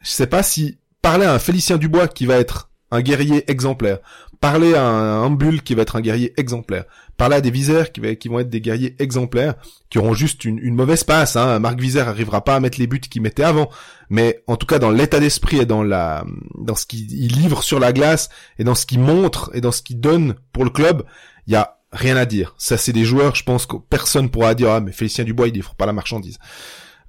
je 0.00 0.10
sais 0.10 0.28
pas 0.28 0.42
si 0.42 0.78
parler 1.02 1.26
à 1.26 1.34
un 1.34 1.38
Félicien 1.40 1.76
Dubois 1.76 2.08
qui 2.08 2.26
va 2.26 2.36
être 2.36 2.70
un 2.92 3.00
guerrier 3.02 3.50
exemplaire, 3.50 3.98
parler 4.40 4.74
à 4.74 4.84
un 4.84 5.22
Ambul 5.24 5.62
qui 5.62 5.74
va 5.74 5.82
être 5.82 5.96
un 5.96 6.00
guerrier 6.00 6.32
exemplaire, 6.36 6.84
parler 7.16 7.36
à 7.36 7.40
des 7.40 7.50
Visères 7.50 7.90
qui, 7.90 8.00
vont 8.28 8.38
être 8.38 8.48
des 8.48 8.60
guerriers 8.60 8.94
exemplaires, 9.00 9.54
qui 9.90 9.98
auront 9.98 10.14
juste 10.14 10.44
une, 10.44 10.74
mauvaise 10.74 11.02
passe. 11.02 11.34
Hein. 11.34 11.58
Marc 11.58 11.80
Visère 11.80 12.08
arrivera 12.08 12.44
pas 12.44 12.54
à 12.54 12.60
mettre 12.60 12.78
les 12.78 12.86
buts 12.86 13.00
qu'il 13.00 13.20
mettait 13.20 13.42
avant, 13.42 13.68
mais 14.10 14.44
en 14.46 14.56
tout 14.56 14.66
cas 14.66 14.78
dans 14.78 14.90
l'état 14.92 15.18
d'esprit 15.18 15.58
et 15.58 15.66
dans 15.66 15.82
la 15.82 16.24
dans 16.54 16.76
ce 16.76 16.86
qu'il 16.86 17.12
il 17.12 17.32
livre 17.32 17.64
sur 17.64 17.80
la 17.80 17.92
glace 17.92 18.28
et 18.60 18.64
dans 18.64 18.76
ce 18.76 18.86
qu'il 18.86 19.00
montre 19.00 19.50
et 19.54 19.60
dans 19.60 19.72
ce 19.72 19.82
qu'il 19.82 19.98
donne 19.98 20.36
pour 20.52 20.62
le 20.64 20.70
club, 20.70 21.02
il 21.48 21.52
y 21.54 21.56
a 21.56 21.77
rien 21.92 22.16
à 22.16 22.24
dire. 22.24 22.54
Ça 22.58 22.76
c'est 22.76 22.92
des 22.92 23.04
joueurs, 23.04 23.34
je 23.34 23.44
pense 23.44 23.66
que 23.66 23.76
personne 23.76 24.30
pourra 24.30 24.54
dire 24.54 24.70
ah 24.70 24.80
mais 24.80 24.92
Félicien 24.92 25.24
Dubois 25.24 25.48
il 25.48 25.54
livre 25.54 25.74
pas 25.74 25.86
la 25.86 25.92
marchandise. 25.92 26.38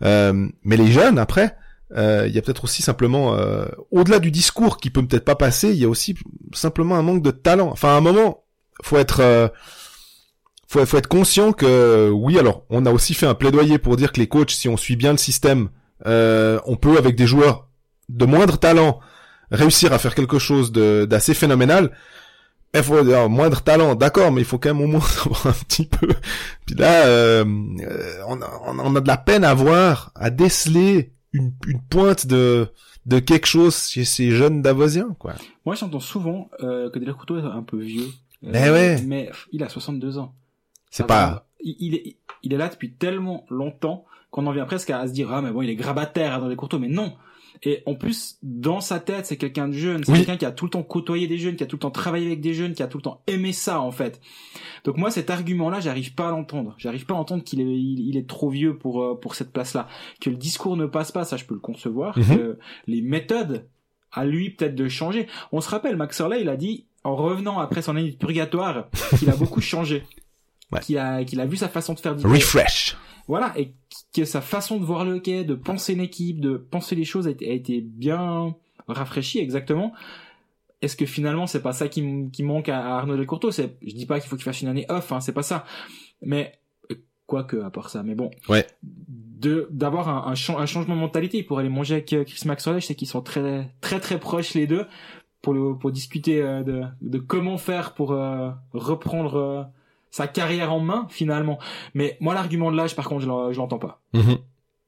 Euh, 0.04 0.48
mais 0.64 0.78
les 0.78 0.92
jeunes 0.92 1.20
après, 1.20 1.56
euh, 1.96 2.26
il 2.28 2.34
y 2.34 2.38
a 2.38 2.42
peut-être 2.42 2.64
aussi 2.64 2.82
simplement 2.82 3.36
euh, 3.36 3.66
au-delà 3.92 4.20
du 4.20 4.32
discours 4.32 4.78
qui 4.78 4.90
peut 4.90 5.06
peut-être 5.06 5.26
pas 5.26 5.36
passer, 5.36 5.70
il 5.70 5.78
y 5.78 5.86
a 5.86 5.90
aussi 5.90 6.16
simplement 6.54 6.96
un 6.96 7.02
manque 7.02 7.24
de 7.24 7.32
talent. 7.32 7.70
Enfin 7.72 7.90
à 7.90 7.98
un 7.98 8.02
moment, 8.02 8.44
faut 8.82 8.98
être 8.98 9.20
euh, 9.22 9.48
faut, 10.68 10.86
faut 10.86 10.98
être 10.98 11.08
conscient 11.08 11.52
que 11.52 12.10
oui 12.10 12.38
alors 12.38 12.64
on 12.70 12.86
a 12.86 12.92
aussi 12.92 13.14
fait 13.14 13.26
un 13.26 13.34
plaidoyer 13.34 13.78
pour 13.78 13.98
dire 13.98 14.12
que 14.12 14.20
les 14.20 14.28
coachs 14.28 14.52
si 14.52 14.70
on 14.70 14.78
suit 14.78 14.96
bien 14.96 15.12
le 15.12 15.18
système 15.18 15.70
euh, 16.06 16.60
on 16.66 16.76
peut 16.76 16.98
avec 16.98 17.16
des 17.16 17.28
joueurs 17.28 17.68
de 18.08 18.26
moindre 18.26 18.58
talent 18.58 19.00
réussir 19.52 19.94
à 19.94 20.00
faire 20.00 20.16
quelque 20.16 20.40
chose 20.40 20.72
d'assez 20.72 21.34
phénoménal 21.34 21.92
il 22.74 22.84
faut 22.84 23.02
dire 23.04 23.30
moindre 23.30 23.62
talent 23.62 23.96
d'accord 23.96 24.32
mais 24.32 24.42
il 24.42 24.46
faut 24.46 24.58
quand 24.60 24.74
même 24.74 24.84
au 24.84 24.88
moins 24.88 25.02
savoir 25.18 25.48
un 25.48 25.52
petit 25.54 25.86
peu 25.86 26.08
puis 26.66 26.76
là 26.76 27.06
euh, 27.06 27.44
euh, 27.82 28.22
on, 28.28 28.42
a, 28.42 28.62
on 28.66 28.96
a- 28.96 29.02
de 29.02 29.08
la 29.08 29.18
peine 29.18 29.44
à 29.44 29.54
voir 29.54 30.12
à 30.16 30.30
déceler 30.30 31.12
une, 31.34 31.52
une 31.68 31.82
pointe 31.82 32.28
de 32.28 32.68
de 33.06 33.18
quelque 33.20 33.48
chose 33.48 33.88
chez 33.88 34.06
ces 34.06 34.30
jeunes 34.32 34.62
Davosiens 34.62 35.16
quoi 35.18 35.34
Moi, 35.66 35.74
j'entends 35.74 36.00
souvent 36.00 36.50
euh, 36.62 36.92
que 36.92 37.00
Del 37.00 37.14
Curto 37.14 37.40
est 37.40 37.44
un 37.44 37.64
peu 37.64 37.78
vieux. 37.80 38.06
Euh, 38.46 38.52
Eh 38.54 38.70
ouais. 38.70 39.02
Mais 39.08 39.32
il 39.52 39.64
a 39.64 39.70
62 39.70 40.20
ans. 40.20 40.36
c'est 40.92 41.08
pas 41.08 41.48
Il, 41.64 41.76
il 41.80 41.96
est, 41.96 42.18
il 42.44 42.54
est 42.54 42.58
là 42.58 42.68
depuis 42.70 42.92
tellement 42.92 43.46
longtemps 43.50 44.06
qu'on 44.30 44.46
en 44.46 44.52
vient 44.52 44.66
presque 44.66 44.92
à 44.92 45.08
se 45.08 45.14
dire 45.14 45.32
ah 45.34 45.42
mais 45.42 45.50
bon 45.50 45.64
il 45.64 45.70
est 45.72 45.76
grabataire 45.76 46.40
dans 46.40 46.48
les 46.50 46.56
courteaux 46.56 46.78
mais 46.78 46.88
non 46.90 47.16
et 47.64 47.84
en 47.86 47.96
plus 47.96 48.38
dans 48.44 48.80
sa 48.82 49.00
tête 49.00 49.26
c'est 49.26 49.36
quelqu'un 49.38 49.68
de 49.68 49.74
jeune. 49.74 50.04
C'est 50.04 50.12
Oui. 50.12 50.18
quelqu'un 50.20 50.38
qui 50.38 50.46
a 50.46 50.52
tout 50.52 50.66
le 50.66 50.72
temps 50.72 50.84
côtoyé 50.84 51.28
des 51.28 51.38
jeunes 51.38 51.56
qui 51.56 51.64
a 51.64 51.66
tout 51.66 51.76
le 51.76 51.82
temps 51.82 51.92
travaillé 51.92 52.28
avec 52.28 52.42
des 52.42 52.54
jeunes 52.54 52.74
qui 52.74 52.84
a 52.84 52.88
tout 52.88 52.98
le 52.98 53.02
temps 53.04 53.22
aimé 53.28 53.52
ça 53.54 53.82
en 53.82 53.92
fait. 53.92 54.22
Donc 54.86 54.98
moi 54.98 55.12
cet 55.12 55.30
argument 55.30 55.70
là 55.70 55.80
j'arrive 55.80 56.14
pas 56.16 56.30
à 56.30 56.32
l'entendre. 56.32 56.76
J'arrive 56.78 57.06
pas 57.06 57.16
à 57.16 57.18
entendre 57.18 57.44
qu'il 57.44 57.60
est 57.62 57.66
il, 57.66 58.00
il 58.08 58.18
est 58.18 58.28
trop 58.30 58.50
vieux 58.50 58.78
pour 58.78 59.04
euh, 59.04 59.16
pour 59.20 59.36
cette 59.36 59.52
place 59.52 59.74
là 59.74 59.88
que 60.22 60.30
le 60.30 60.38
discours 60.38 60.78
ne 60.78 60.86
passe 60.86 61.12
pas 61.12 61.26
ça 61.26 61.36
je 61.38 61.46
peux 61.46 61.54
le 61.56 61.60
concevoir. 61.60 62.18
Mhm. 62.18 62.38
que 62.38 62.58
les 62.88 63.02
méthodes 63.02 63.68
à 64.12 64.26
lui 64.26 64.50
peut-être 64.52 64.76
de 64.76 64.88
changer. 64.88 65.28
On 65.52 65.62
se 65.62 65.70
rappelle 65.70 65.96
Max 65.98 66.20
Orley 66.22 66.42
il 66.42 66.50
a 66.50 66.56
dit 66.58 66.86
en 67.04 67.16
revenant 67.16 67.60
après 67.60 67.82
son 67.82 67.96
année 67.96 68.12
de 68.12 68.16
purgatoire 68.16 68.90
qu'il 69.18 69.30
a 69.30 69.36
beaucoup 69.38 69.62
changé. 69.62 70.04
Ouais. 70.72 70.80
qu'il 70.82 70.98
a 71.00 71.24
qu'il 71.24 71.40
a 71.42 71.46
vu 71.46 71.58
sa 71.58 71.68
façon 71.68 71.94
de 71.94 72.00
faire 72.00 72.16
refresh 72.22 72.96
Voilà, 73.30 73.54
et 73.58 73.74
que 74.14 74.26
sa 74.26 74.42
façon 74.42 74.80
de 74.80 74.84
voir 74.84 75.06
le 75.06 75.14
hockey, 75.14 75.44
de 75.46 75.54
penser 75.56 75.94
une 75.94 76.02
équipe, 76.02 76.42
de 76.42 76.58
penser 76.58 76.96
les 76.96 77.06
choses 77.06 77.28
a 77.28 77.30
été, 77.32 77.50
a 77.50 77.54
été 77.54 77.80
bien 77.80 78.56
rafraîchie, 78.88 79.38
exactement. 79.40 79.94
Est-ce 80.82 80.96
que 80.98 81.06
finalement 81.06 81.46
c'est 81.46 81.62
pas 81.62 81.74
ça 81.74 81.88
qui, 81.90 82.04
qui 82.34 82.42
manque 82.42 82.70
à, 82.70 82.80
à 82.80 82.98
Arnaud 82.98 83.16
Delcourteau 83.18 83.52
C'est, 83.52 83.78
je 83.86 83.94
dis 83.94 84.06
pas 84.08 84.20
qu'il 84.20 84.30
faut 84.30 84.36
qu'il 84.36 84.46
fasse 84.46 84.62
une 84.64 84.68
année 84.68 84.86
off, 84.90 85.12
hein, 85.12 85.20
c'est 85.22 85.34
pas 85.34 85.44
ça. 85.44 85.64
Mais 86.24 86.54
euh, 86.92 86.96
quoique 87.28 87.58
à 87.62 87.70
part 87.70 87.90
ça, 87.90 88.02
mais 88.02 88.16
bon. 88.16 88.32
Ouais. 88.50 88.66
De 88.82 89.68
d'avoir 89.72 90.10
un, 90.10 90.32
un, 90.32 90.36
chan- 90.36 90.58
un 90.58 90.66
changement 90.66 90.96
de 90.96 91.02
mentalité 91.02 91.44
pour 91.44 91.60
aller 91.60 91.70
manger 91.70 91.96
avec 91.96 92.12
euh, 92.14 92.24
Chris 92.24 92.42
Maxwell, 92.48 92.82
je 92.82 92.86
sais 92.88 92.96
qu'ils 92.96 93.08
sont 93.08 93.22
très 93.22 93.70
très 93.80 94.00
très 94.00 94.20
proches 94.20 94.54
les 94.56 94.66
deux 94.68 94.86
pour 95.44 95.54
le 95.54 95.78
pour 95.78 95.92
discuter 95.92 96.42
euh, 96.42 96.64
de 96.64 96.82
de 97.02 97.18
comment 97.20 97.58
faire 97.58 97.94
pour 97.94 98.12
euh, 98.14 98.50
reprendre 98.74 99.70
sa 100.12 100.28
carrière 100.28 100.72
en 100.74 100.80
main 100.80 101.08
finalement. 101.10 101.60
Mais 101.94 102.18
moi 102.20 102.34
l'argument 102.34 102.72
de 102.72 102.78
l'âge 102.78 102.96
par 102.96 103.08
contre 103.08 103.22
je 103.22 103.28
l'en- 103.28 103.52
je 103.52 103.58
l'entends 103.58 103.80
pas. 103.80 104.02
Mhm. 104.14 104.38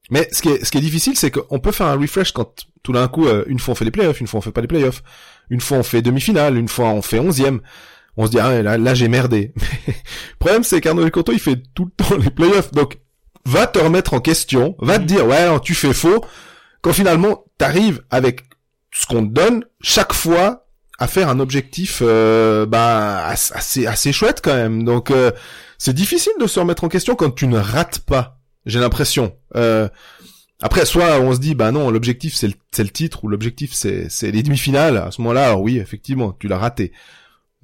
Mais 0.10 0.28
ce 0.32 0.42
qui 0.42 0.50
est, 0.50 0.66
ce 0.66 0.72
qui 0.72 0.78
est 0.78 0.82
difficile, 0.82 1.16
c'est 1.16 1.32
qu'on 1.32 1.60
peut 1.60 1.72
faire 1.72 1.88
un 1.88 1.96
refresh 1.98 2.32
quand 2.34 2.66
tout 2.84 2.92
d'un 2.92 3.08
coup, 3.08 3.28
euh, 3.28 3.44
une 3.48 3.60
fois 3.60 3.74
on 3.74 3.76
fait 3.76 3.86
les 3.86 3.92
playoffs, 3.92 4.20
une 4.20 4.28
fois 4.28 4.40
on 4.40 4.42
fait 4.42 4.52
pas 4.52 4.62
les 4.62 4.68
playoffs, 4.68 5.04
une 5.50 5.62
fois 5.62 5.78
on 5.78 5.84
fait 5.84 6.02
demi-finale, 6.02 6.58
une 6.58 6.68
fois 6.68 6.88
on 6.88 7.02
fait 7.02 7.20
onzième. 7.20 7.62
On 8.18 8.26
se 8.26 8.32
dit, 8.32 8.40
ah, 8.40 8.62
là, 8.62 8.78
là 8.78 8.94
j'ai 8.94 9.08
merdé. 9.08 9.54
Mais 9.88 9.94
le 9.96 10.38
problème, 10.38 10.64
c'est 10.66 10.82
qu'Arnaud 10.82 11.04
Delcourteau, 11.04 11.32
il 11.32 11.40
fait 11.40 11.62
tout 11.74 11.86
le 11.86 11.92
temps 11.92 12.18
les 12.18 12.30
playoffs. 12.30 12.72
Donc, 12.74 12.98
va 13.46 13.68
te 13.68 13.80
remettre 13.80 14.14
en 14.14 14.20
question, 14.20 14.76
va 14.80 15.00
te 15.00 15.06
dire, 15.06 15.26
ouais, 15.26 15.46
non, 15.48 15.60
tu 15.60 15.74
fais 15.74 15.94
faux. 15.94 16.24
Quand 16.82 16.92
finalement, 16.92 17.46
t'arrives 17.58 18.04
avec 18.10 18.44
ce 18.92 19.06
qu'on 19.06 19.26
te 19.26 19.32
donne 19.32 19.64
chaque 19.80 20.12
fois 20.12 20.66
à 21.02 21.08
faire 21.08 21.30
un 21.30 21.40
objectif 21.40 22.04
euh, 22.06 22.68
bah 22.68 23.26
assez 23.26 23.88
assez 23.88 24.14
chouette 24.14 24.40
quand 24.44 24.54
même. 24.54 24.84
Donc 24.84 25.10
euh, 25.10 25.32
c'est 25.80 25.94
difficile 25.94 26.34
de 26.40 26.46
se 26.46 26.60
remettre 26.60 26.84
en 26.84 26.90
question 26.90 27.16
quand 27.16 27.32
tu 27.32 27.48
ne 27.48 27.58
rates 27.58 28.02
pas. 28.02 28.38
J'ai 28.68 28.80
l'impression. 28.80 29.36
Euh, 29.56 29.90
après, 30.62 30.86
soit 30.86 31.20
on 31.20 31.34
se 31.34 31.40
dit 31.40 31.56
bah 31.56 31.72
non, 31.72 31.90
l'objectif 31.90 32.36
c'est 32.36 32.50
le, 32.50 32.54
le 32.78 32.90
titre 32.90 33.24
ou 33.24 33.30
l'objectif 33.30 33.74
c'est 33.74 34.10
c'est 34.10 34.30
les 34.30 34.44
demi-finales. 34.44 34.98
À 34.98 35.10
ce 35.10 35.22
moment-là, 35.22 35.58
oui, 35.58 35.80
effectivement, 35.80 36.34
tu 36.34 36.48
l'as 36.48 36.60
raté. 36.60 36.92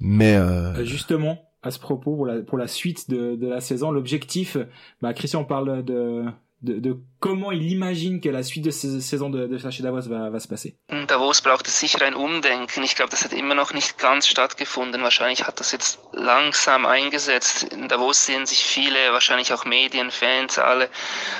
Mais 0.00 0.34
euh... 0.34 0.84
justement, 0.84 1.38
à 1.62 1.70
ce 1.70 1.78
propos, 1.78 2.16
pour 2.16 2.26
la 2.26 2.42
pour 2.42 2.58
la 2.58 2.66
suite 2.66 3.08
de 3.08 3.36
de 3.36 3.46
la 3.46 3.60
saison, 3.60 3.92
l'objectif, 3.92 4.56
bah 5.00 5.14
Christian 5.14 5.44
parle 5.44 5.84
de 5.84 6.24
de, 6.60 6.80
de 6.80 6.96
comment 7.20 7.52
il 7.52 7.70
imagine 7.70 8.20
que 8.20 8.28
la 8.28 8.42
suite 8.42 8.64
de 8.64 8.70
cette 8.70 9.00
Saison 9.00 9.30
de, 9.30 9.46
de 9.46 9.58
Flasche 9.58 9.80
Davos 9.80 10.08
va, 10.08 10.28
va 10.28 10.40
se 10.40 10.48
passer. 10.48 10.76
Davos 11.06 11.40
braucht 11.40 11.66
es 11.68 11.78
sicher 11.78 12.02
ein 12.02 12.14
Umdenken. 12.14 12.82
Ich 12.82 12.96
glaube, 12.96 13.10
das 13.10 13.24
hat 13.24 13.32
immer 13.32 13.54
noch 13.54 13.72
nicht 13.72 13.98
ganz 13.98 14.26
stattgefunden. 14.26 15.02
Wahrscheinlich 15.02 15.46
hat 15.46 15.60
das 15.60 15.70
jetzt 15.70 16.00
langsam 16.12 16.84
eingesetzt. 16.84 17.62
In 17.62 17.88
Davos 17.88 18.26
sehen 18.26 18.44
sich 18.46 18.64
viele, 18.64 19.12
wahrscheinlich 19.12 19.52
auch 19.52 19.64
Medien, 19.64 20.10
Fans, 20.10 20.58
alle 20.58 20.88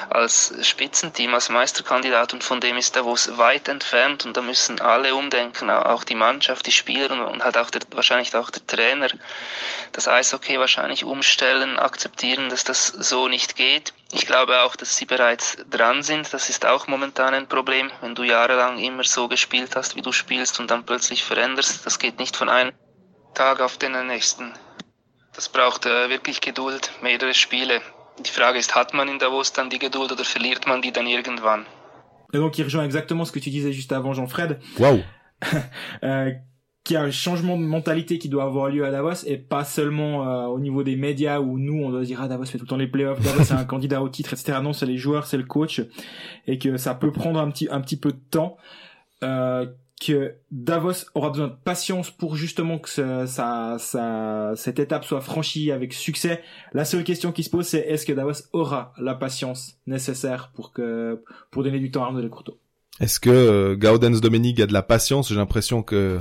als 0.09 0.55
Spitzenteam, 0.63 1.35
als 1.35 1.49
Meisterkandidat 1.49 2.33
und 2.33 2.45
von 2.45 2.61
dem 2.61 2.77
ist 2.77 2.95
Davos 2.95 3.37
weit 3.39 3.69
entfernt 3.69 4.25
und 4.25 4.37
da 4.37 4.43
müssen 4.43 4.81
alle 4.81 5.15
umdenken, 5.15 5.71
auch 5.71 6.05
die 6.05 6.15
Mannschaft, 6.15 6.67
die 6.67 6.73
Spieler 6.73 7.29
und 7.29 7.43
halt 7.43 7.59
auch 7.59 7.71
der, 7.71 7.83
wahrscheinlich 7.91 8.35
auch 8.37 8.51
der 8.51 8.67
Trainer. 8.67 9.09
Das 9.93 10.07
Eishockey 10.07 10.59
wahrscheinlich 10.59 11.05
umstellen, 11.05 11.79
akzeptieren, 11.79 12.51
dass 12.51 12.63
das 12.63 12.87
so 12.87 13.29
nicht 13.29 13.57
geht. 13.57 13.93
Ich 14.11 14.27
glaube 14.27 14.63
auch, 14.63 14.75
dass 14.75 14.97
sie 14.97 15.05
bereits 15.05 15.59
dran 15.69 16.03
sind. 16.03 16.33
Das 16.33 16.49
ist 16.49 16.65
auch 16.65 16.87
momentan 16.87 17.35
ein 17.35 17.47
Problem, 17.47 17.91
wenn 18.01 18.15
du 18.15 18.23
jahrelang 18.23 18.79
immer 18.79 19.05
so 19.05 19.29
gespielt 19.29 19.77
hast, 19.77 19.97
wie 19.97 20.03
du 20.03 20.13
spielst 20.13 20.61
und 20.61 20.71
dann 20.71 20.85
plötzlich 20.85 21.25
veränderst. 21.25 21.85
Das 21.85 21.99
geht 21.99 22.19
nicht 22.19 22.37
von 22.37 22.49
einem 22.49 22.73
Tag 23.35 23.61
auf 23.61 23.77
den 23.77 23.93
nächsten. 24.07 24.55
Das 25.35 25.49
braucht 25.51 25.85
äh, 25.85 26.09
wirklich 26.09 26.41
Geduld, 26.41 26.91
mehrere 27.03 27.35
Spiele. 27.35 27.83
Die 28.19 28.31
Frage 28.31 28.59
ist, 28.59 28.75
hat 28.75 28.95
man 28.95 29.09
in 29.09 29.19
Davos 29.19 29.53
dann 29.53 29.71
die 29.71 29.79
Geduld 29.79 30.11
oder 30.11 30.25
verliert 30.25 30.67
man 30.67 30.83
die 30.83 30.91
dann 30.91 31.07
irgendwann? 31.07 31.67
Et 32.33 32.41
donc 32.41 32.59
il 32.59 32.65
rejoint 32.65 32.85
exactement 32.85 33.25
ce 33.25 33.33
que 33.33 33.41
tu 33.41 33.51
disais 33.51 33.73
juste 33.73 33.93
avant, 33.93 34.15
Jean-Fred. 34.15 34.61
Waouh 34.79 35.03
euh, 36.03 36.33
qu'il 36.89 36.95
y 36.95 36.97
a 36.97 37.03
un 37.03 37.11
changement 37.11 37.59
de 37.59 37.63
mentalité 37.63 38.19
qui 38.19 38.31
doit 38.31 38.45
avoir 38.45 38.71
lieu 38.71 38.83
à 38.87 38.91
Davos 38.91 39.27
et 39.27 39.37
pas 39.37 39.63
seulement 39.63 40.27
euh, 40.27 40.47
au 40.47 40.59
niveau 40.59 40.83
des 40.83 40.97
médias 40.97 41.39
où 41.39 41.59
nous 41.59 41.85
on 41.85 41.91
doit 41.91 42.03
dire 42.03 42.19
ah 42.23 42.29
Davos 42.29 42.47
fait 42.47 42.57
tout 42.57 42.65
le 42.65 42.69
temps 42.69 42.79
les 42.79 42.87
playoffs, 42.87 43.21
Davos 43.21 43.45
c'est 43.45 43.53
un 43.53 43.65
candidat 43.67 44.03
au 44.03 44.09
titre, 44.09 44.33
etc. 44.33 44.59
Non, 44.63 44.73
c'est 44.73 44.87
les 44.87 44.97
joueurs, 44.97 45.27
c'est 45.27 45.37
le 45.37 45.45
coach 45.45 45.83
et 46.47 46.59
que 46.59 46.79
ça 46.79 46.95
peut 46.95 47.13
prendre 47.13 47.39
un 47.41 47.51
petit 47.51 47.69
un 47.71 47.83
petit 47.83 47.99
peu 47.99 48.11
de 48.11 48.21
temps. 48.31 48.57
Euh, 49.23 49.67
que 50.01 50.37
Davos 50.51 51.11
aura 51.15 51.31
besoin 51.31 51.49
de 51.49 51.57
patience 51.63 52.13
pour 52.13 52.37
justement 52.37 52.79
que 52.79 52.89
ça, 52.89 53.27
ça, 53.27 54.53
cette 54.55 54.79
étape 54.79 55.05
soit 55.05 55.21
franchie 55.21 55.73
avec 55.73 55.93
succès. 55.93 56.41
La 56.73 56.85
seule 56.85 57.03
question 57.03 57.33
qui 57.33 57.43
se 57.43 57.51
pose, 57.51 57.67
c'est 57.67 57.81
est-ce 57.81 58.07
que 58.07 58.13
Davos 58.13 58.45
aura 58.53 58.93
la 58.97 59.17
patience 59.17 59.75
nécessaire 59.89 60.53
pour 60.55 60.73
que 60.73 61.21
pour 61.51 61.65
donner 61.65 61.81
du 61.81 61.91
temps 61.91 62.05
à 62.05 62.07
Arnaud 62.07 62.21
Delcourteau 62.21 62.61
Est-ce 63.01 63.19
que 63.19 63.29
euh, 63.29 63.75
Gaudens 63.77 64.21
Dominique 64.21 64.61
a 64.61 64.67
de 64.67 64.73
la 64.73 64.83
patience? 64.83 65.31
J'ai 65.31 65.35
l'impression 65.35 65.83
que 65.83 66.21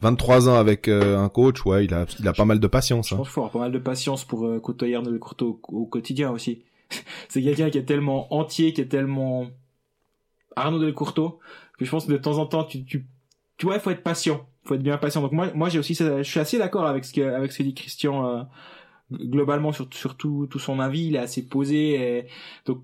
23 0.00 0.48
ans 0.48 0.54
avec 0.54 0.88
euh, 0.88 1.18
un 1.18 1.28
coach, 1.28 1.64
ouais, 1.66 1.84
il 1.84 1.94
a, 1.94 2.06
il 2.18 2.28
a 2.28 2.32
pas 2.32 2.44
mal 2.44 2.60
de 2.60 2.66
patience. 2.66 3.08
Je 3.08 3.14
hein. 3.14 3.18
pense 3.18 3.28
qu'il 3.28 3.32
faut 3.32 3.40
avoir 3.40 3.52
pas 3.52 3.58
mal 3.60 3.72
de 3.72 3.78
patience 3.78 4.24
pour 4.24 4.46
euh, 4.46 4.60
côtoyer 4.60 4.94
Arnaud 4.94 5.10
Delcourteau 5.10 5.60
au, 5.68 5.82
au 5.82 5.86
quotidien 5.86 6.30
aussi. 6.30 6.62
c'est 7.28 7.42
quelqu'un 7.42 7.70
qui 7.70 7.78
est 7.78 7.84
tellement 7.84 8.32
entier, 8.32 8.72
qui 8.72 8.80
est 8.80 8.86
tellement 8.86 9.48
Arnaud 10.56 10.78
Delcourteau 10.78 11.40
que 11.78 11.84
je 11.84 11.90
pense 11.90 12.06
que 12.06 12.12
de 12.12 12.18
temps 12.18 12.38
en 12.38 12.46
temps, 12.46 12.64
tu, 12.64 12.84
tu, 12.84 13.06
tu 13.56 13.66
vois, 13.66 13.76
il 13.76 13.80
faut 13.80 13.90
être 13.90 14.02
patient, 14.02 14.46
faut 14.64 14.74
être 14.74 14.82
bien 14.82 14.98
patient. 14.98 15.22
Donc 15.22 15.32
moi, 15.32 15.50
moi 15.54 15.68
j'ai 15.68 15.78
aussi, 15.78 15.94
je 15.94 16.22
suis 16.22 16.40
assez 16.40 16.58
d'accord 16.58 16.86
avec 16.86 17.04
ce 17.04 17.12
que, 17.12 17.20
avec 17.20 17.52
ce 17.52 17.58
que 17.58 17.62
dit 17.62 17.74
Christian 17.74 18.26
euh, 18.26 18.42
globalement 19.12 19.72
sur, 19.72 19.88
sur 19.92 20.16
tout, 20.16 20.46
tout 20.50 20.58
son 20.58 20.80
avis. 20.80 21.06
Il 21.06 21.16
est 21.16 21.20
assez 21.20 21.46
posé. 21.46 22.18
Et, 22.18 22.26
donc, 22.66 22.82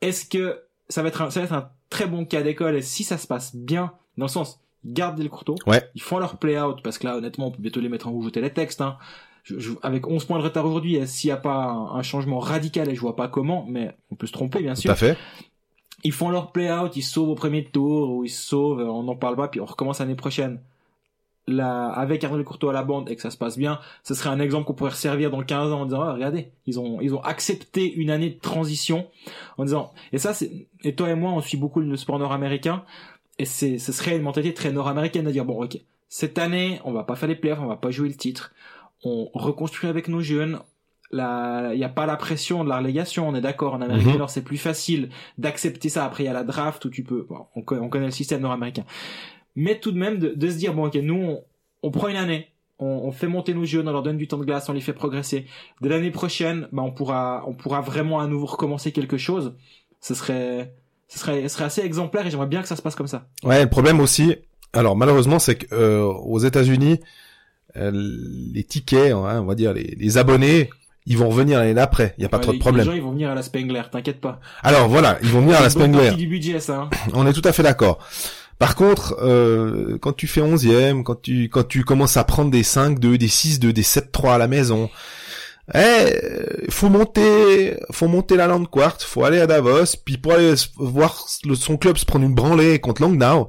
est-ce 0.00 0.26
que 0.26 0.60
ça 0.88 1.02
va 1.02 1.08
être 1.08 1.22
un, 1.22 1.30
ça 1.30 1.40
va 1.40 1.46
être 1.46 1.52
un 1.52 1.70
très 1.90 2.06
bon 2.06 2.24
cas 2.24 2.42
d'école 2.42 2.74
et 2.74 2.82
si 2.82 3.04
ça 3.04 3.18
se 3.18 3.26
passe 3.26 3.54
bien, 3.54 3.92
dans 4.18 4.26
le 4.26 4.30
sens, 4.30 4.63
gardent 4.84 5.20
le 5.22 5.28
courteau, 5.28 5.54
Ouais. 5.66 5.82
ils 5.94 6.02
font 6.02 6.18
leur 6.18 6.36
play-out 6.36 6.80
parce 6.82 6.98
que 6.98 7.06
là, 7.06 7.16
honnêtement, 7.16 7.48
on 7.48 7.50
peut 7.50 7.60
bientôt 7.62 7.80
les 7.80 7.88
mettre 7.88 8.08
en 8.08 8.10
rouge 8.12 8.26
au 8.26 8.30
télétexte. 8.30 8.80
Hein. 8.80 8.96
Je, 9.42 9.58
je- 9.58 9.72
avec 9.82 10.06
11 10.06 10.24
points 10.24 10.38
de 10.38 10.44
retard 10.44 10.64
aujourd'hui, 10.66 10.96
et 10.96 11.06
s'il 11.06 11.28
n'y 11.28 11.32
a 11.32 11.36
pas 11.36 11.64
un, 11.64 11.96
un 11.96 12.02
changement 12.02 12.38
radical, 12.38 12.88
et 12.88 12.94
je 12.94 13.00
vois 13.00 13.16
pas 13.16 13.28
comment, 13.28 13.64
mais 13.68 13.94
on 14.10 14.14
peut 14.14 14.26
se 14.26 14.32
tromper 14.32 14.60
bien 14.60 14.74
Tout 14.74 14.82
sûr 14.82 14.90
à 14.90 14.94
fait. 14.96 15.16
ils 16.02 16.12
font 16.12 16.30
leur 16.30 16.50
play-out, 16.52 16.96
ils 16.96 17.02
sauvent 17.02 17.28
au 17.28 17.34
premier 17.34 17.64
tour, 17.64 18.10
ou 18.10 18.24
ils 18.24 18.30
sauvent, 18.30 18.80
on 18.80 19.02
n'en 19.02 19.16
parle 19.16 19.36
pas, 19.36 19.48
puis 19.48 19.60
on 19.60 19.66
recommence 19.66 19.98
l'année 20.00 20.14
prochaine. 20.14 20.60
Là, 21.46 21.88
avec 21.88 22.24
Arnaud 22.24 22.42
Courtois 22.42 22.70
à 22.70 22.72
la 22.72 22.82
bande 22.84 23.10
et 23.10 23.16
que 23.16 23.20
ça 23.20 23.30
se 23.30 23.36
passe 23.36 23.58
bien, 23.58 23.78
ce 24.02 24.14
serait 24.14 24.30
un 24.30 24.40
exemple 24.40 24.64
qu'on 24.66 24.72
pourrait 24.72 24.92
resservir 24.92 25.30
dans 25.30 25.42
15 25.42 25.72
ans 25.74 25.82
en 25.82 25.84
disant, 25.84 26.00
Ah, 26.00 26.14
regardez, 26.14 26.48
ils 26.66 26.80
ont, 26.80 27.02
ils 27.02 27.14
ont 27.14 27.20
accepté 27.20 27.92
une 27.92 28.08
année 28.08 28.30
de 28.30 28.38
transition 28.40 29.06
en 29.58 29.64
disant, 29.66 29.92
et 30.14 30.16
ça, 30.18 30.32
c'est, 30.32 30.68
et 30.84 30.94
toi 30.94 31.10
et 31.10 31.14
moi, 31.14 31.32
on 31.32 31.42
suit 31.42 31.58
beaucoup 31.58 31.80
le 31.80 31.96
sport 31.98 32.18
nord-américain, 32.18 32.82
et 33.38 33.44
c'est, 33.44 33.78
ce 33.78 33.92
serait 33.92 34.16
une 34.16 34.22
mentalité 34.22 34.54
très 34.54 34.72
nord-américaine 34.72 35.24
de 35.24 35.30
dire, 35.30 35.44
bon, 35.44 35.62
ok, 35.62 35.78
cette 36.08 36.38
année, 36.38 36.80
on 36.84 36.92
va 36.92 37.02
pas 37.04 37.16
faire 37.16 37.28
les 37.28 37.34
playoffs, 37.34 37.60
on 37.60 37.66
va 37.66 37.76
pas 37.76 37.90
jouer 37.90 38.08
le 38.08 38.14
titre, 38.14 38.52
on 39.04 39.28
reconstruit 39.34 39.88
avec 39.90 40.08
nos 40.08 40.20
jeunes, 40.20 40.60
il 41.12 41.16
n'y 41.76 41.84
a 41.84 41.88
pas 41.88 42.06
la 42.06 42.16
pression 42.16 42.64
de 42.64 42.68
la 42.68 42.78
relégation, 42.78 43.28
on 43.28 43.34
est 43.34 43.40
d'accord, 43.40 43.74
en 43.74 43.80
Amérique 43.80 44.06
Mhm. 44.06 44.12
du 44.12 44.18
Nord, 44.18 44.30
c'est 44.30 44.42
plus 44.42 44.56
facile 44.58 45.10
d'accepter 45.38 45.88
ça. 45.88 46.04
Après, 46.04 46.24
il 46.24 46.26
y 46.26 46.30
a 46.30 46.32
la 46.32 46.44
draft 46.44 46.84
où 46.84 46.90
tu 46.90 47.04
peux, 47.04 47.26
bon, 47.28 47.46
on, 47.54 47.62
connaît, 47.62 47.80
on 47.82 47.88
connaît 47.88 48.06
le 48.06 48.10
système 48.12 48.40
nord-américain. 48.40 48.84
Mais 49.56 49.78
tout 49.78 49.92
de 49.92 49.98
même, 49.98 50.18
de, 50.18 50.28
de 50.34 50.48
se 50.50 50.56
dire, 50.56 50.74
bon, 50.74 50.86
ok, 50.86 50.94
nous, 50.96 51.14
on, 51.14 51.44
on 51.82 51.90
prend 51.90 52.08
une 52.08 52.16
année, 52.16 52.48
on, 52.80 52.86
on 52.86 53.12
fait 53.12 53.28
monter 53.28 53.54
nos 53.54 53.64
jeunes, 53.64 53.88
on 53.88 53.92
leur 53.92 54.02
donne 54.02 54.16
du 54.16 54.26
temps 54.26 54.38
de 54.38 54.44
glace, 54.44 54.68
on 54.68 54.72
les 54.72 54.80
fait 54.80 54.92
progresser. 54.92 55.46
De 55.80 55.88
l'année 55.88 56.10
prochaine, 56.10 56.68
bah, 56.72 56.82
on 56.82 56.90
pourra, 56.90 57.44
on 57.46 57.54
pourra 57.54 57.80
vraiment 57.80 58.18
à 58.20 58.26
nouveau 58.26 58.46
recommencer 58.46 58.90
quelque 58.90 59.16
chose. 59.18 59.54
Ce 60.00 60.14
serait, 60.14 60.74
ce 61.08 61.18
serait, 61.18 61.42
ce 61.42 61.48
serait 61.48 61.64
assez 61.64 61.82
exemplaire 61.82 62.26
et 62.26 62.30
j'aimerais 62.30 62.46
bien 62.46 62.62
que 62.62 62.68
ça 62.68 62.76
se 62.76 62.82
passe 62.82 62.94
comme 62.94 63.06
ça. 63.06 63.26
Ouais, 63.42 63.62
le 63.62 63.70
problème 63.70 64.00
aussi, 64.00 64.36
alors 64.72 64.96
malheureusement, 64.96 65.38
c'est 65.38 65.56
que 65.56 65.74
euh, 65.74 66.02
aux 66.04 66.38
États-Unis, 66.38 67.00
euh, 67.76 67.90
les 68.52 68.64
tickets, 68.64 69.12
hein, 69.12 69.40
on 69.40 69.46
va 69.46 69.54
dire 69.54 69.72
les, 69.72 69.96
les 69.98 70.18
abonnés, 70.18 70.70
ils 71.06 71.18
vont 71.18 71.28
revenir 71.28 71.58
l'année 71.58 71.74
d'après. 71.74 72.14
Il 72.18 72.22
y 72.22 72.24
a 72.24 72.28
pas 72.28 72.38
Ouais, 72.38 72.42
trop 72.42 72.52
de 72.52 72.58
problème. 72.58 72.86
Les 72.86 72.92
gens, 72.92 72.96
ils 72.96 73.02
vont 73.02 73.12
venir 73.12 73.30
à 73.30 73.34
la 73.34 73.42
Spengler, 73.42 73.82
t'inquiète 73.90 74.20
pas. 74.20 74.40
Alors 74.62 74.88
voilà, 74.88 75.18
ils 75.22 75.28
vont 75.28 75.40
venir 75.40 75.58
à 75.58 75.62
la 75.62 75.70
Spengler. 75.70 76.12
du 76.12 76.26
budget, 76.26 76.60
ça, 76.60 76.82
hein. 76.82 76.90
On 77.14 77.26
est 77.26 77.32
tout 77.32 77.42
à 77.44 77.52
fait 77.52 77.62
d'accord. 77.62 77.98
Par 78.58 78.76
contre, 78.76 79.16
euh, 79.20 79.98
quand 80.00 80.12
tu 80.12 80.26
fais 80.26 80.40
11e, 80.40 81.02
quand 81.02 81.20
tu 81.20 81.48
quand 81.48 81.66
tu 81.66 81.84
commences 81.84 82.16
à 82.16 82.24
prendre 82.24 82.50
des 82.50 82.62
5-2, 82.62 83.16
des 83.16 83.28
6-2, 83.28 83.72
des 83.72 83.82
7-3 83.82 84.34
à 84.34 84.38
la 84.38 84.46
maison, 84.48 84.88
eh, 85.72 85.78
euh, 85.78 86.66
faut 86.68 86.90
monter, 86.90 87.78
faut 87.90 88.08
monter 88.08 88.36
la 88.36 88.46
Landquart, 88.46 89.00
faut 89.00 89.24
aller 89.24 89.40
à 89.40 89.46
Davos, 89.46 89.96
puis 90.04 90.18
pour 90.18 90.32
aller 90.32 90.54
voir 90.76 91.26
son 91.54 91.76
club 91.78 91.96
se 91.96 92.04
prendre 92.04 92.26
une 92.26 92.34
branlée 92.34 92.80
contre 92.80 93.00
Langnau, 93.00 93.48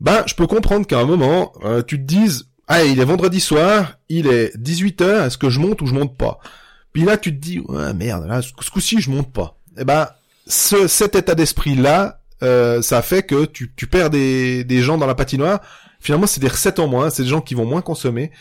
ben 0.00 0.22
je 0.26 0.34
peux 0.34 0.46
comprendre 0.46 0.86
qu'à 0.86 0.98
un 0.98 1.06
moment 1.06 1.52
euh, 1.64 1.82
tu 1.82 1.96
te 1.98 2.04
dises, 2.04 2.48
ah 2.68 2.84
il 2.84 3.00
est 3.00 3.04
vendredi 3.04 3.40
soir, 3.40 3.98
il 4.10 4.26
est 4.26 4.54
18h, 4.58 5.26
est-ce 5.26 5.38
que 5.38 5.48
je 5.48 5.58
monte 5.58 5.80
ou 5.80 5.86
je 5.86 5.94
monte 5.94 6.18
pas? 6.18 6.38
Puis 6.92 7.04
là 7.04 7.16
tu 7.16 7.34
te 7.34 7.40
dis, 7.40 7.60
ouais 7.60 7.94
merde, 7.94 8.26
là 8.26 8.42
ce 8.42 8.52
coup-ci 8.70 9.00
je 9.00 9.10
monte 9.10 9.32
pas. 9.32 9.58
Eh 9.78 9.84
ben 9.84 10.08
ce, 10.46 10.86
cet 10.86 11.14
état 11.14 11.34
d'esprit 11.34 11.76
là, 11.76 12.20
euh, 12.42 12.82
ça 12.82 13.00
fait 13.00 13.22
que 13.22 13.46
tu, 13.46 13.72
tu 13.74 13.86
perds 13.86 14.10
des, 14.10 14.64
des 14.64 14.82
gens 14.82 14.98
dans 14.98 15.06
la 15.06 15.14
patinoire. 15.14 15.60
Finalement, 16.00 16.26
c'est 16.26 16.40
des 16.40 16.48
recettes 16.48 16.80
en 16.80 16.88
moins, 16.88 17.10
c'est 17.10 17.22
des 17.22 17.28
gens 17.28 17.40
qui 17.40 17.54
vont 17.54 17.64
moins 17.64 17.80
consommer. 17.80 18.32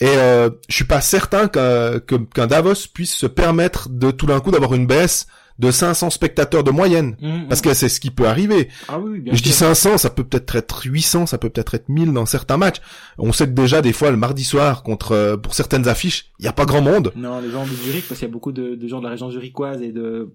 Et 0.00 0.06
euh, 0.08 0.50
je 0.68 0.74
suis 0.76 0.84
pas 0.84 1.00
certain 1.00 1.48
qu'un 1.48 2.46
Davos 2.46 2.74
puisse 2.92 3.14
se 3.14 3.26
permettre 3.26 3.88
de 3.88 4.10
tout 4.10 4.26
d'un 4.26 4.40
coup 4.40 4.50
d'avoir 4.50 4.74
une 4.74 4.86
baisse 4.86 5.26
de 5.58 5.72
500 5.72 6.10
spectateurs 6.10 6.62
de 6.62 6.70
moyenne. 6.70 7.16
Mhm. 7.20 7.48
Parce 7.48 7.60
que 7.60 7.74
c'est 7.74 7.88
ce 7.88 7.98
qui 7.98 8.12
peut 8.12 8.28
arriver. 8.28 8.68
ah 8.88 9.00
oui, 9.00 9.18
bien 9.18 9.34
Je 9.34 9.42
dis 9.42 9.48
sûr. 9.52 9.66
500, 9.66 9.98
ça 9.98 10.08
peut 10.08 10.22
peut-être 10.22 10.54
être 10.54 10.82
800, 10.84 11.26
ça 11.26 11.36
peut 11.36 11.50
peut-être 11.50 11.74
être 11.74 11.88
1000 11.88 12.12
dans 12.12 12.26
certains 12.26 12.56
matchs. 12.58 12.76
On 13.18 13.32
sait 13.32 13.46
que 13.46 13.50
déjà 13.54 13.82
des 13.82 13.92
fois 13.92 14.12
le 14.12 14.16
mardi 14.16 14.44
soir 14.44 14.84
contre 14.84 15.10
euh, 15.12 15.36
pour 15.36 15.54
certaines 15.54 15.88
affiches, 15.88 16.26
il 16.38 16.44
y 16.44 16.48
a 16.48 16.52
pas 16.52 16.64
grand 16.64 16.80
monde. 16.80 17.10
Non, 17.16 17.40
les 17.40 17.50
gens 17.50 17.64
de 17.64 17.70
Zurich, 17.70 18.06
parce 18.06 18.20
qu'il 18.20 18.28
y 18.28 18.30
a 18.30 18.32
beaucoup 18.32 18.52
de, 18.52 18.76
de 18.76 18.86
gens 18.88 19.00
de 19.00 19.04
la 19.04 19.10
région 19.10 19.32
zurichoise 19.32 19.82
et 19.82 19.90
de 19.90 20.30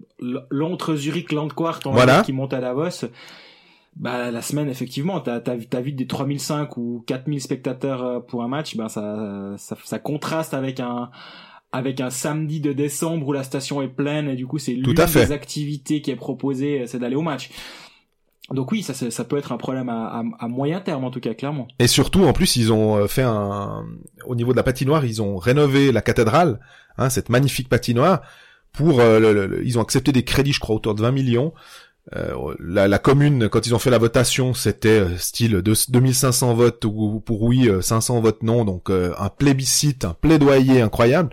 l'entre 0.50 0.94
Zurich 0.94 1.32
Landquart 1.32 1.80
Voilà. 1.86 2.20
qui 2.20 2.34
montent 2.34 2.52
à 2.52 2.60
Davos. 2.60 3.06
Bah, 3.96 4.30
la 4.32 4.42
semaine, 4.42 4.68
effectivement, 4.68 5.20
t'as, 5.20 5.38
t'as, 5.40 5.56
t'as 5.70 5.80
vite 5.80 5.94
des 5.96 6.06
3005 6.06 6.76
ou 6.76 7.04
4000 7.06 7.40
spectateurs 7.40 8.02
euh, 8.02 8.20
pour 8.20 8.42
un 8.42 8.48
match, 8.48 8.76
ben, 8.76 8.88
ça, 8.88 9.54
ça, 9.56 9.76
ça 9.84 9.98
contraste 10.00 10.52
avec 10.52 10.80
un, 10.80 11.10
avec 11.70 12.00
un 12.00 12.10
samedi 12.10 12.60
de 12.60 12.72
décembre 12.72 13.28
où 13.28 13.32
la 13.32 13.44
station 13.44 13.82
est 13.82 13.88
pleine 13.88 14.28
et 14.28 14.34
du 14.34 14.46
coup, 14.46 14.58
c'est 14.58 14.72
l'une 14.72 14.94
des 15.26 15.32
activités 15.32 16.00
qui 16.02 16.10
est 16.10 16.16
proposée, 16.16 16.82
euh, 16.82 16.86
c'est 16.86 16.98
d'aller 16.98 17.14
au 17.16 17.22
match. 17.22 17.50
Donc 18.50 18.72
oui, 18.72 18.82
ça, 18.82 18.92
ça 18.94 19.24
peut 19.24 19.38
être 19.38 19.52
un 19.52 19.56
problème 19.56 19.88
à, 19.88 20.06
à, 20.18 20.22
à 20.40 20.48
moyen 20.48 20.80
terme, 20.80 21.04
en 21.04 21.10
tout 21.10 21.20
cas, 21.20 21.32
clairement. 21.32 21.66
Et 21.78 21.86
surtout, 21.86 22.24
en 22.24 22.32
plus, 22.34 22.56
ils 22.56 22.72
ont 22.72 22.96
euh, 22.96 23.06
fait 23.06 23.22
un, 23.22 23.86
au 24.26 24.34
niveau 24.34 24.50
de 24.52 24.56
la 24.56 24.62
patinoire, 24.64 25.04
ils 25.06 25.22
ont 25.22 25.36
rénové 25.38 25.92
la 25.92 26.02
cathédrale, 26.02 26.60
hein, 26.98 27.08
cette 27.10 27.28
magnifique 27.30 27.68
patinoire, 27.70 28.20
pour, 28.72 29.00
euh, 29.00 29.18
le- 29.20 29.32
le- 29.32 29.46
le- 29.46 29.64
ils 29.66 29.78
ont 29.78 29.82
accepté 29.82 30.10
des 30.12 30.24
crédits, 30.24 30.52
je 30.52 30.60
crois, 30.60 30.74
autour 30.76 30.94
de 30.94 31.00
20 31.00 31.12
millions, 31.12 31.54
euh, 32.14 32.54
la, 32.60 32.98
commune, 32.98 33.48
quand 33.48 33.66
ils 33.66 33.74
ont 33.74 33.78
fait 33.78 33.90
la 33.90 33.98
votation, 33.98 34.52
c'était 34.52 35.00
euh, 35.00 35.16
style 35.16 35.52
de 35.52 35.74
2500 35.88 36.54
votes 36.54 36.80
pour 36.80 37.42
oui, 37.42 37.68
500 37.80 38.20
votes 38.20 38.42
non, 38.42 38.64
donc 38.64 38.90
un 38.90 39.28
plébiscite, 39.30 40.04
un 40.04 40.14
plaidoyer 40.14 40.82
incroyable. 40.82 41.30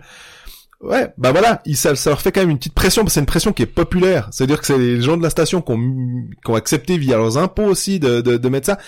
Ouais, 0.82 1.12
bah 1.16 1.30
voilà, 1.30 1.62
ça, 1.74 1.94
ça, 1.94 2.10
leur 2.10 2.20
fait 2.20 2.32
quand 2.32 2.40
même 2.40 2.50
une 2.50 2.58
petite 2.58 2.74
pression, 2.74 3.02
parce 3.02 3.12
que 3.12 3.14
c'est 3.14 3.20
une 3.20 3.26
pression 3.26 3.52
qui 3.52 3.62
est 3.62 3.66
populaire. 3.66 4.28
C'est-à-dire 4.32 4.60
que 4.60 4.66
c'est 4.66 4.78
les 4.78 5.00
gens 5.00 5.16
de 5.16 5.22
la 5.22 5.30
station 5.30 5.62
qui 5.62 5.72
ont, 5.72 6.54
accepté 6.56 6.98
via 6.98 7.16
leurs 7.16 7.38
impôts 7.38 7.62
aussi 7.62 8.00
de, 8.00 8.20
de, 8.20 8.48
mettre 8.48 8.66
ça. 8.66 8.78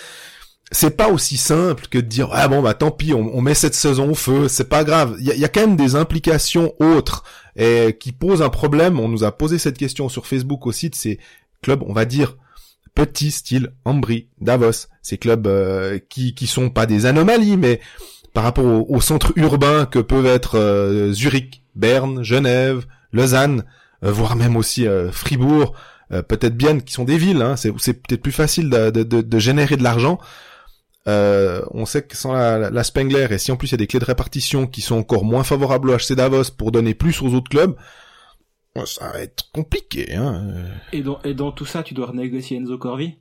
C'est 0.71 0.97
pas 0.97 1.07
aussi 1.07 1.37
simple 1.37 1.87
que 1.87 1.97
de 1.97 2.05
dire 2.05 2.29
ah 2.33 2.47
bon 2.47 2.61
bah 2.61 2.73
tant 2.73 2.91
pis, 2.91 3.13
on, 3.13 3.39
met 3.39 3.53
cette 3.53 3.75
saison 3.75 4.11
au 4.11 4.15
feu, 4.15 4.49
c'est 4.49 4.67
pas 4.67 4.83
grave. 4.83 5.15
Il 5.19 5.25
y 5.25 5.45
a, 5.45 5.47
quand 5.47 5.61
même 5.61 5.77
des 5.77 5.95
implications 5.95 6.73
autres 6.79 7.23
et 7.55 7.95
qui 7.97 8.11
posent 8.11 8.41
un 8.41 8.49
problème. 8.49 8.99
On 8.99 9.07
nous 9.07 9.23
a 9.23 9.31
posé 9.31 9.57
cette 9.57 9.77
question 9.77 10.09
sur 10.09 10.27
Facebook 10.27 10.67
aussi 10.67 10.89
de 10.89 10.95
ces 10.95 11.19
on 11.85 11.93
va 11.93 12.05
dire 12.05 12.37
petits, 12.93 13.31
style 13.31 13.73
Ambry, 13.83 14.29
Davos, 14.39 14.87
ces 15.01 15.17
clubs 15.17 15.47
euh, 15.47 15.99
qui 16.09 16.33
qui 16.33 16.47
sont 16.47 16.69
pas 16.69 16.85
des 16.85 17.05
anomalies, 17.05 17.57
mais 17.57 17.81
par 18.35 18.43
rapport 18.43 18.91
au, 18.91 19.01
centre 19.01 19.31
urbain 19.37 19.85
que 19.85 19.97
peuvent 19.97 20.25
être 20.25 20.59
euh, 20.59 21.13
Zurich, 21.13 21.63
Berne, 21.73 22.21
Genève, 22.21 22.85
Lausanne, 23.13 23.63
euh, 24.03 24.11
voire 24.11 24.35
même 24.35 24.57
aussi 24.57 24.85
euh, 24.85 25.09
Fribourg, 25.09 25.73
peut-être 26.27 26.55
bien, 26.55 26.79
qui 26.79 26.93
sont 26.93 27.05
des 27.05 27.17
villes. 27.17 27.41
Hein, 27.41 27.55
c'est, 27.55 27.71
peut-être 27.71 28.21
plus 28.21 28.31
facile 28.31 28.69
de, 28.69 28.91
de, 28.91 29.21
de, 29.21 29.39
générer 29.39 29.75
de 29.75 29.83
l'argent. 29.83 30.19
on 31.07 31.85
sait 31.85 32.03
que 32.03 32.15
sans 32.15 32.33
la, 32.33 32.69
la, 32.69 32.83
Spengler 32.83 33.27
et 33.31 33.37
si 33.37 33.51
en 33.51 33.55
plus 33.55 33.69
il 33.69 33.71
y 33.71 33.73
a 33.73 33.77
des 33.77 33.87
clés 33.87 33.99
de 33.99 34.05
répartition 34.05 34.67
qui 34.67 34.81
sont 34.81 34.97
encore 34.97 35.23
moins 35.23 35.43
favorables 35.43 35.89
au 35.89 35.97
HC 35.97 36.13
Davos 36.13 36.51
pour 36.55 36.71
donner 36.71 36.93
plus 36.93 37.21
aux 37.21 37.33
autres 37.33 37.49
clubs, 37.49 37.75
ça 38.85 39.11
va 39.11 39.21
être 39.21 39.49
compliqué. 39.53 40.15
Hein. 40.15 40.65
Et, 40.91 41.01
dans, 41.01 41.19
et 41.23 41.33
dans 41.33 41.51
tout 41.51 41.65
ça, 41.65 41.83
tu 41.83 41.93
dois 41.93 42.07
renégocier 42.07 42.57
Enzo 42.57 42.77
Corvi 42.77 43.15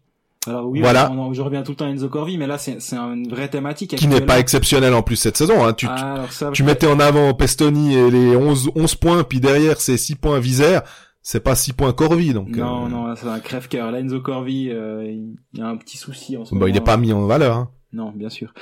alors 0.47 0.69
oui, 0.69 0.81
voilà. 0.81 1.11
je 1.33 1.41
reviens 1.41 1.63
tout 1.63 1.73
le 1.73 1.77
temps 1.77 1.87
à 1.87 1.89
Enzo 1.89 2.09
Corvi, 2.09 2.37
mais 2.37 2.47
là 2.47 2.59
c'est 2.59 2.81
c'est 2.81 2.97
une 2.97 3.29
vraie 3.29 3.49
thématique. 3.49 3.97
Qui 3.97 4.09
n'est 4.09 4.21
pas 4.21 4.39
exceptionnelle 4.39 4.95
en 4.95 5.03
plus 5.03 5.17
cette 5.17 5.37
saison. 5.37 5.65
Hein. 5.65 5.73
Tu, 5.73 5.87
ah, 5.89 6.27
tu, 6.53 6.63
mettais 6.63 6.87
en 6.87 7.01
avant 7.01 7.33
Pestoni 7.35 7.95
et 7.95 8.11
les 8.11 8.37
11, 8.37 8.73
11 8.75 8.95
points, 8.97 9.25
puis 9.25 9.41
derrière 9.41 9.81
c'est 9.81 9.97
6 9.97 10.17
points 10.17 10.39
Visère. 10.41 10.83
C'est 11.23 11.41
pas 11.41 11.55
6 11.55 11.73
points 11.73 11.93
Corvi, 11.95 12.35
donc. 12.35 12.49
Non, 12.49 12.85
euh... 12.85 12.89
non, 12.91 13.15
c'est 13.17 13.27
un 13.27 13.41
crève-cœur. 13.41 13.91
Là, 13.91 14.01
Enzo 14.01 14.21
Corvi, 14.21 14.69
euh, 14.71 15.11
il 15.11 15.59
y 15.59 15.63
a 15.63 15.67
un 15.67 15.79
petit 15.79 15.97
souci 15.97 16.37
en 16.37 16.45
ce 16.45 16.53
moment. 16.53 16.67
Bah, 16.67 16.69
il 16.69 16.75
n'est 16.75 16.83
pas 16.83 16.99
mis 16.99 17.15
en 17.15 17.27
valeur. 17.27 17.57
Hein. 17.57 17.71
Non, 17.95 18.13
bien 18.15 18.29
sûr. 18.29 18.53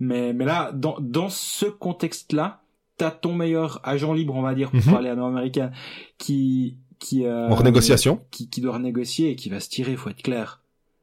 Mais 0.00 0.34
mais 0.34 0.44
là, 0.44 0.70
dans 0.74 0.96
dans 1.00 1.30
ce 1.30 1.64
contexte-là, 1.64 2.59
t'as 3.00 3.10
ton 3.10 3.32
meilleur 3.34 3.80
agent 3.82 4.12
libre, 4.12 4.34
on 4.34 4.42
va 4.42 4.54
dire, 4.54 4.70
pour 4.70 4.80
mhm. 4.80 4.92
parler 4.92 5.08
à 5.08 5.14
nord-américain, 5.14 5.70
qui 6.18 6.76
qui 6.98 7.24
euh, 7.24 7.48
en 7.48 7.54
renégociation, 7.54 8.20
qui 8.30 8.50
qui 8.50 8.60
doit 8.60 8.74
renégocier 8.74 9.30
et 9.30 9.36
qui 9.36 9.48
va 9.48 9.58
se 9.58 9.70
tirer. 9.70 9.96
Faut 9.96 10.10
être 10.10 10.22
clair 10.22 10.60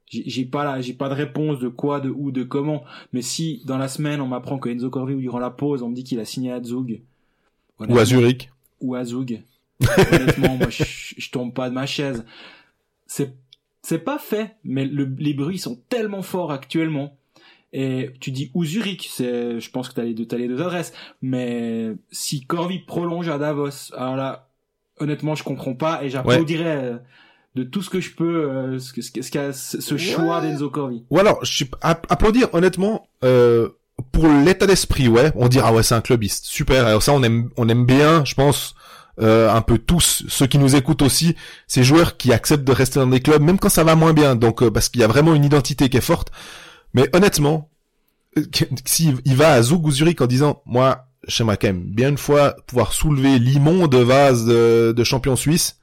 j'ai 0.09 0.45
pas 0.45 0.63
là, 0.63 0.79
j'ai 0.79 0.93
pas 0.93 1.09
de 1.09 1.13
réponse 1.13 1.59
de 1.59 1.67
quoi, 1.67 1.99
de 1.99 2.09
où, 2.09 2.31
de 2.31 2.43
comment. 2.43 2.85
Mais 3.11 3.21
si 3.21 3.61
dans 3.65 3.77
la 3.77 3.89
semaine 3.89 4.21
on 4.21 4.27
m'apprend 4.27 4.57
que 4.57 4.69
Enzo 4.69 4.89
Corvi 4.89 5.13
ou 5.13 5.19
durant 5.19 5.39
la 5.39 5.49
pause 5.49 5.83
on 5.83 5.89
me 5.89 5.95
dit 5.95 6.05
qu'il 6.05 6.21
a 6.21 6.25
signé 6.25 6.49
à 6.51 6.63
Zug 6.63 7.01
ou 7.79 7.97
à 7.97 8.05
Zurich 8.05 8.49
ou 8.79 8.95
à 8.95 9.03
Zug, 9.03 9.41
honnêtement 10.13 10.55
moi 10.55 10.69
je, 10.69 10.83
je 11.17 11.29
tombe 11.29 11.53
pas 11.53 11.69
de 11.69 11.75
ma 11.75 11.85
chaise. 11.85 12.23
C'est 13.05 13.35
c'est 13.81 13.99
pas 13.99 14.17
fait, 14.17 14.55
mais 14.63 14.85
les 14.85 15.33
bruits 15.33 15.59
sont 15.59 15.77
tellement 15.89 16.21
forts 16.21 16.51
actuellement. 16.51 17.17
Et 17.79 18.09
tu 18.19 18.31
dis 18.31 18.49
ou 18.55 18.65
Zurich, 18.65 19.07
c'est, 19.13 19.59
je 19.59 19.69
pense 19.69 19.87
que 19.87 19.93
t'as 19.93 20.01
les 20.01 20.15
deux, 20.15 20.25
t'as 20.25 20.37
les 20.37 20.47
deux 20.47 20.59
adresses. 20.61 20.93
Mais 21.21 21.91
si 22.09 22.43
Corvi 22.43 22.79
prolonge 22.79 23.29
à 23.29 23.37
Davos, 23.37 23.93
alors 23.95 24.15
là, 24.15 24.49
honnêtement, 24.99 25.35
je 25.35 25.43
comprends 25.43 25.75
pas 25.75 26.03
et 26.03 26.09
j'applaudirais 26.09 26.79
euh, 26.83 26.97
de 27.53 27.63
tout 27.63 27.83
ce 27.83 27.91
que 27.91 27.99
je 27.99 28.15
peux, 28.15 28.49
euh, 28.49 28.79
ce, 28.79 28.99
ce, 28.99 29.51
ce, 29.53 29.79
ce 29.79 29.97
choix 29.97 30.41
d'Enzo 30.41 30.71
Corvi. 30.71 31.03
Ou 31.11 31.19
alors, 31.19 31.37
je 31.45 31.65
applaudir 31.81 32.51
honnêtement 32.55 33.07
euh, 33.23 33.69
pour 34.11 34.27
l'état 34.27 34.65
d'esprit, 34.65 35.07
ouais. 35.07 35.31
On 35.35 35.47
dira 35.47 35.71
ouais, 35.71 35.83
c'est 35.83 35.93
un 35.93 36.01
clubiste, 36.01 36.45
super. 36.45 36.87
Alors 36.87 37.03
ça, 37.03 37.13
on 37.13 37.21
aime, 37.21 37.51
on 37.57 37.69
aime 37.69 37.85
bien, 37.85 38.25
je 38.25 38.33
pense. 38.33 38.73
Euh, 39.19 39.51
un 39.51 39.61
peu 39.61 39.77
tous 39.79 40.25
ceux 40.27 40.45
qui 40.47 40.57
nous 40.59 40.75
écoutent 40.75 41.01
aussi, 41.01 41.35
ces 41.67 41.83
joueurs 41.83 42.17
qui 42.17 42.33
acceptent 42.33 42.63
de 42.63 42.71
rester 42.71 42.99
dans 42.99 43.07
des 43.07 43.19
clubs, 43.19 43.41
même 43.41 43.59
quand 43.59 43.69
ça 43.69 43.83
va 43.83 43.95
moins 43.95 44.13
bien. 44.13 44.35
Donc 44.35 44.63
euh, 44.63 44.71
parce 44.71 44.89
qu'il 44.89 45.01
y 45.01 45.03
a 45.03 45.07
vraiment 45.07 45.35
une 45.35 45.45
identité 45.45 45.89
qui 45.89 45.97
est 45.97 46.01
forte. 46.01 46.31
Mais 46.93 47.09
honnêtement, 47.13 47.69
euh, 48.37 48.43
s'il 48.85 49.17
il 49.25 49.35
va 49.35 49.53
à 49.53 49.61
Zurich 49.61 50.21
en 50.21 50.27
disant, 50.27 50.61
moi, 50.65 51.07
j'aimerais 51.27 51.57
quand 51.57 51.67
même 51.67 51.83
bien 51.83 52.09
une 52.09 52.17
fois 52.17 52.55
pouvoir 52.67 52.93
soulever 52.93 53.39
l'immonde 53.39 53.95
vase 53.95 54.45
de, 54.45 54.93
de 54.95 55.03
champion 55.03 55.35
suisse, 55.35 55.79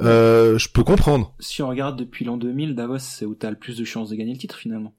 euh, 0.00 0.58
je 0.58 0.68
peux 0.68 0.84
comprendre. 0.84 1.34
Si 1.40 1.62
on 1.62 1.68
regarde 1.68 1.98
depuis 1.98 2.24
l'an 2.24 2.36
2000, 2.36 2.74
Davos, 2.74 2.98
c'est 2.98 3.26
où 3.26 3.34
t'as 3.34 3.50
le 3.50 3.56
plus 3.56 3.76
de 3.76 3.84
chances 3.84 4.10
de 4.10 4.16
gagner 4.16 4.32
le 4.32 4.38
titre 4.38 4.56
finalement. 4.56 4.94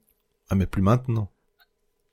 Ah 0.50 0.54
mais 0.54 0.66
plus 0.66 0.82
maintenant. 0.82 1.30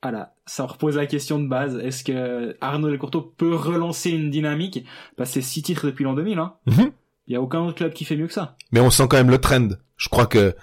Voilà, 0.01 0.33
ça 0.47 0.65
repose 0.65 0.95
la 0.95 1.05
question 1.05 1.39
de 1.39 1.47
base. 1.47 1.77
Est-ce 1.77 2.03
que 2.03 2.57
Arnaud 2.59 2.89
Delcourteau 2.89 3.21
peut 3.21 3.53
relancer 3.53 4.09
une 4.09 4.31
dynamique 4.31 4.83
Parce 5.15 5.29
que 5.29 5.33
c'est 5.35 5.47
six 5.47 5.61
titres 5.61 5.85
depuis 5.85 6.03
l'an 6.03 6.13
2000. 6.13 6.39
Hein? 6.39 6.55
Mhm. 6.65 6.91
Il 7.27 7.33
y 7.33 7.35
a 7.35 7.41
aucun 7.41 7.59
autre 7.59 7.75
club 7.75 7.93
qui 7.93 8.03
fait 8.03 8.17
mieux 8.17 8.25
que 8.25 8.33
ça. 8.33 8.57
Mais 8.71 8.79
on 8.79 8.89
sent 8.89 9.03
quand 9.07 9.17
même 9.17 9.29
le 9.29 9.37
trend. 9.37 9.69
Je 9.97 10.09
crois 10.09 10.25
que 10.25 10.55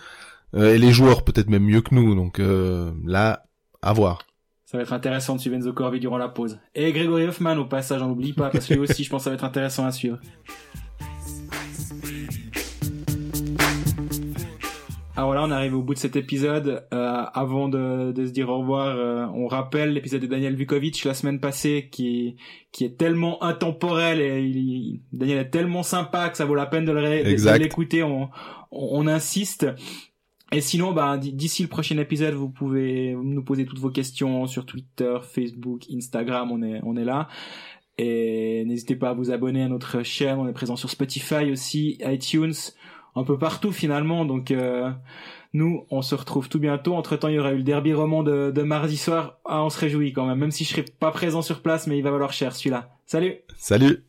euh, 0.54 0.74
et 0.74 0.78
les 0.78 0.92
joueurs 0.92 1.24
peut-être 1.24 1.48
même 1.48 1.64
mieux 1.64 1.80
que 1.80 1.94
nous. 1.94 2.14
Donc 2.14 2.40
euh, 2.40 2.92
là, 3.04 3.44
à 3.82 3.92
voir. 3.92 4.18
Ça 4.64 4.76
va 4.76 4.82
être 4.82 4.92
intéressant 4.92 5.36
de 5.36 5.40
suivre 5.40 5.56
Enzo 5.56 5.72
Corvi 5.72 5.98
durant 5.98 6.18
la 6.18 6.28
pause. 6.28 6.58
Et 6.74 6.92
Grégory 6.92 7.26
Hoffman 7.26 7.56
au 7.56 7.64
passage, 7.64 8.00
j'en 8.00 8.10
oublie 8.10 8.34
pas 8.34 8.50
parce 8.50 8.66
que 8.66 8.74
lui 8.74 8.80
aussi, 8.80 9.02
je 9.02 9.08
pense, 9.08 9.20
que 9.20 9.24
ça 9.24 9.30
va 9.30 9.36
être 9.36 9.44
intéressant 9.44 9.86
à 9.86 9.92
suivre. 9.92 10.18
Alors 15.18 15.34
là, 15.34 15.42
on 15.42 15.50
arrive 15.50 15.74
au 15.74 15.82
bout 15.82 15.94
de 15.94 15.98
cet 15.98 16.14
épisode. 16.14 16.86
Euh, 16.94 17.24
avant 17.34 17.68
de, 17.68 18.12
de, 18.12 18.24
se 18.24 18.30
dire 18.30 18.50
au 18.50 18.58
revoir, 18.60 18.94
euh, 18.94 19.26
on 19.34 19.48
rappelle 19.48 19.92
l'épisode 19.92 20.20
de 20.20 20.28
Daniel 20.28 20.54
Vukovic 20.54 21.02
la 21.04 21.12
semaine 21.12 21.40
passée, 21.40 21.88
qui 21.90 22.36
qui 22.70 22.84
est 22.84 22.96
tellement 22.96 23.42
intemporel 23.42 24.20
et 24.20 24.40
il, 24.40 25.00
Daniel 25.12 25.38
est 25.38 25.50
tellement 25.50 25.82
sympa 25.82 26.28
que 26.28 26.36
ça 26.36 26.44
vaut 26.44 26.54
la 26.54 26.66
peine 26.66 26.84
de 26.84 26.92
l'écouter. 27.58 28.04
On, 28.04 28.28
on, 28.70 29.08
insiste. 29.08 29.66
Et 30.50 30.60
sinon, 30.60 30.92
bah, 30.92 31.18
d'ici 31.18 31.62
le 31.62 31.68
prochain 31.68 31.98
épisode, 31.98 32.34
vous 32.34 32.48
pouvez 32.48 33.14
nous 33.14 33.44
poser 33.44 33.66
toutes 33.66 33.78
vos 33.78 33.90
questions 33.90 34.46
sur 34.46 34.64
Twitter, 34.64 35.18
Facebook, 35.22 35.82
Instagram. 35.92 36.50
On 36.50 36.62
est 36.62 36.80
on 36.84 36.96
est 36.96 37.04
là. 37.04 37.28
Et 37.98 38.64
n'hésitez 38.64 38.96
pas 38.96 39.10
à 39.10 39.14
vous 39.14 39.30
abonner 39.30 39.62
à 39.62 39.68
notre 39.68 40.02
chaîne. 40.02 40.38
On 40.38 40.48
est 40.48 40.52
présent 40.52 40.76
sur 40.76 40.88
Spotify 40.88 41.50
aussi, 41.50 41.98
iTunes 42.02 42.54
un 43.18 43.24
peu 43.24 43.38
partout 43.38 43.72
finalement. 43.72 44.24
Donc 44.24 44.50
euh, 44.50 44.90
nous, 45.52 45.84
on 45.90 46.02
se 46.02 46.14
retrouve 46.14 46.48
tout 46.48 46.58
bientôt. 46.58 46.94
Entre 46.94 47.16
temps, 47.16 47.28
il 47.28 47.34
y 47.34 47.38
aura 47.38 47.52
eu 47.52 47.58
le 47.58 47.62
derby 47.62 47.92
roman 47.92 48.22
de, 48.22 48.50
de 48.54 48.62
mardi 48.62 48.96
soir. 48.96 49.38
Ah, 49.44 49.62
on 49.64 49.70
se 49.70 49.78
réjouit 49.78 50.12
quand 50.12 50.26
même, 50.26 50.38
même 50.38 50.50
si 50.50 50.64
je 50.64 50.70
serai 50.70 50.84
pas 50.84 51.10
présent 51.10 51.42
sur 51.42 51.60
place, 51.60 51.86
mais 51.86 51.98
il 51.98 52.02
va 52.02 52.10
valoir 52.10 52.32
cher 52.32 52.54
celui-là. 52.54 52.90
Salut. 53.06 53.36
Salut. 53.56 54.07